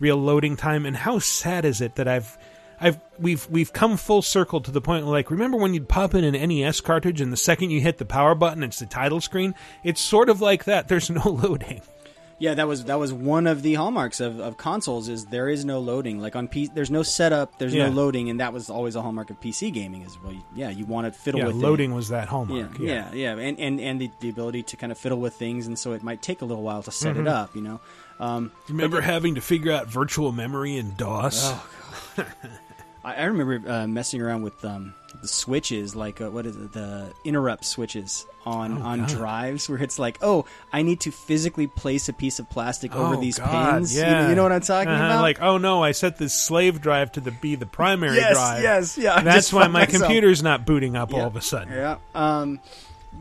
real 0.04 0.18
loading 0.18 0.56
time. 0.58 0.86
And 0.86 0.95
how 0.95 1.18
sad 1.20 1.66
is 1.66 1.82
it 1.82 1.95
that 1.95 2.08
I've 2.08 2.38
I've 2.80 2.99
we've 3.18 3.47
we've 3.49 3.72
come 3.74 3.97
full 3.97 4.22
circle 4.22 4.60
to 4.62 4.70
the 4.72 4.82
point 4.82 5.06
where, 5.06 5.14
like 5.14 5.32
remember 5.32 5.58
when 5.58 5.74
you'd 5.74 5.88
pop 5.89 6.14
in 6.14 6.24
an 6.24 6.34
NES 6.49 6.82
cartridge 6.82 7.22
and 7.22 7.32
the 7.32 7.38
second 7.38 7.70
you 7.72 7.80
hit 7.82 7.97
the 7.97 8.06
power 8.06 8.36
button 8.36 8.62
it's 8.64 8.80
the 8.80 8.86
title 8.86 9.22
screen 9.22 9.56
it's 9.84 10.01
sort 10.01 10.28
of 10.30 10.41
like 10.41 10.66
that 10.66 10.88
there's 10.89 11.10
no 11.10 11.22
loading 11.43 11.82
Yeah, 12.39 12.56
that 12.56 12.68
was 12.68 12.84
that 12.86 12.99
was 12.99 13.14
one 13.14 13.47
of 13.47 13.62
the 13.62 13.76
hallmarks 13.76 14.20
of, 14.20 14.39
of 14.41 14.58
consoles 14.58 15.08
is 15.08 15.26
there 15.28 15.47
is 15.47 15.64
no 15.64 15.80
loading. 15.80 16.20
Like 16.20 16.36
on 16.36 16.49
P, 16.49 16.68
there's 16.76 16.91
no 16.91 17.04
setup, 17.04 17.58
there's 17.58 17.74
Yeah. 17.74 17.88
no 17.88 17.93
loading, 17.93 18.30
and 18.30 18.39
that 18.41 18.51
was 18.51 18.70
always 18.70 18.95
a 18.97 19.01
hallmark 19.01 19.30
of 19.30 19.39
PC 19.39 19.72
gaming. 19.72 20.01
Is 20.01 20.18
well, 20.22 20.36
yeah, 20.54 20.70
you 20.70 20.84
want 20.86 21.06
to 21.08 21.18
fiddle 21.18 21.39
Yeah, 21.39 21.47
with 21.47 21.56
loading 21.56 21.91
it. 21.91 21.95
was 21.95 22.10
that 22.10 22.28
hallmark, 22.28 22.78
Yeah, 22.80 23.08
yeah, 23.14 23.14
yeah, 23.14 23.38
and 23.47 23.58
and 23.60 23.80
and 23.80 24.01
the, 24.01 24.10
the 24.20 24.28
ability 24.30 24.64
to 24.64 24.76
kind 24.76 24.91
of 24.91 24.97
fiddle 24.97 25.22
with 25.22 25.36
things, 25.36 25.68
and 25.68 25.80
so 25.80 25.93
it 25.93 26.04
might 26.04 26.22
take 26.22 26.41
a 26.41 26.45
little 26.45 26.64
while 26.64 26.84
to 26.84 26.91
set 26.91 27.16
Mhm. 27.16 27.22
it 27.22 27.28
up. 27.30 27.56
You 27.56 27.62
know, 27.62 27.80
um, 28.20 28.51
remember 28.70 28.97
but- 28.97 29.03
having 29.05 29.36
to 29.36 29.41
figure 29.41 29.72
out 29.72 29.88
virtual 29.88 30.32
memory 30.32 30.78
in 30.78 30.95
DOS 30.95 31.41
Oh, 31.43 31.68
I, 33.03 33.16
I 33.16 33.24
remember 33.26 33.61
uh, 33.70 33.86
messing 33.88 34.22
around 34.22 34.43
with 34.43 34.64
um, 34.64 34.93
the 35.22 35.28
switches, 35.28 35.93
like 35.95 36.22
uh, 36.22 36.30
what 36.30 36.45
is 36.45 36.55
it, 36.55 36.72
the 36.72 37.11
interrupt 37.26 37.66
switches 37.66 38.26
on 38.45 38.78
Oh, 38.82 38.86
on 38.86 38.99
God. 39.01 39.09
drives, 39.09 39.68
where 39.70 39.82
it's 39.82 39.97
like, 39.99 40.20
oh, 40.22 40.45
I 40.72 40.84
need 40.84 41.01
to 41.01 41.11
physically 41.11 41.68
place 41.68 42.07
a 42.09 42.14
piece 42.14 42.39
of 42.39 42.49
plastic 42.49 42.95
over 42.95 43.16
Oh, 43.16 43.20
these 43.22 43.39
God, 43.39 43.74
pins. 43.74 43.95
You 43.95 44.01
yeah. 44.03 44.22
know, 44.24 44.30
you, 44.30 44.36
know 44.36 44.43
what 44.43 44.51
I'm 44.53 44.61
talking 44.61 44.89
Uh-huh, 44.91 45.05
about? 45.05 45.22
Like, 45.22 45.41
oh 45.41 45.57
no, 45.57 45.84
I 45.84 45.91
set 45.91 46.18
this 46.18 46.34
slave 46.34 46.82
drive 46.82 47.11
to 47.14 47.20
the 47.22 47.32
be 47.32 47.55
the 47.55 47.66
primary 47.66 48.16
Yes, 48.18 48.34
drive. 48.36 48.64
yes, 48.64 48.97
yeah, 48.97 49.22
That's 49.22 49.51
why 49.51 49.68
my 49.68 49.82
myself- 49.82 50.03
computer's 50.03 50.41
not 50.43 50.66
booting 50.66 50.95
up 50.95 51.11
Yeah. 51.11 51.20
all 51.22 51.28
of 51.28 51.36
a 51.36 51.41
sudden. 51.41 51.74
Yeah. 51.74 51.97
Um, 52.16 52.59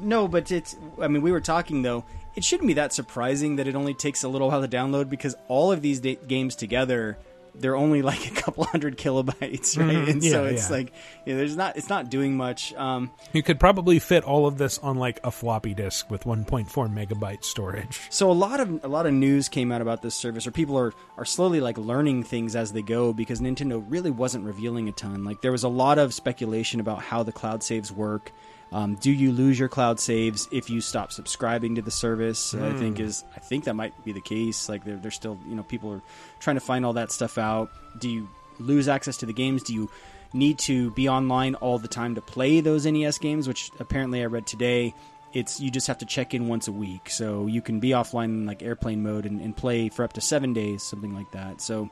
no, 0.01 0.27
but 0.29 0.51
it's. 0.53 0.77
I 1.01 1.09
mean, 1.09 1.23
we 1.23 1.33
were 1.33 1.41
talking 1.41 1.83
though. 1.83 2.05
It 2.35 2.45
shouldn't 2.45 2.67
be 2.67 2.75
that 2.75 2.93
surprising 2.93 3.57
that 3.57 3.67
it 3.67 3.75
only 3.75 3.95
takes 3.95 4.23
a 4.25 4.29
little 4.29 4.49
while 4.49 4.63
to 4.63 4.69
download 4.69 5.11
because 5.11 5.35
all 5.49 5.71
of 5.73 5.83
these 5.83 6.01
da- 6.01 6.17
games 6.27 6.57
together, 6.57 7.19
they're 7.55 7.77
only 7.77 8.01
like 8.11 8.27
a 8.27 8.31
couple 8.35 8.65
hundred 8.65 8.97
kilobytes, 8.97 9.77
right? 9.79 9.95
Mhm, 9.97 10.09
And 10.11 10.25
so 10.25 10.47
it's 10.47 10.71
yeah. 10.71 10.77
like, 10.77 10.93
yeah, 11.27 11.37
there's 11.37 11.55
not. 11.57 11.77
It's 11.77 11.91
not 11.91 12.09
doing 12.09 12.35
much. 12.35 12.73
Um, 12.75 13.11
You 13.35 13.43
could 13.43 13.61
probably 13.61 13.99
fit 13.99 14.25
all 14.25 14.47
of 14.47 14.57
this 14.57 14.79
on 14.79 14.97
like 14.97 15.21
a 15.23 15.31
floppy 15.31 15.75
disk 15.75 16.11
with 16.11 16.25
1.4 16.25 16.67
megabyte 16.69 17.45
storage. 17.45 18.01
So 18.09 18.31
a 18.31 18.33
lot 18.33 18.61
of 18.61 18.83
a 18.83 18.89
lot 18.89 19.05
of 19.05 19.13
news 19.13 19.51
came 19.51 19.71
out 19.71 19.83
about 19.83 20.01
this 20.01 20.15
service, 20.15 20.47
or 20.47 20.53
people 20.53 20.79
are 20.79 20.95
are 21.19 21.27
slowly 21.27 21.61
like 21.61 21.77
learning 21.77 22.23
things 22.25 22.57
as 22.57 22.73
they 22.73 22.81
go 22.83 23.13
because 23.13 23.41
Nintendo 23.43 23.85
really 23.87 24.11
wasn't 24.11 24.47
revealing 24.47 24.89
a 24.89 24.93
ton. 24.93 25.23
Like 25.25 25.43
there 25.43 25.53
was 25.53 25.65
a 25.65 25.69
lot 25.69 25.99
of 25.99 26.15
speculation 26.15 26.81
about 26.81 27.03
how 27.03 27.23
the 27.23 27.33
cloud 27.33 27.63
saves 27.63 27.93
work. 27.93 28.33
Um, 28.73 28.95
do 28.95 29.13
you 29.13 29.33
lose 29.33 29.59
your 29.59 29.69
cloud 29.69 30.01
saves 30.01 30.49
if 30.51 30.71
you 30.71 30.81
stop 30.81 31.13
subscribing 31.13 31.75
to 31.75 31.83
the 31.83 31.91
service? 31.91 32.55
I 32.55 32.71
Hmm. 32.71 32.79
think 32.79 33.01
is 33.01 33.25
I 33.37 33.41
think 33.41 33.65
that 33.65 33.75
might 33.75 33.93
be 34.05 34.13
the 34.13 34.21
case. 34.21 34.69
Like 34.69 34.85
they're, 34.85 34.97
they're 34.97 35.11
still 35.11 35.39
you 35.47 35.55
know 35.55 35.63
people 35.63 35.93
are 35.93 36.03
trying 36.41 36.57
to 36.57 36.61
find 36.61 36.85
all 36.87 36.95
that 36.95 37.13
stuff 37.13 37.37
out. 37.39 37.71
Do 37.99 38.09
you 38.09 38.29
lose 38.59 38.89
access 38.89 39.17
to 39.19 39.27
the 39.27 39.33
games? 39.33 39.63
Do 39.63 39.75
you 39.75 39.91
need 40.33 40.59
to 40.61 40.91
be 40.93 41.09
online 41.09 41.55
all 41.57 41.79
the 41.79 41.89
time 41.89 42.15
to 42.15 42.23
play 42.23 42.61
those 42.61 42.87
NES 42.87 43.19
games? 43.19 43.47
Which 43.47 43.71
apparently 43.79 44.23
I 44.23 44.27
read 44.27 44.47
today 44.47 44.95
it's 45.35 45.61
you 45.61 45.71
just 45.71 45.87
have 45.87 45.97
to 45.97 46.05
check 46.05 46.35
in 46.35 46.47
once 46.47 46.69
a 46.69 46.73
week 46.73 47.09
so 47.09 47.47
you 47.47 47.63
can 47.63 47.81
be 47.81 47.89
offline 47.91 48.25
in 48.27 48.45
like 48.45 48.63
airplane 48.63 49.03
mode 49.03 49.25
and, 49.25 49.41
and 49.41 49.57
play 49.57 49.89
for 49.89 50.05
up 50.05 50.13
to 50.13 50.21
seven 50.21 50.53
days 50.53 50.83
something 50.83 51.15
like 51.15 51.31
that 51.31 51.59
so 51.59 51.89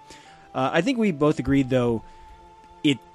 uh, 0.55 0.69
i 0.75 0.83
think 0.83 0.99
we 0.99 1.11
both 1.11 1.39
agreed 1.39 1.71
though 1.71 2.03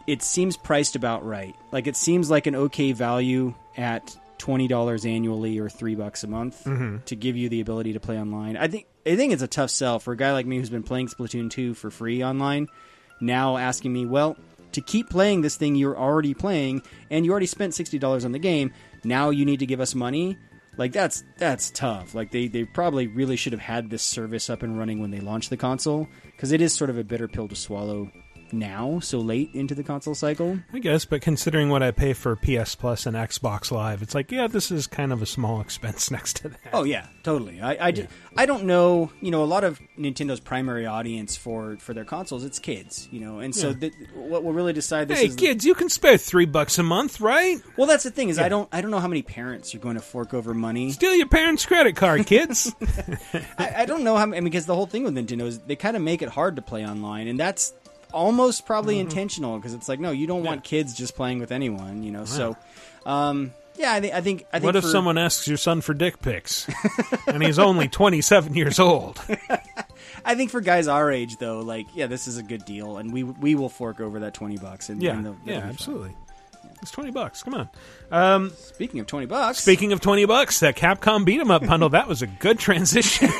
it 0.08 0.22
seems 0.22 0.56
priced 0.58 0.95
about 0.95 1.26
right. 1.26 1.56
Like 1.72 1.88
it 1.88 1.95
seems 1.95 2.30
like 2.30 2.47
an 2.47 2.56
okay 2.56 2.91
value 2.91 3.53
at 3.78 4.16
$20 4.39 5.06
annually 5.10 5.58
or 5.60 5.70
three 5.70 5.95
bucks 5.95 6.24
a 6.24 6.28
month 6.28 6.64
Mhm. 6.66 7.03
to 7.06 7.16
give 7.16 7.36
you 7.38 7.49
the 7.49 7.62
ability 7.62 7.93
to 7.93 7.99
play 7.99 8.20
online. 8.20 8.58
I 8.58 8.68
think 8.68 8.86
i 9.08 9.16
think 9.16 9.32
it's 9.34 9.41
a 9.43 9.47
tough 9.47 9.70
sell 9.70 9.99
for 9.99 10.14
a 10.14 10.18
guy 10.18 10.32
like 10.34 10.45
me 10.47 10.58
who's 10.58 10.70
been 10.72 10.82
playing 10.84 11.08
splatoon 11.08 11.49
2 11.49 11.74
for 11.76 11.91
free 11.91 12.24
online 12.24 12.68
now 13.22 13.56
asking 13.56 13.93
me 13.93 14.03
well 14.06 14.36
to 14.72 14.82
keep 14.82 15.10
playing 15.12 15.41
this 15.41 15.56
thing 15.58 15.76
you're 15.76 15.97
already 15.97 16.34
playing 16.34 16.82
and 17.12 17.24
you 17.24 17.32
already 17.32 17.45
spent 17.45 17.74
$60 17.74 18.26
on 18.26 18.32
the 18.32 18.39
game 18.39 18.74
now 19.03 19.30
you 19.30 19.45
need 19.45 19.60
to 19.60 19.66
give 19.68 19.80
us 19.80 19.93
money? 19.95 20.38
Like 20.78 20.91
that's 20.91 21.24
that's 21.38 21.70
tough. 21.72 22.14
Like 22.16 22.32
they, 22.32 22.47
they 22.49 22.66
probably 22.66 23.08
really 23.08 23.36
should 23.38 23.53
have 23.53 23.62
had 23.62 23.89
this 23.89 24.03
service 24.03 24.49
up 24.49 24.62
and 24.64 24.78
running 24.78 24.99
when 24.99 25.12
they 25.12 25.20
launched 25.22 25.49
the 25.51 25.58
console 25.58 26.08
because 26.36 26.51
it 26.51 26.60
is 26.60 26.74
sort 26.74 26.89
of 26.89 26.97
a 26.97 27.03
bitter 27.03 27.28
pill 27.30 27.47
to 27.47 27.56
swallow 27.56 28.12
now, 28.60 28.99
so 28.99 29.20
late 29.20 29.49
into 29.53 29.76
the 29.76 29.84
console 29.84 30.16
cycle. 30.16 30.60
I 30.74 30.80
guess, 30.80 31.06
but 31.06 31.22
considering 31.22 31.70
what 31.70 31.84
I 31.84 31.91
pay 31.91 32.14
for 32.14 32.36
PS 32.36 32.76
Plus 32.76 33.06
and 33.06 33.16
Xbox 33.16 33.72
Live, 33.72 34.01
it's 34.01 34.16
like, 34.16 34.32
yeah, 34.32 34.47
this 34.47 34.72
is 34.72 34.88
kind 34.88 35.12
of 35.14 35.22
a 35.22 35.26
small 35.26 35.62
expense 35.66 36.10
next 36.12 36.38
to 36.38 36.49
that. 36.49 36.60
Oh 36.74 36.84
yeah, 36.84 37.08
totally. 37.24 37.62
I 37.62 37.88
I, 37.88 38.08
I 38.38 38.45
don't 38.45 38.66
know. 38.66 39.12
You 39.22 39.32
know, 39.32 39.43
a 39.43 39.45
lot 39.45 39.64
of 39.64 39.80
Nintendo's 39.97 40.39
primary 40.39 40.86
audience 40.86 41.36
for 41.36 41.78
for 41.78 41.93
their 41.93 42.06
consoles, 42.06 42.43
it's 42.43 42.60
kids. 42.60 43.08
You 43.12 43.20
know, 43.22 43.39
and 43.39 43.56
so 43.56 43.70
Yeah. 43.70 43.76
th- 43.76 43.93
what 44.16 44.43
will 44.43 44.53
really 44.53 44.74
decide 44.74 45.08
this 45.08 45.20
Hey, 45.20 45.28
is 45.28 45.36
kids, 45.36 45.66
you 45.66 45.76
can 45.76 45.89
spare 45.89 46.18
three 46.18 46.45
bucks 46.45 46.78
a 46.80 46.84
month, 46.84 47.22
right? 47.22 47.62
Well, 47.78 47.88
that's 47.88 48.03
the 48.03 48.12
thing 48.12 48.30
is 48.30 48.38
Yeah. 48.38 48.45
I 48.45 48.49
don't 48.49 48.70
I 48.72 48.82
don't 48.82 48.91
know 48.91 48.99
how 48.99 49.08
many 49.08 49.22
parents 49.22 49.74
are 49.76 49.80
going 49.80 49.95
to 49.95 50.01
fork 50.01 50.34
over 50.34 50.53
money. 50.53 50.91
Steal 50.91 51.14
your 51.16 51.28
parents' 51.28 51.66
credit 51.66 51.95
card, 51.95 52.26
kids. 52.26 52.74
I, 53.58 53.74
I 53.80 53.86
don't 53.86 54.03
know 54.03 54.16
how 54.18 54.26
many, 54.26 54.43
because 54.43 54.66
the 54.66 54.76
whole 54.76 54.86
thing 54.86 55.03
with 55.03 55.14
Nintendo 55.16 55.43
is 55.43 55.60
they 55.60 55.76
kind 55.76 55.95
of 55.95 56.01
make 56.03 56.22
it 56.22 56.30
hard 56.30 56.56
to 56.58 56.62
play 56.62 56.86
online, 56.86 57.28
and 57.28 57.39
that's 57.39 57.74
almost 58.16 58.66
probably 58.66 58.95
Mm-hmm. 58.95 59.09
intentional 59.09 59.57
because 59.57 59.74
it's 59.74 59.88
like 59.89 59.99
no, 59.99 60.09
you 60.11 60.26
don't 60.26 60.43
want 60.43 60.63
kids 60.63 60.93
just 60.95 61.16
playing 61.16 61.39
with 61.39 61.51
anyone, 61.51 62.01
you 62.01 62.11
know. 62.11 62.26
So, 62.26 62.55
um, 63.05 63.53
yeah, 63.78 63.93
I 63.93 63.99
think 64.01 64.13
I 64.13 64.22
think 64.22 64.45
I 64.51 64.59
think 64.59 64.63
what 64.66 64.76
if 64.76 64.84
for- 64.84 64.89
someone 64.89 65.18
asks 65.18 65.47
your 65.47 65.57
son 65.57 65.82
for 65.82 65.93
dick 65.93 66.22
pics, 66.22 66.68
and 67.28 67.43
he's 67.43 67.59
only 67.59 67.88
twenty-seven 67.89 68.55
years 68.55 68.80
old? 68.80 69.22
I 70.28 70.34
think 70.34 70.49
for 70.49 70.61
guys 70.61 70.88
our 70.88 71.11
age 71.11 71.38
though, 71.38 71.59
like 71.59 71.88
yeah, 71.93 72.07
this 72.07 72.28
is 72.28 72.38
a 72.38 72.43
good 72.43 72.66
deal, 72.66 72.97
and 72.97 73.11
we 73.13 73.24
we 73.24 73.53
will 73.53 73.70
fork 73.70 73.99
over 73.99 74.20
that 74.22 74.34
twenty 74.34 74.57
bucks. 74.57 74.89
And, 74.89 75.03
Yeah, 75.03 75.18
and 75.18 75.36
yeah, 75.45 75.57
absolutely. 75.57 76.16
It's 76.82 76.91
twenty 76.91 77.11
bucks. 77.11 77.43
Come 77.43 77.53
on. 77.55 77.70
Um, 78.11 78.51
speaking 78.57 78.99
of 79.01 79.07
twenty 79.07 79.26
bucks, 79.26 79.59
speaking 79.59 79.91
of 79.91 79.99
twenty 80.01 80.26
bucks, 80.26 80.61
that 80.61 80.76
Capcom 80.78 81.26
beat 81.26 81.39
'em 81.41 81.51
up 81.51 81.66
bundle 81.66 81.89
that 81.89 82.07
was 82.07 82.22
a 82.22 82.28
good 82.28 82.59
transition. 82.59 83.30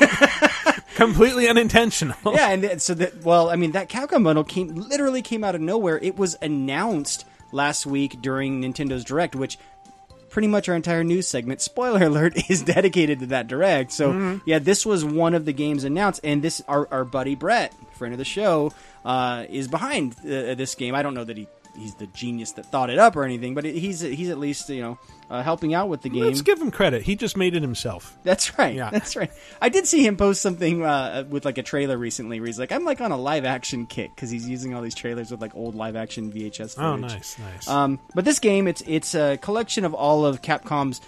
Completely 0.96 1.48
unintentional. 1.48 2.16
yeah, 2.34 2.50
and 2.50 2.80
so 2.82 2.94
that 2.94 3.22
well, 3.22 3.50
I 3.50 3.56
mean 3.56 3.72
that 3.72 3.88
Capcom 3.88 4.24
bundle 4.24 4.44
came 4.44 4.74
literally 4.74 5.22
came 5.22 5.44
out 5.44 5.54
of 5.54 5.60
nowhere. 5.60 5.98
It 6.02 6.16
was 6.16 6.36
announced 6.42 7.24
last 7.52 7.86
week 7.86 8.20
during 8.22 8.62
Nintendo's 8.62 9.04
Direct, 9.04 9.36
which 9.36 9.58
pretty 10.30 10.48
much 10.48 10.68
our 10.68 10.74
entire 10.74 11.04
news 11.04 11.26
segment, 11.28 11.60
spoiler 11.60 12.04
alert, 12.06 12.34
is 12.50 12.62
dedicated 12.62 13.20
to 13.20 13.26
that 13.26 13.46
Direct. 13.46 13.92
So 13.92 14.12
Mhm. 14.12 14.40
yeah, 14.46 14.58
this 14.58 14.84
was 14.86 15.04
one 15.04 15.34
of 15.34 15.44
the 15.44 15.52
games 15.52 15.84
announced, 15.84 16.20
and 16.24 16.42
this 16.42 16.62
our, 16.66 16.88
our 16.90 17.04
buddy 17.04 17.34
Brett, 17.34 17.72
friend 17.94 18.12
of 18.12 18.18
the 18.18 18.24
show, 18.24 18.72
uh, 19.04 19.44
is 19.48 19.68
behind 19.68 20.14
uh, 20.24 20.54
this 20.54 20.74
game. 20.74 20.94
I 20.94 21.02
don't 21.02 21.14
know 21.14 21.24
that 21.24 21.36
he. 21.36 21.46
He's 21.76 21.94
the 21.94 22.06
genius 22.08 22.52
that 22.52 22.66
thought 22.66 22.90
it 22.90 22.98
up 22.98 23.14
or 23.16 23.24
anything, 23.24 23.54
but 23.54 23.64
he's 23.64 24.00
he's 24.00 24.30
at 24.30 24.38
least 24.38 24.68
you 24.68 24.80
know 24.80 24.98
uh, 25.30 25.42
helping 25.42 25.74
out 25.74 25.88
with 25.88 26.02
the 26.02 26.08
game. 26.08 26.24
Let's 26.24 26.42
give 26.42 26.60
him 26.60 26.70
credit. 26.70 27.02
He 27.02 27.16
just 27.16 27.36
made 27.36 27.54
it 27.54 27.62
himself. 27.62 28.16
That's 28.22 28.58
right. 28.58 28.74
Yeah. 28.74 28.90
That's 28.90 29.14
right. 29.16 29.30
I 29.60 29.68
did 29.68 29.86
see 29.86 30.04
him 30.06 30.16
post 30.16 30.40
something 30.42 30.82
uh, 30.84 31.24
with 31.28 31.44
like 31.44 31.58
a 31.58 31.62
trailer 31.62 31.96
recently 31.98 32.40
where 32.40 32.46
he's 32.46 32.58
like, 32.58 32.72
"I'm 32.72 32.84
like 32.84 33.00
on 33.00 33.12
a 33.12 33.16
live 33.16 33.44
action 33.44 33.86
kick" 33.86 34.14
because 34.14 34.30
he's 34.30 34.48
using 34.48 34.74
all 34.74 34.82
these 34.82 34.94
trailers 34.94 35.30
with 35.30 35.40
like 35.40 35.54
old 35.54 35.74
live 35.74 35.96
action 35.96 36.32
VHS 36.32 36.76
Oh, 36.78 36.96
footage. 36.96 37.12
nice, 37.12 37.38
nice. 37.38 37.68
Um, 37.68 37.98
but 38.14 38.24
this 38.24 38.38
game, 38.38 38.66
it's 38.68 38.82
it's 38.86 39.14
a 39.14 39.36
collection 39.36 39.84
of 39.84 39.92
all 39.94 40.24
of 40.24 40.42
Capcom's. 40.42 41.00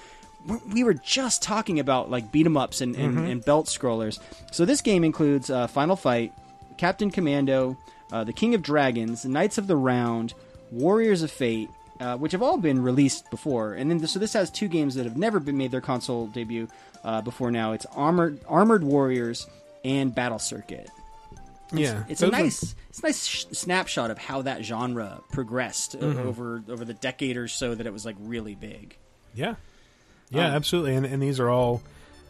we- 0.46 0.56
We 0.72 0.84
were 0.84 0.94
just 0.94 1.42
talking 1.42 1.78
about 1.80 2.10
like 2.10 2.30
beat 2.32 2.46
'em 2.46 2.56
ups 2.56 2.80
and, 2.80 2.94
and, 2.96 3.18
Mhm. 3.18 3.30
and 3.30 3.44
belt 3.44 3.66
scrollers. 3.66 4.18
So 4.52 4.64
this 4.64 4.80
game 4.80 5.02
includes 5.04 5.50
uh, 5.50 5.66
Final 5.66 5.96
Fight, 5.96 6.32
Captain 6.76 7.10
Commando, 7.10 7.76
uh, 8.12 8.24
The 8.24 8.32
King 8.32 8.54
of 8.54 8.62
Dragons, 8.62 9.24
Knights 9.24 9.58
of 9.58 9.66
the 9.66 9.76
Round, 9.76 10.32
Warriors 10.70 11.22
of 11.22 11.30
Fate, 11.30 11.68
uh, 12.00 12.16
which 12.16 12.32
have 12.32 12.42
all 12.42 12.56
been 12.58 12.82
released 12.82 13.30
before. 13.30 13.74
And 13.74 13.90
then 13.90 14.06
so 14.06 14.18
this 14.18 14.32
has 14.34 14.50
two 14.50 14.68
games 14.68 14.94
that 14.94 15.04
have 15.04 15.16
never 15.16 15.40
been 15.40 15.56
made 15.58 15.70
their 15.70 15.80
console 15.80 16.26
debut 16.28 16.68
uh, 17.04 17.22
before 17.22 17.50
now. 17.50 17.72
It's 17.72 17.86
Armored 17.94 18.40
Armored 18.48 18.84
Warriors 18.84 19.46
and 19.84 20.14
Battle 20.14 20.38
Circuit. 20.38 20.90
It's- 21.72 21.80
Yeah, 21.80 22.04
it's 22.08 22.22
a 22.22 22.26
those 22.26 22.34
are- 22.34 22.42
nice 22.42 22.74
it's 22.88 22.98
a 23.00 23.02
nice 23.02 23.26
sh- 23.26 23.44
snapshot 23.52 24.10
of 24.10 24.18
how 24.18 24.42
that 24.42 24.64
genre 24.64 25.20
progressed 25.30 25.98
Mhm. 25.98 26.18
over 26.24 26.62
over 26.68 26.84
the 26.84 26.94
decade 26.94 27.36
or 27.36 27.46
so 27.48 27.74
that 27.74 27.86
it 27.86 27.92
was 27.92 28.04
like 28.06 28.16
really 28.20 28.54
big. 28.54 28.96
Yeah, 29.34 29.54
yeah, 30.30 30.48
Um, 30.48 30.54
absolutely. 30.54 30.94
And, 30.96 31.04
and 31.06 31.22
these 31.22 31.38
are 31.38 31.50
all 31.50 31.82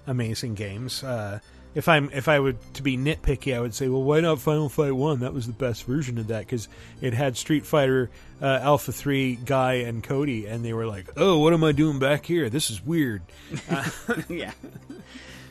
amazing 0.06 0.54
games. 0.54 1.02
Uh, 1.04 1.38
if 1.74 1.88
I'm 1.88 2.10
if 2.12 2.28
I 2.28 2.38
would 2.38 2.56
to 2.74 2.82
be 2.82 2.96
nitpicky, 2.96 3.56
I 3.56 3.60
would 3.60 3.74
say, 3.74 3.88
well, 3.88 4.02
why 4.02 4.20
not 4.20 4.40
Final 4.40 4.68
Fight 4.68 4.92
One? 4.92 5.20
That 5.20 5.34
was 5.34 5.46
the 5.46 5.52
best 5.52 5.84
version 5.84 6.18
of 6.18 6.28
that 6.28 6.40
because 6.40 6.68
it 7.00 7.14
had 7.14 7.36
Street 7.36 7.66
Fighter 7.66 8.10
uh, 8.40 8.58
Alpha 8.62 8.92
Three 8.92 9.36
Guy 9.36 9.74
and 9.74 10.02
Cody, 10.02 10.46
and 10.46 10.64
they 10.64 10.72
were 10.72 10.86
like, 10.86 11.08
oh, 11.16 11.38
what 11.38 11.52
am 11.52 11.64
I 11.64 11.72
doing 11.72 11.98
back 11.98 12.26
here? 12.26 12.48
This 12.50 12.70
is 12.70 12.84
weird. 12.84 13.22
Uh, 13.70 13.84
yeah. 14.28 14.52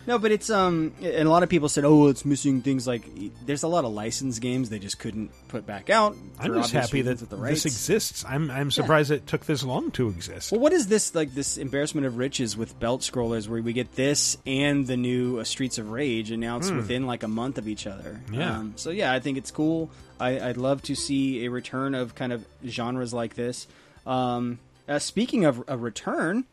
No, 0.07 0.17
but 0.17 0.31
it's 0.31 0.49
um, 0.49 0.93
and 1.01 1.27
a 1.27 1.29
lot 1.29 1.43
of 1.43 1.49
people 1.49 1.67
said, 1.67 1.83
"Oh, 1.83 2.07
it's 2.07 2.23
missing 2.23 2.61
things 2.61 2.87
like." 2.87 3.03
There's 3.45 3.63
a 3.63 3.67
lot 3.67 3.83
of 3.83 3.91
licensed 3.91 4.41
games 4.41 4.69
they 4.69 4.79
just 4.79 4.99
couldn't 4.99 5.31
put 5.49 5.65
back 5.67 5.89
out. 5.89 6.15
I'm 6.39 6.53
just 6.53 6.71
happy 6.71 7.01
that 7.01 7.11
reasons 7.11 7.29
the 7.29 7.35
rights. 7.35 7.63
this 7.63 7.73
exists. 7.73 8.23
I'm 8.27 8.49
I'm 8.49 8.71
surprised 8.71 9.11
it 9.11 9.27
took 9.27 9.45
this 9.45 9.63
long 9.63 9.91
to 9.91 10.07
exist. 10.07 10.51
Well, 10.53 10.61
what 10.61 10.71
is 10.71 10.87
this 10.87 11.13
like? 11.13 11.33
This 11.33 11.57
embarrassment 11.57 12.07
of 12.07 12.17
riches 12.17 12.55
with 12.55 12.79
belt 12.79 13.01
scrollers, 13.01 13.49
where 13.49 13.61
we 13.61 13.73
get 13.73 13.95
this 13.95 14.37
and 14.45 14.87
the 14.87 14.95
new 14.95 15.39
uh, 15.39 15.43
Streets 15.43 15.77
of 15.77 15.91
Rage 15.91 16.31
announced 16.31 16.69
Hmm. 16.71 16.77
within 16.77 17.05
like 17.05 17.23
a 17.23 17.27
month 17.27 17.57
of 17.57 17.67
each 17.67 17.85
other. 17.85 18.21
Yeah. 18.31 18.59
Um, 18.59 18.73
so 18.77 18.91
yeah, 18.91 19.11
I 19.11 19.19
think 19.19 19.37
it's 19.37 19.51
cool. 19.51 19.91
I, 20.21 20.39
I'd 20.39 20.57
love 20.57 20.81
to 20.83 20.95
see 20.95 21.43
a 21.45 21.51
return 21.51 21.93
of 21.93 22.15
kind 22.15 22.31
of 22.31 22.45
genres 22.65 23.13
like 23.13 23.35
this. 23.35 23.67
Um, 24.05 24.59
uh, 24.87 24.99
speaking 24.99 25.43
of 25.43 25.61
a 25.67 25.77
return, 25.77 26.45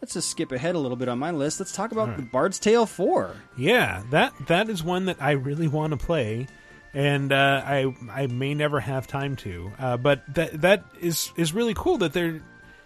let's 0.00 0.14
just 0.14 0.30
skip 0.30 0.52
ahead 0.52 0.74
a 0.74 0.78
little 0.78 0.96
bit 0.96 1.08
on 1.08 1.18
my 1.18 1.30
list. 1.30 1.60
Let's 1.60 1.72
talk 1.72 1.92
about 1.92 2.08
right. 2.08 2.16
the 2.16 2.22
Bard's 2.22 2.58
Tale 2.58 2.86
Four. 2.86 3.34
Yeah, 3.56 4.02
that 4.10 4.32
that 4.46 4.68
is 4.68 4.82
one 4.82 5.06
that 5.06 5.16
I 5.20 5.32
really 5.32 5.68
want 5.68 5.92
to 5.92 5.96
play, 5.96 6.46
and 6.94 7.32
uh, 7.32 7.62
I 7.64 7.94
I 8.10 8.26
may 8.26 8.54
never 8.54 8.80
have 8.80 9.06
time 9.06 9.36
to. 9.36 9.72
Uh, 9.78 9.96
but 9.96 10.22
that 10.34 10.60
that 10.60 10.84
is 11.00 11.32
is 11.36 11.52
really 11.52 11.74
cool 11.74 11.98
that 11.98 12.12
they're 12.12 12.40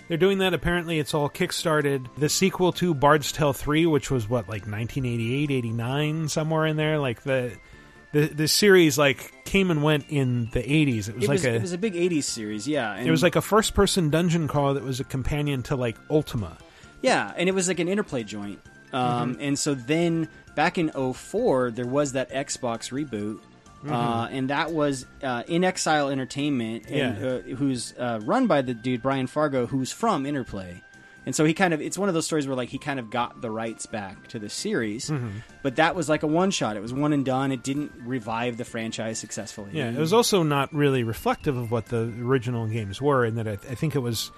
they're 0.08 0.18
doing 0.18 0.38
that. 0.38 0.54
Apparently, 0.54 0.98
it's 0.98 1.14
all 1.14 1.28
kickstarted. 1.28 2.06
The 2.18 2.28
sequel 2.28 2.72
to 2.74 2.94
Bard's 2.94 3.32
Tale 3.32 3.52
three, 3.52 3.86
which 3.86 4.10
was 4.10 4.28
what 4.28 4.48
like 4.48 4.66
1988, 4.66 5.50
89, 5.50 6.28
somewhere 6.28 6.66
in 6.66 6.76
there. 6.76 6.98
Like 6.98 7.22
the 7.22 7.52
the 8.12 8.26
the 8.26 8.48
series 8.48 8.98
like 8.98 9.44
came 9.44 9.70
and 9.70 9.82
went 9.82 10.06
in 10.08 10.50
the 10.52 10.60
80s. 10.62 11.08
It 11.08 11.14
was 11.14 11.24
It 11.24 11.28
like 11.28 11.44
a 11.44 11.54
it 11.54 11.62
was 11.62 11.72
a 11.72 11.78
big 11.78 11.94
'80s 11.94 12.24
series, 12.24 12.68
yeah. 12.68 12.96
It 12.96 13.10
was 13.10 13.22
like 13.22 13.36
a 13.36 13.42
first 13.42 13.74
person 13.74 14.10
dungeon 14.10 14.48
crawl 14.48 14.74
that 14.74 14.82
was 14.82 15.00
a 15.00 15.04
companion 15.04 15.62
to 15.64 15.76
like 15.76 15.96
Ultima. 16.10 16.58
Yeah, 17.02 17.32
and 17.36 17.48
it 17.48 17.52
was 17.52 17.68
like 17.68 17.78
an 17.80 17.88
interplay 17.88 18.22
joint. 18.24 18.60
Um, 18.92 19.34
Mhm. 19.34 19.38
And 19.40 19.58
so 19.58 19.74
then 19.74 20.28
back 20.54 20.78
in 20.78 20.90
04, 20.94 21.70
there 21.70 21.86
was 21.86 22.12
that 22.12 22.30
Xbox 22.30 22.90
reboot. 22.92 23.40
Uh, 23.84 24.28
Mhm. 24.28 24.32
and 24.32 24.50
that 24.50 24.70
was 24.72 25.06
uh, 25.24 25.42
inXile 25.44 26.12
Entertainment, 26.12 26.84
and, 26.88 27.18
Yeah. 27.20 27.28
uh, 27.28 27.56
who's 27.56 27.92
uh, 27.98 28.20
run 28.22 28.46
by 28.46 28.62
the 28.62 28.74
dude 28.74 29.02
Brian 29.02 29.26
Fargo, 29.26 29.66
who's 29.66 29.90
from 29.90 30.24
Interplay. 30.24 30.82
And 31.26 31.34
so 31.34 31.44
he 31.44 31.52
kind 31.54 31.72
of, 31.74 31.80
it's 31.80 31.96
one 31.98 32.08
of 32.08 32.14
those 32.14 32.26
stories 32.26 32.46
where 32.48 32.56
like 32.56 32.68
he 32.68 32.78
kind 32.78 32.98
of 33.00 33.08
got 33.10 33.40
the 33.42 33.50
rights 33.50 33.86
back 33.86 34.26
to 34.28 34.38
the 34.40 34.48
series, 34.48 35.08
Mhm. 35.10 35.30
but 35.62 35.76
that 35.76 35.94
was 35.96 36.08
like 36.08 36.22
a 36.22 36.26
one 36.28 36.50
shot. 36.52 36.76
It 36.76 36.82
was 36.82 36.92
one 36.92 37.12
and 37.12 37.24
done. 37.24 37.50
It 37.52 37.62
didn't 37.64 37.92
revive 38.04 38.56
the 38.56 38.64
franchise 38.64 39.18
successfully. 39.20 39.70
Yeah, 39.72 39.90
it 39.90 39.98
was 39.98 40.12
also 40.12 40.42
not 40.44 40.72
really 40.74 41.02
reflective 41.04 41.56
of 41.56 41.70
what 41.72 41.86
the 41.86 42.12
original 42.20 42.66
games 42.66 43.00
were, 43.02 43.24
in 43.24 43.34
that 43.36 43.46
I, 43.48 43.52
I 43.52 43.74
think 43.76 43.94
it 43.96 44.00
was 44.00 44.30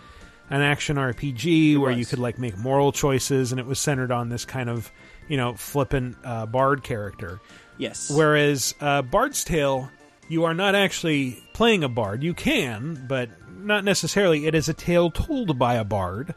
an 0.50 0.60
action 0.60 0.96
RPG 0.96 1.78
where 1.78 1.92
you 1.92 2.04
could 2.04 2.18
like 2.18 2.38
make 2.38 2.56
moral 2.56 2.92
choices, 2.92 3.52
and 3.52 3.60
it 3.60 3.66
was 3.66 3.78
centered 3.78 4.10
on 4.10 4.28
this 4.28 4.44
kind 4.44 4.68
of 4.68 4.90
you 5.28 5.36
know 5.36 5.54
flippant 5.54 6.16
uh, 6.24 6.46
bard 6.46 6.82
character. 6.82 7.40
Yes. 7.78 8.10
Whereas 8.10 8.74
uh, 8.80 9.02
Bard's 9.02 9.42
Tale, 9.42 9.90
you 10.28 10.44
are 10.44 10.54
not 10.54 10.74
actually 10.74 11.42
playing 11.52 11.82
a 11.82 11.88
bard. 11.88 12.22
You 12.22 12.34
can, 12.34 13.04
but 13.08 13.30
not 13.56 13.84
necessarily. 13.84 14.46
It 14.46 14.54
is 14.54 14.68
a 14.68 14.74
tale 14.74 15.10
told 15.10 15.58
by 15.58 15.74
a 15.74 15.84
bard, 15.84 16.34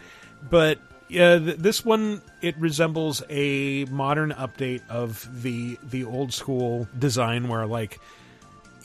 but. 0.50 0.80
Yeah, 1.10 1.40
th- 1.40 1.58
this 1.60 1.86
one 1.86 2.22
it 2.42 2.58
resembles 2.58 3.24
a 3.30 3.86
modern 3.86 4.32
update 4.32 4.82
of 4.90 5.26
the 5.42 5.80
the 5.82 6.04
old 6.04 6.34
school 6.34 6.86
design 7.00 7.48
where 7.48 7.66
like 7.66 8.02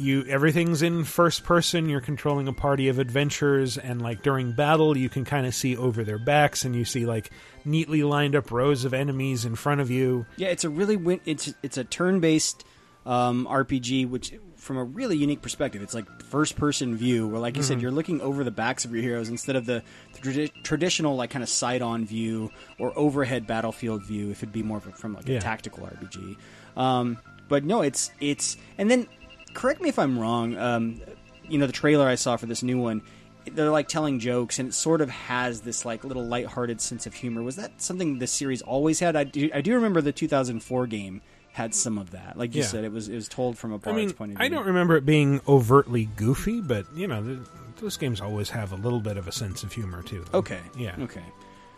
you 0.02 0.24
everything's 0.26 0.82
in 0.82 1.04
first 1.04 1.44
person 1.44 1.88
you're 1.88 2.00
controlling 2.00 2.48
a 2.48 2.52
party 2.52 2.88
of 2.88 2.98
adventurers 2.98 3.78
and 3.78 4.02
like 4.02 4.22
during 4.22 4.52
battle 4.52 4.96
you 4.96 5.08
can 5.08 5.24
kind 5.24 5.46
of 5.46 5.54
see 5.54 5.76
over 5.76 6.04
their 6.04 6.18
backs 6.18 6.64
and 6.64 6.74
you 6.76 6.84
see 6.84 7.06
like 7.06 7.30
neatly 7.64 8.02
lined 8.02 8.34
up 8.36 8.50
rows 8.50 8.84
of 8.84 8.92
enemies 8.92 9.44
in 9.44 9.54
front 9.54 9.80
of 9.80 9.90
you 9.90 10.26
Yeah, 10.36 10.48
it's 10.48 10.64
a 10.64 10.70
really 10.70 10.96
win- 10.96 11.20
it's 11.24 11.54
it's 11.62 11.78
a 11.78 11.84
turn-based 11.84 12.64
um, 13.04 13.48
RPG, 13.50 14.08
which 14.08 14.32
from 14.56 14.76
a 14.76 14.84
really 14.84 15.16
unique 15.16 15.42
perspective, 15.42 15.82
it's 15.82 15.92
like 15.92 16.06
first-person 16.22 16.96
view, 16.96 17.26
where 17.26 17.40
like 17.40 17.56
you 17.56 17.62
said, 17.64 17.78
Mhm. 17.78 17.82
you're 17.82 17.90
looking 17.90 18.20
over 18.20 18.44
the 18.44 18.52
backs 18.52 18.84
of 18.84 18.92
your 18.92 19.02
heroes 19.02 19.28
instead 19.28 19.56
of 19.56 19.66
the 19.66 19.82
tradi- 20.22 20.52
traditional 20.62 21.16
like 21.16 21.30
kind 21.30 21.42
of 21.42 21.48
side-on 21.48 22.04
view 22.06 22.50
or 22.78 22.96
overhead 22.96 23.44
battlefield 23.44 24.04
view. 24.06 24.30
If 24.30 24.38
it'd 24.44 24.52
be 24.52 24.62
more 24.62 24.78
of 24.78 24.86
a, 24.86 24.92
from 24.92 25.14
like 25.14 25.26
Yeah. 25.26 25.38
a 25.38 25.40
tactical 25.40 25.84
RPG, 25.84 26.36
um, 26.76 27.18
but 27.48 27.64
no, 27.64 27.82
it's 27.82 28.12
it's 28.20 28.56
and 28.78 28.88
then 28.88 29.08
correct 29.54 29.80
me 29.80 29.88
if 29.88 29.98
I'm 29.98 30.18
wrong. 30.18 30.56
Um, 30.56 31.00
you 31.48 31.58
know, 31.58 31.66
the 31.66 31.72
trailer 31.72 32.06
I 32.08 32.14
saw 32.16 32.36
for 32.36 32.46
this 32.46 32.62
new 32.62 32.78
one. 32.80 33.02
They're 33.50 33.70
like 33.70 33.88
telling 33.88 34.20
jokes, 34.20 34.60
and 34.60 34.68
it 34.68 34.72
sort 34.72 35.00
of 35.00 35.10
has 35.10 35.62
this 35.62 35.84
like 35.84 36.04
little 36.04 36.24
lighthearted 36.24 36.80
sense 36.80 37.06
of 37.06 37.14
humor. 37.14 37.42
Was 37.42 37.56
that 37.56 37.82
something 37.82 38.18
the 38.20 38.28
series 38.28 38.62
always 38.62 39.00
had? 39.00 39.16
I 39.16 39.24
do, 39.24 39.50
I 39.52 39.60
do 39.60 39.74
remember 39.74 40.00
the 40.00 40.12
2004 40.12 40.86
game 40.86 41.22
had 41.50 41.74
some 41.74 41.98
of 41.98 42.12
that. 42.12 42.38
Like 42.38 42.54
you 42.54 42.60
Yeah. 42.62 42.68
said, 42.68 42.84
it 42.84 42.92
was 42.92 43.08
it 43.08 43.16
was 43.16 43.28
told 43.28 43.58
from 43.58 43.72
a 43.72 43.80
I 43.84 43.92
mean, 43.92 44.12
point 44.12 44.32
of 44.32 44.38
view. 44.38 44.46
I 44.46 44.48
don't 44.48 44.64
remember 44.66 44.96
it 44.96 45.04
being 45.04 45.40
overtly 45.48 46.04
goofy, 46.16 46.60
but 46.60 46.86
you 46.94 47.08
know, 47.08 47.22
th 47.22 47.38
those 47.80 47.96
games 47.96 48.20
always 48.20 48.48
have 48.50 48.70
a 48.70 48.76
little 48.76 49.00
bit 49.00 49.16
of 49.16 49.26
a 49.26 49.32
sense 49.32 49.64
of 49.64 49.72
humor 49.72 50.02
too. 50.04 50.24
Okay. 50.32 50.60
Yeah. 50.78 50.94
Okay. 51.00 51.24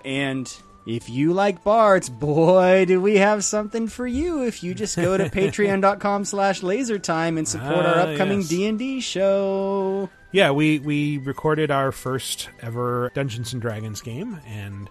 And 0.05 0.55
if 0.87 1.09
you 1.09 1.33
like 1.33 1.65
bards, 1.65 2.09
boy, 2.11 2.85
do 2.87 3.01
we 3.01 3.17
have 3.17 3.45
something 3.45 3.89
for 3.89 4.07
you 4.07 4.45
if 4.45 4.63
you 4.63 4.75
just 4.75 4.97
go 4.97 5.17
to 5.17 5.25
patreon.com 5.31 6.25
slash 6.25 6.61
lasertime 6.61 7.39
and 7.39 7.49
support 7.49 7.87
our 7.87 7.97
Ah, 7.97 8.11
upcoming 8.11 8.41
yes. 8.41 8.49
D&D 8.49 9.01
show. 9.01 10.09
Yeah, 10.33 10.51
we 10.51 10.79
we 10.81 11.19
recorded 11.19 11.71
our 11.71 11.93
first 11.93 12.49
ever 12.61 13.11
Dungeons 13.15 13.53
and 13.53 13.63
Dragons 13.63 14.01
game, 14.01 14.41
and 14.47 14.91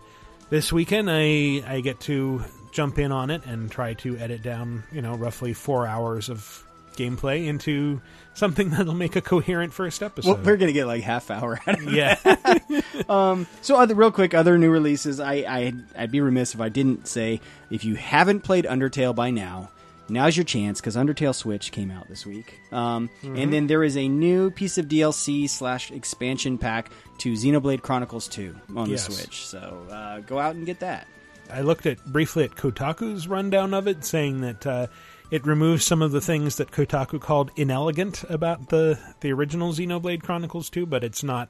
this 0.50 0.72
weekend 0.72 1.10
I 1.12 1.62
I 1.68 1.82
get 1.82 2.00
to 2.02 2.42
jump 2.72 2.98
in 2.98 3.12
on 3.12 3.30
it 3.30 3.46
and 3.46 3.70
try 3.70 3.94
to 3.96 4.18
edit 4.18 4.42
down 4.42 4.84
you 4.92 5.02
know 5.02 5.16
roughly 5.16 5.54
four 5.54 5.86
hours 5.86 6.30
of 6.30 6.64
gameplay 6.96 7.46
into 7.48 8.02
something 8.34 8.70
that'll 8.72 8.94
make 8.94 9.16
a 9.16 9.22
coherent 9.22 9.74
first 9.74 10.02
episode. 10.04 10.30
Well, 10.36 10.40
we're 10.44 10.58
gonna 10.58 10.72
get 10.74 10.88
like 10.88 11.04
half 11.04 11.30
hour 11.32 11.60
out 11.68 11.80
of 11.80 11.94
Yeah. 11.94 12.18
um, 13.10 13.48
so, 13.62 13.76
other 13.78 13.96
real 13.96 14.12
quick, 14.12 14.34
other 14.34 14.58
new 14.58 14.70
releases. 14.72 15.20
I, 15.20 15.34
I 15.48 15.74
I'd 15.98 16.12
be 16.12 16.22
remiss 16.22 16.54
if 16.54 16.62
I 16.62 16.70
didn't 16.70 17.08
say 17.08 17.42
if 17.70 17.84
you 17.86 17.96
haven't 17.96 18.42
played 18.42 18.66
Undertale 18.66 19.16
by 19.16 19.30
now, 19.32 19.70
now's 20.10 20.36
your 20.36 20.44
chance 20.44 20.80
because 20.82 20.96
Undertale 20.96 21.36
Switch 21.36 21.72
came 21.72 21.92
out 21.92 22.08
this 22.10 22.26
week. 22.26 22.60
Um, 22.72 23.10
Mhm. 23.24 23.42
and 23.44 23.54
then 23.54 23.68
there 23.68 23.84
is 23.84 23.98
a 23.98 24.08
new 24.08 24.52
piece 24.52 24.78
of 24.78 24.88
DLC 24.88 25.48
slash 25.50 25.92
expansion 25.92 26.58
pack 26.58 26.92
to 27.20 27.34
Xenoblade 27.34 27.82
Chronicles 27.82 28.28
Two 28.28 28.56
on 28.76 28.90
Yes. 28.90 29.08
the 29.08 29.14
Switch. 29.14 29.46
So 29.46 29.86
uh, 29.92 30.20
go 30.22 30.40
out 30.40 30.56
and 30.56 30.66
get 30.66 30.80
that. 30.80 31.08
I 31.52 31.62
looked 31.62 31.86
at 31.86 32.04
briefly 32.06 32.46
at 32.46 32.56
Kotaku's 32.56 33.28
rundown 33.28 33.74
of 33.74 33.88
it, 33.88 34.04
saying 34.06 34.42
that 34.42 34.66
uh, 34.66 34.88
it 35.32 35.46
removes 35.46 35.86
some 35.86 36.02
of 36.02 36.12
the 36.12 36.22
things 36.22 36.58
that 36.58 36.72
Kotaku 36.72 37.20
called 37.20 37.52
inelegant 37.56 38.24
about 38.30 38.70
the 38.70 39.00
the 39.22 39.32
original 39.34 39.74
Xenoblade 39.74 40.24
Chronicles 40.24 40.70
2, 40.70 40.86
but 40.86 41.04
it's 41.04 41.24
not. 41.24 41.50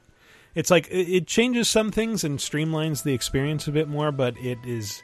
It's 0.54 0.70
like 0.70 0.86
it, 0.90 1.26
changes 1.26 1.68
some 1.68 1.90
things 1.90 2.22
and 2.22 2.38
streamlines 2.38 3.02
the 3.02 3.12
experience 3.12 3.66
a 3.66 3.72
bit 3.72 3.88
more, 3.88 4.12
but 4.12 4.36
it 4.38 4.58
is 4.64 5.02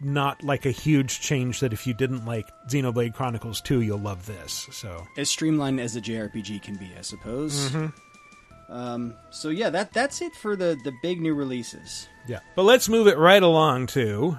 not 0.00 0.42
like 0.44 0.64
a 0.66 0.70
huge 0.70 1.20
change 1.20 1.58
that 1.60 1.72
if 1.72 1.86
you 1.86 1.94
didn't 1.94 2.24
like 2.24 2.46
Xenoblade 2.70 3.14
Chronicles 3.14 3.60
2, 3.62 3.80
you'll 3.80 3.98
love 3.98 4.26
this. 4.26 4.68
So 4.70 5.06
As 5.16 5.28
streamlined 5.28 5.80
as 5.80 5.96
a 5.96 6.00
JRPG 6.00 6.62
can 6.62 6.76
be, 6.76 6.88
I 6.96 7.00
suppose. 7.00 7.70
Mhm. 7.70 7.92
Um, 8.68 9.14
so 9.30 9.48
yeah, 9.48 9.70
that 9.70 9.92
that's 9.92 10.20
it 10.20 10.34
for 10.36 10.54
the 10.56 10.76
the 10.84 10.92
big 11.02 11.20
new 11.20 11.34
releases. 11.34 12.08
yeah, 12.28 12.40
but 12.56 12.64
let's 12.64 12.88
move 12.88 13.06
it 13.06 13.16
right 13.18 13.42
along 13.42 13.86
to. 13.88 14.38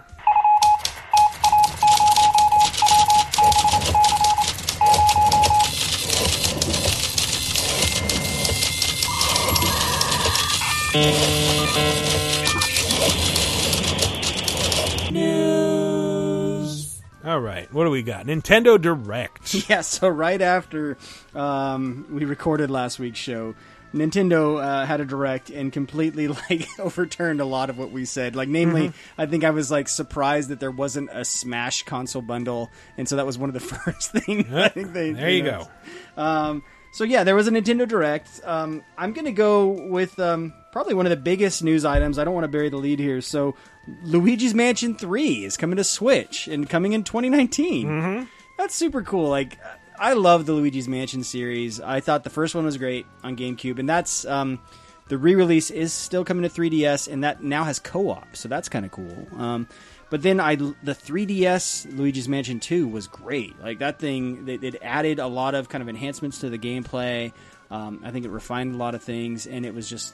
News. 15.67 17.01
All 17.25 17.39
right, 17.41 17.71
what 17.73 17.83
do 17.85 17.89
we 17.89 18.03
got? 18.03 18.25
Nintendo 18.25 18.79
Direct. 18.81 19.53
Yeah, 19.69 19.81
so 19.81 20.07
right 20.07 20.41
after 20.41 20.97
um, 21.35 22.05
we 22.11 22.23
recorded 22.25 22.69
last 22.71 22.99
week's 22.99 23.19
show, 23.19 23.55
Nintendo 23.93 24.61
uh, 24.63 24.85
had 24.85 25.01
a 25.01 25.05
direct 25.05 25.49
and 25.49 25.71
completely 25.73 26.27
like 26.49 26.67
overturned 26.79 27.41
a 27.41 27.45
lot 27.45 27.69
of 27.69 27.77
what 27.77 27.91
we 27.91 28.05
said. 28.05 28.35
Like, 28.35 28.47
namely, 28.49 28.89
Mhm. 28.89 28.93
I 29.17 29.25
think 29.25 29.43
I 29.43 29.49
was 29.49 29.71
like 29.71 29.87
surprised 29.89 30.49
that 30.49 30.59
there 30.59 30.71
wasn't 30.71 31.09
a 31.11 31.25
Smash 31.25 31.83
console 31.83 32.21
bundle, 32.21 32.69
and 32.97 33.07
so 33.09 33.15
that 33.17 33.25
was 33.25 33.37
one 33.37 33.49
of 33.49 33.53
the 33.53 33.59
first 33.75 34.11
things 34.11 34.53
I 34.53 34.69
think 34.69 34.93
they. 34.93 35.11
There 35.11 35.29
you 35.29 35.43
announced. 35.47 35.69
Um, 36.15 36.63
so 36.93 37.03
yeah, 37.03 37.23
there 37.23 37.35
was 37.35 37.47
a 37.47 37.51
Nintendo 37.51 37.87
Direct. 37.87 38.29
Um, 38.45 38.83
I'm 38.97 39.13
gonna 39.13 39.31
go 39.31 39.67
with 39.89 40.17
um, 40.19 40.53
probably 40.77 40.93
one 40.93 41.07
of 41.07 41.09
the 41.09 41.17
biggest 41.17 41.63
news 41.63 41.85
items. 41.85 42.19
I 42.19 42.23
don't 42.23 42.35
want 42.35 42.43
to 42.43 42.49
bury 42.49 42.69
the 42.69 42.77
lead 42.77 42.99
here. 42.99 43.19
So, 43.19 43.55
Luigi's 44.03 44.53
Mansion 44.53 44.93
Three 44.93 45.43
is 45.43 45.57
coming 45.57 45.77
to 45.77 45.83
Switch 45.83 46.47
and 46.47 46.69
coming 46.69 46.93
in 46.93 47.03
2019. 47.03 47.87
Mm-hmm. 47.87 48.25
That's 48.59 48.75
super 48.75 49.01
cool. 49.01 49.27
Like, 49.27 49.57
I 49.97 50.13
love 50.13 50.45
the 50.45 50.53
Luigi's 50.53 50.87
Mansion 50.87 51.23
series. 51.23 51.81
I 51.81 51.99
thought 51.99 52.23
the 52.23 52.29
first 52.29 52.53
one 52.53 52.63
was 52.63 52.77
great 52.77 53.07
on 53.23 53.35
GameCube, 53.35 53.79
and 53.79 53.89
that's 53.89 54.23
um, 54.25 54.59
the 55.07 55.17
re-release 55.17 55.71
is 55.71 55.93
still 55.93 56.23
coming 56.23 56.47
to 56.47 56.49
3DS, 56.49 57.11
and 57.11 57.23
that 57.23 57.41
now 57.41 57.63
has 57.63 57.79
co-op, 57.79 58.35
so 58.35 58.47
that's 58.47 58.69
kind 58.69 58.85
of 58.85 58.91
cool. 58.91 59.27
Um, 59.35 59.67
but 60.11 60.21
then 60.21 60.39
I 60.39 60.57
the 60.57 60.75
3DS 60.93 61.97
Luigi's 61.97 62.29
Mansion 62.29 62.59
2 62.59 62.87
was 62.87 63.07
great. 63.07 63.59
Like 63.59 63.79
that 63.79 63.97
thing, 63.97 64.47
it, 64.47 64.63
it 64.63 64.75
added 64.83 65.17
a 65.17 65.27
lot 65.27 65.55
of 65.55 65.69
kind 65.69 65.81
of 65.81 65.89
enhancements 65.89 66.37
to 66.41 66.51
the 66.51 66.59
gameplay. 66.59 67.33
Um, 67.71 68.01
I 68.05 68.11
think 68.11 68.25
it 68.25 68.29
refined 68.29 68.75
a 68.75 68.77
lot 68.77 68.93
of 68.93 69.01
things, 69.01 69.47
and 69.47 69.65
it 69.65 69.73
was 69.73 69.89
just. 69.89 70.13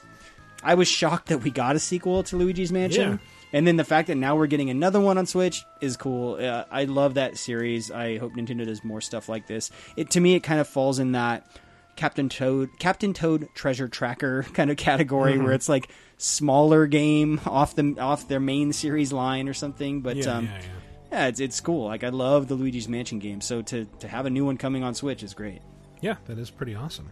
I 0.64 0.74
was 0.74 0.88
shocked 0.88 1.28
that 1.28 1.38
we 1.38 1.50
got 1.50 1.76
a 1.76 1.78
sequel 1.78 2.22
to 2.24 2.36
Luigi's 2.36 2.72
Mansion. 2.72 3.12
Yeah. 3.12 3.18
And 3.52 3.66
then 3.66 3.76
the 3.76 3.84
fact 3.84 4.08
that 4.08 4.16
now 4.16 4.34
we're 4.34 4.48
getting 4.48 4.70
another 4.70 4.98
one 5.00 5.16
on 5.18 5.26
Switch 5.26 5.64
is 5.80 5.96
cool. 5.96 6.34
Uh, 6.44 6.64
I 6.72 6.84
love 6.84 7.14
that 7.14 7.36
series. 7.38 7.90
I 7.90 8.18
hope 8.18 8.32
Nintendo 8.34 8.64
does 8.66 8.82
more 8.82 9.00
stuff 9.00 9.28
like 9.28 9.46
this. 9.46 9.70
It 9.96 10.10
to 10.10 10.20
me, 10.20 10.34
it 10.34 10.40
kind 10.40 10.58
of 10.60 10.66
falls 10.66 10.98
in 10.98 11.12
that 11.12 11.46
Captain 11.94 12.28
Toad, 12.28 12.70
Captain 12.80 13.12
Toad 13.12 13.46
Treasure 13.54 13.86
Tracker 13.86 14.42
kind 14.54 14.70
of 14.72 14.76
category 14.76 15.34
Mhm. 15.34 15.44
where 15.44 15.52
it's 15.52 15.68
like 15.68 15.88
smaller 16.16 16.86
game 16.88 17.40
off 17.46 17.76
the 17.76 17.94
off 18.00 18.26
their 18.26 18.40
main 18.40 18.72
series 18.72 19.12
line 19.12 19.48
or 19.48 19.54
something. 19.54 20.00
But 20.00 20.16
Yeah, 20.16 20.32
um, 20.38 20.46
yeah, 20.46 20.50
yeah. 20.58 20.66
yeah, 21.12 21.26
it's 21.28 21.38
it's 21.38 21.60
cool. 21.60 21.84
Like 21.86 22.02
I 22.02 22.08
love 22.08 22.48
the 22.48 22.56
Luigi's 22.56 22.88
Mansion 22.88 23.20
game. 23.20 23.40
So 23.40 23.62
to 23.62 23.84
to 24.00 24.08
have 24.08 24.26
a 24.26 24.30
new 24.30 24.44
one 24.44 24.56
coming 24.56 24.82
on 24.82 24.94
Switch 24.94 25.22
is 25.22 25.32
great. 25.34 25.60
Yeah, 26.00 26.16
that 26.26 26.38
is 26.38 26.50
pretty 26.50 26.74
awesome. 26.74 27.08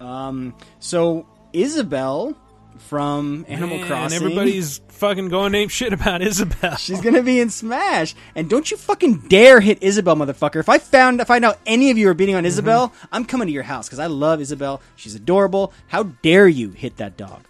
Um, 0.00 0.54
so 0.78 1.26
Isabel 1.54 2.36
from 2.78 3.44
Animal 3.48 3.78
Man, 3.78 3.86
Crossing. 3.86 4.16
Everybody's 4.16 4.80
fucking 4.88 5.28
going 5.28 5.54
ape 5.54 5.70
shit 5.70 5.92
about 5.92 6.22
Isabel. 6.22 6.76
She's 6.76 7.00
gonna 7.00 7.22
be 7.22 7.40
in 7.40 7.50
Smash, 7.50 8.14
and 8.34 8.48
don't 8.48 8.70
you 8.70 8.76
fucking 8.76 9.28
dare 9.28 9.60
hit 9.60 9.82
Isabel, 9.82 10.16
motherfucker! 10.16 10.60
If 10.60 10.68
I 10.68 10.78
found, 10.78 11.20
if 11.20 11.30
I 11.30 11.38
know 11.38 11.54
any 11.66 11.90
of 11.90 11.98
you 11.98 12.08
are 12.08 12.14
beating 12.14 12.34
on 12.34 12.44
Isabel, 12.44 12.92
I'm 13.12 13.24
coming 13.24 13.46
to 13.46 13.52
your 13.52 13.62
house 13.62 13.86
because 13.86 13.98
I 13.98 14.06
love 14.06 14.40
Isabel. 14.40 14.80
She's 14.96 15.14
adorable. 15.14 15.72
How 15.88 16.04
dare 16.04 16.48
you 16.48 16.70
hit 16.70 16.96
that 16.98 17.16
dog? 17.16 17.44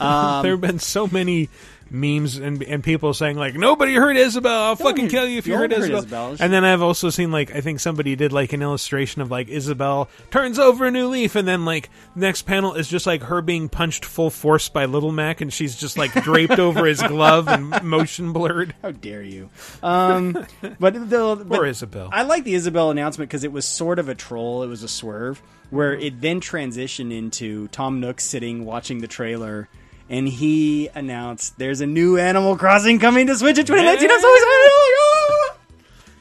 Um, 0.00 0.42
there 0.42 0.52
have 0.52 0.60
been 0.60 0.78
so 0.78 1.06
many 1.06 1.48
memes 1.90 2.36
and 2.36 2.62
and 2.62 2.82
people 2.84 3.14
saying 3.14 3.36
like 3.36 3.54
nobody 3.54 3.94
heard 3.94 4.16
Isabel. 4.16 4.62
I'll 4.62 4.76
fucking 4.76 5.08
kill 5.08 5.26
you 5.26 5.38
if 5.38 5.46
you 5.46 5.56
heard 5.56 5.72
Isabel. 5.72 5.98
Isabel. 5.98 6.36
And 6.40 6.52
then 6.52 6.64
I've 6.64 6.82
also 6.82 7.10
seen 7.10 7.30
like 7.30 7.54
I 7.54 7.60
think 7.60 7.80
somebody 7.80 8.16
did 8.16 8.32
like 8.32 8.52
an 8.52 8.62
illustration 8.62 9.22
of 9.22 9.30
like 9.30 9.48
Isabel 9.48 10.08
turns 10.30 10.58
over 10.58 10.86
a 10.86 10.90
new 10.90 11.08
leaf, 11.08 11.36
and 11.36 11.46
then 11.46 11.64
like 11.64 11.90
next 12.14 12.42
panel 12.42 12.74
is 12.74 12.88
just 12.88 13.06
like 13.06 13.22
her 13.22 13.40
being 13.40 13.68
punched 13.68 14.04
full 14.04 14.30
force 14.30 14.68
by 14.68 14.84
Little 14.84 15.12
Mac, 15.12 15.40
and 15.40 15.52
she's 15.52 15.76
just 15.76 15.96
like 15.96 16.12
draped 16.22 16.58
over 16.58 16.86
his 16.86 17.02
glove 17.02 17.48
and 17.48 17.82
motion 17.82 18.32
blurred. 18.32 18.74
How 18.82 18.90
dare 18.90 19.22
you? 19.22 19.50
Um, 19.82 20.32
but 20.80 20.94
the 20.94 21.44
but 21.46 21.66
Isabel. 21.66 22.10
I 22.12 22.22
like 22.22 22.44
the 22.44 22.54
Isabel 22.54 22.90
announcement 22.90 23.30
because 23.30 23.44
it 23.44 23.52
was 23.52 23.64
sort 23.64 23.98
of 23.98 24.08
a 24.08 24.14
troll. 24.14 24.62
It 24.62 24.68
was 24.68 24.82
a 24.82 24.88
swerve 24.88 25.42
where 25.70 25.92
it 25.94 26.20
then 26.20 26.40
transitioned 26.40 27.16
into 27.16 27.68
Tom 27.68 28.00
Nook 28.00 28.20
sitting 28.20 28.64
watching 28.64 28.98
the 28.98 29.06
trailer. 29.06 29.68
And 30.08 30.26
he 30.26 30.88
announced 30.94 31.58
there's 31.58 31.80
a 31.80 31.86
new 31.86 32.16
Animal 32.16 32.56
Crossing 32.56 32.98
coming 32.98 33.26
to 33.26 33.36
Switch 33.36 33.58
in 33.58 33.66
2019. 33.66 34.10
I'm 34.10 34.20
so 34.20 34.34
excited! 34.34 34.46
My 34.48 35.48
God! 35.48 35.58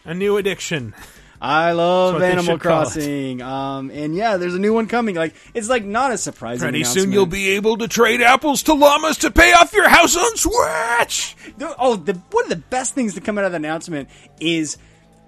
A 0.05 0.13
new 0.13 0.37
addiction. 0.37 0.93
I 1.39 1.73
love 1.73 2.21
Animal 2.21 2.43
should 2.43 2.61
call 2.61 2.81
it. 2.81 2.85
Crossing. 2.85 3.41
Um, 3.41 3.91
and 3.91 4.15
yeah, 4.15 4.37
there's 4.37 4.55
a 4.55 4.59
new 4.59 4.73
one 4.73 4.87
coming. 4.87 5.15
Like 5.15 5.35
it's 5.53 5.69
like 5.69 5.83
not 5.85 6.11
a 6.11 6.17
surprising. 6.17 6.63
Pretty 6.63 6.83
soon 6.83 7.11
you'll 7.11 7.25
be 7.27 7.49
able 7.51 7.77
to 7.77 7.87
trade 7.87 8.21
apples 8.21 8.63
to 8.63 8.73
llamas 8.73 9.17
to 9.19 9.31
pay 9.31 9.53
off 9.53 9.71
your 9.73 9.87
house 9.87 10.17
on 10.17 10.35
Switch. 10.35 11.35
Oh, 11.77 11.95
the 11.95 12.13
one 12.31 12.45
of 12.45 12.49
the 12.49 12.55
best 12.55 12.95
things 12.95 13.13
to 13.13 13.21
come 13.21 13.37
out 13.37 13.45
of 13.45 13.51
the 13.51 13.57
announcement 13.57 14.09
is 14.39 14.77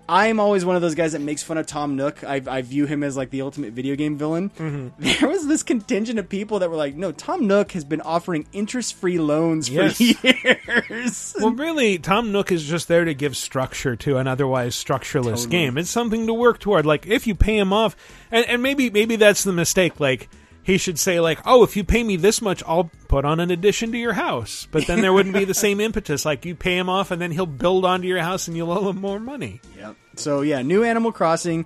I'm 0.10 0.40
always 0.40 0.66
one 0.66 0.76
of 0.76 0.82
those 0.82 0.96
guys 0.96 1.12
that 1.12 1.22
makes 1.22 1.44
fun 1.44 1.60
of 1.60 1.68
Tom 1.68 1.96
Nook. 1.96 2.24
I, 2.24 2.42
I 2.48 2.64
view 2.64 2.88
him 2.88 3.04
as 3.04 3.16
like 3.16 3.30
the 3.30 3.44
ultimate 3.44 3.74
video 3.74 3.96
game 3.96 4.18
villain. 4.18 4.50
Mm-hmm. 4.58 4.88
There 5.20 5.30
was 5.30 5.48
this 5.48 5.62
contingent 5.62 6.18
of 6.18 6.28
people 6.30 6.60
that 6.60 6.70
were 6.70 6.76
like, 6.76 6.96
"No, 6.96 7.12
Tom 7.12 7.46
Nook 7.46 7.74
has 7.74 7.84
been 7.84 8.02
offering 8.02 8.48
interest-free 8.54 9.20
loans 9.20 9.68
for 9.70 9.86
years." 9.88 11.36
Well, 11.40 11.52
really, 11.52 12.00
Tom 12.00 12.32
Nook 12.32 12.52
is 12.52 12.64
just 12.64 12.88
there 12.88 13.06
to 13.06 13.14
give 13.14 13.38
structure 13.38 13.96
to 13.98 14.18
an 14.18 14.28
otherwise 14.28 14.76
structureless 14.76 15.44
Totally. 15.44 15.50
game. 15.50 15.78
It's 15.78 15.90
something 15.90 16.26
to 16.28 16.34
work 16.34 16.60
toward. 16.60 16.86
Like 16.86 17.06
if 17.06 17.28
you 17.28 17.36
pay 17.36 17.58
him 17.58 17.72
off, 17.72 17.96
and, 18.32 18.46
and 18.48 18.64
maybe 18.64 18.90
maybe 18.90 19.16
that's 19.16 19.44
the 19.44 19.54
mistake. 19.54 20.00
Like 20.00 20.30
he 20.70 20.78
should 20.78 21.00
say 21.00 21.20
like, 21.20 21.40
"Oh, 21.46 21.64
if 21.64 21.76
you 21.76 21.84
pay 21.84 22.04
me 22.04 22.16
this 22.16 22.42
much, 22.42 22.62
I'll 22.68 22.92
put 23.08 23.26
on 23.26 23.40
an 23.40 23.50
addition 23.50 23.92
to 23.92 23.98
your 23.98 24.14
house." 24.14 24.68
But 24.72 24.86
then 24.86 25.02
there 25.02 25.12
wouldn't 25.12 25.36
be 25.36 25.46
the 25.46 25.54
same 25.54 25.80
impetus. 25.80 26.26
Like 26.26 26.46
you 26.46 26.56
pay 26.56 26.78
him 26.78 26.90
off, 26.90 27.12
and 27.12 27.22
then 27.22 27.32
he'll 27.32 27.46
build 27.46 27.86
onto 27.86 28.08
your 28.08 28.20
house, 28.20 28.48
and 28.48 28.56
you'll 28.56 28.72
owe 28.72 28.90
him 28.90 29.02
more 29.02 29.20
money. 29.20 29.62
Yep. 29.78 29.96
So 30.16 30.42
yeah, 30.42 30.62
new 30.62 30.84
Animal 30.84 31.12
Crossing. 31.12 31.66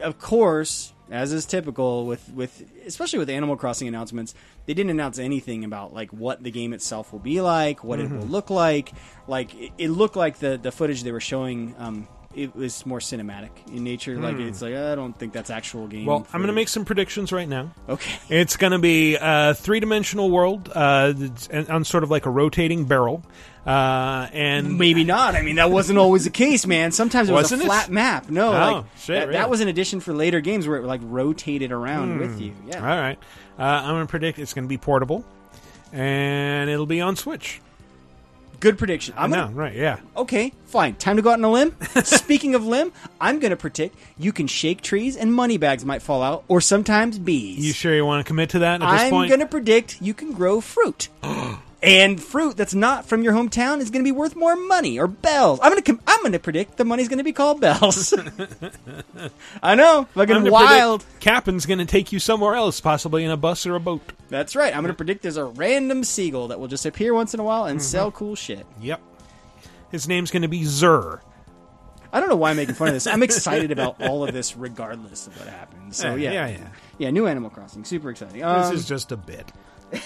Of 0.00 0.18
course, 0.18 0.92
as 1.10 1.32
is 1.32 1.44
typical 1.44 2.06
with 2.06 2.28
with 2.30 2.64
especially 2.86 3.18
with 3.18 3.28
Animal 3.28 3.56
Crossing 3.56 3.88
announcements, 3.88 4.34
they 4.66 4.74
didn't 4.74 4.90
announce 4.90 5.18
anything 5.18 5.64
about 5.64 5.92
like 5.92 6.10
what 6.10 6.42
the 6.42 6.50
game 6.50 6.72
itself 6.72 7.12
will 7.12 7.20
be 7.20 7.40
like, 7.40 7.84
what 7.84 8.00
it 8.00 8.10
will 8.10 8.26
look 8.26 8.48
like. 8.48 8.92
Like 9.26 9.54
it, 9.54 9.72
it 9.76 9.88
looked 9.88 10.16
like 10.16 10.38
the 10.38 10.56
the 10.56 10.72
footage 10.72 11.02
they 11.02 11.12
were 11.12 11.20
showing 11.20 11.74
um, 11.78 12.08
it 12.34 12.54
was 12.54 12.86
more 12.86 13.00
cinematic 13.00 13.50
in 13.74 13.82
nature. 13.82 14.16
Like 14.16 14.36
Hmm. 14.36 14.42
it's 14.42 14.62
like 14.62 14.74
I 14.74 14.94
don't 14.94 15.16
think 15.18 15.32
that's 15.32 15.50
actual 15.50 15.86
game. 15.88 16.06
Well, 16.06 16.26
I'm 16.32 16.40
going 16.40 16.46
to 16.48 16.52
make 16.54 16.68
some 16.68 16.84
predictions 16.84 17.32
right 17.32 17.48
now. 17.48 17.72
Okay. 17.88 18.12
It's 18.30 18.56
going 18.56 18.70
to 18.72 18.78
be 18.78 19.16
a 19.20 19.54
three 19.54 19.80
dimensional 19.80 20.30
world 20.30 20.70
uh, 20.74 21.12
it's- 21.16 21.68
on 21.68 21.84
sort 21.84 22.04
of 22.04 22.10
like 22.10 22.26
a 22.26 22.30
rotating 22.30 22.84
barrel. 22.84 23.24
Uh, 23.66 24.26
and 24.32 24.78
Maybe 24.78 25.04
not. 25.04 25.34
I 25.34 25.42
mean, 25.42 25.56
that 25.56 25.70
wasn't 25.70 25.98
always 25.98 26.24
the 26.24 26.30
case, 26.30 26.66
man. 26.66 26.92
Sometimes 26.92 27.28
it 27.28 27.32
was 27.32 27.52
a 27.52 27.56
it? 27.56 27.60
flat 27.62 27.90
map. 27.90 28.30
No, 28.30 28.48
Oh, 28.48 28.52
like 28.52 28.84
shit, 28.96 29.06
that, 29.16 29.20
really? 29.28 29.32
that 29.38 29.50
was 29.50 29.60
an 29.60 29.68
addition 29.68 30.00
for 30.00 30.14
later 30.14 30.40
games 30.40 30.66
where 30.66 30.78
it 30.78 30.84
like 30.84 31.00
rotated 31.04 31.70
around 31.70 32.18
with 32.20 32.36
Hmm. 32.36 32.42
you. 32.42 32.52
Yeah. 32.68 32.78
All 32.80 32.98
right. 33.00 33.18
Uh, 33.58 33.62
I'm 33.62 33.94
going 33.94 34.06
to 34.06 34.10
predict 34.10 34.38
it's 34.38 34.54
going 34.54 34.64
to 34.64 34.68
be 34.68 34.78
portable, 34.78 35.24
and 35.92 36.70
it'll 36.70 36.86
be 36.86 37.00
on 37.02 37.16
Switch. 37.16 37.60
Good 38.60 38.76
prediction. 38.76 39.14
I'm 39.16 39.30
no, 39.30 39.44
gonna, 39.44 39.54
right? 39.54 39.74
Yeah. 39.74 40.00
Okay, 40.16 40.52
fine. 40.66 40.94
Time 40.96 41.16
to 41.16 41.22
go 41.22 41.30
out 41.30 41.38
on 41.38 41.44
a 41.44 41.50
limb. 41.50 41.74
Speaking 42.04 42.54
of 42.54 42.64
limb, 42.64 42.92
I'm 43.18 43.38
going 43.38 43.50
to 43.50 43.56
predict 43.56 43.96
you 44.18 44.32
can 44.32 44.46
shake 44.46 44.82
trees 44.82 45.16
and 45.16 45.32
money 45.32 45.56
bags 45.56 45.84
might 45.84 46.02
fall 46.02 46.22
out, 46.22 46.44
or 46.46 46.60
sometimes 46.60 47.18
bees. 47.18 47.66
You 47.66 47.72
sure 47.72 47.94
you 47.94 48.04
want 48.04 48.24
to 48.24 48.28
commit 48.28 48.50
to 48.50 48.58
that 48.60 48.82
at 48.82 48.90
this 48.90 49.00
I'm 49.00 49.28
going 49.28 49.40
to 49.40 49.46
predict 49.46 50.02
you 50.02 50.12
can 50.12 50.32
grow 50.32 50.60
fruit. 50.60 51.08
and 51.82 52.22
fruit 52.22 52.56
that's 52.56 52.74
not 52.74 53.06
from 53.06 53.22
your 53.22 53.32
hometown 53.32 53.80
is 53.80 53.90
going 53.90 54.04
to 54.04 54.08
be 54.08 54.12
worth 54.12 54.36
more 54.36 54.54
money 54.56 54.98
or 54.98 55.06
bells. 55.06 55.58
I'm 55.62 55.70
going 55.72 55.82
to 55.82 55.92
com- 55.92 56.02
I'm 56.06 56.20
going 56.20 56.32
to 56.32 56.38
predict 56.38 56.76
the 56.76 56.84
money's 56.84 57.08
going 57.08 57.18
to 57.18 57.24
be 57.24 57.32
called 57.32 57.60
bells. 57.60 58.12
I 59.62 59.74
know, 59.74 60.06
fucking 60.14 60.50
wild. 60.50 61.04
Captain's 61.20 61.66
going 61.66 61.78
to 61.78 61.86
take 61.86 62.12
you 62.12 62.18
somewhere 62.18 62.54
else, 62.54 62.80
possibly 62.80 63.24
in 63.24 63.30
a 63.30 63.36
bus 63.36 63.66
or 63.66 63.74
a 63.76 63.80
boat. 63.80 64.02
That's 64.28 64.54
right. 64.54 64.74
I'm 64.74 64.82
going 64.82 64.92
to 64.92 64.96
predict 64.96 65.22
there's 65.22 65.36
a 65.36 65.44
random 65.44 66.04
seagull 66.04 66.48
that 66.48 66.60
will 66.60 66.68
just 66.68 66.84
appear 66.86 67.14
once 67.14 67.34
in 67.34 67.40
a 67.40 67.44
while 67.44 67.62
Mm-hmm. 67.62 67.70
and 67.72 67.82
sell 67.82 68.10
cool 68.10 68.34
shit. 68.34 68.66
Yep. 68.80 69.00
His 69.90 70.06
name's 70.06 70.30
going 70.30 70.42
to 70.42 70.48
be 70.48 70.64
Zur. 70.64 71.20
I 72.12 72.20
don't 72.20 72.28
know 72.28 72.36
why 72.36 72.50
I'm 72.50 72.56
making 72.56 72.74
fun 72.74 72.88
of 72.88 72.94
this. 72.94 73.06
I'm 73.06 73.22
excited 73.24 73.70
about 73.70 74.00
all 74.02 74.22
of 74.24 74.32
this 74.34 74.56
regardless 74.56 75.26
of 75.26 75.38
what 75.38 75.48
happens. 75.48 75.96
So 75.96 76.14
Yeah, 76.14 76.32
yeah, 76.32 76.46
yeah, 76.48 76.68
yeah. 76.98 77.10
New 77.10 77.26
Animal 77.26 77.50
Crossing, 77.50 77.84
super 77.84 78.10
exciting. 78.10 78.40
this 78.40 78.44
Um, 78.44 78.74
is 78.74 78.86
just 78.86 79.12
a 79.12 79.16
bit. 79.16 79.50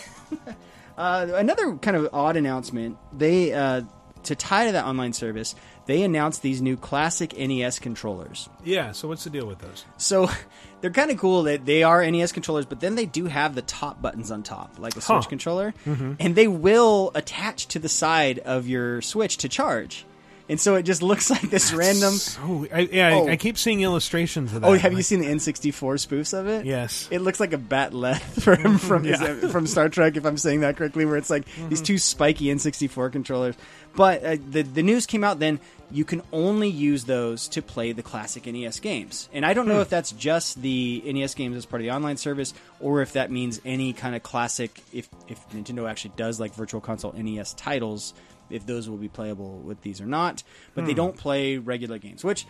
Uh, 0.97 1.27
another 1.35 1.75
kind 1.77 1.97
of 1.97 2.09
odd 2.13 2.37
announcement. 2.37 2.97
They 3.17 3.53
uh, 3.53 3.83
to 4.25 4.35
tie 4.35 4.67
to 4.67 4.73
that 4.73 4.87
online 4.87 5.13
service, 5.13 5.55
they 5.87 6.03
announced 6.03 6.41
these 6.41 6.63
new 6.63 6.77
classic 6.77 7.37
NES 7.37 7.79
controllers. 7.79 8.49
Yeah. 8.65 8.93
So 8.93 9.09
what's 9.09 9.25
the 9.25 9.31
deal 9.31 9.47
with 9.47 9.59
those? 9.59 9.85
So 9.99 10.31
they're 10.81 10.91
kind 10.91 11.11
of 11.11 11.19
cool 11.19 11.43
that 11.45 11.67
they 11.67 11.83
are 11.83 12.09
NES 12.11 12.33
controllers, 12.33 12.65
but 12.65 12.81
then 12.81 12.95
they 12.95 13.05
do 13.07 13.27
have 13.27 13.55
the 13.55 13.63
top 13.63 14.01
buttons 14.01 14.31
on 14.31 14.43
top, 14.43 14.79
like 14.79 14.97
a 14.97 15.01
Huh. 15.01 15.21
Switch 15.21 15.29
controller, 15.29 15.75
Mhm. 15.85 16.17
and 16.21 16.35
they 16.35 16.49
will 16.49 17.11
attach 17.15 17.69
to 17.69 17.79
the 17.79 17.89
side 17.89 18.39
of 18.39 18.67
your 18.67 19.03
Switch 19.03 19.37
to 19.39 19.49
charge. 19.49 20.07
And 20.49 20.61
so 20.61 20.75
it 20.75 20.83
just 20.83 21.03
looks 21.03 21.31
like 21.37 21.49
this 21.51 21.73
random. 21.73 22.13
So, 22.13 22.67
I, 22.73 22.81
yeah, 22.81 23.11
Oh. 23.15 23.29
I, 23.29 23.33
I 23.33 23.37
keep 23.37 23.57
seeing 23.57 23.81
illustrations 23.81 24.53
of 24.53 24.61
that. 24.61 24.67
Oh, 24.69 24.75
have 24.75 24.93
you 24.93 25.03
seen 25.03 25.21
the 25.21 25.27
N64 25.27 25.73
spoofs 26.07 26.39
of 26.39 26.47
it? 26.47 26.67
Yes. 26.67 27.09
It 27.11 27.21
looks 27.21 27.41
like 27.41 27.53
a 27.55 27.59
bat'leth 27.59 28.21
from 28.43 28.77
from, 28.79 29.05
Yeah. 29.07 29.35
from 29.49 29.67
Star 29.67 29.89
Trek, 29.89 30.17
if 30.17 30.27
I'm 30.27 30.37
saying 30.37 30.61
that 30.61 30.77
correctly, 30.77 31.07
where 31.07 31.17
it's 31.17 31.31
like 31.31 31.45
these 31.47 31.79
Mm-hmm. 31.79 31.85
two 31.85 31.99
spiky 31.99 32.47
N64 32.47 33.11
controllers. 33.13 33.55
But 33.97 34.25
uh, 34.25 34.37
the 34.51 34.63
the 34.63 34.83
news 34.83 35.07
came 35.07 35.25
out 35.25 35.39
then. 35.39 35.61
You 35.91 36.05
can 36.05 36.23
only 36.33 36.69
use 36.69 37.05
those 37.05 37.47
to 37.49 37.63
play 37.63 37.93
the 37.93 38.03
classic 38.03 38.47
NES 38.47 38.81
games, 38.81 39.29
and 39.33 39.47
I 39.47 39.53
don't 39.55 39.69
know 39.69 39.77
Hmm. 39.77 39.81
if 39.83 39.91
that's 39.91 40.11
just 40.13 40.61
the 40.61 41.01
NES 41.07 41.35
games 41.35 41.57
as 41.57 41.67
part 41.67 41.83
of 41.83 41.85
the 41.87 41.93
online 41.93 42.17
service, 42.17 42.53
or 42.81 43.01
if 43.03 43.13
that 43.13 43.31
means 43.31 43.61
any 43.65 43.93
kind 43.93 44.17
of 44.17 44.23
classic. 44.25 44.83
If 44.93 45.09
if 45.29 45.39
Nintendo 45.51 45.89
actually 45.89 46.15
does 46.17 46.41
like 46.41 46.53
Virtual 46.55 46.81
Console 46.81 47.13
NES 47.13 47.55
titles, 47.55 48.13
if 48.55 48.65
those 48.67 48.89
will 48.89 48.97
be 48.97 49.09
playable 49.09 49.59
with 49.59 49.81
these 49.83 50.01
or 50.01 50.07
not. 50.07 50.43
But 50.75 50.87
they 50.87 50.93
Hmm. 50.93 50.97
don't 50.97 51.17
play 51.17 51.59
regular 51.59 51.99
games, 51.99 52.25
which 52.25 52.47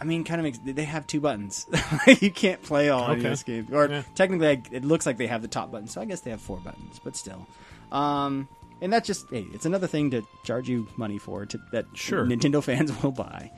I 0.00 0.04
mean, 0.04 0.24
kind 0.24 0.40
of 0.40 0.44
makes 0.44 0.58
they 0.64 0.84
have 0.84 1.06
two 1.06 1.20
buttons. 1.20 1.66
you 2.20 2.30
can't 2.30 2.62
play 2.62 2.88
all 2.88 3.10
Okay. 3.10 3.22
NES 3.22 3.42
games, 3.42 3.70
or 3.72 3.86
Yeah. 3.88 4.02
technically, 4.14 4.62
it 4.72 4.84
looks 4.84 5.04
like 5.06 5.16
they 5.18 5.26
have 5.26 5.42
the 5.42 5.48
top 5.48 5.70
button, 5.70 5.86
so 5.86 6.00
I 6.00 6.06
guess 6.06 6.20
they 6.22 6.30
have 6.30 6.40
four 6.40 6.56
buttons. 6.56 6.98
But 7.04 7.14
still, 7.14 7.46
um, 7.92 8.48
and 8.80 8.92
that's 8.92 9.06
just 9.06 9.28
hey, 9.30 9.46
it's 9.52 9.66
another 9.66 9.86
thing 9.86 10.10
to 10.12 10.22
charge 10.44 10.68
you 10.68 10.86
money 10.96 11.18
for 11.18 11.44
to, 11.46 11.58
that 11.72 11.86
Sure. 11.94 12.24
Nintendo 12.24 12.62
fans 12.68 12.90
will 13.02 13.12
buy. 13.12 13.50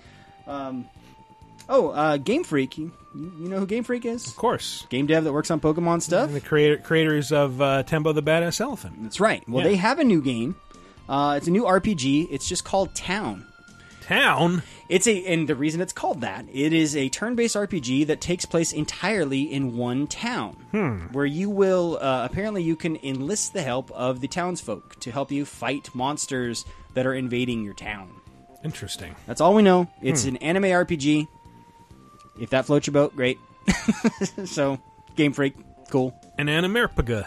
Um, 0.46 0.86
oh, 1.68 1.90
uh, 1.90 2.16
Game 2.18 2.44
Freak, 2.44 2.76
you, 2.78 2.92
you 3.14 3.48
know 3.48 3.58
who 3.60 3.66
Game 3.66 3.84
Freak 3.84 4.04
is? 4.04 4.26
Of 4.26 4.36
course, 4.36 4.86
game 4.90 5.06
dev 5.06 5.24
that 5.24 5.32
works 5.32 5.50
on 5.50 5.60
Pokemon 5.60 6.02
stuff. 6.02 6.26
And 6.26 6.36
the 6.36 6.40
creator, 6.40 6.76
creators 6.78 7.32
of 7.32 7.60
uh, 7.62 7.84
Tembo 7.84 8.12
the 8.12 8.22
Badass 8.22 8.60
Elephant. 8.60 9.02
That's 9.02 9.20
right. 9.20 9.48
Well, 9.48 9.62
Yeah. 9.62 9.70
they 9.70 9.76
have 9.76 9.98
a 9.98 10.04
new 10.04 10.20
game. 10.20 10.56
Uh, 11.08 11.34
it's 11.38 11.46
a 11.46 11.50
new 11.50 11.64
RPG. 11.64 12.28
It's 12.30 12.48
just 12.48 12.64
called 12.64 12.94
Town. 12.94 13.46
Town. 14.02 14.62
It's 14.88 15.06
a, 15.06 15.24
and 15.26 15.46
the 15.48 15.54
reason 15.54 15.80
it's 15.82 15.92
called 15.92 16.22
that, 16.22 16.46
it 16.52 16.72
is 16.72 16.96
a 16.96 17.08
turn-based 17.10 17.54
RPG 17.56 18.06
that 18.06 18.20
takes 18.22 18.46
place 18.46 18.72
entirely 18.72 19.42
in 19.42 19.76
one 19.76 20.06
town, 20.06 20.54
Hmm. 20.70 20.98
where 21.12 21.26
you 21.26 21.50
will 21.50 21.98
uh, 22.00 22.24
apparently 22.24 22.62
you 22.62 22.74
can 22.74 22.96
enlist 23.02 23.52
the 23.52 23.60
help 23.62 23.90
of 23.90 24.20
the 24.22 24.28
townsfolk 24.28 24.98
to 25.00 25.10
help 25.12 25.30
you 25.30 25.44
fight 25.44 25.90
monsters 25.94 26.64
that 26.94 27.06
are 27.06 27.12
invading 27.14 27.64
your 27.64 27.74
town. 27.74 28.10
Interesting. 28.64 29.14
That's 29.26 29.40
all 29.42 29.54
we 29.54 29.62
know. 29.62 29.88
It's 30.02 30.22
Hmm. 30.22 30.30
an 30.30 30.36
anime 30.38 30.64
RPG. 30.64 31.28
If 32.40 32.50
that 32.50 32.64
floats 32.64 32.86
your 32.86 32.92
boat, 32.94 33.14
great. 33.14 33.38
so, 34.46 34.78
Game 35.16 35.32
Freak, 35.34 35.54
cool. 35.90 36.14
An 36.38 36.46
Animerpaga. 36.46 37.26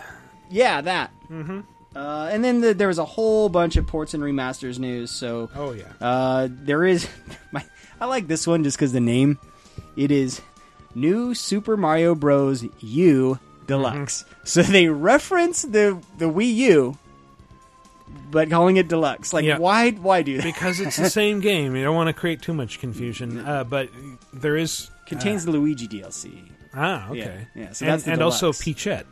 Yeah, 0.49 0.81
that. 0.81 1.11
Mm-hmm. 1.29 1.59
Uh, 1.95 2.29
and 2.31 2.43
then 2.43 2.61
the, 2.61 2.73
there 2.73 2.87
was 2.87 2.99
a 2.99 3.05
whole 3.05 3.49
bunch 3.49 3.75
of 3.75 3.85
ports 3.85 4.13
and 4.13 4.23
remasters 4.23 4.79
news. 4.79 5.11
So, 5.11 5.49
Oh, 5.55 5.73
yeah. 5.73 5.91
uh, 5.99 6.47
there 6.49 6.85
is. 6.85 7.07
My, 7.51 7.63
I 7.99 8.05
like 8.05 8.27
this 8.27 8.47
one 8.47 8.63
just 8.63 8.77
because 8.77 8.93
the 8.93 9.01
name. 9.01 9.39
It 9.97 10.09
is 10.11 10.41
New 10.95 11.33
Super 11.33 11.75
Mario 11.75 12.15
Bros. 12.15 12.63
U 12.79 13.39
Deluxe. 13.67 14.23
Mm-hmm. 14.23 14.33
So 14.45 14.61
they 14.63 14.87
reference 14.87 15.61
the 15.63 16.01
the 16.17 16.25
Wii 16.25 16.53
U, 16.55 16.97
but 18.31 18.49
calling 18.49 18.77
it 18.77 18.87
Deluxe. 18.87 19.33
Like, 19.33 19.43
Yeah. 19.45 19.57
why? 19.57 19.91
Why 19.91 20.21
do 20.21 20.37
that? 20.37 20.43
Because 20.43 20.79
it's 20.79 20.97
the 20.97 21.09
same 21.21 21.41
game. 21.41 21.75
You 21.75 21.83
don't 21.83 21.95
want 21.95 22.07
to 22.07 22.13
create 22.13 22.41
too 22.41 22.53
much 22.53 22.79
confusion. 22.79 23.39
Uh, 23.39 23.63
but 23.65 23.89
there 24.33 24.55
is 24.57 24.89
contains 25.07 25.45
the 25.45 25.51
Luigi 25.51 25.87
DLC. 25.87 26.49
Ah, 26.73 27.09
okay. 27.09 27.47
Yeah, 27.53 27.63
yeah, 27.63 27.71
so 27.73 27.85
and, 27.85 27.93
that's 27.93 28.03
the 28.05 28.11
and 28.13 28.21
also. 28.21 28.53
Peachette. 28.53 29.05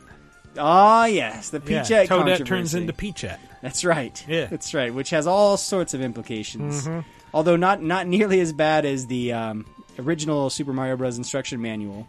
Ah, 0.57 1.05
yes, 1.05 1.49
the 1.49 1.61
Yeah, 1.65 1.81
Peachette 1.83 2.07
Toadette 2.07 2.07
controversy. 2.09 2.43
turns 2.43 2.73
into 2.75 2.93
Peachette. 2.93 3.39
That's 3.61 3.83
right. 3.85 4.23
Yeah. 4.27 4.45
that's 4.45 4.73
right. 4.73 4.93
Which 4.93 5.09
has 5.11 5.27
all 5.27 5.57
sorts 5.57 5.93
of 5.93 6.01
implications. 6.01 6.87
Mhm. 6.87 7.03
Although 7.33 7.55
not 7.57 7.83
not 7.83 8.07
nearly 8.07 8.39
as 8.39 8.53
bad 8.53 8.85
as 8.85 9.07
the 9.07 9.33
um, 9.33 9.65
original 9.99 10.49
Super 10.49 10.73
Mario 10.73 10.95
Bros. 10.97 11.17
instruction 11.17 11.61
manual, 11.61 12.07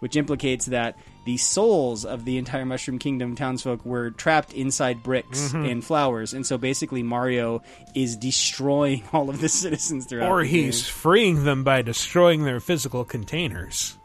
which 0.00 0.16
implicates 0.16 0.66
that 0.66 0.96
the 1.24 1.36
souls 1.36 2.04
of 2.04 2.24
the 2.24 2.38
entire 2.38 2.64
Mushroom 2.64 2.98
Kingdom 2.98 3.36
townsfolk 3.36 3.84
were 3.84 4.10
trapped 4.10 4.52
inside 4.54 5.02
bricks 5.02 5.52
Mhm. 5.52 5.70
and 5.70 5.84
flowers, 5.84 6.32
and 6.34 6.46
so 6.46 6.56
basically 6.58 7.02
Mario 7.02 7.62
is 7.94 8.16
destroying 8.16 9.02
all 9.12 9.28
of 9.30 9.40
the 9.40 9.48
citizens 9.48 10.06
throughout. 10.06 10.30
Or 10.30 10.42
he's 10.44 10.86
freeing 10.86 11.44
them 11.44 11.62
by 11.62 11.82
destroying 11.82 12.44
their 12.44 12.58
physical 12.60 13.04
containers. 13.04 13.96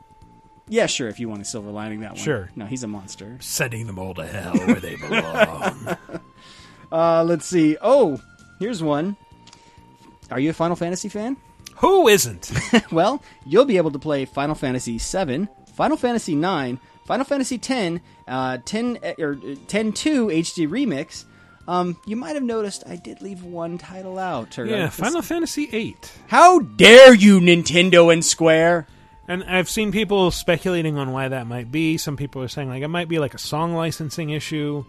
Yeah, 0.68 0.86
sure. 0.86 1.08
If 1.08 1.20
you 1.20 1.30
want 1.30 1.42
a 1.42 1.46
silver 1.46 1.70
lining 1.72 2.02
that 2.02 2.12
one, 2.12 2.20
Sure. 2.20 2.50
No, 2.56 2.66
he's 2.66 2.84
a 2.84 2.88
monster. 2.88 3.38
Sending 3.40 3.88
them 3.88 4.00
all 4.00 4.14
to 4.16 4.26
hell 4.26 4.54
where 4.66 4.80
they 4.80 4.96
belong. 4.96 5.98
Uh, 6.92 7.24
let's 7.24 7.46
see. 7.46 7.76
Oh, 7.82 8.22
here's 8.60 8.82
one. 8.82 9.18
Are 10.32 10.40
you 10.40 10.52
a 10.52 10.54
Final 10.54 10.76
Fantasy 10.76 11.10
fan? 11.10 11.36
Who 11.78 12.08
isn't? 12.08 12.52
well, 12.92 13.22
you'll 13.46 13.66
be 13.66 13.78
able 13.78 13.92
to 13.92 14.00
play 14.00 14.24
Final 14.24 14.56
Fantasy 14.56 14.98
VII, 14.98 15.48
Final 15.76 15.98
Fantasy 15.98 16.34
IX, 16.40 16.80
Final 17.06 17.26
Fantasy 17.26 17.60
X, 17.62 18.02
uh, 18.28 18.60
10 18.64 19.00
uh, 19.04 19.14
or 19.20 19.34
uh, 19.34 19.56
10 19.68 19.92
2 19.94 20.28
HD 20.28 20.68
Remix. 20.70 21.26
Um, 21.68 21.98
you 22.06 22.16
might 22.16 22.36
have 22.36 22.44
noticed 22.44 22.84
I 22.88 22.96
did 22.96 23.22
leave 23.22 23.44
one 23.44 23.78
title 23.78 24.20
out. 24.20 24.58
Or 24.58 24.66
yeah, 24.66 24.90
Final 24.90 25.22
Fantasy 25.22 25.66
VIII. 25.66 25.98
How 26.28 26.60
dare 26.60 27.14
you, 27.14 27.40
Nintendo 27.42 28.14
and 28.14 28.24
Square? 28.24 28.88
And 29.28 29.44
I've 29.44 29.70
seen 29.70 29.92
people 29.92 30.30
speculating 30.32 30.98
on 30.98 31.12
why 31.12 31.28
that 31.30 31.48
might 31.48 31.72
be. 31.72 31.98
Some 31.98 32.16
people 32.18 32.42
are 32.44 32.48
saying 32.48 32.70
like 32.70 32.84
it 32.84 32.88
might 32.90 33.08
be 33.10 33.20
like 33.20 33.34
a 33.34 33.40
song 33.40 33.74
licensing 33.74 34.30
issue. 34.30 34.86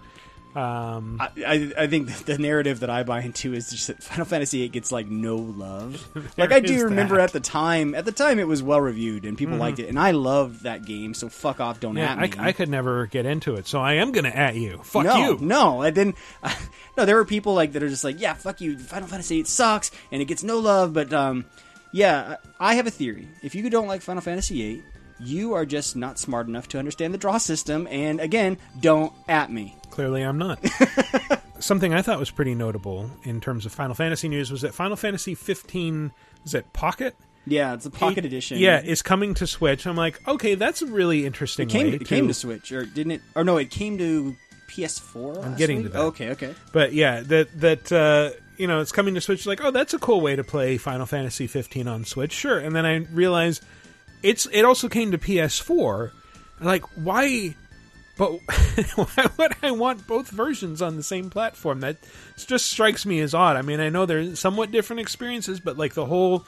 Um, 0.55 1.21
I, 1.21 1.29
I, 1.47 1.73
I 1.83 1.87
think 1.87 2.09
the 2.25 2.39
narrative 2.39 2.81
that 2.81 2.89
I 2.89 3.03
buy 3.03 3.21
into 3.21 3.53
is 3.53 3.69
just 3.71 3.89
that 3.89 4.03
Final 4.03 4.25
Fantasy 4.25 4.61
VIII 4.61 4.69
gets 4.71 4.91
like 4.91 5.07
no 5.07 5.37
love. 5.37 6.09
like 6.39 6.51
I 6.51 6.61
do 6.61 6.85
remember 6.85 7.17
that. 7.17 7.25
at 7.25 7.33
the 7.35 7.41
time, 7.41 7.95
at 7.95 8.07
the 8.07 8.13
time 8.13 8.39
it 8.39 8.49
was 8.49 8.63
well 8.63 8.81
reviewed 8.81 9.27
and 9.27 9.37
people 9.37 9.57
Mhm. 9.57 9.61
liked 9.61 9.79
it, 9.81 9.89
and 9.91 9.99
I 9.99 10.13
loved 10.13 10.63
that 10.63 10.87
game. 10.87 11.13
So 11.13 11.29
fuck 11.29 11.61
off, 11.61 11.79
don't 11.81 11.97
yeah, 11.97 12.13
at 12.13 12.19
I, 12.19 12.23
me. 12.23 12.33
I 12.39 12.53
could 12.53 12.71
never 12.71 13.05
get 13.07 13.27
into 13.27 13.57
it, 13.57 13.67
so 13.67 13.81
I 13.81 13.95
am 13.95 14.13
going 14.13 14.25
to 14.25 14.35
at 14.35 14.55
you. 14.55 14.81
Fuck 14.83 15.05
no, 15.05 15.17
you. 15.33 15.39
No, 15.43 15.83
I 15.83 15.91
didn't. 15.91 16.17
no, 16.97 17.05
there 17.05 17.17
were 17.17 17.27
people 17.27 17.53
like 17.53 17.73
that 17.73 17.83
are 17.83 17.91
just 17.91 18.05
like, 18.05 18.19
yeah, 18.19 18.33
fuck 18.33 18.63
you. 18.63 18.79
Final 18.79 19.09
Fantasy 19.09 19.41
it 19.41 19.49
sucks 19.49 19.91
and 20.11 20.23
it 20.23 20.25
gets 20.25 20.43
no 20.43 20.59
love. 20.59 20.95
But 20.95 21.13
um, 21.13 21.45
yeah, 21.93 22.37
I 22.61 22.75
have 22.75 22.87
a 22.87 22.91
theory. 22.91 23.29
If 23.43 23.55
you 23.55 23.69
don't 23.71 23.87
like 23.87 24.03
Final 24.03 24.23
Fantasy 24.23 24.55
VIII, 24.55 24.83
you 25.19 25.55
are 25.55 25.65
just 25.65 25.97
not 25.97 26.19
smart 26.19 26.47
enough 26.47 26.69
to 26.69 26.79
understand 26.79 27.15
the 27.15 27.19
draw 27.19 27.39
system. 27.39 27.87
And 27.91 28.21
again, 28.21 28.59
don't 28.81 29.13
at 29.29 29.51
me. 29.51 29.77
Clearly, 29.91 30.23
I'm 30.23 30.39
not. 30.39 30.59
something 31.59 31.95
I 31.95 32.03
thought 32.03 32.19
was 32.19 32.31
pretty 32.31 32.55
notable 32.55 33.11
in 33.25 33.41
terms 33.41 33.65
of 33.67 33.73
Final 33.73 33.95
Fantasy 33.95 34.29
news 34.29 34.51
was 34.51 34.61
that 34.63 34.75
Final 34.75 34.97
Fantasy 34.97 35.35
15 35.35 36.13
is 36.45 36.55
it 36.55 36.71
Pocket? 36.73 37.17
Yeah, 37.49 37.75
it's 37.75 37.87
a 37.87 37.91
pocket 37.91 38.19
Eight- 38.19 38.25
edition. 38.27 38.59
Yeah, 38.59 38.83
is 38.83 39.03
coming 39.03 39.33
to 39.35 39.47
Switch. 39.47 39.87
I'm 39.87 39.97
like, 39.97 40.27
okay, 40.27 40.57
that's 40.57 40.83
a 40.83 40.87
really 40.87 41.25
interesting. 41.25 41.69
It 41.69 41.73
came. 41.73 41.87
way 41.87 41.93
It 41.95 42.05
came 42.07 42.27
to 42.27 42.35
Switch, 42.35 42.73
or 42.73 42.85
didn't 42.85 43.13
it? 43.13 43.23
Or 43.37 43.45
no, 43.45 43.57
it 43.57 43.71
came 43.71 43.97
to 43.99 44.35
PS4. 44.69 45.45
I'm 45.45 45.57
getting 45.57 45.79
week? 45.79 45.87
to 45.87 45.93
that. 45.93 46.01
Okay, 46.01 46.31
okay. 46.31 46.55
But 46.73 46.93
yeah, 46.93 47.21
that 47.21 47.61
that 47.61 47.93
uh, 47.93 48.31
you 48.57 48.66
know, 48.66 48.81
it's 48.81 48.93
coming 48.93 49.15
to 49.15 49.20
Switch. 49.20 49.47
Like, 49.47 49.62
oh, 49.62 49.70
that's 49.70 49.95
a 49.95 49.99
cool 49.99 50.20
way 50.20 50.37
to 50.37 50.45
play 50.45 50.77
Final 50.78 51.07
Fantasy 51.07 51.47
15 51.47 51.89
on 51.89 52.05
Switch. 52.05 52.33
Sure. 52.33 52.59
And 52.59 52.74
then 52.74 52.87
I 52.87 52.97
realized 53.12 53.65
it's 54.23 54.47
it 54.47 54.65
also 54.65 54.89
came 54.89 55.12
to 55.12 55.19
PS4. 55.19 56.11
Like, 56.61 56.85
why? 56.97 57.55
But 58.16 58.31
why 58.97 59.31
would 59.37 59.57
I 59.62 59.70
want 59.73 60.07
both 60.07 60.28
versions 60.28 60.81
on 60.81 60.97
the 60.97 61.03
same 61.03 61.31
platform? 61.31 61.81
That 61.81 61.99
just 62.37 62.66
strikes 62.66 63.05
me 63.05 63.20
as 63.20 63.35
odd. 63.35 63.57
I 63.57 63.62
mean, 63.62 63.81
I 63.81 63.91
know 63.91 64.07
they're 64.07 64.37
somewhat 64.37 64.70
different 64.70 65.01
experiences, 65.01 65.61
but 65.61 65.77
like 65.77 65.95
the 65.95 66.07
whole 66.07 66.47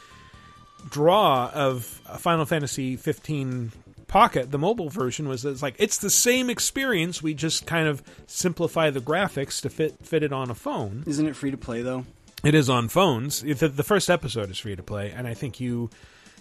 draw 0.88 1.50
of 1.52 1.84
Final 1.84 2.46
Fantasy 2.46 2.96
15 2.96 3.72
Pocket, 4.08 4.50
the 4.50 4.58
mobile 4.58 4.88
version, 4.88 5.28
was 5.28 5.44
it's 5.44 5.62
like 5.62 5.76
it's 5.78 5.98
the 5.98 6.10
same 6.10 6.50
experience. 6.50 7.22
We 7.22 7.34
just 7.34 7.66
kind 7.66 7.86
of 7.86 8.02
simplify 8.26 8.90
the 8.90 9.00
graphics 9.00 9.60
to 9.62 9.70
fit 9.70 9.96
fit 10.02 10.22
it 10.22 10.32
on 10.32 10.50
a 10.50 10.54
phone. 10.54 11.04
Isn't 11.06 11.26
it 11.26 11.36
free 11.36 11.50
to 11.50 11.58
play 11.58 11.82
though? 11.82 12.04
It 12.42 12.54
is 12.54 12.70
on 12.70 12.88
phones. 12.88 13.42
The, 13.42 13.68
the 13.68 13.82
first 13.82 14.08
episode 14.08 14.50
is 14.50 14.58
free 14.58 14.76
to 14.76 14.82
play, 14.82 15.10
and 15.10 15.26
I 15.26 15.34
think 15.34 15.60
you 15.60 15.90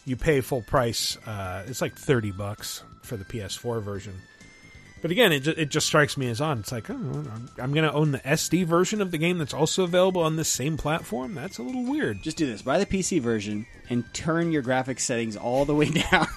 you 0.05 0.15
pay 0.15 0.41
full 0.41 0.61
price. 0.61 1.17
Uh, 1.25 1.63
it's 1.67 1.81
like 1.81 1.95
thirty 1.95 2.31
bucks 2.31 2.83
for 3.03 3.17
the 3.17 3.25
PS4 3.25 3.81
version. 3.81 4.13
But 5.01 5.11
again, 5.11 5.31
it 5.31 5.41
just, 5.41 5.57
it 5.57 5.69
just 5.69 5.87
strikes 5.87 6.17
me 6.17 6.27
as 6.29 6.41
odd. 6.41 6.59
It's 6.59 6.71
like, 6.71 6.89
oh, 6.89 6.93
I'm, 6.93 7.49
I'm 7.59 7.71
going 7.73 7.85
to 7.85 7.93
own 7.93 8.11
the 8.11 8.19
SD 8.19 8.65
version 8.65 9.01
of 9.01 9.11
the 9.11 9.17
game 9.17 9.37
that's 9.37 9.53
also 9.53 9.83
available 9.83 10.21
on 10.23 10.35
this 10.37 10.49
same 10.49 10.75
platform. 10.77 11.35
That's 11.35 11.57
a 11.59 11.63
little 11.63 11.83
weird. 11.83 12.23
Just 12.23 12.37
do 12.37 12.45
this: 12.47 12.61
buy 12.61 12.79
the 12.79 12.85
PC 12.85 13.21
version 13.21 13.65
and 13.89 14.03
turn 14.13 14.51
your 14.51 14.63
graphics 14.63 15.01
settings 15.01 15.35
all 15.37 15.65
the 15.65 15.75
way 15.75 15.89
down. 16.11 16.27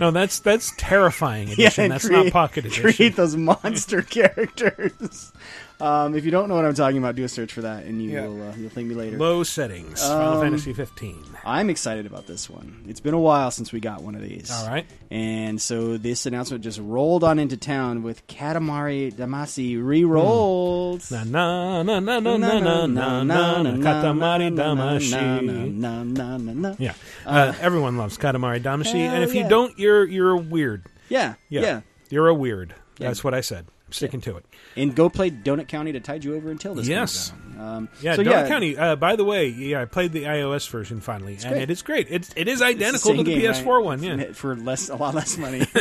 No, 0.00 0.10
that's 0.10 0.38
that's 0.40 0.72
terrifying 0.76 1.50
edition. 1.50 1.84
and 1.84 1.92
that's 1.92 2.06
create- 2.08 2.24
not 2.24 2.32
Pocket 2.32 2.64
edition. 2.64 2.82
Create 2.82 3.16
those 3.16 3.36
monster 3.36 4.02
characters. 4.50 5.32
Um, 5.80 6.14
if 6.14 6.24
you 6.24 6.30
don't 6.30 6.48
know 6.48 6.54
what 6.54 6.64
I'm 6.64 6.74
talking 6.74 6.96
about, 6.98 7.16
do 7.16 7.24
a 7.24 7.28
search 7.28 7.52
for 7.52 7.60
that, 7.62 7.84
and 7.84 8.02
you 8.02 8.10
Yeah. 8.10 8.26
will 8.26 8.48
uh, 8.48 8.52
you'll 8.56 8.70
thank 8.70 8.86
me 8.88 8.94
later. 8.94 9.18
Low 9.18 9.42
settings. 9.42 10.00
Final 10.00 10.34
Um, 10.34 10.40
Fantasy 10.40 10.72
15. 10.72 11.16
I'm 11.44 11.68
excited 11.68 12.06
about 12.06 12.26
this 12.26 12.48
one. 12.48 12.84
It's 12.88 13.00
been 13.00 13.12
a 13.14 13.20
while 13.20 13.50
since 13.50 13.72
we 13.72 13.80
got 13.80 14.02
one 14.02 14.14
of 14.14 14.22
these. 14.22 14.50
All 14.50 14.66
right. 14.68 14.86
And 15.10 15.60
so 15.60 15.96
this 15.98 16.24
announcement 16.26 16.64
just 16.64 16.80
rolled 16.80 17.22
on 17.24 17.38
into 17.38 17.56
town 17.58 18.02
with 18.02 18.26
Katamari 18.26 19.12
Damacy 19.12 19.76
re-rolled. 19.82 21.02
Na 21.10 21.24
na 21.24 21.82
na 21.82 22.00
na 22.00 22.20
na 22.20 22.36
na 22.36 22.58
na 22.86 22.86
na 22.86 23.62
na 23.62 23.70
Katamari 23.72 24.50
Damacy. 24.56 25.72
na, 25.76 26.02
na, 26.04 26.36
na, 26.38 26.52
na. 26.52 26.74
Yeah, 26.78 26.94
uh, 27.26 27.52
everyone 27.60 27.96
loves 27.98 28.16
Katamari 28.18 28.60
Damacy, 28.62 28.94
and 28.94 29.12
hell 29.14 29.22
if 29.22 29.34
you 29.34 29.46
don't, 29.48 29.78
you're 29.78 30.04
you're 30.06 30.36
weird. 30.36 30.86
Yeah, 31.08 31.34
yeah. 31.48 31.82
you're 32.10 32.28
a 32.28 32.34
weird. 32.34 32.74
Yeah. 32.98 33.08
That's 33.08 33.22
what 33.22 33.34
I 33.34 33.40
said. 33.42 33.66
Sticking 33.90 34.20
to 34.22 34.36
it. 34.36 34.44
And 34.76 34.96
go 34.96 35.08
play 35.08 35.30
Donut 35.30 35.68
County 35.68 35.92
to 35.92 36.00
tide 36.00 36.24
you 36.24 36.34
over 36.34 36.50
until 36.50 36.74
this 36.74 36.88
Yes. 36.88 37.32
Um, 37.56 37.88
Yeah, 38.02 38.16
so 38.16 38.22
Donut 38.22 38.30
yeah, 38.30 38.48
County. 38.48 38.76
Uh, 38.76 38.96
by 38.96 39.14
the 39.14 39.24
way, 39.24 39.46
yeah, 39.48 39.80
I 39.80 39.84
played 39.84 40.10
the 40.12 40.24
iOS 40.24 40.68
version 40.68 41.00
finally, 41.00 41.34
and 41.34 41.50
great. 41.52 41.62
it 41.62 41.70
is 41.70 41.82
great. 41.82 42.08
It's 42.10 42.30
it 42.36 42.48
is 42.48 42.60
it's 42.60 42.62
identical 42.62 43.12
same 43.12 43.18
to 43.18 43.22
the 43.22 43.38
game, 43.40 43.42
PS4 43.52 43.66
right? 43.76 43.84
one. 43.84 44.02
Yeah, 44.02 44.32
for 44.32 44.56
less, 44.56 44.88
a 44.88 44.96
lot 44.96 45.14
less 45.14 45.38
money. 45.38 45.64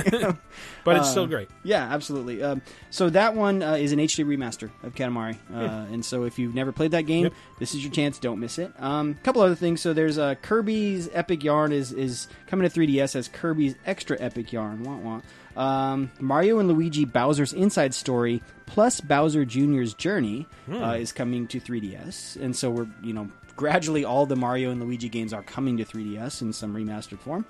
but 0.83 0.97
it's 0.97 1.09
still 1.09 1.23
Um, 1.23 1.29
great. 1.29 1.49
Yeah, 1.63 1.83
absolutely. 1.83 2.43
Um, 2.43 2.61
so 2.91 3.09
that 3.09 3.35
one 3.35 3.63
uh, 3.63 3.73
is 3.73 3.91
an 3.91 3.99
HD 3.99 4.23
remaster 4.23 4.69
of 4.83 4.93
Katamari, 4.93 5.37
uh, 5.53 5.91
and 5.91 6.05
so 6.05 6.23
if 6.23 6.37
you've 6.39 6.55
never 6.55 6.71
played 6.71 6.91
that 6.91 7.03
game, 7.07 7.23
Yep. 7.23 7.33
this 7.59 7.73
is 7.73 7.83
your 7.83 7.91
chance. 7.91 8.19
Don't 8.19 8.39
miss 8.39 8.59
it. 8.59 8.71
A 8.79 8.85
um, 8.85 9.15
couple 9.23 9.41
other 9.41 9.55
things. 9.55 9.81
So 9.81 9.93
there's 9.93 10.17
uh, 10.17 10.35
Kirby's 10.35 11.09
Epic 11.11 11.43
Yarn 11.43 11.71
is 11.71 11.91
is 11.91 12.27
coming 12.47 12.69
to 12.69 12.79
3DS 12.79 13.15
as 13.15 13.27
Kirby's 13.27 13.75
Extra 13.85 14.15
Epic 14.19 14.53
Yarn. 14.53 14.83
Wah, 14.83 14.95
wah. 14.97 15.21
Um, 15.55 16.11
Mario 16.19 16.59
and 16.59 16.67
Luigi 16.67 17.05
Bowser's 17.05 17.53
Inside 17.53 17.93
Story 17.93 18.41
plus 18.65 18.99
Bowser 19.01 19.45
Jr.'s 19.45 19.93
Journey 19.93 20.47
Hmm. 20.65 20.83
uh, 20.83 20.93
is 20.95 21.11
coming 21.11 21.47
to 21.47 21.59
3DS, 21.59 22.35
and 22.41 22.55
so 22.55 22.69
we're 22.69 22.87
you 23.01 23.13
know 23.13 23.29
gradually 23.55 24.03
all 24.03 24.25
the 24.25 24.35
Mario 24.35 24.71
and 24.71 24.81
Luigi 24.83 25.07
games 25.09 25.31
are 25.33 25.43
coming 25.43 25.77
to 25.77 25.85
3DS 25.85 26.41
in 26.41 26.51
some 26.51 26.73
remastered 26.75 27.19
form. 27.19 27.45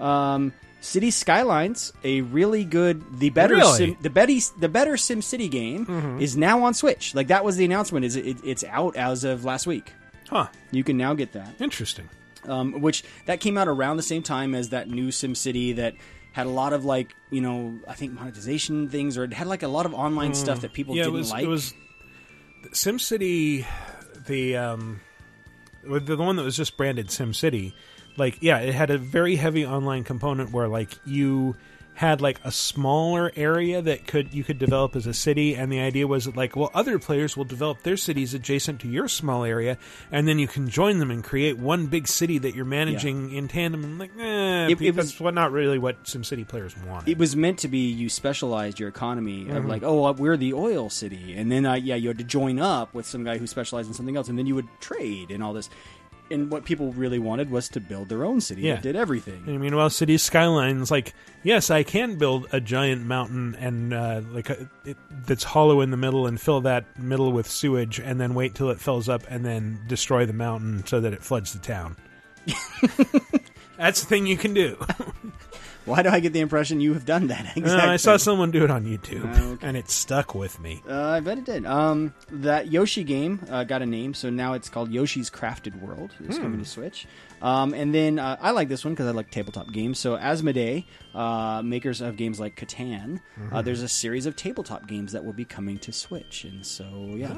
Um, 0.00 0.52
City 0.80 1.10
Skylines, 1.10 1.92
a 2.04 2.20
really 2.20 2.64
good, 2.64 3.02
the 3.18 3.30
better, 3.30 3.54
Really? 3.54 3.76
sim, 3.78 3.96
the 4.02 4.10
better, 4.10 4.32
the 4.60 4.68
better 4.68 4.96
Sim 4.96 5.22
City 5.22 5.48
game 5.48 5.86
Mhm. 5.86 6.20
is 6.20 6.36
now 6.36 6.64
on 6.64 6.74
Switch. 6.74 7.14
Like 7.14 7.28
that 7.28 7.44
was 7.44 7.56
the 7.56 7.64
announcement. 7.64 8.04
Is 8.04 8.14
it, 8.16 8.36
it's 8.44 8.62
out 8.64 8.94
as 8.96 9.24
of 9.24 9.44
last 9.44 9.66
week. 9.66 9.92
Huh. 10.28 10.48
You 10.72 10.84
can 10.84 10.96
now 10.96 11.14
get 11.14 11.32
that. 11.32 11.54
Interesting. 11.60 12.08
Um, 12.46 12.80
which 12.82 13.02
that 13.24 13.40
came 13.40 13.56
out 13.58 13.68
around 13.68 13.96
the 13.96 14.02
same 14.04 14.22
time 14.22 14.54
as 14.54 14.68
that 14.68 14.88
new 14.88 15.10
Sim 15.10 15.34
City 15.34 15.72
that 15.72 15.94
had 16.36 16.46
a 16.46 16.50
lot 16.50 16.74
of 16.74 16.84
like 16.84 17.16
you 17.30 17.40
know 17.40 17.78
I 17.88 17.94
think 17.94 18.12
monetization 18.12 18.90
things 18.90 19.16
or 19.16 19.24
it 19.24 19.32
had 19.32 19.46
like 19.46 19.62
a 19.62 19.68
lot 19.68 19.86
of 19.86 19.94
online 19.94 20.34
stuff 20.34 20.60
that 20.60 20.74
people 20.74 20.92
Mm. 20.94 20.98
yeah, 20.98 21.04
didn't 21.04 21.14
it 21.14 21.18
was, 21.18 21.30
like. 21.30 21.44
It 21.44 21.48
was 21.48 21.74
SimCity, 22.72 23.64
the 24.26 24.56
um, 24.56 25.00
the 25.82 25.98
the 26.00 26.16
one 26.18 26.36
that 26.36 26.42
was 26.42 26.54
just 26.54 26.76
branded 26.76 27.08
SimCity. 27.08 27.72
Like, 28.18 28.42
yeah, 28.42 28.58
it 28.58 28.74
had 28.74 28.90
a 28.90 28.98
very 28.98 29.36
heavy 29.36 29.64
online 29.64 30.04
component 30.04 30.52
where 30.52 30.68
like 30.68 30.90
you 31.06 31.56
had 31.96 32.20
like 32.20 32.38
a 32.44 32.52
smaller 32.52 33.32
area 33.36 33.80
that 33.80 34.06
could 34.06 34.32
you 34.34 34.44
could 34.44 34.58
develop 34.58 34.94
as 34.94 35.06
a 35.06 35.14
city 35.14 35.54
and 35.54 35.72
the 35.72 35.80
idea 35.80 36.06
was 36.06 36.26
that 36.26 36.36
like 36.36 36.54
well 36.54 36.70
other 36.74 36.98
players 36.98 37.36
will 37.38 37.44
develop 37.44 37.82
their 37.84 37.96
cities 37.96 38.34
adjacent 38.34 38.78
to 38.80 38.86
your 38.88 39.08
small 39.08 39.44
area 39.44 39.78
and 40.12 40.28
then 40.28 40.38
you 40.38 40.46
can 40.46 40.68
join 40.68 40.98
them 40.98 41.10
and 41.10 41.24
create 41.24 41.56
one 41.58 41.86
big 41.86 42.06
city 42.06 42.36
that 42.36 42.54
you're 42.54 42.66
managing 42.66 43.32
in 43.32 43.48
tandem 43.48 43.82
and 43.82 43.98
like 43.98 44.10
eh, 44.20 44.66
It- 44.68 44.80
it 44.82 44.94
was- 44.94 45.06
that's 45.12 45.20
what 45.20 45.32
not 45.32 45.52
really 45.52 45.78
what 45.78 46.04
SimCity 46.04 46.46
players 46.46 46.74
want. 46.86 47.08
it 47.08 47.16
was 47.16 47.34
meant 47.34 47.58
to 47.60 47.68
be 47.68 47.88
you 47.90 48.10
specialized 48.10 48.78
your 48.78 48.90
economy 48.90 49.48
of 49.48 49.64
Mhm. 49.64 49.68
like 49.68 49.82
oh 49.82 50.12
we're 50.12 50.36
the 50.36 50.52
oil 50.52 50.90
city 50.90 51.32
and 51.34 51.50
then 51.50 51.64
uh, 51.64 51.74
yeah 51.74 51.94
you 51.94 52.08
had 52.08 52.18
to 52.18 52.24
join 52.24 52.58
up 52.60 52.92
with 52.94 53.06
some 53.06 53.24
guy 53.24 53.38
who 53.38 53.46
specialized 53.46 53.88
in 53.88 53.94
something 53.94 54.16
else 54.16 54.28
and 54.28 54.38
then 54.38 54.46
you 54.46 54.54
would 54.54 54.68
trade 54.80 55.30
and 55.30 55.42
all 55.42 55.54
this 55.54 55.70
and 56.30 56.50
what 56.50 56.64
people 56.64 56.92
really 56.92 57.18
wanted 57.18 57.50
was 57.50 57.68
to 57.68 57.80
build 57.80 58.08
their 58.08 58.24
own 58.24 58.40
city 58.40 58.68
that 58.70 58.82
did 58.82 58.96
everything 58.96 59.44
I 59.46 59.58
mean, 59.58 59.76
well, 59.76 59.90
Cities 59.90 60.22
Skylines, 60.22 60.90
like, 60.90 61.14
yes, 61.42 61.70
I 61.70 61.82
can 61.82 62.16
build 62.16 62.46
a 62.52 62.60
giant 62.60 63.02
mountain 63.02 63.54
and 63.56 63.92
uh, 63.92 64.22
like 64.32 64.50
a, 64.50 64.68
it, 64.84 64.96
that's 65.26 65.44
hollow 65.44 65.80
in 65.80 65.90
the 65.90 65.96
middle 65.96 66.26
and 66.26 66.40
fill 66.40 66.60
that 66.62 66.98
middle 66.98 67.32
with 67.32 67.48
sewage, 67.48 67.98
and 68.00 68.20
then 68.20 68.34
wait 68.34 68.54
till 68.54 68.70
it 68.70 68.80
fills 68.80 69.08
up 69.08 69.22
and 69.28 69.44
then 69.44 69.80
destroy 69.86 70.26
the 70.26 70.32
mountain 70.32 70.86
so 70.86 71.00
that 71.00 71.12
it 71.12 71.22
floods 71.22 71.52
the 71.52 71.58
town. 71.58 71.96
that's 73.76 74.00
the 74.00 74.06
thing 74.06 74.26
you 74.26 74.36
can 74.36 74.54
do. 74.54 74.76
why 75.86 76.02
do 76.02 76.08
i 76.10 76.20
get 76.20 76.32
the 76.34 76.40
impression 76.40 76.80
you 76.80 76.92
have 76.92 77.06
done 77.06 77.28
that 77.28 77.56
Uh, 77.56 77.76
I 77.76 77.96
saw 77.96 78.16
someone 78.18 78.50
do 78.50 78.62
it 78.64 78.70
on 78.70 78.84
YouTube, 78.84 79.24
Oh, 79.40 79.58
and 79.62 79.76
it 79.76 79.88
stuck 79.88 80.34
with 80.34 80.60
me. 80.60 80.82
Uh, 80.88 81.08
I 81.08 81.20
bet 81.20 81.38
it 81.38 81.44
did. 81.46 81.64
Um, 81.64 82.12
that 82.30 82.70
Yoshi 82.70 83.02
game 83.04 83.40
uh, 83.50 83.64
got 83.64 83.80
a 83.82 83.86
name, 83.86 84.12
so 84.14 84.28
now 84.30 84.52
it's 84.52 84.68
called 84.68 84.90
Yoshi's 84.90 85.30
Crafted 85.30 85.80
World. 85.80 86.12
It's 86.20 86.36
Hmm. 86.36 86.42
coming 86.42 86.58
to 86.58 86.64
Switch. 86.66 87.06
Um, 87.40 87.72
and 87.74 87.94
then 87.94 88.18
uh, 88.18 88.36
I 88.40 88.50
like 88.50 88.68
this 88.68 88.84
one 88.84 88.94
because 88.94 89.06
I 89.06 89.10
like 89.12 89.30
tabletop 89.30 89.72
games. 89.72 89.98
So 89.98 90.16
Asmodee, 90.16 90.84
uh, 91.14 91.62
makers 91.64 92.00
of 92.00 92.16
games 92.16 92.38
like 92.40 92.56
Catan, 92.56 93.20
uh, 93.50 93.60
Mhm. 93.60 93.64
there's 93.64 93.82
a 93.82 93.88
series 93.88 94.26
of 94.26 94.36
tabletop 94.36 94.86
games 94.86 95.12
that 95.12 95.24
will 95.24 95.32
be 95.32 95.44
coming 95.44 95.78
to 95.78 95.92
Switch. 95.92 96.44
And 96.44 96.64
so 96.66 96.84
yeah, 97.14 97.36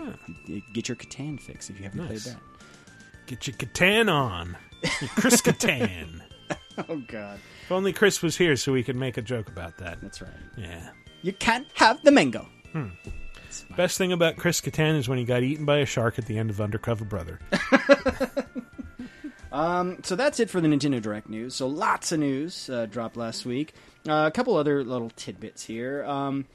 y- 0.48 0.62
get 0.72 0.88
your 0.88 0.96
Catan 0.96 1.40
fix 1.40 1.70
if 1.70 1.78
you 1.78 1.84
haven't 1.84 2.00
Nice. 2.08 2.24
played 2.24 2.34
that. 2.34 2.42
Get 3.26 3.46
your 3.46 3.56
Catan 3.56 4.10
on, 4.12 4.56
Your 5.00 5.10
Chris 5.16 5.40
Catan. 5.48 6.20
Oh 6.88 7.02
God! 7.08 7.40
If 7.64 7.72
only 7.72 7.92
Chris 7.92 8.22
was 8.22 8.36
here 8.36 8.54
so 8.56 8.72
we 8.72 8.82
could 8.82 8.96
make 8.96 9.16
a 9.16 9.22
joke 9.22 9.48
about 9.48 9.78
that. 9.78 10.00
That's 10.00 10.22
right. 10.22 10.30
Yeah. 10.56 10.90
You 11.22 11.32
can't 11.32 11.66
have 11.74 12.02
the 12.04 12.12
mango. 12.12 12.46
Hmm. 12.72 12.88
Best 13.76 13.98
thing 13.98 14.12
about 14.12 14.36
Chris 14.36 14.60
Kattan 14.60 14.96
is 14.96 15.08
when 15.08 15.18
he 15.18 15.24
got 15.24 15.42
eaten 15.42 15.64
by 15.64 15.78
a 15.78 15.86
shark 15.86 16.18
at 16.18 16.26
the 16.26 16.38
end 16.38 16.50
of 16.50 16.60
Undercover 16.60 17.04
Brother. 17.04 17.40
Um, 19.50 19.98
so 20.02 20.14
that's 20.16 20.40
it 20.40 20.50
for 20.50 20.60
the 20.60 20.68
Nintendo 20.68 21.00
Direct 21.00 21.28
news. 21.28 21.54
So 21.54 21.66
lots 21.66 22.12
of 22.12 22.20
news 22.20 22.68
uh, 22.68 22.86
dropped 22.86 23.16
last 23.16 23.46
week. 23.46 23.74
Uh, 24.08 24.24
a 24.26 24.30
couple 24.30 24.56
other 24.56 24.84
little 24.84 25.10
tidbits 25.10 25.64
here. 25.64 26.04
Um, 26.04 26.46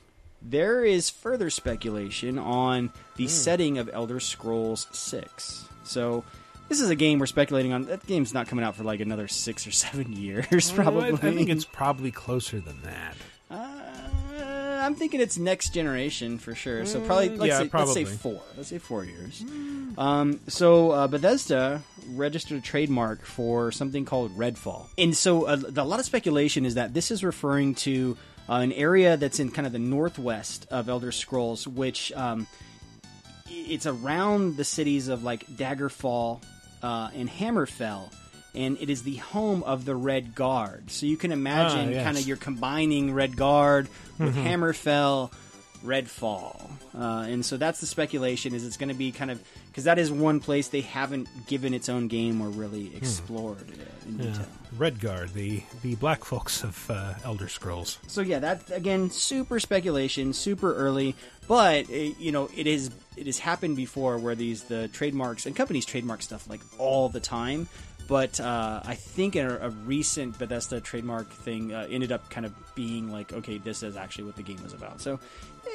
there 0.41 0.83
is 0.83 1.09
further 1.09 1.49
speculation 1.49 2.37
on 2.37 2.91
the 3.15 3.27
setting 3.27 3.77
of 3.77 3.89
Elder 3.91 4.19
Scrolls 4.19 4.87
Six. 4.91 5.67
So 5.83 6.23
this 6.69 6.81
is 6.81 6.89
a 6.89 6.95
game 6.95 7.19
we're 7.19 7.25
speculating 7.25 7.73
on. 7.73 7.83
That 7.85 8.05
game's 8.05 8.33
not 8.33 8.47
coming 8.47 8.65
out 8.65 8.75
for 8.75 8.83
like 8.83 8.99
another 8.99 9.27
six 9.27 9.67
or 9.67 9.71
seven 9.85 10.13
years, 10.13 10.71
probably. 10.71 11.11
I 11.11 11.15
think 11.15 11.49
it's 11.49 11.65
probably 11.65 12.11
closer 12.11 12.59
than 12.59 12.81
that. 12.83 13.15
Uh, 13.49 14.79
I'm 14.83 14.95
thinking 14.95 15.21
it's 15.21 15.37
next 15.37 15.73
generation 15.73 16.37
for 16.37 16.55
sure. 16.55 16.85
So 16.85 16.99
probably 17.01 17.29
Mm, 17.29 17.37
let's, 17.37 17.47
yeah, 17.47 17.59
say, 17.59 17.69
let's 17.73 17.93
say 17.93 18.05
four. 18.05 18.41
Let's 18.57 18.69
say 18.69 18.79
four 18.79 19.05
years. 19.05 19.43
Um, 19.97 20.39
so 20.47 20.91
uh, 20.91 21.07
Bethesda 21.07 21.81
registered 22.09 22.57
a 22.57 22.61
trademark 22.61 23.23
for 23.23 23.71
something 23.71 24.03
called 24.03 24.35
Redfall, 24.37 24.87
and 24.97 25.15
so 25.15 25.45
uh, 25.45 25.57
a 25.77 25.85
lot 25.85 25.99
of 25.99 26.05
speculation 26.05 26.65
is 26.65 26.75
that 26.75 26.93
this 26.93 27.11
is 27.11 27.23
referring 27.23 27.75
to 27.75 28.17
uh, 28.49 28.55
an 28.55 28.73
area 28.73 29.15
that's 29.15 29.39
in 29.39 29.51
kind 29.51 29.65
of 29.65 29.71
the 29.71 29.79
northwest 29.79 30.67
of 30.71 30.89
Elder 30.89 31.11
Scrolls, 31.11 31.67
which. 31.67 32.11
Um, 32.13 32.47
it's 33.55 33.85
around 33.85 34.57
the 34.57 34.63
cities 34.63 35.09
of 35.09 35.23
like 35.23 35.45
Daggerfall 35.45 36.41
uh, 36.83 37.09
and 37.15 37.29
Hammerfell, 37.29 38.11
and 38.53 38.77
it 38.79 38.89
is 38.89 39.01
the 39.03 39.15
home 39.15 39.63
of 39.63 39.85
the 39.85 39.93
Redguard. 39.93 40.89
So 40.91 41.05
you 41.07 41.17
can 41.17 41.31
imagine 41.31 41.87
Ah, 41.87 41.91
yes. 41.91 42.03
kind 42.03 42.17
of 42.17 42.27
you're 42.27 42.37
combining 42.37 43.11
Redguard 43.13 43.87
with 44.19 44.35
Mhm. 44.35 44.43
Hammerfell, 44.45 45.31
Redfall, 45.83 46.69
uh, 46.97 47.25
and 47.27 47.45
so 47.45 47.57
that's 47.57 47.79
the 47.79 47.85
speculation. 47.87 48.53
Is 48.53 48.65
it's 48.65 48.77
going 48.77 48.89
to 48.89 48.95
be 48.95 49.11
kind 49.11 49.29
of 49.31 49.41
because 49.67 49.83
that 49.85 49.99
is 49.99 50.11
one 50.11 50.39
place 50.39 50.67
they 50.69 50.81
haven't 50.81 51.27
given 51.47 51.73
its 51.73 51.89
own 51.89 52.07
game 52.07 52.41
or 52.41 52.49
really 52.49 52.95
explored 52.95 53.57
uh, 53.69 54.07
in 54.07 54.13
Hmm. 54.15 54.21
Yeah. 54.21 54.31
detail. 54.31 54.47
Redguard, 54.77 55.33
the 55.33 55.61
the 55.83 55.95
black 55.95 56.23
folks 56.25 56.63
of 56.63 56.89
uh, 56.89 57.13
Elder 57.23 57.47
Scrolls. 57.47 57.99
So 58.07 58.21
yeah, 58.21 58.39
that 58.39 58.71
again, 58.71 59.09
super 59.11 59.59
speculation, 59.59 60.33
super 60.33 60.73
early, 60.73 61.15
but 61.47 61.89
uh, 61.89 61.93
you 61.93 62.31
know, 62.31 62.49
it 62.55 62.65
is 62.67 62.89
it 63.15 63.25
has 63.27 63.37
happened 63.39 63.75
before 63.75 64.17
where 64.17 64.35
these 64.35 64.63
the 64.63 64.87
trademarks 64.89 65.45
and 65.45 65.55
companies 65.55 65.85
trademark 65.85 66.21
stuff 66.21 66.49
like 66.49 66.61
all 66.79 67.09
the 67.09 67.19
time. 67.19 67.67
But 68.05 68.37
uh, 68.41 68.81
I 68.83 68.95
think 68.95 69.37
a, 69.37 69.59
a 69.59 69.69
recent 69.69 70.37
Bethesda 70.37 70.81
trademark 70.81 71.29
thing 71.31 71.73
uh, 71.73 71.87
ended 71.89 72.11
up 72.11 72.29
kind 72.29 72.45
of 72.45 72.53
being 72.75 73.09
like, 73.09 73.31
okay, 73.31 73.59
this 73.59 73.81
is 73.81 73.95
actually 73.95 74.25
what 74.25 74.35
the 74.35 74.43
game 74.43 74.61
was 74.61 74.73
about. 74.73 74.99
So 74.99 75.21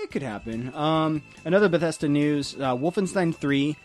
it 0.03 0.11
could 0.11 0.23
happen. 0.23 0.75
Um, 0.75 1.23
another 1.45 1.69
Bethesda 1.69 2.09
news: 2.09 2.55
uh, 2.55 2.75
Wolfenstein 2.77 3.35
Three 3.35 3.77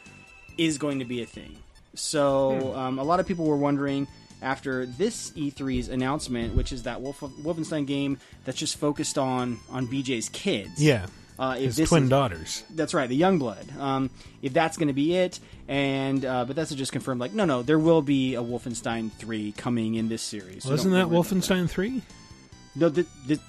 is 0.57 0.77
going 0.77 0.99
to 0.99 1.05
be 1.05 1.21
a 1.21 1.25
thing. 1.25 1.55
So 1.95 2.71
Hmm. 2.73 2.79
um, 2.79 2.99
a 2.99 3.03
lot 3.03 3.19
of 3.19 3.27
people 3.27 3.45
were 3.45 3.57
wondering 3.57 4.07
after 4.41 4.85
this 4.85 5.31
E3's 5.31 5.89
announcement, 5.89 6.55
which 6.55 6.71
is 6.73 6.83
that 6.83 7.01
Wolf- 7.01 7.19
Wolfenstein 7.21 7.85
game 7.87 8.17
that's 8.45 8.57
just 8.57 8.77
focused 8.77 9.17
on 9.17 9.59
on 9.69 9.87
BJ's 9.87 10.29
kids. 10.29 10.81
Yeah. 10.83 11.05
Uh, 11.39 11.55
if 11.57 11.63
His 11.65 11.75
this 11.77 11.89
twin 11.89 12.03
is- 12.03 12.09
daughters. 12.09 12.63
That's 12.69 12.93
right, 12.93 13.09
the 13.09 13.19
Youngblood. 13.19 13.75
Um, 13.79 14.11
if 14.43 14.53
that's 14.53 14.77
going 14.77 14.89
to 14.89 14.93
be 14.93 15.15
it, 15.15 15.39
and 15.67 16.23
uh, 16.23 16.45
Bethesda 16.45 16.75
just 16.75 16.91
confirmed, 16.91 17.19
like, 17.19 17.33
no, 17.33 17.45
no, 17.45 17.63
there 17.63 17.79
will 17.79 18.03
be 18.03 18.35
a 18.35 18.41
Wolfenstein 18.43 19.11
three 19.13 19.51
coming 19.53 19.95
in 19.95 20.09
this 20.09 20.21
series. 20.21 20.63
Wasn't 20.65 20.93
don't 20.93 21.09
that 21.09 21.15
Wolfenstein 21.15 21.67
Three? 21.67 22.03
no, 22.75 22.89
the, 22.89 23.07
the, 23.27 23.39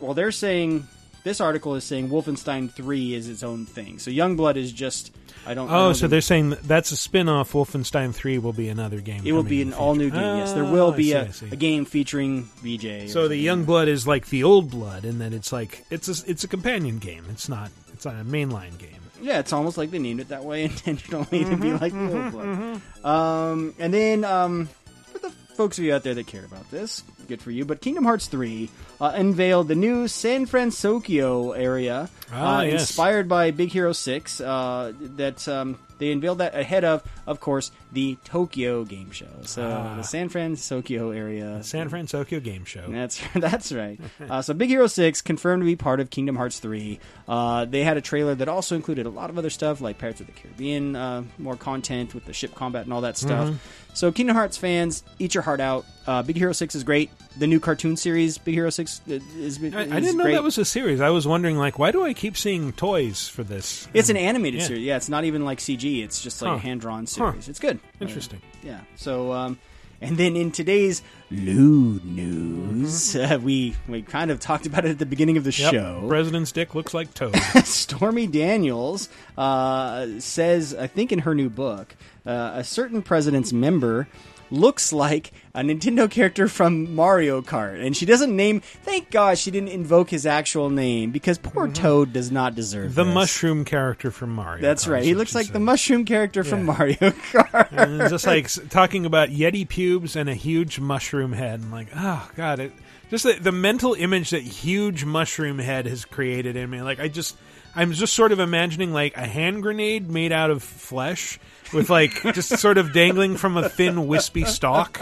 well, 0.00 0.12
they're 0.12 0.32
saying 0.32 0.86
this 1.24 1.40
article 1.40 1.74
is 1.74 1.84
saying 1.84 2.08
Wolfenstein 2.10 2.70
Three 2.72 3.14
is 3.14 3.28
its 3.28 3.42
own 3.42 3.66
thing. 3.66 3.98
So 3.98 4.10
Youngblood 4.10 4.56
is 4.56 4.72
just 4.72 5.14
I 5.46 5.54
don't. 5.54 5.70
I 5.70 5.74
Oh, 5.74 5.78
don't 5.86 5.94
so 5.94 6.06
they're 6.08 6.20
saying 6.20 6.56
that's 6.64 6.92
a 6.92 6.96
spin-off. 6.96 7.52
Wolfenstein 7.52 8.14
Three 8.14 8.38
will 8.38 8.52
be 8.52 8.68
another 8.68 9.00
game. 9.00 9.22
it 9.24 9.32
will 9.32 9.42
be 9.42 9.62
an 9.62 9.72
all 9.72 9.94
new 9.94 10.10
future. 10.10 10.20
game. 10.24 10.36
yes, 10.38 10.52
there 10.52 10.64
Oh, 10.64 10.72
will 10.72 10.92
be 10.92 11.04
see, 11.04 11.12
a, 11.12 11.22
I 11.22 11.52
a 11.52 11.56
game 11.56 11.84
featuring 11.84 12.48
BJ. 12.62 13.08
So 13.08 13.28
the 13.28 13.36
young 13.36 13.64
blood 13.64 13.88
is 13.88 14.06
like 14.06 14.26
the 14.28 14.44
old 14.44 14.70
blood, 14.70 15.04
and 15.04 15.20
then 15.20 15.32
it's 15.32 15.52
like 15.52 15.84
it's 15.90 16.08
a 16.08 16.30
it's 16.30 16.44
a 16.44 16.48
companion 16.48 16.98
game. 16.98 17.24
It's 17.30 17.48
not 17.48 17.70
it's 17.92 18.04
not 18.04 18.14
a 18.14 18.24
mainline 18.24 18.76
game. 18.78 18.90
Yeah, 19.22 19.38
it's 19.38 19.52
almost 19.52 19.76
like 19.76 19.90
they 19.90 19.98
named 19.98 20.20
it 20.20 20.28
that 20.28 20.44
way 20.44 20.64
intentionally 20.70 21.44
to 21.44 21.56
be 21.56 21.72
like 21.72 21.92
the 21.92 22.22
old 22.22 22.32
blood. 22.32 22.80
Um, 23.04 23.74
and 23.78 23.92
then 23.92 24.24
um, 24.24 24.68
for 25.12 25.18
the 25.18 25.30
folks 25.30 25.78
of 25.78 25.84
you 25.84 25.94
out 25.94 26.02
there 26.02 26.14
that 26.14 26.26
care 26.26 26.44
about 26.44 26.70
this, 26.70 27.02
good 27.28 27.42
for 27.42 27.50
you. 27.50 27.64
But 27.64 27.80
Kingdom 27.80 28.04
Hearts 28.04 28.26
3 28.26 28.68
uh, 29.00 29.12
unveiled 29.14 29.68
the 29.68 29.74
new 29.74 30.08
San 30.08 30.46
Francisco 30.46 31.52
area, 31.52 32.08
Ah, 32.32 32.58
uh, 32.58 32.62
yes. 32.62 32.82
inspired 32.82 33.28
by 33.28 33.50
Big 33.50 33.70
Hero 33.72 33.92
6. 33.92 34.40
Uh, 34.40 34.92
that 35.16 35.46
um, 35.48 35.78
they 35.98 36.12
unveiled 36.12 36.38
that 36.38 36.54
ahead 36.54 36.84
of, 36.84 37.02
of 37.26 37.40
course, 37.40 37.72
the 37.92 38.16
Tokyo 38.24 38.84
Game 38.84 39.10
Show. 39.10 39.26
So 39.42 39.62
Ah. 39.62 39.96
the 39.96 40.02
San 40.02 40.28
Francisco 40.28 41.10
area, 41.10 41.62
San 41.62 41.88
Francisco 41.88 42.40
Game 42.40 42.64
Show. 42.64 42.84
that's 42.88 43.20
that's 43.34 43.72
right. 43.72 44.00
Uh, 44.28 44.42
so 44.42 44.54
Big 44.54 44.68
Hero 44.70 44.86
Six 44.86 45.20
confirmed 45.22 45.62
to 45.62 45.66
be 45.66 45.76
part 45.76 46.00
of 46.00 46.10
Kingdom 46.10 46.36
Hearts 46.36 46.58
Three. 46.60 47.00
Uh, 47.28 47.64
they 47.64 47.82
had 47.84 47.96
a 47.96 48.00
trailer 48.00 48.34
that 48.36 48.48
also 48.48 48.76
included 48.76 49.06
a 49.06 49.10
lot 49.10 49.28
of 49.30 49.36
other 49.38 49.50
stuff 49.50 49.80
like 49.80 49.98
Pirates 49.98 50.20
of 50.20 50.26
the 50.26 50.32
Caribbean, 50.32 50.94
uh, 50.96 51.24
more 51.38 51.56
content 51.56 52.14
with 52.14 52.24
the 52.24 52.32
ship 52.32 52.54
combat 52.54 52.84
and 52.84 52.92
all 52.92 53.00
that 53.02 53.16
stuff. 53.18 53.48
Mhm. 53.50 53.56
So 53.92 54.12
Kingdom 54.12 54.36
Hearts 54.36 54.56
fans, 54.56 55.02
eat 55.18 55.34
your 55.34 55.42
heart 55.42 55.60
out. 55.60 55.84
Uh, 56.06 56.22
Big 56.22 56.36
Hero 56.36 56.52
Six 56.52 56.74
is 56.74 56.82
great. 56.82 57.10
The 57.38 57.46
new 57.46 57.60
cartoon 57.60 57.96
series, 57.96 58.38
Big 58.38 58.54
Hero 58.54 58.70
Six, 58.70 59.00
uh, 59.08 59.14
is, 59.36 59.62
is 59.62 59.74
I, 59.74 59.80
I 59.82 60.00
didn't 60.00 60.16
know 60.16 60.24
great. 60.24 60.32
that 60.34 60.42
was 60.42 60.56
a 60.58 60.64
series. 60.64 61.00
I 61.00 61.10
was 61.10 61.26
wondering 61.26 61.56
like 61.56 61.78
why 61.78 61.92
do 61.92 62.02
I 62.04 62.14
keep 62.14 62.36
seeing 62.36 62.72
toys 62.72 63.28
for 63.28 63.42
this? 63.44 63.86
It's 63.94 64.08
an 64.08 64.16
animated 64.16 64.60
yeah. 64.60 64.66
series. 64.66 64.82
Yeah, 64.84 64.96
it's 64.96 65.08
not 65.08 65.24
even 65.24 65.44
like 65.44 65.58
CG. 65.58 66.02
It's 66.02 66.22
just 66.22 66.40
like 66.42 66.50
Huh. 66.50 66.56
a 66.56 66.58
hand 66.58 66.80
drawn 66.80 67.02
Huh. 67.02 67.06
series. 67.06 67.48
It's 67.48 67.58
good. 67.60 67.78
Interesting. 68.00 68.40
Uh, 68.42 68.56
yeah. 68.66 68.80
So, 68.96 69.32
um, 69.32 69.58
and 70.00 70.16
then 70.16 70.34
in 70.34 70.50
today's 70.50 71.02
lewd 71.30 72.04
news, 72.06 73.14
uh, 73.14 73.38
we 73.42 73.76
we 73.86 74.00
kind 74.02 74.30
of 74.30 74.40
talked 74.40 74.64
about 74.66 74.84
it 74.86 74.90
at 74.92 74.98
the 74.98 75.06
beginning 75.06 75.36
of 75.36 75.44
the 75.44 75.52
Yep. 75.52 75.72
show. 75.72 76.04
President's 76.08 76.50
dick 76.52 76.74
looks 76.74 76.94
like 76.94 77.12
Toad. 77.14 77.36
Stormy 77.64 78.26
Daniels 78.26 79.08
uh, 79.36 80.06
says, 80.18 80.74
I 80.74 80.86
think 80.86 81.12
in 81.12 81.20
her 81.20 81.34
new 81.34 81.50
book, 81.50 81.94
uh, 82.26 82.52
a 82.54 82.64
certain 82.64 83.02
president's 83.02 83.52
member 83.52 84.08
looks 84.50 84.92
like 84.92 85.32
a 85.54 85.60
Nintendo 85.60 86.10
character 86.10 86.48
from 86.48 86.94
Mario 86.94 87.40
Kart, 87.42 87.84
and 87.84 87.96
she 87.96 88.06
doesn't 88.06 88.34
name. 88.34 88.60
Thank 88.60 89.10
God 89.10 89.38
she 89.38 89.50
didn't 89.50 89.68
invoke 89.70 90.10
his 90.10 90.26
actual 90.26 90.70
name 90.70 91.10
because 91.10 91.38
poor 91.38 91.68
Toad 91.68 92.12
does 92.12 92.30
not 92.30 92.54
deserve 92.54 92.90
Mm-hmm. 92.92 92.94
the 92.94 93.04
this. 93.04 93.14
mushroom 93.14 93.64
character 93.64 94.10
from 94.10 94.34
Mario. 94.34 94.62
That's 94.62 94.84
Kart, 94.86 94.90
right. 94.92 95.04
He 95.04 95.14
looks 95.14 95.34
like 95.34 95.46
said. 95.46 95.54
the 95.54 95.60
mushroom 95.60 96.04
character 96.04 96.44
from 96.44 96.64
Mario 96.64 96.94
Kart. 96.98 97.68
and 97.72 98.08
just 98.10 98.26
like 98.26 98.48
talking 98.70 99.06
about 99.06 99.28
Yeti 99.30 99.68
pubes 99.68 100.16
and 100.16 100.28
a 100.28 100.34
huge 100.34 100.78
mushroom 100.80 101.32
head. 101.32 101.60
And 101.60 101.70
like, 101.70 101.88
oh 101.96 102.30
god, 102.36 102.60
it 102.60 102.72
just 103.10 103.24
the, 103.24 103.32
the 103.34 103.52
mental 103.52 103.94
image 103.94 104.30
that 104.30 104.42
huge 104.42 105.04
mushroom 105.04 105.58
head 105.58 105.86
has 105.86 106.04
created 106.04 106.54
in 106.56 106.70
me. 106.70 106.80
Like, 106.80 107.00
I 107.00 107.08
just, 107.08 107.36
I'm 107.74 107.92
just 107.92 108.14
sort 108.14 108.30
of 108.30 108.38
imagining 108.38 108.92
like 108.92 109.16
a 109.16 109.26
hand 109.26 109.62
grenade 109.62 110.08
made 110.10 110.30
out 110.32 110.50
of 110.50 110.62
flesh 110.62 111.38
with 111.72 111.90
like 111.90 112.22
just 112.34 112.58
sort 112.58 112.78
of 112.78 112.92
dangling 112.92 113.36
from 113.36 113.56
a 113.56 113.68
thin 113.68 114.06
wispy 114.06 114.44
stalk. 114.44 114.98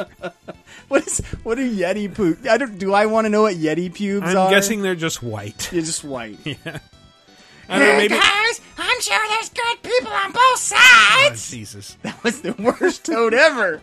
what 0.89 1.07
is 1.07 1.19
what 1.43 1.59
are 1.59 1.63
Yeti 1.63 2.13
poop? 2.15 2.47
I 2.47 2.57
don't. 2.59 2.79
Do 2.79 2.95
I 2.95 3.07
want 3.07 3.25
to 3.27 3.29
know 3.31 3.43
what 3.43 3.57
Yeti 3.57 3.93
pubes 3.93 4.27
are? 4.27 4.31
I'm 4.31 4.37
are? 4.37 4.51
guessing 4.51 4.83
they're 4.83 4.95
just 4.95 5.23
white. 5.23 5.73
You're 5.73 5.83
just 5.83 6.05
white. 6.05 6.39
yeah. 6.45 6.57
I 7.71 7.79
don't 7.79 7.89
know, 7.89 7.97
maybe. 7.99 8.15
guys, 8.15 8.61
I'm 8.79 9.01
sure 9.03 9.19
there's 9.29 9.51
good 9.51 9.83
people 9.83 10.11
on 10.11 10.33
both 10.33 10.73
Oh, 10.75 11.27
sides. 11.27 11.51
Jesus. 11.51 11.97
That 12.03 12.25
was 12.25 12.41
the 12.41 12.53
worst 12.55 13.05
Toad 13.05 13.35
ever. 13.35 13.83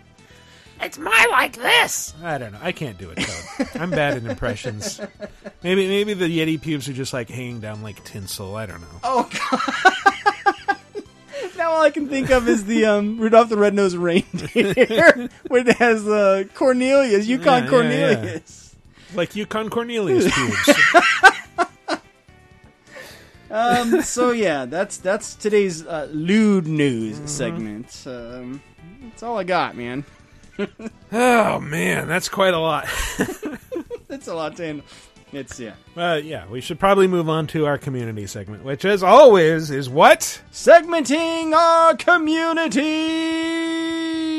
It's 0.82 0.98
my 0.98 1.28
like 1.32 1.56
this. 1.56 2.14
I 2.24 2.38
don't 2.40 2.52
know. 2.52 2.60
I 2.62 2.72
can't 2.72 2.98
do 2.98 3.12
it, 3.12 3.18
Toad. 3.18 3.70
I'm 3.82 3.91
bad 3.91 4.18
at 4.18 4.24
impressions. 4.30 4.99
Maybe 5.64 5.88
maybe 5.88 6.14
the 6.16 6.26
Yeti 6.26 6.60
pubes 6.60 6.90
are 6.90 6.94
just 6.94 7.14
like 7.14 7.30
hanging 7.30 7.60
down 7.60 7.84
like 7.84 8.03
tinsel. 8.03 8.56
I 8.56 8.66
don't 8.66 8.82
know. 8.82 8.99
Oh 9.03 9.30
god. 9.52 10.14
now 11.66 11.72
all 11.72 11.82
I 11.82 11.90
can 11.90 12.08
think 12.08 12.30
of 12.30 12.48
is 12.48 12.66
the 12.66 12.86
um, 12.86 13.18
Rudolph 13.20 13.50
the 13.50 13.58
Red-Nosed 13.58 13.98
Reindeer, 13.98 15.30
where 15.48 15.68
it 15.68 15.78
has 15.78 16.08
uh, 16.08 16.44
Cornelius, 16.54 17.26
Yukon 17.26 17.46
Yeah, 17.46 17.64
yeah, 17.64 17.70
Cornelius. 17.70 18.76
Like 19.16 19.36
Yukon 19.36 19.70
Cornelius. 19.70 20.32
Um, 23.48 24.02
so 24.02 24.32
yeah, 24.32 24.66
that's 24.66 24.98
that's 24.98 25.36
today's 25.36 25.86
uh, 25.86 26.10
lewd 26.12 26.68
news 26.68 27.18
Mm-hmm. 27.18 27.28
segment. 27.28 28.04
Um, 28.06 28.62
that's 29.04 29.24
all 29.24 29.38
I 29.38 29.44
got, 29.46 29.78
man. 29.78 30.04
oh 31.14 31.60
man, 31.62 32.08
that's 32.08 32.28
quite 32.28 32.54
a 32.54 32.60
lot. 32.60 32.86
That's 34.10 34.28
a 34.28 34.34
lot 34.34 34.58
to 34.58 34.66
handle. 34.66 34.86
It's 35.32 35.60
yeah. 35.60 35.74
Uh, 35.98 36.22
yeah, 36.24 36.48
we 36.48 36.62
should 36.62 36.80
probably 36.80 37.08
move 37.08 37.28
on 37.30 37.48
to 37.48 37.66
our 37.66 37.78
community 37.78 38.28
segment, 38.28 38.64
which, 38.64 38.86
as 38.86 39.04
always, 39.04 39.72
is 39.72 39.90
what 39.90 40.42
Segmenting 40.52 41.54
our 41.54 41.96
community 41.96 42.82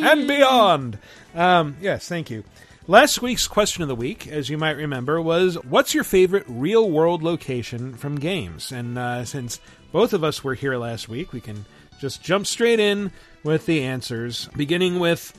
and 0.02 0.26
beyond. 0.28 0.98
Um, 1.34 1.76
yes, 1.80 2.08
thank 2.08 2.30
you. 2.30 2.44
Last 2.88 3.20
week's 3.20 3.48
question 3.48 3.82
of 3.82 3.88
the 3.88 3.96
week, 3.96 4.28
as 4.28 4.48
you 4.48 4.56
might 4.56 4.76
remember, 4.76 5.20
was 5.20 5.56
what's 5.64 5.92
your 5.92 6.04
favorite 6.04 6.44
real 6.48 6.88
world 6.88 7.22
location 7.22 7.94
from 7.94 8.16
games? 8.16 8.70
And 8.70 8.96
uh, 8.96 9.24
since 9.24 9.58
both 9.90 10.12
of 10.12 10.22
us 10.22 10.44
were 10.44 10.54
here 10.54 10.76
last 10.76 11.08
week, 11.08 11.32
we 11.32 11.40
can 11.40 11.64
just 11.98 12.22
jump 12.22 12.46
straight 12.46 12.78
in 12.78 13.10
with 13.42 13.66
the 13.66 13.82
answers, 13.82 14.48
beginning 14.56 15.00
with 15.00 15.36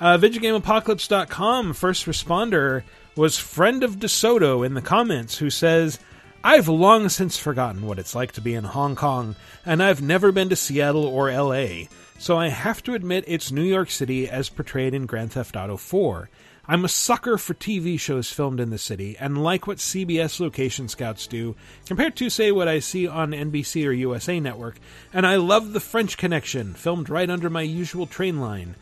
uh, 0.00 0.18
VidjagameApocalypse.com 0.18 1.74
first 1.74 2.06
responder 2.06 2.82
was 3.16 3.38
Friend 3.38 3.82
of 3.82 3.96
DeSoto 3.96 4.64
in 4.64 4.74
the 4.74 4.82
comments 4.82 5.38
who 5.38 5.50
says, 5.50 5.98
I've 6.42 6.68
long 6.68 7.10
since 7.10 7.36
forgotten 7.36 7.86
what 7.86 7.98
it's 7.98 8.14
like 8.14 8.32
to 8.32 8.40
be 8.40 8.54
in 8.54 8.64
Hong 8.64 8.96
Kong, 8.96 9.36
and 9.66 9.82
I've 9.82 10.00
never 10.00 10.32
been 10.32 10.48
to 10.48 10.56
Seattle 10.56 11.04
or 11.04 11.30
LA, 11.30 11.88
so 12.18 12.38
I 12.38 12.48
have 12.48 12.82
to 12.84 12.94
admit 12.94 13.24
it's 13.26 13.52
New 13.52 13.62
York 13.62 13.90
City 13.90 14.28
as 14.28 14.48
portrayed 14.48 14.94
in 14.94 15.04
Grand 15.04 15.32
Theft 15.32 15.54
Auto 15.54 15.76
4. 15.76 16.30
I'm 16.66 16.84
a 16.84 16.88
sucker 16.88 17.36
for 17.36 17.52
TV 17.52 17.98
shows 17.98 18.32
filmed 18.32 18.60
in 18.60 18.70
the 18.70 18.78
city, 18.78 19.16
and 19.18 19.42
like 19.42 19.66
what 19.66 19.78
CBS 19.78 20.40
location 20.40 20.88
scouts 20.88 21.26
do, 21.26 21.56
compared 21.84 22.16
to, 22.16 22.30
say, 22.30 22.52
what 22.52 22.68
I 22.68 22.78
see 22.78 23.08
on 23.08 23.32
NBC 23.32 23.86
or 23.86 23.92
USA 23.92 24.40
Network, 24.40 24.78
and 25.12 25.26
I 25.26 25.36
love 25.36 25.72
the 25.72 25.80
French 25.80 26.16
Connection, 26.16 26.72
filmed 26.72 27.10
right 27.10 27.28
under 27.28 27.50
my 27.50 27.62
usual 27.62 28.06
train 28.06 28.40
line. 28.40 28.76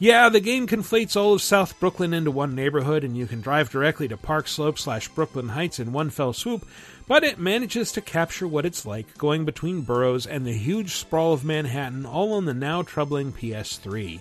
Yeah, 0.00 0.28
the 0.28 0.38
game 0.38 0.68
conflates 0.68 1.16
all 1.16 1.34
of 1.34 1.42
South 1.42 1.80
Brooklyn 1.80 2.14
into 2.14 2.30
one 2.30 2.54
neighborhood, 2.54 3.02
and 3.02 3.16
you 3.16 3.26
can 3.26 3.40
drive 3.40 3.68
directly 3.68 4.06
to 4.06 4.16
Park 4.16 4.46
Slope 4.46 4.78
slash 4.78 5.08
Brooklyn 5.08 5.48
Heights 5.48 5.80
in 5.80 5.92
one 5.92 6.10
fell 6.10 6.32
swoop, 6.32 6.64
but 7.08 7.24
it 7.24 7.40
manages 7.40 7.90
to 7.92 8.00
capture 8.00 8.46
what 8.46 8.64
it's 8.64 8.86
like 8.86 9.18
going 9.18 9.44
between 9.44 9.80
boroughs 9.80 10.24
and 10.24 10.46
the 10.46 10.52
huge 10.52 10.94
sprawl 10.94 11.32
of 11.32 11.44
Manhattan, 11.44 12.06
all 12.06 12.34
on 12.34 12.44
the 12.44 12.54
now 12.54 12.82
troubling 12.82 13.32
PS3. 13.32 14.20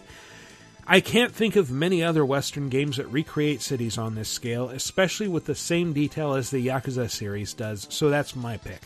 I 0.88 0.99
can't 0.99 1.36
think 1.36 1.56
of 1.56 1.70
many 1.70 2.02
other 2.02 2.26
Western 2.26 2.70
games 2.70 2.98
that 2.98 3.12
recreate 3.12 3.62
cities 3.62 3.99
on 3.99 4.16
this 4.16 4.30
scale, 4.30 4.70
especially 4.70 5.28
with 5.28 5.45
the 5.45 5.54
same 5.54 5.94
detail 5.94 6.34
as 6.34 6.49
the 6.49 6.66
Yakuza 6.66 7.08
series 7.08 7.54
does, 7.54 7.86
so 7.91 8.10
that's 8.10 8.36
my 8.36 8.58
pick. 8.58 8.82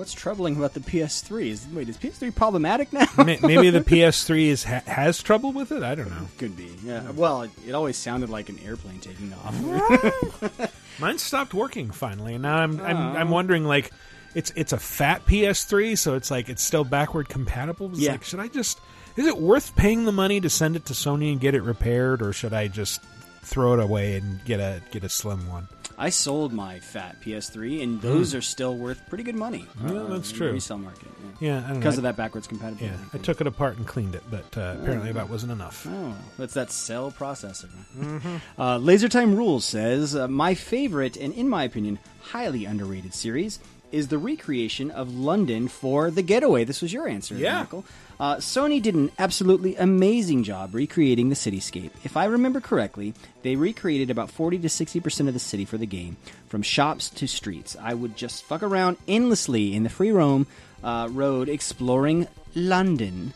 What's 0.00 0.14
troubling 0.14 0.56
about 0.56 0.72
the 0.72 0.80
PS3? 0.80 1.48
Is 1.48 1.66
wait, 1.74 1.86
is 1.90 1.98
PS3 1.98 2.34
problematic 2.34 2.90
now? 2.90 3.04
Maybe 3.18 3.68
the 3.68 3.82
PS3 3.82 4.46
is 4.46 4.64
ha- 4.64 4.80
has 4.86 5.22
trouble 5.22 5.52
with 5.52 5.72
it. 5.72 5.82
I 5.82 5.94
don't 5.94 6.08
know. 6.08 6.26
Could 6.38 6.56
be. 6.56 6.74
Yeah. 6.82 7.10
Well, 7.10 7.42
it, 7.42 7.50
it 7.66 7.72
always 7.72 7.98
sounded 7.98 8.30
like 8.30 8.48
an 8.48 8.58
airplane 8.64 8.98
taking 9.00 9.30
off. 9.34 10.72
Mine 11.00 11.18
stopped 11.18 11.52
working 11.52 11.90
finally, 11.90 12.32
and 12.32 12.40
now 12.42 12.56
I'm 12.56 12.80
I'm, 12.80 12.96
Oh. 12.96 13.18
I'm 13.18 13.28
wondering 13.28 13.66
like, 13.66 13.90
it's 14.34 14.50
it's 14.56 14.72
a 14.72 14.78
fat 14.78 15.26
PS3, 15.26 15.98
so 15.98 16.14
it's 16.14 16.30
like 16.30 16.48
it's 16.48 16.62
still 16.62 16.84
backward 16.84 17.28
compatible. 17.28 17.90
It's 17.90 17.98
Yeah. 18.00 18.12
like, 18.12 18.24
should 18.24 18.40
I 18.40 18.48
just? 18.48 18.80
Is 19.16 19.26
it 19.26 19.36
worth 19.36 19.76
paying 19.76 20.06
the 20.06 20.12
money 20.12 20.40
to 20.40 20.48
send 20.48 20.76
it 20.76 20.86
to 20.86 20.94
Sony 20.94 21.30
and 21.30 21.38
get 21.38 21.54
it 21.54 21.60
repaired, 21.62 22.22
or 22.22 22.32
should 22.32 22.54
I 22.54 22.68
just 22.68 23.02
throw 23.42 23.74
it 23.74 23.80
away 23.80 24.16
and 24.16 24.42
get 24.46 24.60
a 24.60 24.80
get 24.92 25.04
a 25.04 25.10
slim 25.10 25.46
one? 25.46 25.68
I 26.00 26.08
sold 26.08 26.54
my 26.54 26.80
fat 26.80 27.20
PS3, 27.20 27.82
and 27.82 28.00
those 28.00 28.34
are 28.34 28.40
still 28.40 28.74
worth 28.74 29.06
pretty 29.10 29.22
good 29.22 29.34
money. 29.34 29.66
Yeah, 29.84 29.92
uh, 29.92 30.06
that's 30.06 30.32
true. 30.32 30.46
the 30.46 30.54
resale 30.54 30.78
market. 30.78 31.08
Yeah, 31.40 31.60
know. 31.60 31.74
because 31.74 31.98
of 31.98 32.04
that 32.04 32.16
backwards 32.16 32.46
compatibility. 32.46 32.86
Yeah, 32.86 33.08
I 33.12 33.18
took 33.18 33.42
it 33.42 33.46
apart 33.46 33.76
and 33.76 33.86
cleaned 33.86 34.14
it, 34.14 34.22
but 34.30 34.56
uh, 34.56 34.76
apparently 34.80 35.12
that 35.12 35.28
wasn't 35.28 35.52
enough. 35.52 35.86
Oh, 35.86 36.16
that's 36.38 36.54
that 36.54 36.70
cell 36.72 37.12
processor. 37.12 37.68
Mm-hmm. 37.98 38.36
Uh, 38.58 38.78
Laser 38.78 39.10
Time 39.10 39.36
Rules 39.36 39.66
says 39.66 40.16
uh, 40.16 40.26
my 40.26 40.54
favorite 40.54 41.18
and, 41.18 41.34
in 41.34 41.50
my 41.50 41.64
opinion, 41.64 41.98
highly 42.22 42.64
underrated 42.64 43.12
series 43.12 43.60
is 43.92 44.08
the 44.08 44.18
recreation 44.18 44.90
of 44.90 45.14
London 45.14 45.68
for 45.68 46.10
The 46.10 46.22
Getaway. 46.22 46.64
This 46.64 46.80
was 46.82 46.92
your 46.92 47.08
answer, 47.08 47.34
Yeah. 47.34 47.60
Michael. 47.60 47.84
Uh, 48.18 48.36
Sony 48.36 48.80
did 48.82 48.94
an 48.94 49.10
absolutely 49.18 49.76
amazing 49.76 50.44
job 50.44 50.74
recreating 50.74 51.28
the 51.30 51.34
cityscape. 51.34 51.90
If 52.04 52.16
I 52.16 52.26
remember 52.26 52.60
correctly, 52.60 53.14
they 53.42 53.56
recreated 53.56 54.10
about 54.10 54.30
40 54.30 54.58
to 54.58 54.68
60% 54.68 55.26
of 55.28 55.32
the 55.34 55.40
city 55.40 55.64
for 55.64 55.78
the 55.78 55.86
game, 55.86 56.16
from 56.48 56.62
shops 56.62 57.08
to 57.10 57.26
streets. 57.26 57.76
I 57.80 57.94
would 57.94 58.16
just 58.16 58.44
fuck 58.44 58.62
around 58.62 58.98
endlessly 59.08 59.74
in 59.74 59.82
the 59.84 59.88
free 59.88 60.12
roam 60.12 60.46
uh, 60.84 61.08
road 61.10 61.48
exploring 61.48 62.28
London. 62.54 63.32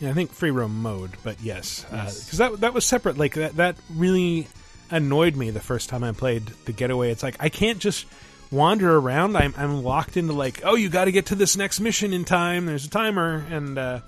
Yeah, 0.00 0.10
I 0.10 0.12
think 0.12 0.32
free 0.32 0.50
roam 0.50 0.80
mode, 0.82 1.10
but 1.22 1.40
yes, 1.42 1.84
because 1.90 2.28
Yes. 2.28 2.38
that 2.38 2.60
that 2.60 2.74
was 2.74 2.84
separate. 2.84 3.16
Like 3.18 3.34
that 3.34 3.56
that 3.56 3.76
really 3.94 4.48
annoyed 4.90 5.34
me 5.36 5.50
the 5.50 5.60
first 5.60 5.88
time 5.88 6.04
I 6.04 6.12
played 6.12 6.46
the 6.66 6.72
Getaway. 6.72 7.10
It's 7.10 7.22
like 7.22 7.36
I 7.40 7.48
can't 7.48 7.78
just 7.78 8.06
wander 8.50 8.96
around. 8.96 9.36
I'm 9.36 9.54
I'm 9.56 9.82
locked 9.82 10.16
into 10.16 10.32
like, 10.32 10.60
oh, 10.64 10.74
you 10.74 10.88
got 10.88 11.06
to 11.06 11.12
get 11.12 11.26
to 11.26 11.34
this 11.34 11.56
next 11.56 11.80
mission 11.80 12.12
in 12.12 12.24
time. 12.24 12.66
There's 12.66 12.86
a 12.86 12.90
timer, 12.90 13.44
and 13.50 13.78
uh, 13.78 14.00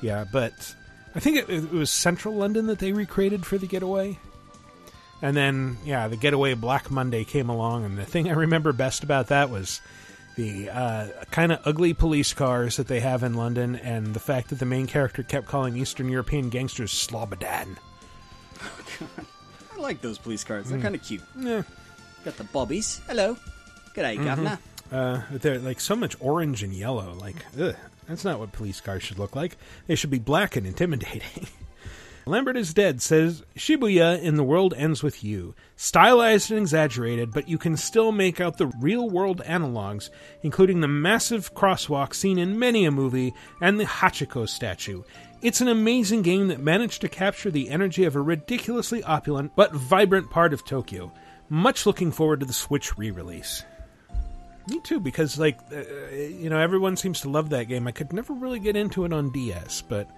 yeah, 0.00 0.24
but 0.30 0.74
I 1.14 1.20
think 1.20 1.36
it, 1.38 1.48
it 1.50 1.70
was 1.72 1.90
Central 1.90 2.34
London 2.34 2.66
that 2.66 2.78
they 2.78 2.92
recreated 2.92 3.44
for 3.46 3.58
the 3.58 3.66
Getaway. 3.66 4.18
And 5.22 5.34
then, 5.34 5.78
yeah, 5.82 6.08
the 6.08 6.16
Getaway 6.16 6.52
Black 6.54 6.90
Monday 6.90 7.24
came 7.24 7.48
along, 7.48 7.84
and 7.86 7.96
the 7.96 8.04
thing 8.04 8.28
I 8.28 8.34
remember 8.34 8.72
best 8.74 9.02
about 9.02 9.28
that 9.28 9.48
was 9.48 9.80
the 10.36 10.68
uh, 10.68 11.06
kind 11.30 11.52
of 11.52 11.60
ugly 11.64 11.94
police 11.94 12.34
cars 12.34 12.76
that 12.76 12.86
they 12.86 13.00
have 13.00 13.22
in 13.22 13.32
London, 13.32 13.76
and 13.76 14.12
the 14.12 14.20
fact 14.20 14.50
that 14.50 14.58
the 14.58 14.66
main 14.66 14.86
character 14.86 15.22
kept 15.22 15.46
calling 15.46 15.74
Eastern 15.74 16.10
European 16.10 16.50
gangsters 16.50 16.92
Slobodan. 16.92 17.76
I 19.74 19.80
like 19.80 20.02
those 20.02 20.18
police 20.18 20.44
cars. 20.44 20.68
They're 20.68 20.78
Mm. 20.78 20.82
kind 20.82 20.94
of 20.94 21.02
cute. 21.02 21.22
Yeah. 21.38 21.62
Got 22.24 22.36
the 22.36 22.44
bobbies. 22.44 23.00
Hello. 23.06 23.38
G'day, 23.96 24.22
governor. 24.22 24.58
Uh, 24.92 25.22
they're 25.30 25.58
like 25.58 25.80
so 25.80 25.96
much 25.96 26.16
orange 26.20 26.62
and 26.62 26.72
yellow. 26.72 27.14
Like, 27.14 27.36
ugh, 27.58 27.74
that's 28.06 28.24
not 28.24 28.38
what 28.38 28.52
police 28.52 28.80
cars 28.80 29.02
should 29.02 29.18
look 29.18 29.34
like. 29.34 29.56
They 29.86 29.94
should 29.94 30.10
be 30.10 30.18
black 30.18 30.54
and 30.54 30.66
intimidating. 30.66 31.48
Lambert 32.28 32.56
is 32.56 32.74
Dead 32.74 33.00
says 33.00 33.44
Shibuya 33.56 34.20
in 34.20 34.34
The 34.34 34.44
World 34.44 34.74
Ends 34.76 35.02
With 35.02 35.24
You. 35.24 35.54
Stylized 35.76 36.50
and 36.50 36.60
exaggerated, 36.60 37.32
but 37.32 37.48
you 37.48 37.56
can 37.56 37.76
still 37.76 38.12
make 38.12 38.40
out 38.40 38.58
the 38.58 38.66
real 38.80 39.08
world 39.08 39.40
analogs, 39.46 40.10
including 40.42 40.80
the 40.80 40.88
massive 40.88 41.54
crosswalk 41.54 42.12
seen 42.12 42.36
in 42.36 42.58
many 42.58 42.84
a 42.84 42.90
movie 42.90 43.32
and 43.60 43.78
the 43.78 43.84
Hachiko 43.84 44.48
statue. 44.48 45.04
It's 45.40 45.60
an 45.60 45.68
amazing 45.68 46.22
game 46.22 46.48
that 46.48 46.58
managed 46.58 47.00
to 47.02 47.08
capture 47.08 47.50
the 47.50 47.70
energy 47.70 48.04
of 48.04 48.16
a 48.16 48.20
ridiculously 48.20 49.04
opulent 49.04 49.52
but 49.54 49.72
vibrant 49.72 50.28
part 50.28 50.52
of 50.52 50.64
Tokyo. 50.64 51.12
Much 51.48 51.86
looking 51.86 52.10
forward 52.10 52.40
to 52.40 52.46
the 52.46 52.52
Switch 52.52 52.98
re 52.98 53.10
release. 53.12 53.62
Me 54.68 54.80
too, 54.80 54.98
because 55.00 55.38
like 55.38 55.58
uh, 55.72 55.82
you 56.14 56.50
know, 56.50 56.58
everyone 56.58 56.96
seems 56.96 57.20
to 57.20 57.28
love 57.28 57.50
that 57.50 57.64
game. 57.64 57.86
I 57.86 57.92
could 57.92 58.12
never 58.12 58.32
really 58.32 58.58
get 58.58 58.76
into 58.76 59.04
it 59.04 59.12
on 59.12 59.30
DS, 59.30 59.82
but 59.82 60.08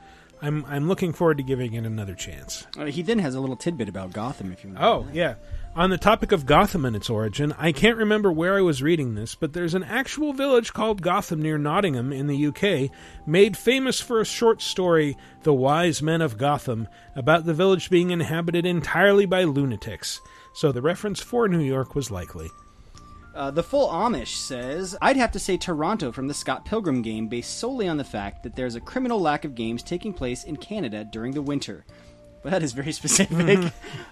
I'm 0.40 0.64
I'm 0.66 0.88
looking 0.88 1.12
forward 1.12 1.38
to 1.38 1.42
giving 1.42 1.74
it 1.74 1.84
another 1.84 2.14
chance. 2.14 2.66
Uh, 2.78 2.86
he 2.86 3.02
then 3.02 3.18
has 3.18 3.34
a 3.34 3.40
little 3.40 3.56
tidbit 3.56 3.88
about 3.88 4.12
Gotham, 4.12 4.52
if 4.52 4.64
you 4.64 4.70
want. 4.70 4.82
Oh 4.82 5.06
yeah, 5.12 5.34
on 5.74 5.90
the 5.90 5.98
topic 5.98 6.32
of 6.32 6.46
Gotham 6.46 6.84
and 6.84 6.96
its 6.96 7.10
origin, 7.10 7.54
I 7.58 7.72
can't 7.72 7.98
remember 7.98 8.32
where 8.32 8.56
I 8.56 8.62
was 8.62 8.82
reading 8.82 9.14
this, 9.14 9.34
but 9.34 9.52
there's 9.52 9.74
an 9.74 9.84
actual 9.84 10.32
village 10.32 10.72
called 10.72 11.02
Gotham 11.02 11.42
near 11.42 11.58
Nottingham 11.58 12.12
in 12.12 12.26
the 12.26 12.46
UK, 12.46 12.90
made 13.26 13.56
famous 13.56 14.00
for 14.00 14.20
a 14.20 14.24
short 14.24 14.62
story, 14.62 15.16
"The 15.42 15.54
Wise 15.54 16.00
Men 16.00 16.22
of 16.22 16.38
Gotham," 16.38 16.88
about 17.14 17.44
the 17.44 17.54
village 17.54 17.90
being 17.90 18.10
inhabited 18.10 18.64
entirely 18.64 19.26
by 19.26 19.44
lunatics. 19.44 20.20
So 20.54 20.72
the 20.72 20.82
reference 20.82 21.20
for 21.20 21.48
New 21.48 21.60
York 21.60 21.94
was 21.94 22.10
likely. 22.10 22.50
Uh, 23.38 23.52
the 23.52 23.62
full 23.62 23.88
Amish 23.88 24.34
says, 24.34 24.96
I'd 25.00 25.16
have 25.16 25.30
to 25.30 25.38
say 25.38 25.56
Toronto 25.56 26.10
from 26.10 26.26
the 26.26 26.34
Scott 26.34 26.64
Pilgrim 26.64 27.02
game 27.02 27.28
based 27.28 27.58
solely 27.58 27.86
on 27.86 27.96
the 27.96 28.02
fact 28.02 28.42
that 28.42 28.56
there's 28.56 28.74
a 28.74 28.80
criminal 28.80 29.20
lack 29.20 29.44
of 29.44 29.54
games 29.54 29.84
taking 29.84 30.12
place 30.12 30.42
in 30.42 30.56
Canada 30.56 31.04
during 31.04 31.32
the 31.32 31.40
winter. 31.40 31.84
But 32.42 32.50
that 32.50 32.64
is 32.64 32.72
very 32.72 32.90
specific. 33.00 33.60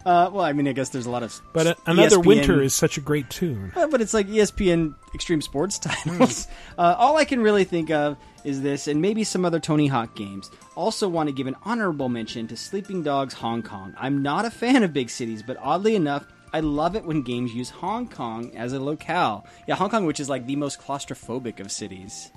uh, 0.07 0.31
well, 0.33 0.43
I 0.43 0.53
mean, 0.53 0.69
I 0.69 0.73
guess 0.73 0.91
there's 0.91 1.07
a 1.07 1.11
lot 1.11 1.25
of. 1.25 1.33
Mm-hmm. 1.33 1.49
But 1.55 1.67
uh, 1.67 1.75
another 1.87 2.19
ESPN 2.19 2.27
winter 2.27 2.63
is 2.63 2.73
such 2.73 2.99
a 2.99 3.01
great 3.01 3.29
tune. 3.29 3.73
Uh, 3.75 3.89
but 3.89 4.01
it's 4.01 4.15
like 4.15 4.29
ESPN 4.29 4.95
extreme 5.13 5.41
sports 5.41 5.79
titles. 5.81 6.47
uh, 6.79 6.95
all 6.97 7.17
I 7.17 7.25
can 7.25 7.41
really 7.41 7.65
think 7.65 7.91
of 7.91 8.17
is 8.45 8.63
this, 8.63 8.87
and 8.87 9.03
maybe 9.03 9.25
some 9.25 9.45
other 9.45 9.59
Tony 9.59 9.89
Hawk 9.89 10.15
games. 10.15 10.53
Also, 10.77 11.09
want 11.09 11.29
to 11.29 11.33
give 11.33 11.49
an 11.49 11.57
honorable 11.65 12.09
mention 12.09 12.47
to 12.47 12.57
Sleeping 12.57 13.03
Dogs 13.03 13.35
Hong 13.35 13.65
Kong. 13.65 13.93
I'm 13.99 14.23
not 14.23 14.45
a 14.45 14.53
fan 14.53 14.85
of 14.85 14.93
big 14.93 15.11
cities, 15.11 15.43
but 15.43 15.57
oddly 15.61 15.97
enough, 15.97 16.27
I 16.53 16.61
love 16.61 16.97
it 16.97 17.05
when 17.05 17.23
games 17.23 17.55
use 17.55 17.71
Hong 17.71 18.09
Kong 18.09 18.51
as 18.57 18.73
a 18.73 18.81
locale. 18.81 19.47
Yeah, 19.67 19.75
Hong 19.75 19.91
Kong, 19.91 20.07
which 20.07 20.21
is 20.21 20.29
like 20.29 20.47
the 20.47 20.57
most 20.57 20.81
claustrophobic 20.81 21.61
of 21.61 21.71
cities. 21.71 22.31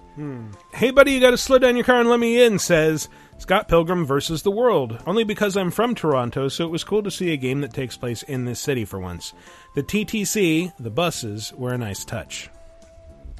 Hey, 0.74 0.92
buddy, 0.92 1.14
you 1.14 1.22
got 1.22 1.32
to 1.32 1.38
slow 1.38 1.60
down 1.60 1.78
your 1.78 1.86
car 1.86 2.02
and 2.02 2.10
let 2.10 2.20
me 2.20 2.44
in, 2.44 2.60
says 2.60 3.08
Scott 3.38 3.70
Pilgrim 3.70 4.06
versus 4.06 4.42
the 4.42 4.52
World. 4.52 5.02
Only 5.08 5.24
because 5.24 5.56
I'm 5.56 5.72
from 5.72 5.96
Toronto, 5.96 6.50
so 6.50 6.66
it 6.66 6.72
was 6.72 6.84
cool 6.84 7.02
to 7.04 7.12
see 7.12 7.32
a 7.32 7.38
game 7.38 7.62
that 7.62 7.72
takes 7.74 7.96
place 7.96 8.22
in 8.24 8.44
this 8.44 8.60
city 8.60 8.84
for 8.84 9.00
once. 9.00 9.32
The 9.76 9.84
TTC, 9.84 10.74
the 10.78 10.90
buses, 10.90 11.54
were 11.54 11.74
a 11.74 11.78
nice 11.78 12.04
touch. 12.04 12.50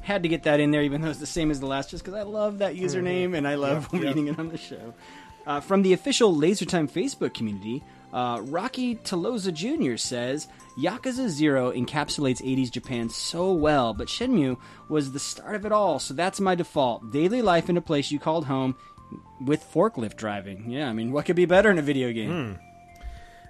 Had 0.00 0.22
to 0.22 0.30
get 0.30 0.44
that 0.44 0.58
in 0.58 0.70
there, 0.70 0.82
even 0.82 1.02
though 1.02 1.10
it's 1.10 1.18
the 1.18 1.26
same 1.26 1.50
as 1.50 1.60
the 1.60 1.66
last, 1.66 1.90
just 1.90 2.02
because 2.02 2.18
I 2.18 2.22
love 2.22 2.58
that 2.58 2.76
username 2.76 3.36
and 3.36 3.46
I 3.46 3.56
love 3.56 3.88
Yep, 3.92 4.02
yep. 4.02 4.02
reading 4.14 4.28
it 4.28 4.38
on 4.38 4.48
the 4.48 4.56
show. 4.56 4.94
Uh, 5.46 5.60
from 5.60 5.82
the 5.82 5.92
official 5.92 6.34
LaserTime 6.34 6.90
Facebook 6.90 7.34
community, 7.34 7.82
uh, 8.12 8.40
Rocky 8.44 8.96
Toloza 8.96 9.52
Jr. 9.52 9.96
says 9.96 10.48
Yakuza 10.78 11.28
Zero 11.28 11.72
encapsulates 11.72 12.42
80s 12.42 12.70
Japan 12.70 13.08
so 13.08 13.52
well, 13.52 13.94
but 13.94 14.08
Shenmue 14.08 14.56
was 14.88 15.12
the 15.12 15.18
start 15.18 15.54
of 15.54 15.66
it 15.66 15.72
all, 15.72 15.98
so 15.98 16.14
that's 16.14 16.40
my 16.40 16.54
default. 16.54 17.10
Daily 17.12 17.42
life 17.42 17.68
in 17.68 17.76
a 17.76 17.82
place 17.82 18.10
you 18.10 18.18
called 18.18 18.46
home 18.46 18.76
with 19.44 19.64
forklift 19.72 20.16
driving. 20.16 20.70
Yeah, 20.70 20.88
I 20.88 20.92
mean, 20.92 21.12
what 21.12 21.26
could 21.26 21.36
be 21.36 21.46
better 21.46 21.70
in 21.70 21.78
a 21.78 21.82
video 21.82 22.12
game? 22.12 22.58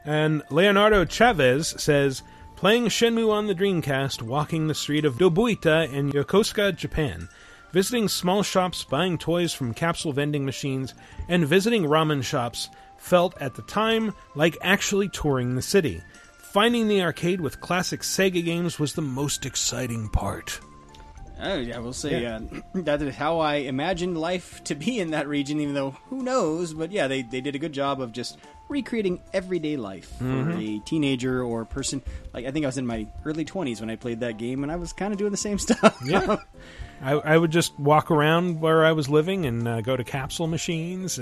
And 0.04 0.42
Leonardo 0.50 1.04
Chavez 1.04 1.74
says, 1.78 2.22
playing 2.56 2.86
Shenmue 2.86 3.30
on 3.30 3.46
the 3.46 3.54
Dreamcast, 3.54 4.22
walking 4.22 4.66
the 4.66 4.74
street 4.74 5.04
of 5.04 5.16
Dobuita 5.16 5.92
in 5.92 6.10
Yokosuka, 6.10 6.74
Japan, 6.76 7.28
visiting 7.72 8.08
small 8.08 8.42
shops, 8.42 8.84
buying 8.84 9.18
toys 9.18 9.52
from 9.52 9.74
capsule 9.74 10.12
vending 10.12 10.44
machines, 10.44 10.94
and 11.28 11.46
visiting 11.46 11.84
ramen 11.84 12.22
shops 12.22 12.70
felt 13.00 13.36
at 13.40 13.54
the 13.54 13.62
time 13.62 14.14
like 14.34 14.56
actually 14.60 15.08
touring 15.08 15.56
the 15.56 15.62
city. 15.62 16.00
Finding 16.38 16.88
the 16.88 17.02
arcade 17.02 17.40
with 17.40 17.60
classic 17.60 18.00
Sega 18.00 18.44
games 18.44 18.78
was 18.78 18.94
the 18.94 19.02
most 19.02 19.46
exciting 19.46 20.08
part. 20.08 20.60
Oh, 21.42 21.58
yeah, 21.58 21.78
we'll 21.78 21.92
see. 21.92 22.16
Yeah. 22.16 22.40
uh, 22.52 22.60
that 22.82 23.00
is 23.02 23.14
how 23.14 23.38
I 23.40 23.56
imagined 23.56 24.16
life 24.18 24.62
to 24.64 24.74
be 24.74 24.98
in 24.98 25.10
that 25.12 25.26
region. 25.28 25.60
Even 25.60 25.74
though 25.74 25.90
who 26.08 26.22
knows, 26.22 26.72
but 26.74 26.92
yeah, 26.92 27.06
they 27.08 27.22
they 27.22 27.40
did 27.40 27.54
a 27.54 27.58
good 27.58 27.72
job 27.72 28.00
of 28.00 28.12
just 28.12 28.38
recreating 28.68 29.20
everyday 29.32 29.76
life 29.76 30.16
for 30.18 30.24
Mhm. 30.24 30.78
a 30.80 30.84
teenager 30.84 31.42
or 31.42 31.62
a 31.62 31.66
person. 31.66 32.02
Like 32.32 32.46
I 32.46 32.50
think 32.52 32.64
I 32.64 32.68
was 32.68 32.78
in 32.78 32.86
my 32.86 33.06
early 33.24 33.44
twenties 33.44 33.80
when 33.80 33.90
I 33.90 33.96
played 33.96 34.20
that 34.20 34.36
game, 34.38 34.62
and 34.62 34.70
I 34.70 34.76
was 34.76 34.92
kind 34.92 35.12
of 35.12 35.18
doing 35.18 35.30
the 35.32 35.36
same 35.36 35.58
stuff. 35.66 35.96
Yeah. 36.04 36.36
I, 37.02 37.12
I 37.12 37.38
would 37.38 37.50
just 37.50 37.78
walk 37.80 38.10
around 38.10 38.60
where 38.60 38.84
I 38.84 38.92
was 38.92 39.08
living 39.08 39.46
and 39.46 39.66
uh, 39.66 39.80
go 39.80 39.96
to 39.96 40.04
capsule 40.04 40.46
machines. 40.46 41.18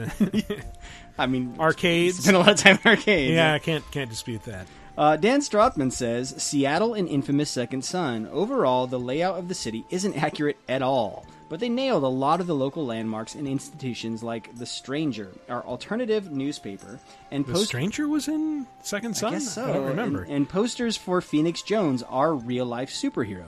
I 1.18 1.26
mean, 1.26 1.54
arcades. 1.60 2.18
Spend 2.22 2.36
a 2.36 2.40
lot 2.40 2.48
of 2.50 2.56
time 2.56 2.78
in 2.84 2.90
arcades. 2.90 3.32
Yeah, 3.32 3.54
I 3.54 3.58
can't 3.60 3.88
can't 3.92 4.10
dispute 4.10 4.42
that. 4.44 4.66
Uh, 4.98 5.16
Dan 5.16 5.38
Strothman 5.38 5.92
says 5.92 6.34
Seattle 6.42 6.92
and 6.92 7.08
infamous 7.08 7.48
Second 7.50 7.84
Son. 7.84 8.26
Overall, 8.32 8.88
the 8.88 8.98
layout 8.98 9.38
of 9.38 9.46
the 9.46 9.54
city 9.54 9.84
isn't 9.90 10.16
accurate 10.22 10.56
at 10.68 10.82
all, 10.82 11.24
but 11.48 11.60
they 11.60 11.68
nailed 11.68 12.02
a 12.02 12.08
lot 12.08 12.40
of 12.40 12.48
the 12.48 12.54
local 12.54 12.84
landmarks 12.84 13.36
and 13.36 13.46
institutions 13.46 14.24
like 14.24 14.52
The 14.56 14.66
Stranger, 14.66 15.30
our 15.48 15.64
alternative 15.64 16.32
newspaper, 16.32 16.98
and 17.30 17.46
The 17.46 17.52
post- 17.52 17.66
Stranger 17.68 18.08
was 18.08 18.26
in 18.26 18.66
Second 18.82 19.16
Son. 19.16 19.34
I 19.34 19.36
guess 19.36 19.48
so. 19.48 19.70
I 19.70 19.72
don't 19.74 19.86
remember. 19.86 20.24
And, 20.24 20.32
and 20.32 20.48
posters 20.48 20.96
for 20.96 21.20
Phoenix 21.20 21.62
Jones, 21.62 22.02
our 22.02 22.34
real 22.34 22.66
life 22.66 22.90
superhero. 22.90 23.44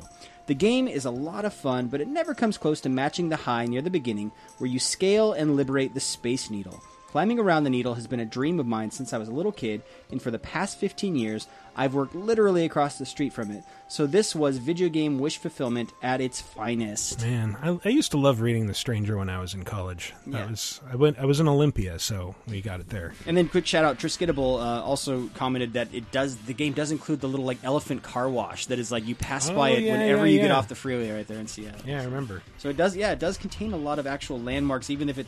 The 0.47 0.55
game 0.55 0.86
is 0.86 1.05
a 1.05 1.10
lot 1.10 1.44
of 1.44 1.52
fun, 1.52 1.89
but 1.89 2.01
it 2.01 2.06
never 2.06 2.32
comes 2.32 2.59
close 2.59 2.81
to 2.82 2.89
matching 2.89 3.28
the 3.28 3.36
high 3.36 3.66
near 3.66 3.82
the 3.82 3.90
beginning 3.90 4.31
where 4.59 4.70
you 4.70 4.78
scale 4.78 5.32
and 5.32 5.56
liberate 5.56 5.94
the 5.94 6.01
Space 6.01 6.48
Needle. 6.48 6.81
Climbing 7.11 7.41
around 7.41 7.65
the 7.65 7.70
needle 7.70 7.95
has 7.95 8.07
been 8.07 8.20
a 8.20 8.24
dream 8.24 8.61
of 8.61 8.66
mine 8.66 8.91
since 8.93 9.12
I 9.12 9.19
was 9.19 9.28
a 9.28 9.32
little 9.32 9.51
kid, 9.51 9.82
and 10.12 10.23
for 10.23 10.31
the 10.31 10.39
past 10.39 10.78
15 10.78 11.16
years, 11.16 11.49
I've 11.77 11.93
worked 11.95 12.15
literally 12.15 12.65
across 12.65 12.99
the 12.99 13.07
street 13.07 13.32
from 13.32 13.51
it. 13.51 13.65
So 13.89 14.07
this 14.07 14.32
was 14.35 14.59
video 14.59 14.89
game 14.89 15.19
wish 15.19 15.37
fulfillment 15.39 15.93
at 16.03 16.20
its 16.20 16.41
finest. 16.41 17.20
Man, 17.23 17.57
I, 17.61 17.81
I 17.85 17.89
used 17.89 18.12
to 18.12 18.16
love 18.19 18.41
reading 18.41 18.66
The 18.69 18.74
Stranger 18.74 19.16
when 19.19 19.28
I 19.28 19.41
was 19.41 19.55
in 19.55 19.65
college. 19.65 20.15
That 20.28 20.39
Yeah. 20.39 20.51
was 20.51 20.81
I 20.89 20.95
went 20.95 21.19
I 21.19 21.24
was 21.24 21.41
in 21.41 21.49
Olympia, 21.49 21.99
so 21.99 22.37
we 22.47 22.61
got 22.61 22.78
it 22.78 22.91
there. 22.91 23.12
And 23.27 23.37
then 23.37 23.49
quick 23.49 23.66
shout 23.66 23.85
out, 23.85 23.99
Triskidable 23.99 24.61
uh, 24.61 24.82
also 24.85 25.28
commented 25.35 25.73
that 25.73 25.93
it 25.93 26.12
does 26.12 26.37
the 26.37 26.55
game 26.55 26.74
does 26.74 26.93
include 26.93 27.20
the 27.20 27.28
little 27.28 27.47
like 27.47 27.59
elephant 27.65 28.05
car 28.05 28.28
wash 28.28 28.66
that 28.66 28.78
is 28.78 28.93
like 28.93 29.07
you 29.09 29.16
pass 29.16 29.51
Oh, 29.51 29.57
by 29.57 29.70
it 29.70 29.82
yeah, 29.82 29.93
whenever 29.93 30.27
yeah, 30.27 30.35
you 30.35 30.41
get 30.41 30.51
off 30.53 30.69
the 30.69 30.74
freeway 30.77 31.11
right 31.11 31.27
there 31.27 31.39
in 31.41 31.49
Seattle. 31.49 31.81
Yeah, 31.85 32.03
I 32.03 32.05
remember. 32.05 32.43
So 32.59 32.69
it 32.69 32.77
does 32.77 32.95
yeah, 32.97 33.11
it 33.11 33.19
does 33.19 33.37
contain 33.37 33.73
a 33.73 33.77
lot 33.77 33.99
of 33.99 34.07
actual 34.07 34.39
landmarks 34.41 34.91
even 34.91 35.09
if 35.09 35.19
it 35.19 35.27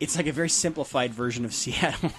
it's 0.00 0.16
like 0.16 0.26
a 0.26 0.32
very 0.32 0.48
simplified 0.48 1.12
version 1.14 1.44
of 1.44 1.54
Seattle. 1.54 2.12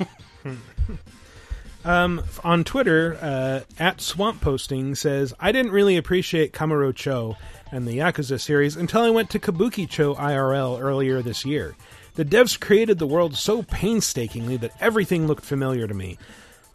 Um, 1.86 2.22
on 2.44 2.66
Twitter, 2.66 3.18
uh, 3.22 3.62
at 3.80 4.02
Swamp 4.02 4.42
Posting 4.42 4.94
says, 4.94 5.34
I 5.40 5.54
didn't 5.54 5.72
really 5.72 5.96
appreciate 5.96 6.52
Kamurocho 6.52 7.38
and 7.72 7.88
the 7.88 8.00
Yakuza 8.00 8.42
series 8.42 8.76
until 8.76 9.04
I 9.04 9.10
went 9.10 9.30
to 9.30 9.40
Kabukicho 9.40 10.18
IRL 10.18 10.82
earlier 10.82 11.22
this 11.22 11.46
year. 11.46 11.78
The 12.16 12.26
devs 12.26 12.60
created 12.60 13.00
the 13.00 13.08
world 13.08 13.38
so 13.38 13.64
painstakingly 13.64 14.58
that 14.58 14.76
everything 14.82 15.28
looked 15.28 15.46
familiar 15.46 15.88
to 15.88 15.94
me. 15.94 16.18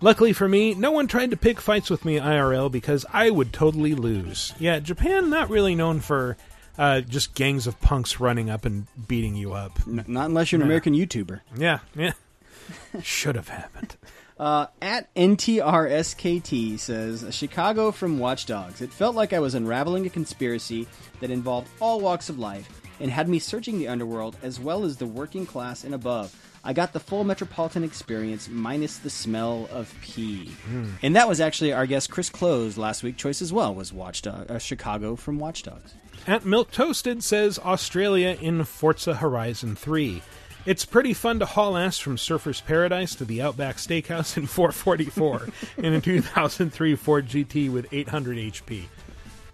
Luckily 0.00 0.32
for 0.32 0.48
me, 0.48 0.74
no 0.74 0.92
one 0.92 1.08
tried 1.08 1.30
to 1.30 1.36
pick 1.36 1.60
fights 1.60 1.90
with 1.90 2.04
me 2.04 2.18
IRL 2.18 2.72
because 2.72 3.04
I 3.12 3.28
would 3.28 3.52
totally 3.52 3.94
lose. 3.94 4.54
Yeah, 4.58 4.78
Japan 4.78 5.28
not 5.28 5.50
really 5.50 5.74
known 5.74 6.00
for 6.00 6.38
uh, 6.78 7.00
just 7.02 7.34
gangs 7.34 7.66
of 7.66 7.80
punks 7.80 8.20
running 8.20 8.48
up 8.50 8.64
and 8.64 8.86
beating 9.08 9.34
you 9.36 9.52
up. 9.52 9.78
N- 9.86 10.04
not 10.08 10.26
unless 10.26 10.52
you're 10.52 10.60
an 10.60 10.66
Yeah. 10.66 10.66
American 10.66 10.94
YouTuber. 10.94 11.40
Yeah, 11.56 11.78
yeah. 11.94 12.12
Should 13.02 13.36
have 13.36 13.48
happened. 13.48 13.96
Uh, 14.38 14.66
at 14.80 15.12
NTRSKT 15.14 16.78
says 16.78 17.24
Chicago 17.30 17.90
from 17.92 18.18
Watch 18.18 18.46
Dogs. 18.46 18.80
It 18.80 18.92
felt 18.92 19.14
like 19.14 19.32
I 19.32 19.38
was 19.40 19.54
unraveling 19.54 20.06
a 20.06 20.10
conspiracy 20.10 20.86
that 21.20 21.30
involved 21.30 21.68
all 21.80 22.00
walks 22.00 22.28
of 22.28 22.38
life 22.38 22.68
and 23.00 23.10
had 23.10 23.28
me 23.28 23.38
searching 23.38 23.78
the 23.78 23.88
underworld 23.88 24.36
as 24.42 24.58
well 24.58 24.84
as 24.84 24.96
the 24.96 25.06
working 25.06 25.46
class 25.46 25.84
and 25.84 25.94
above. 25.94 26.34
I 26.64 26.72
got 26.72 26.92
the 26.92 27.00
full 27.00 27.24
metropolitan 27.24 27.82
experience 27.82 28.48
minus 28.48 28.98
the 28.98 29.10
smell 29.10 29.68
of 29.72 29.92
pee. 30.00 30.46
Hmm. 30.64 30.90
And 31.02 31.16
that 31.16 31.28
was 31.28 31.40
actually 31.40 31.72
our 31.72 31.86
guest 31.86 32.10
Chris 32.10 32.30
Close 32.30 32.76
last 32.78 33.02
week 33.02 33.16
choice 33.16 33.42
as 33.42 33.52
well 33.52 33.74
was 33.74 33.92
Watch 33.92 34.22
Dog, 34.22 34.48
uh, 34.50 34.58
Chicago 34.58 35.16
from 35.16 35.38
Watch 35.40 35.64
Dogs. 35.64 35.94
At 36.24 36.44
Milk 36.44 36.70
Toasted 36.70 37.24
says 37.24 37.58
Australia 37.58 38.38
in 38.40 38.62
Forza 38.62 39.16
Horizon 39.16 39.74
3. 39.74 40.22
It's 40.64 40.84
pretty 40.84 41.14
fun 41.14 41.40
to 41.40 41.46
haul 41.46 41.76
ass 41.76 41.98
from 41.98 42.16
Surfer's 42.16 42.60
Paradise 42.60 43.16
to 43.16 43.24
the 43.24 43.42
Outback 43.42 43.78
Steakhouse 43.78 44.36
in 44.36 44.46
444 44.46 45.48
in 45.78 45.94
a 45.94 46.00
2003 46.00 46.94
Ford 46.94 47.26
GT 47.26 47.72
with 47.72 47.92
800 47.92 48.38
HP. 48.38 48.84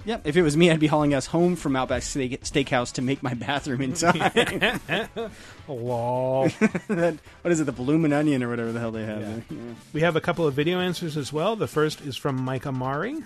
Yep, 0.09 0.23
if 0.25 0.39
it 0.39 0.43
was 0.43 0.57
me, 0.57 0.71
I'd 0.71 0.81
be 0.81 0.87
hauling 0.87 1.13
us 1.13 1.27
home 1.27 1.55
from 1.55 1.77
Outback 1.77 2.03
Steak- 2.03 2.41
Steakhouse 2.43 2.95
to 2.95 3.03
make 3.03 3.23
my 3.23 3.35
bathroom 3.35 3.83
in 3.83 3.93
time. 3.93 4.81
Lol. 5.69 6.49
That- 6.89 7.19
what 7.43 7.53
is 7.53 7.61
it, 7.61 7.65
the 7.65 7.73
bloomin' 7.73 8.15
onion 8.15 8.43
or 8.43 8.49
whatever 8.49 8.73
the 8.73 8.81
hell 8.81 8.91
they 8.91 9.05
have 9.05 9.21
there? 9.21 9.43
Yeah. 9.51 9.75
We 9.93 10.01
have 10.01 10.17
a 10.17 10.23
couple 10.23 10.47
of 10.47 10.55
video 10.55 10.81
answers 10.81 11.19
as 11.19 11.31
well. 11.31 11.57
The 11.57 11.67
first 11.67 12.01
is 12.01 12.17
from 12.17 12.37
Mike 12.37 12.67
Amari. 12.67 13.19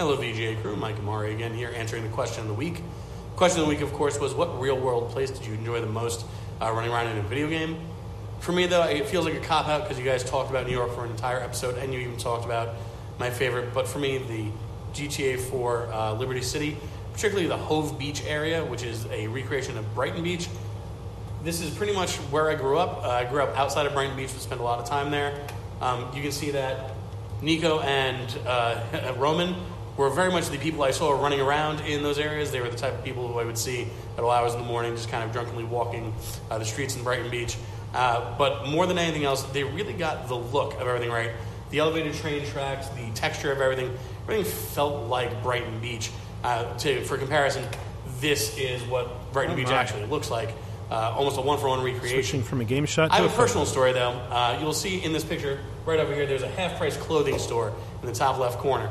Hello, 0.00 0.16
VGA 0.16 0.60
crew. 0.62 0.74
Mike 0.74 0.96
Amari 0.96 1.32
again 1.32 1.54
here 1.54 1.72
answering 1.76 2.02
the 2.02 2.08
question 2.08 2.40
of 2.42 2.48
the 2.48 2.54
week. 2.54 2.82
Question 3.36 3.60
of 3.60 3.68
the 3.68 3.72
week, 3.72 3.82
of 3.82 3.92
course, 3.92 4.18
was 4.18 4.34
what 4.34 4.60
real 4.60 4.80
world 4.80 5.10
place 5.10 5.30
did 5.30 5.46
you 5.46 5.54
enjoy 5.54 5.80
the 5.80 5.86
most 5.86 6.26
uh, 6.60 6.72
running 6.72 6.90
around 6.90 7.06
in 7.06 7.18
a 7.18 7.22
video 7.22 7.48
game? 7.48 7.78
For 8.40 8.50
me, 8.50 8.66
though, 8.66 8.82
it 8.82 9.06
feels 9.06 9.26
like 9.26 9.34
a 9.34 9.40
cop 9.40 9.68
out 9.68 9.84
because 9.84 9.96
you 9.96 10.04
guys 10.04 10.24
talked 10.24 10.50
about 10.50 10.66
New 10.66 10.72
York 10.72 10.92
for 10.92 11.04
an 11.04 11.12
entire 11.12 11.38
episode 11.38 11.78
and 11.78 11.94
you 11.94 12.00
even 12.00 12.16
talked 12.16 12.44
about 12.44 12.74
my 13.20 13.30
favorite. 13.30 13.72
But 13.72 13.86
for 13.86 14.00
me, 14.00 14.18
the 14.18 14.50
GTA 14.96 15.38
4 15.38 15.92
uh, 15.92 16.12
Liberty 16.14 16.40
City, 16.40 16.76
particularly 17.12 17.48
the 17.48 17.56
Hove 17.56 17.98
Beach 17.98 18.22
area, 18.26 18.64
which 18.64 18.82
is 18.82 19.06
a 19.06 19.26
recreation 19.28 19.76
of 19.76 19.94
Brighton 19.94 20.22
Beach. 20.22 20.48
This 21.44 21.60
is 21.60 21.70
pretty 21.74 21.92
much 21.92 22.16
where 22.30 22.50
I 22.50 22.54
grew 22.54 22.78
up. 22.78 23.04
Uh, 23.04 23.10
I 23.10 23.24
grew 23.24 23.42
up 23.42 23.56
outside 23.56 23.86
of 23.86 23.92
Brighton 23.92 24.16
Beach, 24.16 24.32
but 24.32 24.40
spent 24.40 24.60
a 24.60 24.64
lot 24.64 24.78
of 24.78 24.88
time 24.88 25.10
there. 25.10 25.46
Um, 25.80 26.10
you 26.14 26.22
can 26.22 26.32
see 26.32 26.52
that 26.52 26.92
Niko 27.42 27.84
and 27.84 28.38
uh, 28.46 29.14
Roman 29.18 29.54
were 29.96 30.10
very 30.10 30.30
much 30.30 30.48
the 30.48 30.58
people 30.58 30.82
I 30.82 30.90
saw 30.90 31.10
running 31.12 31.40
around 31.40 31.80
in 31.80 32.02
those 32.02 32.18
areas. 32.18 32.50
They 32.50 32.60
were 32.60 32.68
the 32.68 32.76
type 32.76 32.94
of 32.94 33.04
people 33.04 33.28
who 33.28 33.38
I 33.38 33.44
would 33.44 33.58
see 33.58 33.88
at 34.16 34.24
all 34.24 34.30
hours 34.30 34.54
in 34.54 34.60
the 34.60 34.66
morning, 34.66 34.94
just 34.94 35.10
kind 35.10 35.24
of 35.24 35.32
drunkenly 35.32 35.64
walking 35.64 36.14
uh, 36.50 36.58
the 36.58 36.64
streets 36.64 36.96
in 36.96 37.02
Brighton 37.02 37.30
Beach. 37.30 37.56
Uh, 37.94 38.36
but 38.36 38.66
more 38.68 38.86
than 38.86 38.98
anything 38.98 39.24
else, 39.24 39.42
they 39.44 39.64
really 39.64 39.94
got 39.94 40.28
the 40.28 40.36
look 40.36 40.74
of 40.74 40.86
everything 40.86 41.10
right. 41.10 41.30
The 41.70 41.78
elevated 41.78 42.14
train 42.14 42.46
tracks, 42.46 42.88
the 42.90 43.10
texture 43.14 43.50
of 43.52 43.60
everything, 43.60 43.90
everything 44.24 44.44
felt 44.44 45.06
like 45.08 45.42
Brighton 45.42 45.80
Beach. 45.80 46.10
Uh, 46.44 46.76
to, 46.78 47.02
for 47.04 47.18
comparison, 47.18 47.64
this 48.20 48.56
is 48.56 48.82
what 48.84 49.32
Brighton 49.32 49.54
Oh 49.54 49.56
Beach 49.56 49.66
my. 49.68 49.74
actually 49.74 50.06
looks 50.06 50.30
like. 50.30 50.50
Uh, 50.88 51.12
almost 51.16 51.36
a 51.36 51.40
one 51.40 51.58
for 51.58 51.68
one 51.68 51.82
recreation. 51.82 52.08
Switching 52.22 52.42
from 52.44 52.60
a 52.60 52.64
game 52.64 52.86
shot 52.86 53.10
I 53.10 53.16
have 53.16 53.24
a 53.32 53.34
personal 53.36 53.66
story 53.66 53.92
though. 53.92 54.10
Uh, 54.30 54.56
you'll 54.60 54.72
see 54.72 55.02
in 55.02 55.12
this 55.12 55.24
picture 55.24 55.58
right 55.84 55.98
over 55.98 56.14
here. 56.14 56.26
There's 56.26 56.42
a 56.44 56.48
half 56.48 56.78
price 56.78 56.96
clothing 56.96 57.40
store 57.40 57.72
in 58.02 58.06
the 58.06 58.14
top 58.14 58.38
left 58.38 58.58
corner. 58.58 58.88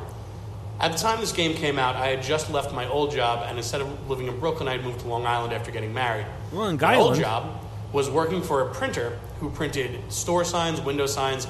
At 0.82 0.92
the 0.92 0.98
time 0.98 1.22
this 1.22 1.32
game 1.32 1.54
came 1.56 1.80
out, 1.80 1.96
I 1.96 2.08
had 2.08 2.22
just 2.22 2.52
left 2.52 2.74
my 2.74 2.86
old 2.90 3.12
job, 3.14 3.46
and 3.48 3.58
instead 3.58 3.80
of 3.80 4.10
living 4.10 4.28
in 4.28 4.38
Brooklyn, 4.42 4.68
I 4.68 4.74
had 4.74 4.84
moved 4.84 5.00
to 5.02 5.08
Long 5.08 5.26
Island 5.26 5.54
after 5.54 5.72
getting 5.72 5.94
married. 5.94 6.26
Long 6.52 6.78
My 6.78 6.98
old 6.98 7.16
job 7.16 7.62
was 7.94 8.10
working 8.10 8.42
for 8.42 8.62
a 8.70 8.74
printer 8.74 9.18
who 9.40 9.50
printed 9.50 10.12
store 10.12 10.44
signs, 10.44 10.82
window 10.82 11.06
signs, 11.06 11.48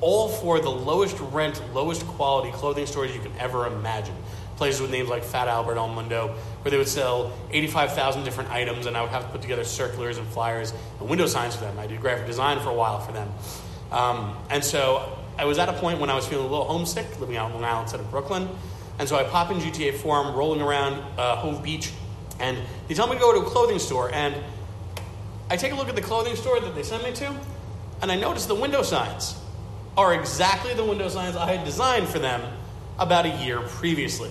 all 0.00 0.28
for 0.28 0.60
the 0.60 0.70
lowest 0.70 1.18
rent, 1.18 1.60
lowest 1.74 2.06
quality 2.06 2.52
clothing 2.52 2.86
stores 2.86 3.14
you 3.14 3.20
can 3.20 3.32
ever 3.38 3.66
imagine. 3.66 4.14
Places 4.56 4.80
with 4.80 4.90
names 4.90 5.08
like 5.08 5.22
Fat 5.22 5.48
Albert, 5.48 5.76
El 5.76 5.88
Mundo, 5.88 6.34
where 6.62 6.70
they 6.70 6.78
would 6.78 6.88
sell 6.88 7.32
85,000 7.50 8.24
different 8.24 8.50
items, 8.50 8.86
and 8.86 8.96
I 8.96 9.02
would 9.02 9.10
have 9.10 9.22
to 9.24 9.28
put 9.28 9.42
together 9.42 9.64
circulars 9.64 10.18
and 10.18 10.26
flyers 10.28 10.72
and 10.98 11.08
window 11.08 11.26
signs 11.26 11.54
for 11.54 11.62
them. 11.62 11.78
I 11.78 11.86
did 11.86 12.00
graphic 12.00 12.26
design 12.26 12.60
for 12.60 12.70
a 12.70 12.74
while 12.74 13.00
for 13.00 13.12
them. 13.12 13.28
Um, 13.92 14.36
and 14.50 14.64
so 14.64 15.16
I 15.38 15.44
was 15.44 15.58
at 15.58 15.68
a 15.68 15.72
point 15.74 16.00
when 16.00 16.10
I 16.10 16.14
was 16.14 16.26
feeling 16.26 16.46
a 16.46 16.48
little 16.48 16.66
homesick, 16.66 17.20
living 17.20 17.36
out 17.36 17.50
in 17.50 17.54
Long 17.54 17.64
Island 17.64 17.84
instead 17.84 18.00
of 18.00 18.10
Brooklyn. 18.10 18.48
And 18.98 19.08
so 19.08 19.16
I 19.16 19.22
pop 19.24 19.50
in 19.52 19.58
GTA 19.58 19.94
4, 19.94 20.16
I'm 20.16 20.34
rolling 20.34 20.60
around 20.60 20.94
uh, 21.16 21.36
Hove 21.36 21.62
Beach, 21.62 21.92
and 22.40 22.58
they 22.88 22.94
tell 22.94 23.06
me 23.06 23.14
to 23.14 23.20
go 23.20 23.32
to 23.32 23.46
a 23.46 23.48
clothing 23.48 23.78
store. 23.78 24.12
And 24.12 24.34
I 25.50 25.56
take 25.56 25.72
a 25.72 25.76
look 25.76 25.88
at 25.88 25.94
the 25.94 26.02
clothing 26.02 26.34
store 26.34 26.58
that 26.60 26.74
they 26.74 26.82
sent 26.82 27.04
me 27.04 27.12
to, 27.12 27.32
and 28.02 28.10
I 28.10 28.16
notice 28.16 28.46
the 28.46 28.56
window 28.56 28.82
signs 28.82 29.36
are 29.98 30.14
exactly 30.14 30.72
the 30.74 30.84
window 30.84 31.08
signs 31.08 31.34
I 31.34 31.52
had 31.52 31.64
designed 31.64 32.08
for 32.08 32.20
them 32.20 32.40
about 33.00 33.26
a 33.26 33.44
year 33.44 33.58
previously. 33.60 34.30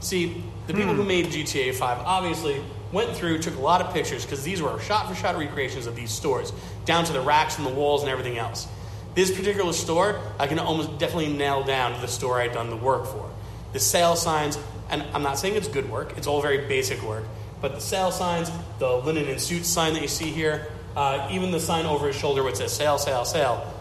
See, 0.00 0.44
the 0.66 0.74
people 0.74 0.92
who 0.92 1.04
made 1.04 1.26
GTA 1.26 1.74
5 1.74 1.98
obviously 2.00 2.62
went 2.92 3.16
through, 3.16 3.38
took 3.38 3.56
a 3.56 3.60
lot 3.60 3.80
of 3.80 3.94
pictures 3.94 4.26
because 4.26 4.44
these 4.44 4.60
were 4.60 4.78
shot 4.80 5.08
for 5.08 5.14
shot 5.14 5.38
recreations 5.38 5.86
of 5.86 5.96
these 5.96 6.10
stores, 6.10 6.52
down 6.84 7.06
to 7.06 7.14
the 7.14 7.20
racks 7.22 7.56
and 7.56 7.66
the 7.66 7.70
walls 7.70 8.02
and 8.02 8.10
everything 8.10 8.36
else. 8.36 8.68
This 9.14 9.34
particular 9.34 9.72
store, 9.72 10.20
I 10.38 10.46
can 10.46 10.58
almost 10.58 10.98
definitely 10.98 11.32
nail 11.32 11.64
down 11.64 11.94
to 11.94 12.00
the 12.02 12.08
store 12.08 12.38
I'd 12.38 12.52
done 12.52 12.68
the 12.68 12.76
work 12.76 13.06
for. 13.06 13.30
The 13.72 13.80
sale 13.80 14.16
signs, 14.16 14.58
and 14.90 15.02
I'm 15.14 15.22
not 15.22 15.38
saying 15.38 15.56
it's 15.56 15.66
good 15.66 15.90
work, 15.90 16.12
it's 16.18 16.26
all 16.26 16.42
very 16.42 16.68
basic 16.68 17.02
work, 17.02 17.24
but 17.62 17.74
the 17.74 17.80
sale 17.80 18.12
signs, 18.12 18.50
the 18.78 18.90
linen 18.98 19.28
and 19.28 19.40
suits 19.40 19.66
sign 19.66 19.94
that 19.94 20.02
you 20.02 20.08
see 20.08 20.30
here, 20.30 20.66
uh, 20.94 21.26
even 21.30 21.52
the 21.52 21.60
sign 21.60 21.86
over 21.86 22.08
his 22.08 22.16
shoulder 22.16 22.42
which 22.42 22.56
says 22.56 22.70
sale, 22.70 22.98
sale, 22.98 23.24
sale, 23.24 23.74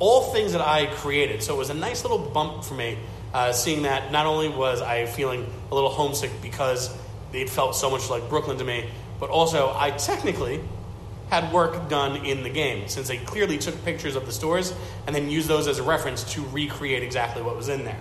all 0.00 0.32
things 0.32 0.52
that 0.52 0.60
I 0.60 0.86
created. 0.86 1.42
So 1.42 1.54
it 1.54 1.58
was 1.58 1.70
a 1.70 1.74
nice 1.74 2.02
little 2.02 2.18
bump 2.18 2.64
for 2.64 2.74
me 2.74 2.98
uh, 3.32 3.52
seeing 3.52 3.82
that 3.82 4.10
not 4.10 4.26
only 4.26 4.48
was 4.48 4.82
I 4.82 5.06
feeling 5.06 5.46
a 5.70 5.74
little 5.74 5.90
homesick 5.90 6.30
because 6.42 6.94
it 7.32 7.48
felt 7.48 7.76
so 7.76 7.90
much 7.90 8.10
like 8.10 8.28
Brooklyn 8.28 8.58
to 8.58 8.64
me, 8.64 8.90
but 9.20 9.30
also 9.30 9.72
I 9.76 9.90
technically 9.92 10.60
had 11.28 11.52
work 11.52 11.88
done 11.88 12.24
in 12.26 12.42
the 12.42 12.50
game 12.50 12.88
since 12.88 13.06
they 13.06 13.18
clearly 13.18 13.56
took 13.56 13.84
pictures 13.84 14.16
of 14.16 14.26
the 14.26 14.32
stores 14.32 14.74
and 15.06 15.14
then 15.14 15.30
used 15.30 15.46
those 15.46 15.68
as 15.68 15.78
a 15.78 15.82
reference 15.82 16.24
to 16.32 16.42
recreate 16.46 17.04
exactly 17.04 17.40
what 17.40 17.56
was 17.56 17.68
in 17.68 17.84
there. 17.84 18.00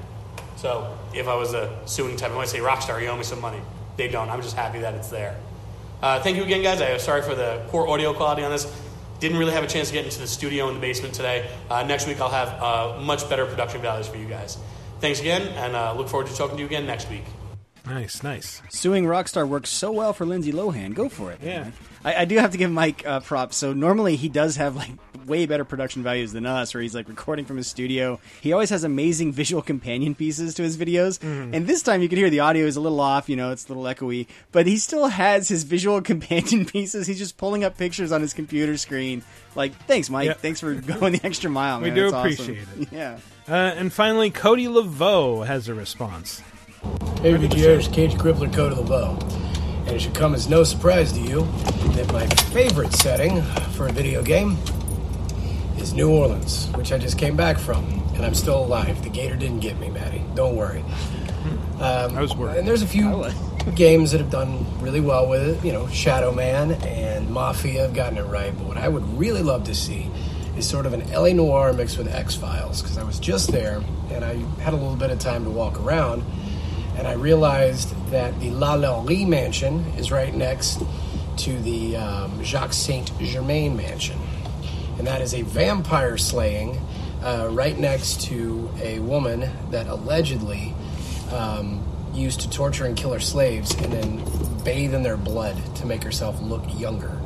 So 0.56 0.98
if 1.14 1.28
I 1.28 1.36
was 1.36 1.54
a 1.54 1.80
suing 1.86 2.18
type, 2.18 2.32
I 2.32 2.36
might 2.36 2.48
say 2.48 2.60
Rockstar, 2.60 3.00
you 3.02 3.08
owe 3.08 3.16
me 3.16 3.24
some 3.24 3.40
money. 3.40 3.62
They 3.98 4.08
don't. 4.08 4.30
I'm 4.30 4.42
just 4.42 4.56
happy 4.56 4.80
that 4.80 4.96
it's 4.96 5.10
there. 5.10 5.38
Uh, 6.02 6.22
thank 6.22 6.38
you 6.38 6.44
again, 6.44 6.64
guys. 6.64 6.82
I'm 6.82 6.98
sorry 7.00 7.22
for 7.22 7.36
the 7.36 7.62
poor 7.68 7.88
audio 7.88 8.14
quality 8.14 8.44
on 8.44 8.52
this. 8.52 8.66
Didn't 9.20 9.38
really 9.38 9.52
have 9.52 9.64
a 9.64 9.68
chance 9.68 9.90
to 9.90 9.94
get 9.94 10.06
into 10.06 10.20
the 10.20 10.28
studio 10.28 10.70
in 10.70 10.76
the 10.76 10.80
basement 10.80 11.14
today. 11.14 11.50
Uh, 11.70 11.84
next 11.84 12.08
week, 12.08 12.22
I'll 12.22 12.30
have 12.30 12.62
uh, 12.62 13.00
much 13.02 13.30
better 13.30 13.46
production 13.46 13.82
values 13.82 14.08
for 14.08 14.18
you 14.18 14.28
guys. 14.28 14.58
Thanks 15.02 15.20
again, 15.20 15.42
and 15.42 15.76
uh, 15.76 15.94
look 15.94 16.08
forward 16.08 16.28
to 16.28 16.36
talking 16.36 16.58
to 16.58 16.62
you 16.62 16.68
again 16.68 16.86
next 16.86 17.10
week. 17.10 17.24
Nice, 17.86 18.24
nice. 18.24 18.62
Suing 18.70 19.06
Rockstar 19.06 19.48
works 19.48 19.70
so 19.70 19.92
well 19.92 20.14
for 20.14 20.26
Lindsay 20.26 20.52
Lohan. 20.52 20.94
Go 20.94 21.10
for 21.10 21.32
it. 21.32 21.40
Yeah. 21.44 21.72
I, 22.04 22.22
I 22.22 22.26
do 22.26 22.38
have 22.38 22.52
to 22.52 22.58
give 22.58 22.72
Mike 22.72 23.06
uh, 23.06 23.20
props. 23.20 23.58
So 23.58 23.74
normally 23.74 24.16
he 24.16 24.30
does 24.30 24.56
have 24.58 24.76
like 24.76 24.92
way 25.26 25.46
better 25.46 25.64
production 25.66 26.02
values 26.02 26.32
than 26.32 26.46
us, 26.46 26.74
where 26.74 26.82
he's 26.82 26.96
like 26.96 27.08
recording 27.08 27.46
from 27.46 27.58
his 27.58 27.68
studio. 27.68 28.20
He 28.42 28.52
always 28.54 28.70
has 28.72 28.84
amazing 28.84 29.32
visual 29.32 29.62
companion 29.62 30.16
pieces 30.16 30.56
to 30.56 30.64
his 30.64 30.78
videos. 30.78 31.20
Mm-hmm. 31.20 31.54
And 31.54 31.68
this 31.68 31.84
time 31.84 32.02
you 32.02 32.10
can 32.10 32.18
hear 32.18 32.30
the 32.30 32.40
audio 32.40 32.66
is 32.66 32.76
a 32.76 32.82
little 32.82 33.00
off, 33.00 33.30
you 33.30 33.36
know, 33.36 33.52
it's 33.52 33.70
a 33.70 33.74
little 33.74 33.84
echoey, 33.84 34.28
but 34.52 34.66
he 34.66 34.78
still 34.78 35.08
has 35.08 35.48
his 35.48 35.64
visual 35.64 36.02
companion 36.12 36.66
pieces. 36.66 37.08
He's 37.08 37.20
just 37.20 37.38
pulling 37.38 37.64
up 37.64 37.78
pictures 37.78 38.12
on 38.12 38.22
his 38.22 38.34
computer 38.34 38.78
screen. 38.78 39.24
Like, 39.56 39.74
thanks, 39.86 40.10
Mike. 40.10 40.28
Yeah. 40.28 40.34
Thanks 40.34 40.60
for 40.60 40.74
going 40.76 41.14
the 41.14 41.22
extra 41.24 41.50
mile. 41.50 41.80
We 41.80 41.88
man. 41.88 41.96
do 41.96 42.12
That's 42.12 42.14
awesome. 42.14 42.32
appreciate 42.56 42.68
it. 42.80 42.88
Yeah. 42.92 43.20
Uh, 43.48 43.54
and 43.54 43.92
finally, 43.92 44.30
Cody 44.30 44.68
Laveau 44.68 45.46
has 45.46 45.68
a 45.68 45.74
response. 45.74 46.42
Hey, 46.82 47.34
it's 47.34 47.88
Cage 47.90 48.14
Crippler 48.14 48.54
Code 48.54 48.72
of 48.72 48.78
the 48.78 48.84
Bow. 48.84 49.18
And 49.86 49.90
it 49.90 50.02
should 50.02 50.16
come 50.16 50.34
as 50.34 50.48
no 50.48 50.64
surprise 50.64 51.12
to 51.12 51.20
you 51.20 51.42
that 51.94 52.10
my 52.14 52.26
favorite 52.54 52.94
setting 52.94 53.42
for 53.74 53.88
a 53.88 53.92
video 53.92 54.24
game 54.24 54.58
is 55.78 55.94
New 55.94 56.10
Orleans, 56.10 56.68
which 56.76 56.94
I 56.94 56.98
just 56.98 57.18
came 57.18 57.36
back 57.36 57.58
from. 57.58 57.84
And 58.14 58.26
I'm 58.26 58.34
still 58.34 58.64
alive. 58.64 59.04
The 59.04 59.10
gator 59.10 59.36
didn't 59.36 59.60
get 59.60 59.78
me, 59.78 59.90
Maddie. 59.90 60.24
Don't 60.36 60.56
worry. 60.56 60.86
Um, 61.82 62.18
I 62.18 62.22
was 62.22 62.34
worried. 62.34 62.60
And 62.60 62.68
there's 62.68 62.82
a 62.82 62.88
few 62.88 63.26
games 63.76 64.12
that 64.12 64.22
have 64.22 64.32
done 64.32 64.66
really 64.82 65.02
well 65.02 65.28
with 65.28 65.42
it. 65.42 65.66
You 65.66 65.74
know, 65.74 65.88
Shadow 65.88 66.32
Man 66.32 66.72
and 66.84 67.30
Mafia 67.30 67.82
have 67.82 67.94
gotten 67.94 68.18
it 68.18 68.24
right. 68.24 68.58
But 68.58 68.68
what 68.68 68.78
I 68.78 68.88
would 68.88 69.04
really 69.20 69.44
love 69.44 69.66
to 69.66 69.76
see 69.76 70.10
is 70.56 70.66
sort 70.68 70.86
of 70.86 70.94
an 70.94 71.12
LA 71.12 71.34
Noire 71.34 71.74
mixed 71.74 71.98
with 71.98 72.08
X 72.08 72.36
Files 72.36 72.82
because 72.82 72.98
I 72.98 73.04
was 73.04 73.20
just 73.20 73.52
there 73.52 73.84
and 74.12 74.24
I 74.24 74.36
had 74.62 74.74
a 74.74 74.78
little 74.78 74.96
bit 74.96 75.10
of 75.10 75.20
time 75.20 75.44
to 75.44 75.50
walk 75.50 75.78
around 75.82 76.24
and 76.98 77.08
I 77.08 77.14
realized 77.14 77.94
that 78.12 78.40
the 78.40 78.50
LaLaurie 78.52 79.26
mansion 79.26 79.86
is 79.98 80.12
right 80.12 80.34
next 80.34 80.82
to 81.38 81.58
the 81.60 81.96
um, 81.96 82.44
Jacques 82.44 82.74
Saint 82.74 83.12
Germain 83.20 83.76
mansion, 83.76 84.20
and 84.98 85.08
that 85.08 85.22
is 85.22 85.34
a 85.34 85.42
vampire 85.44 86.18
slaying 86.18 86.80
uh, 87.24 87.48
right 87.52 87.78
next 87.78 88.22
to 88.22 88.70
a 88.82 89.00
woman 89.00 89.50
that 89.72 89.88
allegedly 89.88 90.74
um, 91.32 91.84
used 92.14 92.42
to 92.42 92.50
torture 92.50 92.86
and 92.86 92.98
kill 92.98 93.14
her 93.14 93.20
slaves 93.20 93.74
and 93.76 93.92
then 93.94 94.64
bathe 94.64 94.94
in 94.94 95.04
their 95.04 95.18
blood 95.18 95.56
to 95.76 95.86
make 95.86 96.04
herself 96.04 96.42
look 96.42 96.64
younger. 96.80 97.20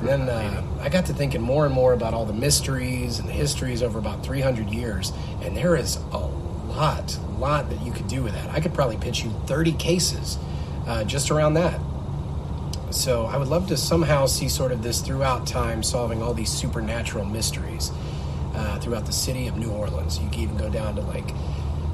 And 0.00 0.08
then 0.08 0.28
uh, 0.28 0.62
I 0.80 0.88
got 0.88 1.06
to 1.06 1.14
thinking 1.14 1.42
more 1.42 1.66
and 1.66 1.74
more 1.74 1.92
about 1.92 2.14
all 2.14 2.24
the 2.24 2.32
mysteries 2.32 3.18
and 3.18 3.28
histories 3.28 3.82
over 3.82 3.98
about 3.98 4.24
300 4.24 4.70
years, 4.70 5.12
and 5.42 5.56
there 5.56 5.76
is 5.76 5.96
a 6.12 6.30
lot, 6.70 7.18
lot 7.38 7.68
that 7.70 7.82
you 7.82 7.92
could 7.92 8.08
do 8.08 8.22
with 8.22 8.32
that. 8.34 8.50
I 8.50 8.60
could 8.60 8.72
probably 8.72 8.96
pitch 8.96 9.24
you 9.24 9.30
30 9.46 9.72
cases 9.72 10.38
uh, 10.86 11.04
just 11.04 11.30
around 11.30 11.54
that. 11.54 11.80
So 12.90 13.26
I 13.26 13.36
would 13.36 13.48
love 13.48 13.68
to 13.68 13.76
somehow 13.76 14.26
see 14.26 14.48
sort 14.48 14.72
of 14.72 14.82
this 14.82 15.00
throughout 15.00 15.46
time 15.46 15.82
solving 15.82 16.22
all 16.22 16.34
these 16.34 16.50
supernatural 16.50 17.24
mysteries 17.24 17.92
uh, 18.54 18.78
throughout 18.80 19.06
the 19.06 19.12
city 19.12 19.46
of 19.46 19.56
New 19.56 19.70
Orleans. 19.70 20.18
You 20.18 20.28
could 20.28 20.40
even 20.40 20.56
go 20.56 20.68
down 20.68 20.96
to 20.96 21.02
like, 21.02 21.30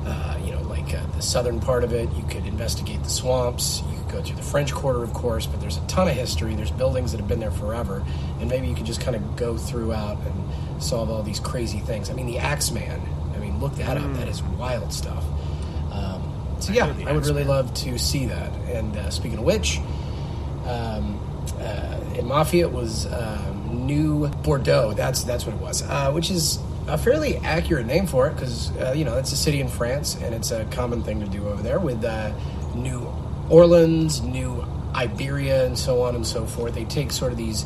uh, 0.06 0.38
you 0.42 0.52
know, 0.52 0.62
like 0.62 0.94
uh, 0.94 1.04
the 1.14 1.20
southern 1.20 1.60
part 1.60 1.84
of 1.84 1.92
it. 1.92 2.10
You 2.12 2.22
could 2.24 2.46
investigate 2.46 3.02
the 3.02 3.10
swamps. 3.10 3.82
You 3.90 3.98
could 3.98 4.08
go 4.08 4.22
through 4.22 4.36
the 4.36 4.42
French 4.42 4.72
Quarter, 4.72 5.02
of 5.02 5.12
course, 5.12 5.46
but 5.46 5.60
there's 5.60 5.76
a 5.76 5.86
ton 5.86 6.08
of 6.08 6.14
history. 6.14 6.54
There's 6.54 6.70
buildings 6.70 7.12
that 7.12 7.18
have 7.18 7.28
been 7.28 7.40
there 7.40 7.50
forever, 7.50 8.02
and 8.40 8.48
maybe 8.48 8.66
you 8.66 8.74
could 8.74 8.86
just 8.86 9.00
kind 9.00 9.16
of 9.16 9.36
go 9.36 9.58
throughout 9.58 10.18
and 10.26 10.82
solve 10.82 11.10
all 11.10 11.22
these 11.22 11.40
crazy 11.40 11.80
things. 11.80 12.08
I 12.08 12.14
mean, 12.14 12.26
the 12.26 12.38
Axeman. 12.38 13.02
I 13.56 13.58
look 13.58 13.74
that 13.76 13.96
up. 13.96 14.12
That 14.14 14.28
is 14.28 14.42
wild 14.42 14.92
stuff. 14.92 15.24
Um, 15.90 16.22
so 16.60 16.72
yeah, 16.72 16.94
I 17.06 17.12
would 17.12 17.26
really 17.26 17.44
love 17.44 17.72
to 17.74 17.98
see 17.98 18.26
that. 18.26 18.52
And 18.70 18.96
uh, 18.96 19.10
speaking 19.10 19.38
of 19.38 19.44
which, 19.44 19.78
um, 20.66 21.20
uh, 21.58 22.00
in 22.14 22.26
Mafia, 22.26 22.66
it 22.66 22.72
was 22.72 23.10
um, 23.12 23.86
New 23.86 24.28
Bordeaux. 24.28 24.92
That's 24.94 25.24
that's 25.24 25.46
what 25.46 25.54
it 25.54 25.60
was, 25.60 25.82
uh, 25.82 26.12
which 26.12 26.30
is 26.30 26.58
a 26.86 26.98
fairly 26.98 27.36
accurate 27.38 27.86
name 27.86 28.06
for 28.06 28.26
it 28.28 28.34
because 28.34 28.70
uh, 28.76 28.92
you 28.96 29.04
know 29.04 29.16
it's 29.16 29.32
a 29.32 29.36
city 29.36 29.60
in 29.60 29.68
France 29.68 30.16
and 30.16 30.34
it's 30.34 30.50
a 30.50 30.64
common 30.66 31.02
thing 31.02 31.20
to 31.20 31.26
do 31.26 31.48
over 31.48 31.62
there 31.62 31.80
with 31.80 32.04
uh, 32.04 32.32
New 32.74 33.12
Orleans, 33.48 34.20
New 34.20 34.64
Iberia, 34.94 35.66
and 35.66 35.78
so 35.78 36.02
on 36.02 36.14
and 36.14 36.26
so 36.26 36.46
forth. 36.46 36.74
They 36.74 36.84
take 36.84 37.10
sort 37.12 37.32
of 37.32 37.38
these 37.38 37.64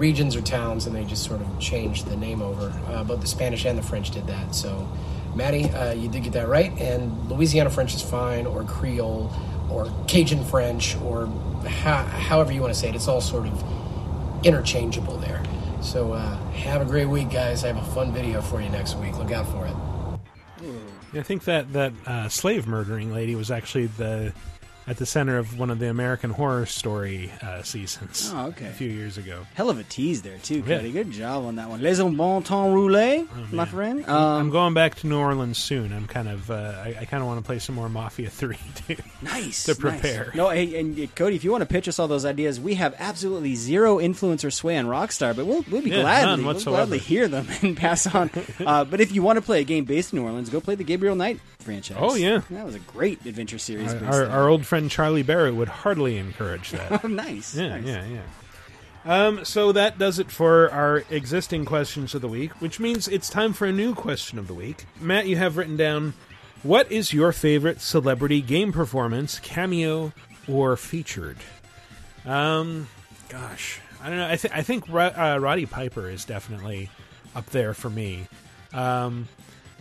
regions 0.00 0.34
or 0.34 0.40
towns 0.40 0.86
and 0.86 0.96
they 0.96 1.04
just 1.04 1.22
sort 1.22 1.40
of 1.40 1.60
changed 1.60 2.06
the 2.06 2.16
name 2.16 2.40
over. 2.42 2.72
Uh, 2.88 3.04
both 3.04 3.20
the 3.20 3.26
Spanish 3.26 3.66
and 3.66 3.78
the 3.78 3.82
French 3.82 4.10
did 4.10 4.26
that. 4.26 4.54
So, 4.54 4.88
Maddie, 5.36 5.70
uh, 5.70 5.92
you 5.92 6.08
did 6.08 6.24
get 6.24 6.32
that 6.32 6.48
right. 6.48 6.72
And 6.80 7.30
Louisiana 7.30 7.70
French 7.70 7.94
is 7.94 8.02
fine, 8.02 8.46
or 8.46 8.64
Creole, 8.64 9.30
or 9.70 9.92
Cajun 10.08 10.42
French, 10.44 10.96
or 10.96 11.26
ho- 11.26 12.04
however 12.04 12.50
you 12.52 12.60
want 12.60 12.72
to 12.74 12.80
say 12.80 12.88
it. 12.88 12.96
It's 12.96 13.06
all 13.06 13.20
sort 13.20 13.46
of 13.46 14.44
interchangeable 14.44 15.18
there. 15.18 15.42
So, 15.82 16.14
uh, 16.14 16.36
have 16.52 16.82
a 16.82 16.84
great 16.84 17.06
week, 17.06 17.30
guys. 17.30 17.62
I 17.64 17.68
have 17.68 17.76
a 17.76 17.92
fun 17.92 18.12
video 18.12 18.40
for 18.40 18.60
you 18.60 18.68
next 18.70 18.96
week. 18.96 19.16
Look 19.18 19.30
out 19.30 19.46
for 19.48 19.66
it. 19.66 19.74
I 21.12 21.22
think 21.22 21.44
that 21.44 21.72
that 21.72 21.92
uh, 22.06 22.28
slave 22.28 22.66
murdering 22.66 23.12
lady 23.12 23.34
was 23.34 23.50
actually 23.50 23.86
the 23.86 24.32
at 24.90 24.96
the 24.96 25.06
center 25.06 25.38
of 25.38 25.56
one 25.56 25.70
of 25.70 25.78
the 25.78 25.88
American 25.88 26.30
Horror 26.30 26.66
Story 26.66 27.30
uh, 27.42 27.62
seasons. 27.62 28.30
Oh, 28.34 28.46
okay. 28.48 28.66
a 28.66 28.70
few 28.72 28.88
years 28.90 29.16
ago. 29.18 29.46
Hell 29.54 29.70
of 29.70 29.78
a 29.78 29.84
tease 29.84 30.22
there, 30.22 30.38
too, 30.38 30.64
Yeah. 30.66 30.78
Cody. 30.78 30.90
Good 30.90 31.12
job 31.12 31.44
on 31.44 31.56
that 31.56 31.68
one. 31.68 31.80
Les 31.80 32.00
bon 32.00 32.42
temps 32.42 32.74
roulé, 32.74 33.26
my 33.52 33.64
friend. 33.66 34.04
I'm 34.08 34.16
Um, 34.46 34.50
going 34.50 34.74
back 34.74 34.96
to 34.96 35.06
New 35.06 35.16
Orleans 35.18 35.56
soon. 35.58 35.92
I'm 35.92 36.06
kind 36.08 36.28
of 36.28 36.50
uh, 36.50 36.54
I, 36.84 36.96
I 37.02 37.04
kind 37.04 37.22
of 37.22 37.28
want 37.28 37.38
to 37.40 37.46
play 37.46 37.60
some 37.60 37.76
more 37.76 37.88
Mafia 37.88 38.28
Three 38.30 38.58
too. 38.88 38.96
Nice 39.22 39.64
to 39.64 39.70
nice. 39.72 39.78
prepare. 39.80 40.32
No, 40.34 40.48
hey, 40.48 40.78
and 40.80 40.98
uh, 40.98 41.06
Cody, 41.14 41.36
if 41.36 41.44
you 41.44 41.52
want 41.52 41.62
to 41.62 41.66
pitch 41.66 41.86
us 41.86 41.98
all 42.00 42.08
those 42.08 42.24
ideas, 42.24 42.58
we 42.58 42.74
have 42.74 42.94
absolutely 42.98 43.54
zero 43.54 44.00
influence 44.00 44.44
or 44.44 44.50
sway 44.50 44.76
on 44.76 44.86
Rockstar, 44.86 45.36
but 45.36 45.46
we'll 45.46 45.64
we'll 45.70 45.82
be 45.82 45.90
Yeah, 45.90 46.00
gladly 46.02 46.44
we'll 46.44 46.54
gladly 46.60 46.98
hear 46.98 47.28
them 47.28 47.46
and 47.62 47.76
pass 47.76 48.06
on. 48.12 48.28
uh, 48.66 48.84
but 48.84 49.00
if 49.00 49.12
you 49.14 49.22
want 49.22 49.36
to 49.36 49.42
play 49.42 49.60
a 49.60 49.64
game 49.64 49.84
based 49.84 50.12
in 50.12 50.18
New 50.18 50.24
Orleans, 50.24 50.50
go 50.50 50.60
play 50.60 50.74
the 50.74 50.84
Gabriel 50.84 51.14
Knight 51.14 51.38
franchise. 51.60 51.98
Oh, 52.00 52.14
yeah. 52.14 52.40
that 52.50 52.64
was 52.64 52.74
a 52.74 52.78
great 52.80 53.24
adventure 53.26 53.58
series. 53.58 53.92
Our, 53.92 54.04
our, 54.04 54.26
our 54.26 54.48
old 54.48 54.64
friend 54.64 54.79
Charlie 54.88 55.24
Barratt 55.24 55.54
would 55.56 55.68
heartily 55.68 56.16
encourage 56.16 56.70
that. 56.70 57.04
Oh, 57.04 57.08
nice, 57.08 57.54
Yeah, 57.56 57.68
nice. 57.78 57.84
yeah, 57.86 58.04
yeah. 58.06 58.20
Um, 59.02 59.44
so 59.44 59.72
that 59.72 59.98
does 59.98 60.18
it 60.18 60.30
for 60.30 60.70
our 60.70 61.04
existing 61.10 61.64
questions 61.64 62.14
of 62.14 62.20
the 62.20 62.28
week, 62.28 62.60
which 62.60 62.78
means 62.78 63.08
it's 63.08 63.30
time 63.30 63.52
for 63.54 63.66
a 63.66 63.72
new 63.72 63.94
question 63.94 64.38
of 64.38 64.46
the 64.46 64.52
week. 64.54 64.84
Matt, 65.00 65.26
you 65.26 65.36
have 65.36 65.56
written 65.56 65.76
down 65.76 66.12
what 66.62 66.92
is 66.92 67.12
your 67.14 67.32
favorite 67.32 67.80
celebrity 67.80 68.42
game 68.42 68.72
performance, 68.72 69.38
cameo 69.38 70.12
or 70.46 70.76
featured? 70.76 71.38
Um, 72.26 72.88
gosh, 73.30 73.80
I 74.02 74.08
don't 74.10 74.18
know. 74.18 74.28
I, 74.28 74.36
th- 74.36 74.52
I 74.54 74.62
think 74.62 74.84
uh, 74.92 75.38
Roddy 75.40 75.64
Piper 75.64 76.08
is 76.10 76.26
definitely 76.26 76.90
up 77.34 77.46
there 77.46 77.72
for 77.72 77.88
me. 77.88 78.26
Um, 78.74 79.28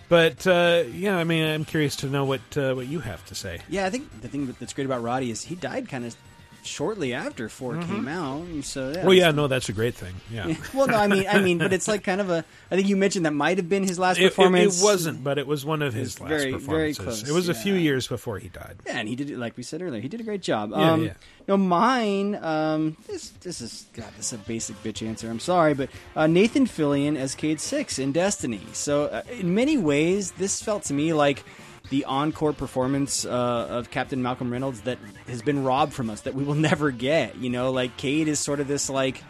but 0.09 0.45
uh, 0.45 0.83
yeah, 0.91 1.15
I 1.17 1.23
mean, 1.23 1.45
I'm 1.45 1.65
curious 1.65 1.95
to 1.97 2.07
know 2.07 2.25
what 2.25 2.41
uh, 2.57 2.73
what 2.73 2.87
you 2.87 2.99
have 2.99 3.25
to 3.27 3.35
say. 3.35 3.61
Yeah, 3.69 3.85
I 3.85 3.89
think 3.89 4.21
the 4.21 4.27
thing 4.27 4.53
that's 4.59 4.73
great 4.73 4.85
about 4.85 5.01
Roddy 5.03 5.31
is 5.31 5.43
he 5.43 5.55
died 5.55 5.87
kind 5.87 6.05
of 6.05 6.15
shortly 6.63 7.13
after 7.13 7.49
4 7.49 7.73
Mhm. 7.75 7.87
came 7.87 8.07
out. 8.07 8.41
And 8.43 8.63
so 8.65 8.91
yeah, 8.91 9.03
well, 9.05 9.13
yeah, 9.13 9.31
no, 9.31 9.47
that's 9.47 9.69
a 9.69 9.73
great 9.73 9.95
thing. 9.95 10.13
Yeah. 10.31 10.55
well, 10.73 10.87
no, 10.87 10.95
I 10.95 11.07
mean, 11.07 11.25
I 11.29 11.39
mean, 11.41 11.57
but 11.57 11.73
it's 11.73 11.87
like 11.87 12.03
kind 12.03 12.21
of 12.21 12.29
a. 12.29 12.43
I 12.71 12.75
think 12.75 12.87
you 12.87 12.95
mentioned 12.97 13.25
that 13.25 13.33
might 13.33 13.57
have 13.57 13.69
been 13.69 13.83
his 13.83 13.97
last 13.99 14.19
It- 14.19 14.37
it- 14.37 14.55
It, 14.55 14.73
wasn't, 14.81 15.23
but 15.23 15.37
it 15.37 15.47
was 15.47 15.65
one 15.65 15.81
of 15.81 15.93
his 15.93 16.19
last 16.19 16.29
very, 16.29 16.51
very 16.51 16.53
performances. 16.93 17.03
close, 17.03 17.29
it 17.29 17.33
was 17.33 17.49
a 17.49 17.53
few 17.53 17.73
years 17.75 18.07
before 18.07 18.39
he 18.39 18.49
died. 18.49 18.77
Yeah, 18.85 18.99
and 18.99 19.07
he 19.07 19.15
did 19.15 19.29
it 19.29 19.37
like 19.37 19.55
we 19.57 19.63
said 19.63 19.81
earlier. 19.81 20.01
He 20.01 20.07
did 20.07 20.19
a 20.19 20.23
great 20.23 20.41
job. 20.41 20.71
Yeah, 20.71 20.91
um, 20.91 21.05
yeah. 21.05 21.13
No, 21.47 21.57
mine. 21.57 22.35
Um, 22.35 22.97
this 23.07 23.29
this 23.41 23.61
is 23.61 23.85
God. 23.93 24.09
This 24.17 24.27
is 24.27 24.33
a 24.33 24.37
basic 24.43 24.81
bitch 24.83 25.05
answer. 25.05 25.29
I'm 25.29 25.39
sorry, 25.39 25.73
but 25.73 25.89
uh, 26.15 26.27
Nathan 26.27 26.65
Fillion 26.67 27.15
as 27.17 27.33
Cayde 27.35 27.59
Six 27.59 27.97
in 27.99 28.11
Destiny. 28.11 28.61
So 28.73 29.05
uh, 29.05 29.21
in 29.39 29.55
many 29.55 29.77
ways, 29.77 30.31
this 30.37 30.61
felt 30.61 30.83
to 30.83 30.93
me 30.93 31.13
like 31.13 31.43
the 31.89 32.05
encore 32.05 32.53
performance 32.53 33.25
uh, 33.25 33.29
of 33.69 33.91
Captain 33.91 34.21
Malcolm 34.21 34.51
Reynolds 34.51 34.81
that 34.81 34.99
has 35.27 35.41
been 35.41 35.63
robbed 35.63 35.93
from 35.93 36.09
us 36.09 36.21
that 36.21 36.35
we 36.35 36.43
will 36.43 36.55
never 36.69 36.91
get. 36.91 37.37
You 37.37 37.49
know, 37.49 37.71
like 37.71 37.97
Cayde 37.97 38.27
is 38.27 38.39
sort 38.39 38.59
of 38.59 38.67
this 38.67 38.89
like. 38.89 39.23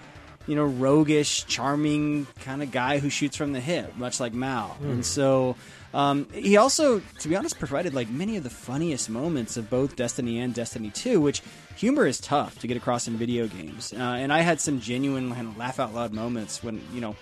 You 0.47 0.55
know, 0.55 0.65
roguish, 0.65 1.45
charming 1.45 2.25
kind 2.39 2.63
of 2.63 2.71
guy 2.71 2.97
who 2.97 3.11
shoots 3.11 3.37
from 3.37 3.53
the 3.53 3.59
hip, 3.59 3.95
much 3.97 4.19
like 4.19 4.33
Mal. 4.33 4.69
Hmm. 4.69 4.89
And 4.89 5.05
so, 5.05 5.55
um, 5.93 6.27
he 6.33 6.57
also, 6.57 7.01
to 7.19 7.29
be 7.29 7.35
honest, 7.35 7.59
provided 7.59 7.93
like 7.93 8.09
many 8.09 8.37
of 8.37 8.43
the 8.43 8.49
funniest 8.49 9.09
moments 9.09 9.57
of 9.57 9.69
both 9.69 9.95
Destiny 9.95 10.39
and 10.39 10.53
Destiny 10.53 10.89
2, 10.89 11.19
which 11.21 11.41
humor 11.75 12.05
is 12.05 12.19
tough 12.19 12.59
to 12.59 12.67
get 12.67 12.77
across 12.77 13.07
in 13.07 13.17
video 13.17 13.47
games. 13.47 13.93
Uh, 13.93 13.97
and 13.97 14.31
I 14.31 14.41
had 14.41 14.59
some 14.59 14.79
genuine 14.79 15.33
kind 15.33 15.47
of 15.47 15.57
laugh 15.57 15.79
out 15.79 15.93
loud 15.93 16.13
moments 16.13 16.63
when, 16.63 16.81
you 16.93 17.01
know, 17.01 17.15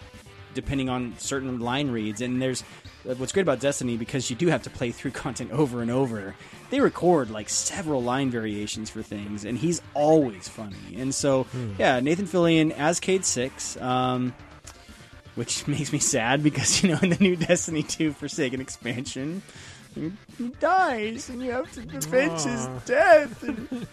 depending 0.57 0.89
on 0.89 1.13
certain 1.17 1.59
line 1.59 1.89
reads. 1.91 2.19
And 2.19 2.41
there's 2.41 2.61
what's 3.03 3.31
great 3.31 3.43
about 3.43 3.61
Destiny 3.61 3.95
because 3.95 4.29
you 4.29 4.35
do 4.35 4.47
have 4.47 4.63
to 4.63 4.69
play 4.69 4.91
through 4.91 5.11
content 5.23 5.51
over 5.51 5.81
and 5.81 5.89
over. 5.89 6.35
They 6.71 6.81
record 6.81 7.29
like 7.29 7.47
several 7.47 8.03
line 8.03 8.29
variations 8.29 8.89
for 8.89 9.01
things, 9.01 9.45
and 9.45 9.57
he's 9.57 9.81
always 9.93 10.49
funny. 10.49 10.95
And 10.97 11.15
so, 11.15 11.43
Hmm. 11.43 11.73
yeah, 11.79 11.99
Nathan 12.01 12.25
Fillion 12.27 12.71
as 12.77 12.99
Cayde 12.99 13.23
Six. 13.23 13.77
Um, 13.77 14.33
which 15.35 15.67
makes 15.75 15.93
me 15.93 15.99
sad 15.99 16.41
because 16.41 16.81
you 16.83 16.89
know 16.89 16.97
in 17.03 17.11
the 17.11 17.17
new 17.19 17.35
Destiny 17.35 17.83
2 17.83 18.11
Forsaken 18.13 18.59
expansion, 18.59 19.43
he, 19.95 20.11
dies, 20.59 21.29
and 21.29 21.41
you 21.41 21.51
have 21.51 21.71
to 21.73 21.81
avenge 21.81 22.41
his 22.41 22.67
death. 22.85 23.43
And 23.43 23.87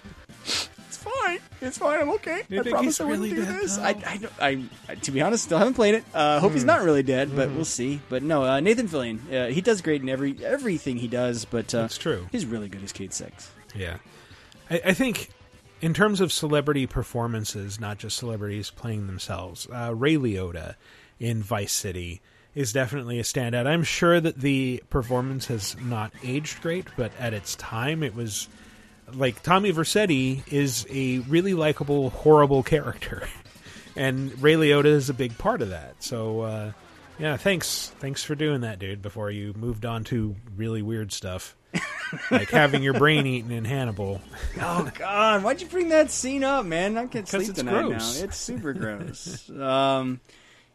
fine. 1.05 1.39
It's 1.61 1.79
fine. 1.79 2.01
I'm 2.01 2.11
okay. 2.11 2.43
I 2.51 2.63
promise 2.63 3.01
I 3.01 3.05
wouldn't 3.05 3.23
really 3.23 3.35
do 3.37 3.45
dead, 3.45 3.61
this. 3.63 3.79
I, 3.79 3.91
I, 3.91 4.21
I, 4.41 4.65
I, 4.89 4.95
to 4.97 5.11
be 5.13 5.23
honest, 5.23 5.45
still 5.45 5.59
haven't 5.59 5.75
played 5.75 5.95
it. 5.95 6.05
Uh, 6.13 6.41
hope 6.41 6.53
he's 6.53 6.63
Hmm. 6.63 6.69
not 6.69 6.83
really 6.83 7.03
dead, 7.03 7.35
but 7.37 7.49
Mhm. 7.51 7.57
we'll 7.57 7.65
see. 7.65 8.01
But 8.09 8.23
no, 8.23 8.45
uh, 8.45 8.61
Nathan 8.61 8.89
Fillion, 8.89 9.21
uh, 9.33 9.47
he 9.53 9.61
does 9.61 9.81
great 9.83 10.03
in 10.03 10.09
every 10.09 10.37
everything 10.45 10.97
he 10.99 11.09
does. 11.09 11.45
But 11.45 11.75
uh, 11.75 11.83
That's 11.83 11.99
true. 11.99 12.27
He's 12.33 12.47
really 12.47 12.69
good 12.69 12.83
as 12.83 12.93
Cayde 12.93 13.13
Six. 13.13 13.51
Yeah. 13.75 13.99
I, 14.71 14.81
I 14.87 14.95
think 14.95 15.31
in 15.81 15.93
terms 15.95 16.21
of 16.21 16.33
celebrity 16.33 16.87
performances, 16.87 17.79
not 17.79 17.99
just 17.99 18.17
celebrities 18.17 18.71
playing 18.71 19.07
themselves, 19.07 19.67
uh, 19.73 19.95
Ray 19.95 20.15
Liotta 20.17 20.75
in 21.21 21.43
Vice 21.43 21.73
City 21.73 22.21
is 22.55 22.73
definitely 22.73 23.19
a 23.19 23.23
standout. 23.25 23.67
I'm 23.67 23.83
sure 23.83 24.21
that 24.21 24.39
the 24.39 24.83
performance 24.89 25.47
has 25.47 25.77
not 25.81 26.13
aged 26.23 26.63
great, 26.63 26.87
but 26.97 27.11
at 27.19 27.35
its 27.35 27.57
time 27.57 28.03
it 28.03 28.15
was 28.15 28.49
like 29.13 29.43
Tommy 29.43 29.73
Vercetti 29.73 30.43
is 30.53 30.87
a 30.91 31.19
really 31.21 31.55
likable, 31.55 32.11
horrible 32.11 32.63
character. 32.63 33.29
And 33.97 34.43
Ray 34.43 34.55
Liotta 34.55 34.87
is 34.87 35.09
a 35.09 35.15
big 35.15 35.39
part 35.39 35.63
of 35.63 35.69
that. 35.71 36.03
So, 36.03 36.41
uh, 36.41 36.73
yeah, 37.17 37.37
thanks. 37.37 37.93
Thanks 38.01 38.25
for 38.25 38.35
doing 38.35 38.63
that, 38.63 38.81
dude, 38.81 39.03
before 39.03 39.31
you 39.31 39.53
moved 39.57 39.85
on 39.87 40.03
to 40.07 40.35
really 40.57 40.83
weird 40.83 41.13
stuff. 41.13 41.55
like 42.31 42.51
having 42.51 42.83
your 42.83 42.95
brain 42.95 43.25
eaten 43.25 43.53
in 43.53 43.65
Hannibal. 43.65 44.21
Oh 44.61 44.91
God! 44.99 45.45
Why'd 45.45 45.61
you 45.61 45.69
bring 45.69 45.91
that 45.91 46.11
scene 46.11 46.43
up, 46.43 46.65
man? 46.67 46.97
I 46.97 47.07
can't 47.07 47.29
sleep 47.29 47.51
it's 47.51 47.59
tonight 47.59 47.87
gross. 47.87 48.19
now. 48.19 48.25
It's 48.25 48.37
super 48.37 48.73
gross. 48.73 49.49
um, 49.51 50.21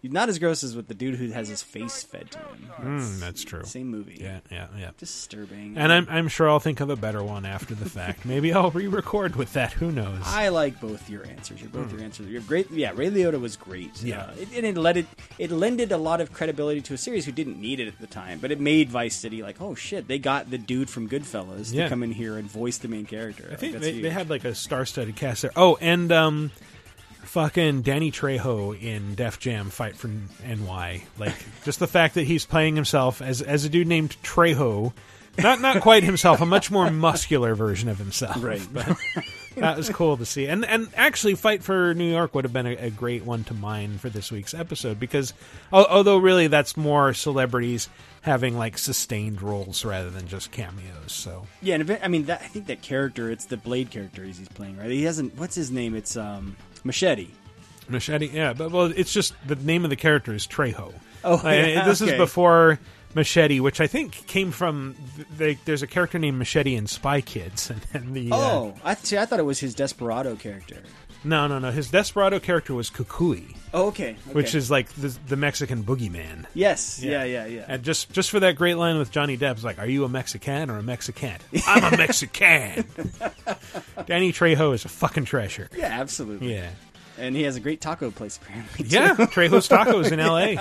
not 0.03 0.30
as 0.30 0.39
gross 0.39 0.63
as 0.63 0.76
with 0.76 0.88
the 0.88 0.93
dude 0.93 1.15
who 1.15 1.30
has 1.31 1.47
his 1.49 1.61
face 1.61 2.03
fed 2.03 2.31
to 2.31 2.38
him. 2.39 2.69
Mm, 2.80 3.19
that's 3.19 3.43
true. 3.43 3.63
Same 3.65 3.88
movie. 3.88 4.17
Yeah, 4.21 4.39
yeah, 4.49 4.67
yeah. 4.77 4.91
Disturbing. 4.97 5.77
And 5.77 5.91
I'm 5.91 6.07
I'm 6.09 6.27
sure 6.30 6.49
I'll 6.49 6.59
think 6.59 6.80
of 6.80 6.89
a 6.89 6.95
better 6.95 7.21
one 7.23 7.45
after 7.45 7.76
the 7.76 7.89
fact. 7.89 8.26
Maybe 8.26 8.53
I'll 8.53 8.71
re-record 8.71 9.35
with 9.35 9.53
that. 9.53 9.73
Who 9.73 9.91
knows? 9.91 10.21
I 10.26 10.49
like 10.49 10.80
both 10.80 11.09
your 11.09 11.26
answers. 11.26 11.59
You're 11.61 11.69
both 11.69 11.89
Hmm. 11.89 11.97
your 11.97 12.05
answers. 12.05 12.27
You're 12.27 12.41
great. 12.41 12.71
Yeah, 12.71 12.91
Ray 12.95 13.09
Liotta 13.09 13.39
was 13.39 13.57
great. 13.57 14.01
Yeah. 14.01 14.21
Uh, 14.21 14.34
it, 14.39 14.49
and 14.55 14.65
it 14.65 14.77
led 14.77 14.97
it. 14.97 15.07
It 15.38 15.51
lended 15.51 15.91
a 15.91 15.97
lot 15.97 16.21
of 16.21 16.31
credibility 16.31 16.81
to 16.81 16.93
a 16.93 16.97
series 16.97 17.26
who 17.26 17.31
didn't 17.31 17.59
need 17.59 17.80
it 17.80 17.88
at 17.88 17.99
the 17.99 18.07
time, 18.07 18.39
but 18.39 18.51
it 18.51 18.59
made 18.59 18.89
Vice 18.89 19.15
City 19.15 19.41
like, 19.43 19.59
oh 19.61 19.76
shit, 19.76 20.07
they 20.07 20.19
got 20.19 20.49
the 20.49 20.57
dude 20.57 20.89
from 20.89 21.09
Goodfellas 21.09 21.73
Yeah. 21.73 21.84
to 21.84 21.89
come 21.89 22.03
in 22.03 22.11
here 22.13 22.38
and 22.38 22.49
voice 22.49 22.77
the 22.77 22.88
main 22.88 23.05
character. 23.05 23.49
I 23.51 23.55
think 23.55 23.77
they, 23.80 23.91
huge. 23.91 24.03
they 24.03 24.09
had 24.09 24.30
like 24.30 24.45
a 24.45 24.55
star-studded 24.55 25.15
cast 25.15 25.41
there. 25.41 25.51
Oh, 25.55 25.77
and 25.81 26.11
um, 26.11 26.51
fucking 27.30 27.84
Danny 27.84 28.11
Trejo 28.11 28.80
in 28.81 29.15
Def 29.15 29.39
Jam 29.39 29.69
Fight 29.69 29.95
for 29.95 30.10
NY. 30.45 31.03
Like 31.18 31.35
just 31.64 31.80
the 31.80 31.88
fact 31.88 32.15
that 32.15 32.23
he's 32.23 32.45
playing 32.45 32.76
himself 32.76 33.22
as 33.22 33.41
as 33.41 33.65
a 33.65 33.69
dude 33.69 33.88
named 33.88 34.18
Trejo. 34.23 34.93
Not 35.38 35.61
not 35.61 35.81
quite 35.81 36.03
himself, 36.03 36.41
a 36.41 36.45
much 36.45 36.69
more 36.72 36.89
muscular 36.89 37.56
version 37.56 37.88
of 37.88 37.97
himself. 37.97 38.43
Right. 38.43 38.61
But 39.56 39.61
that 39.61 39.77
was 39.77 39.89
cool 39.89 40.15
to 40.18 40.26
see. 40.26 40.45
And 40.47 40.64
and 40.64 40.88
actually 40.95 41.35
Fight 41.35 41.64
for 41.64 41.93
New 41.93 42.10
York 42.10 42.35
would 42.35 42.45
have 42.45 42.53
been 42.53 42.68
a, 42.68 42.76
a 42.76 42.89
great 42.89 43.26
one 43.26 43.43
to 43.45 43.53
mine 43.53 43.97
for 43.97 44.07
this 44.10 44.31
week's 44.31 44.53
episode 44.53 44.99
because 44.99 45.34
al- 45.73 45.88
although 45.88 46.18
really 46.18 46.47
that's 46.47 46.77
more 46.77 47.14
celebrities 47.14 47.89
having 48.22 48.57
like 48.57 48.77
sustained 48.77 49.41
roles 49.41 49.84
rather 49.84 50.10
than 50.11 50.27
just 50.27 50.51
cameos. 50.51 51.11
So 51.11 51.47
Yeah, 51.61 51.76
and 51.76 51.89
ev- 51.89 51.99
I 52.03 52.07
mean, 52.10 52.26
that, 52.26 52.41
I 52.41 52.47
think 52.47 52.68
that 52.68 52.81
character, 52.81 53.31
it's 53.31 53.45
the 53.45 53.57
Blade 53.57 53.89
character 53.89 54.23
he's 54.23 54.39
playing, 54.49 54.77
right? 54.77 54.91
He 54.91 55.03
hasn't. 55.03 55.35
What's 55.38 55.56
his 55.56 55.72
name? 55.72 55.95
It's 55.95 56.15
um 56.15 56.56
Machete. 56.84 57.30
Machete, 57.88 58.27
yeah, 58.27 58.53
but 58.53 58.72
well, 58.72 58.85
it's 58.95 59.11
just 59.11 59.34
the 59.47 59.56
name 59.56 59.84
of 59.84 59.89
the 59.89 59.95
character 59.95 60.34
is 60.34 60.45
Trejo. 60.45 60.93
Oh, 61.23 61.38
Uh, 61.43 61.49
yeah, 61.51 61.85
this 61.85 62.01
okay. 62.01 62.11
is 62.11 62.18
before 62.18 62.80
Machete, 63.15 63.60
which 63.60 63.81
I 63.81 63.88
think 63.88 64.27
came 64.27 64.51
from. 64.51 64.95
The, 65.38 65.57
there's 65.65 65.81
a 65.81 65.88
character 65.88 66.19
named 66.19 66.38
Machete 66.38 66.76
in 66.76 66.85
Spy 66.88 67.22
Kids, 67.22 67.69
and 67.72 67.81
then 67.91 68.14
the. 68.14 68.31
uh, 68.31 68.35
Oh, 68.38 68.76
I 68.84 68.93
see. 68.95 69.18
I 69.18 69.26
thought 69.26 69.39
it 69.39 69.45
was 69.45 69.60
his 69.60 69.73
Desperado 69.73 70.35
character. 70.35 70.77
No, 71.23 71.47
no, 71.47 71.59
no. 71.59 71.71
His 71.71 71.89
Desperado 71.91 72.39
character 72.39 72.73
was 72.73 72.89
Kukui, 72.89 73.55
Oh, 73.73 73.87
okay. 73.87 74.11
okay. 74.11 74.33
which 74.33 74.55
is 74.55 74.71
like 74.71 74.89
the, 74.93 75.15
the 75.27 75.35
Mexican 75.35 75.83
boogeyman. 75.83 76.45
yes, 76.53 77.01
yeah, 77.03 77.23
yeah, 77.23 77.45
yeah. 77.45 77.65
And 77.67 77.83
just 77.83 78.11
just 78.11 78.29
for 78.31 78.39
that 78.39 78.55
great 78.55 78.75
line 78.75 78.97
with 78.97 79.11
Johnny 79.11 79.37
Depp, 79.37 79.51
it's 79.53 79.63
like, 79.63 79.79
"Are 79.79 79.85
you 79.87 80.03
a 80.05 80.09
Mexican 80.09 80.69
or 80.69 80.77
a 80.77 80.83
Mexican?" 80.83 81.37
I'm 81.67 81.93
a 81.93 81.97
Mexican. 81.97 82.85
Danny 84.05 84.31
Trejo 84.31 84.73
is 84.73 84.85
a 84.85 84.89
fucking 84.89 85.25
treasure. 85.25 85.69
Yeah, 85.75 85.87
absolutely. 85.99 86.53
Yeah. 86.55 86.69
And 87.17 87.35
he 87.35 87.43
has 87.43 87.57
a 87.57 87.59
great 87.59 87.81
taco 87.81 88.11
place 88.11 88.37
apparently. 88.41 88.85
too. 88.85 88.95
Yeah, 88.95 89.13
Trejo's 89.15 89.67
Tacos 89.67 90.11
in 90.13 90.19
L.A. 90.21 90.57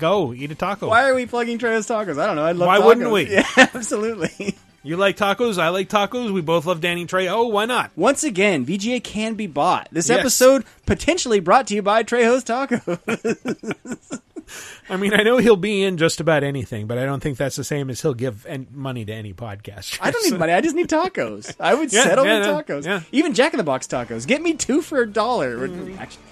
Go 0.00 0.32
eat 0.32 0.50
a 0.50 0.54
taco. 0.54 0.88
Why 0.88 1.08
are 1.10 1.14
we 1.14 1.26
plugging 1.26 1.58
Trejo's 1.58 1.86
tacos? 1.86 2.18
I 2.18 2.24
don't 2.24 2.36
know. 2.36 2.44
I'd 2.46 2.56
love. 2.56 2.68
Why 2.68 2.78
tacos. 2.78 2.86
wouldn't 2.86 3.10
we? 3.10 3.30
Yeah, 3.30 3.46
absolutely. 3.56 4.56
You 4.84 4.96
like 4.98 5.16
tacos? 5.16 5.56
I 5.58 5.70
like 5.70 5.88
tacos. 5.88 6.30
We 6.30 6.42
both 6.42 6.66
love 6.66 6.80
Danny 6.82 7.06
Trejo. 7.06 7.50
Why 7.50 7.64
not? 7.64 7.90
Once 7.96 8.22
again, 8.22 8.66
VGA 8.66 9.02
can 9.02 9.34
be 9.34 9.46
bought. 9.46 9.88
This 9.90 10.10
Yes. 10.10 10.18
episode 10.20 10.64
potentially 10.86 11.40
brought 11.40 11.66
to 11.68 11.74
you 11.74 11.80
by 11.82 12.02
Trejo's 12.04 12.44
Tacos. 12.44 14.20
I 14.90 14.96
mean, 14.98 15.14
I 15.14 15.22
know 15.22 15.38
he'll 15.38 15.56
be 15.56 15.82
in 15.82 15.96
just 15.96 16.20
about 16.20 16.44
anything, 16.44 16.86
but 16.86 16.98
I 16.98 17.06
don't 17.06 17.20
think 17.20 17.38
that's 17.38 17.56
the 17.56 17.64
same 17.64 17.88
as 17.88 18.02
he'll 18.02 18.12
give 18.12 18.46
money 18.72 19.06
to 19.06 19.12
any 19.12 19.32
podcast. 19.32 19.98
I 20.02 20.10
don't 20.10 20.30
need 20.30 20.38
money. 20.38 20.52
I 20.52 20.60
just 20.60 20.76
need 20.76 20.88
tacos. 20.88 21.54
I 21.58 21.74
would 21.74 21.90
Yeah, 21.90 22.02
settle 22.04 22.26
yeah, 22.26 22.40
tacos. 22.62 22.84
yeah. 22.84 23.00
Even 23.10 23.32
Jack 23.32 23.54
in 23.54 23.56
the 23.58 23.64
Box 23.64 23.86
tacos. 23.86 24.26
Get 24.26 24.42
me 24.42 24.52
two 24.52 24.82
for 24.82 25.00
a 25.00 25.10
dollar. 25.10 25.64
Actually, 25.98 26.22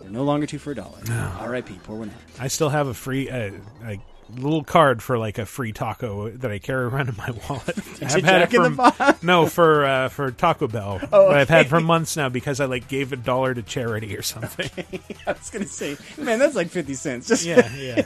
they're 0.00 0.10
no 0.10 0.22
longer 0.22 0.46
two 0.46 0.60
for 0.60 0.70
a 0.70 0.76
dollar. 0.76 0.98
R.I.P. 1.40 1.80
Poor 1.82 1.96
one. 1.96 2.12
I 2.38 2.46
still 2.46 2.68
have 2.68 2.86
a 2.86 2.94
free, 2.94 3.28
uh, 3.28 3.50
little 4.34 4.64
card 4.64 5.02
for 5.02 5.18
like 5.18 5.38
a 5.38 5.46
free 5.46 5.72
taco 5.72 6.30
that 6.30 6.50
I 6.50 6.58
carry 6.58 6.84
around 6.84 7.08
in 7.08 7.16
my 7.16 7.30
wallet. 7.48 7.78
I've 8.02 8.24
had 8.24 8.42
it 8.42 8.54
in 8.54 8.62
the 8.62 8.92
from 8.92 9.16
no 9.26 9.46
for 9.46 9.84
uh, 9.84 10.08
for 10.08 10.30
Taco 10.30 10.68
Bell. 10.68 11.00
Oh, 11.12 11.28
that 11.30 11.38
I've 11.38 11.48
had 11.48 11.68
for 11.68 11.80
months 11.80 12.16
now 12.16 12.28
because 12.28 12.60
I 12.60 12.64
like 12.66 12.88
gave 12.88 13.12
a 13.12 13.16
dollar 13.16 13.54
to 13.54 13.62
charity 13.62 14.16
or 14.16 14.22
something. 14.22 14.70
I 15.26 15.32
was 15.32 15.50
gonna 15.50 15.66
say, 15.66 15.96
man, 16.18 16.38
that's 16.38 16.56
like 16.56 16.68
fifty 16.68 16.94
cents. 16.94 17.28
Just 17.28 17.44
yeah, 17.44 17.72
yeah. 17.76 18.02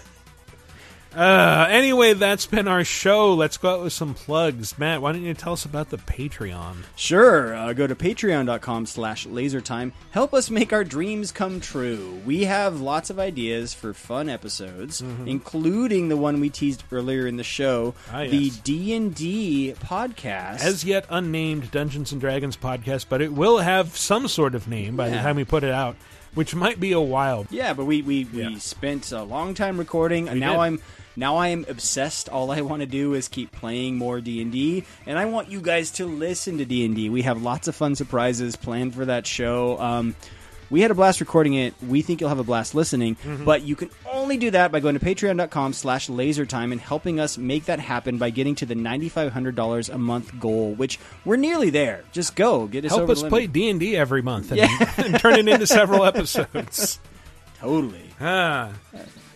Uh, 1.15 1.67
anyway, 1.69 2.13
that's 2.15 2.47
been 2.47 2.69
our 2.69 2.85
show. 2.85 3.35
Let's 3.35 3.57
go 3.57 3.75
out 3.75 3.83
with 3.83 3.93
some 3.93 4.15
plugs. 4.15 4.79
Matt, 4.79 5.03
why 5.03 5.11
don't 5.13 5.25
you 5.25 5.35
tell 5.35 5.55
us 5.55 5.65
about 5.65 5.91
the 5.91 5.97
Patreon? 5.97 6.85
Sure. 6.95 7.53
Uh, 7.55 7.73
go 7.73 7.89
to 7.89 7.97
patreon.com 7.97 8.87
slash 8.87 9.27
lasertime. 9.27 9.91
Help 10.13 10.33
us 10.33 10.51
make 10.51 10.73
our 10.73 10.85
dreams 10.85 11.33
come 11.33 11.61
true. 11.61 12.21
We 12.25 12.45
have 12.45 12.81
lots 12.81 13.11
of 13.11 13.19
ideas 13.19 13.75
for 13.75 13.93
fun 13.93 14.29
episodes, 14.29 15.01
including 15.27 16.09
the 16.11 16.17
one 16.17 16.39
we 16.39 16.49
teased 16.49 16.85
earlier 16.93 17.27
in 17.27 17.37
the 17.37 17.45
show, 17.45 17.95
Mm-hmm. 18.11 18.17
Ah, 18.17 18.25
the. 18.31 18.51
D&D 18.63 19.75
podcast. 19.81 20.61
As 20.61 20.85
yet 20.85 21.07
unnamed 21.11 21.71
Dungeons 21.71 22.13
and 22.13 22.21
Dragons 22.21 22.57
podcast, 22.57 23.07
but 23.09 23.21
it 23.21 23.33
will 23.33 23.59
have 23.59 23.97
some 23.97 24.29
sort 24.29 24.55
of 24.55 24.69
name 24.69 24.97
by 24.97 25.09
the 25.09 25.17
time 25.17 25.37
we 25.37 25.45
put 25.45 25.65
it 25.65 25.73
out, 25.73 25.97
which 26.35 26.55
might 26.55 26.79
be 26.79 26.93
a 26.93 27.01
while. 27.01 27.47
yeah, 27.51 27.73
but 27.73 27.85
we, 27.87 28.03
we, 28.03 28.27
Yeah. 28.33 28.49
we 28.49 28.59
spent 28.59 29.11
a 29.13 29.23
long 29.23 29.55
time 29.55 29.79
recording, 29.79 30.29
and 30.29 30.35
We 30.37 30.41
now 30.41 30.53
did. 30.53 30.59
I'm 30.61 30.81
now 31.17 31.37
I 31.37 31.49
am 31.49 31.65
obsessed. 31.69 32.29
All 32.29 32.51
I 32.51 32.61
want 32.61 32.81
to 32.81 32.87
do 32.87 33.15
is 33.15 33.29
keep 33.29 33.53
playing 33.53 33.97
more 33.97 34.21
D 34.21 34.41
and 34.43 34.51
D, 34.53 34.85
and 35.07 35.19
I 35.19 35.27
want 35.27 35.51
you 35.51 35.61
guys 35.61 35.91
to 35.93 36.07
listen 36.07 36.59
to 36.59 36.65
D 36.65 36.85
and 36.85 36.95
D. 36.95 37.09
We 37.11 37.23
have 37.23 37.43
lots 37.43 37.69
of 37.69 37.75
fun 37.75 37.95
surprises 37.97 38.57
planned 38.57 38.95
for 38.95 39.05
that 39.07 39.27
show. 39.27 39.79
Um, 39.81 40.15
we 40.71 40.83
had 40.83 40.93
a 40.93 40.95
blast 40.95 41.19
recording 41.19 41.55
it. 41.55 41.75
We 41.85 42.01
think 42.01 42.21
you'll 42.21 42.29
have 42.29 42.39
a 42.39 42.45
blast 42.45 42.77
listening, 42.77 43.17
Mm-hmm. 43.17 43.45
but 43.45 43.63
you 43.63 43.75
can 43.75 43.91
only 44.09 44.37
do 44.37 44.53
that 44.53 44.71
by 44.71 44.79
going 44.79 44.97
to 44.97 45.05
patreon.com 45.05 45.73
slash 45.73 46.07
lasertime 46.07 46.71
and 46.71 46.81
helping 46.81 47.19
us 47.19 47.37
make 47.37 47.65
that 47.65 47.81
happen 47.81 48.19
by 48.19 48.31
getting 48.31 48.55
to 48.55 48.67
the 48.67 48.77
$9,500 48.77 49.93
a 49.93 49.99
month 49.99 50.39
goal, 50.39 50.75
which 50.75 51.01
we're 51.25 51.35
nearly 51.35 51.71
there. 51.71 52.05
Just 52.13 52.37
go. 52.37 52.69
Get 52.69 52.85
us 52.85 52.93
Help 52.95 53.11
us 53.11 53.21
play. 53.25 53.49
D 53.49 53.69
and 53.69 53.81
D 53.81 53.97
every 53.97 54.23
month 54.23 54.53
and, 54.53 54.59
Yeah. 54.59 54.93
and 54.97 55.19
turn 55.19 55.35
it 55.41 55.49
into 55.49 55.67
several 55.67 56.05
episodes. 56.07 57.01
Totally. 57.59 58.05
Ah. 58.21 58.71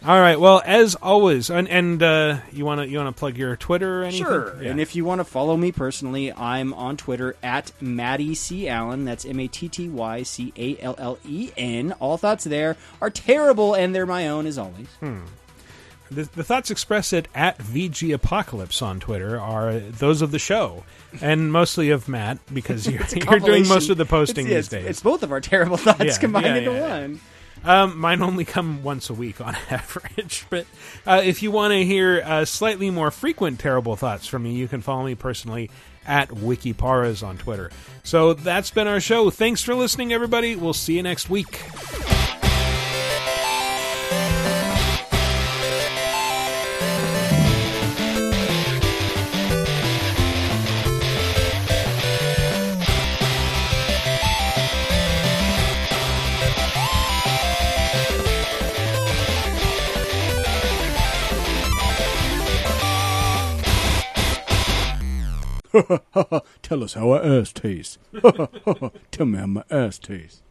All 0.06 0.20
right. 0.20 0.38
Well, 0.38 0.60
as 0.66 0.94
always, 0.96 1.48
and, 1.48 1.66
and 1.66 2.02
uh, 2.02 2.38
you 2.52 2.66
want 2.66 2.82
to 2.82 2.86
you 2.88 2.98
want 2.98 3.14
to 3.14 3.18
plug 3.18 3.38
your 3.38 3.56
Twitter 3.56 4.02
or 4.02 4.04
anything? 4.04 4.26
Sure. 4.26 4.62
Yeah. 4.62 4.70
And 4.70 4.80
if 4.80 4.94
you 4.94 5.02
want 5.04 5.20
to 5.20 5.24
follow 5.24 5.56
me 5.56 5.72
personally, 5.72 6.30
I'm 6.30 6.74
on 6.74 6.98
Twitter 6.98 7.36
at 7.42 7.72
Matty 7.80 8.34
C. 8.34 8.68
Allen. 8.68 9.06
That's 9.06 9.24
M 9.24 9.40
A 9.40 9.48
T 9.48 9.68
T 9.68 9.88
Y 9.88 10.22
C 10.22 10.52
A 10.56 10.76
L 10.82 10.94
L 10.98 11.18
E 11.26 11.52
N. 11.56 11.92
All 12.00 12.18
thoughts 12.18 12.44
there 12.44 12.76
are 13.00 13.08
terrible, 13.08 13.72
and 13.74 13.94
they're 13.94 14.04
my 14.04 14.28
own 14.28 14.46
as 14.46 14.58
always. 14.58 14.88
Hmm. 15.00 15.20
The, 16.10 16.24
the 16.24 16.44
thoughts 16.44 16.70
expressed 16.70 17.14
at, 17.14 17.28
at 17.34 17.56
VG 17.58 18.12
Apocalypse 18.12 18.82
on 18.82 19.00
Twitter 19.00 19.40
are 19.40 19.78
those 19.78 20.20
of 20.20 20.32
the 20.32 20.38
show, 20.38 20.84
and 21.22 21.50
mostly 21.50 21.88
of 21.88 22.08
Matt 22.08 22.38
because 22.52 22.86
you're, 22.90 23.02
you're 23.30 23.40
doing 23.40 23.66
most 23.66 23.88
of 23.88 23.96
the 23.96 24.04
posting 24.04 24.44
It's- 24.46 24.66
these 24.68 24.72
it's- 24.74 24.82
days. 24.84 24.90
It's 24.90 25.00
both 25.02 25.22
of 25.22 25.32
our 25.32 25.40
terrible 25.40 25.78
thoughts 25.78 26.04
Yeah, 26.04 26.18
combined 26.18 26.44
yeah, 26.46 26.54
into 26.56 26.72
one. 26.80 27.20
Um, 27.64 27.98
mine 27.98 28.22
only 28.22 28.44
come 28.44 28.82
once 28.82 29.08
a 29.08 29.14
week 29.14 29.40
on 29.40 29.56
average, 29.70 30.46
but 30.50 30.66
uh, 31.06 31.22
if 31.24 31.42
you 31.42 31.50
want 31.50 31.72
to 31.72 31.84
hear 31.84 32.22
uh, 32.24 32.44
slightly 32.44 32.90
more 32.90 33.10
frequent 33.10 33.58
terrible 33.58 33.96
thoughts 33.96 34.26
from 34.26 34.42
me, 34.42 34.52
you 34.52 34.68
can 34.68 34.82
follow 34.82 35.04
me 35.04 35.14
personally 35.14 35.70
at 36.06 36.28
Wikiparas 36.28 37.26
on 37.26 37.38
Twitter. 37.38 37.70
So 38.02 38.34
that's 38.34 38.70
been 38.70 38.86
our 38.86 39.00
show. 39.00 39.30
Thanks 39.30 39.62
for 39.62 39.74
listening, 39.74 40.12
everybody. 40.12 40.56
We'll 40.56 40.74
see 40.74 40.96
you 40.96 41.02
next 41.02 41.30
week. 41.30 41.58
Tell 66.62 66.84
us 66.84 66.94
how 66.94 67.10
our 67.10 67.22
ass 67.24 67.52
tastes. 67.52 67.98
Tell 69.10 69.26
me 69.26 69.38
how 69.38 69.46
my 69.46 69.64
ass 69.70 69.98
tastes. 69.98 70.43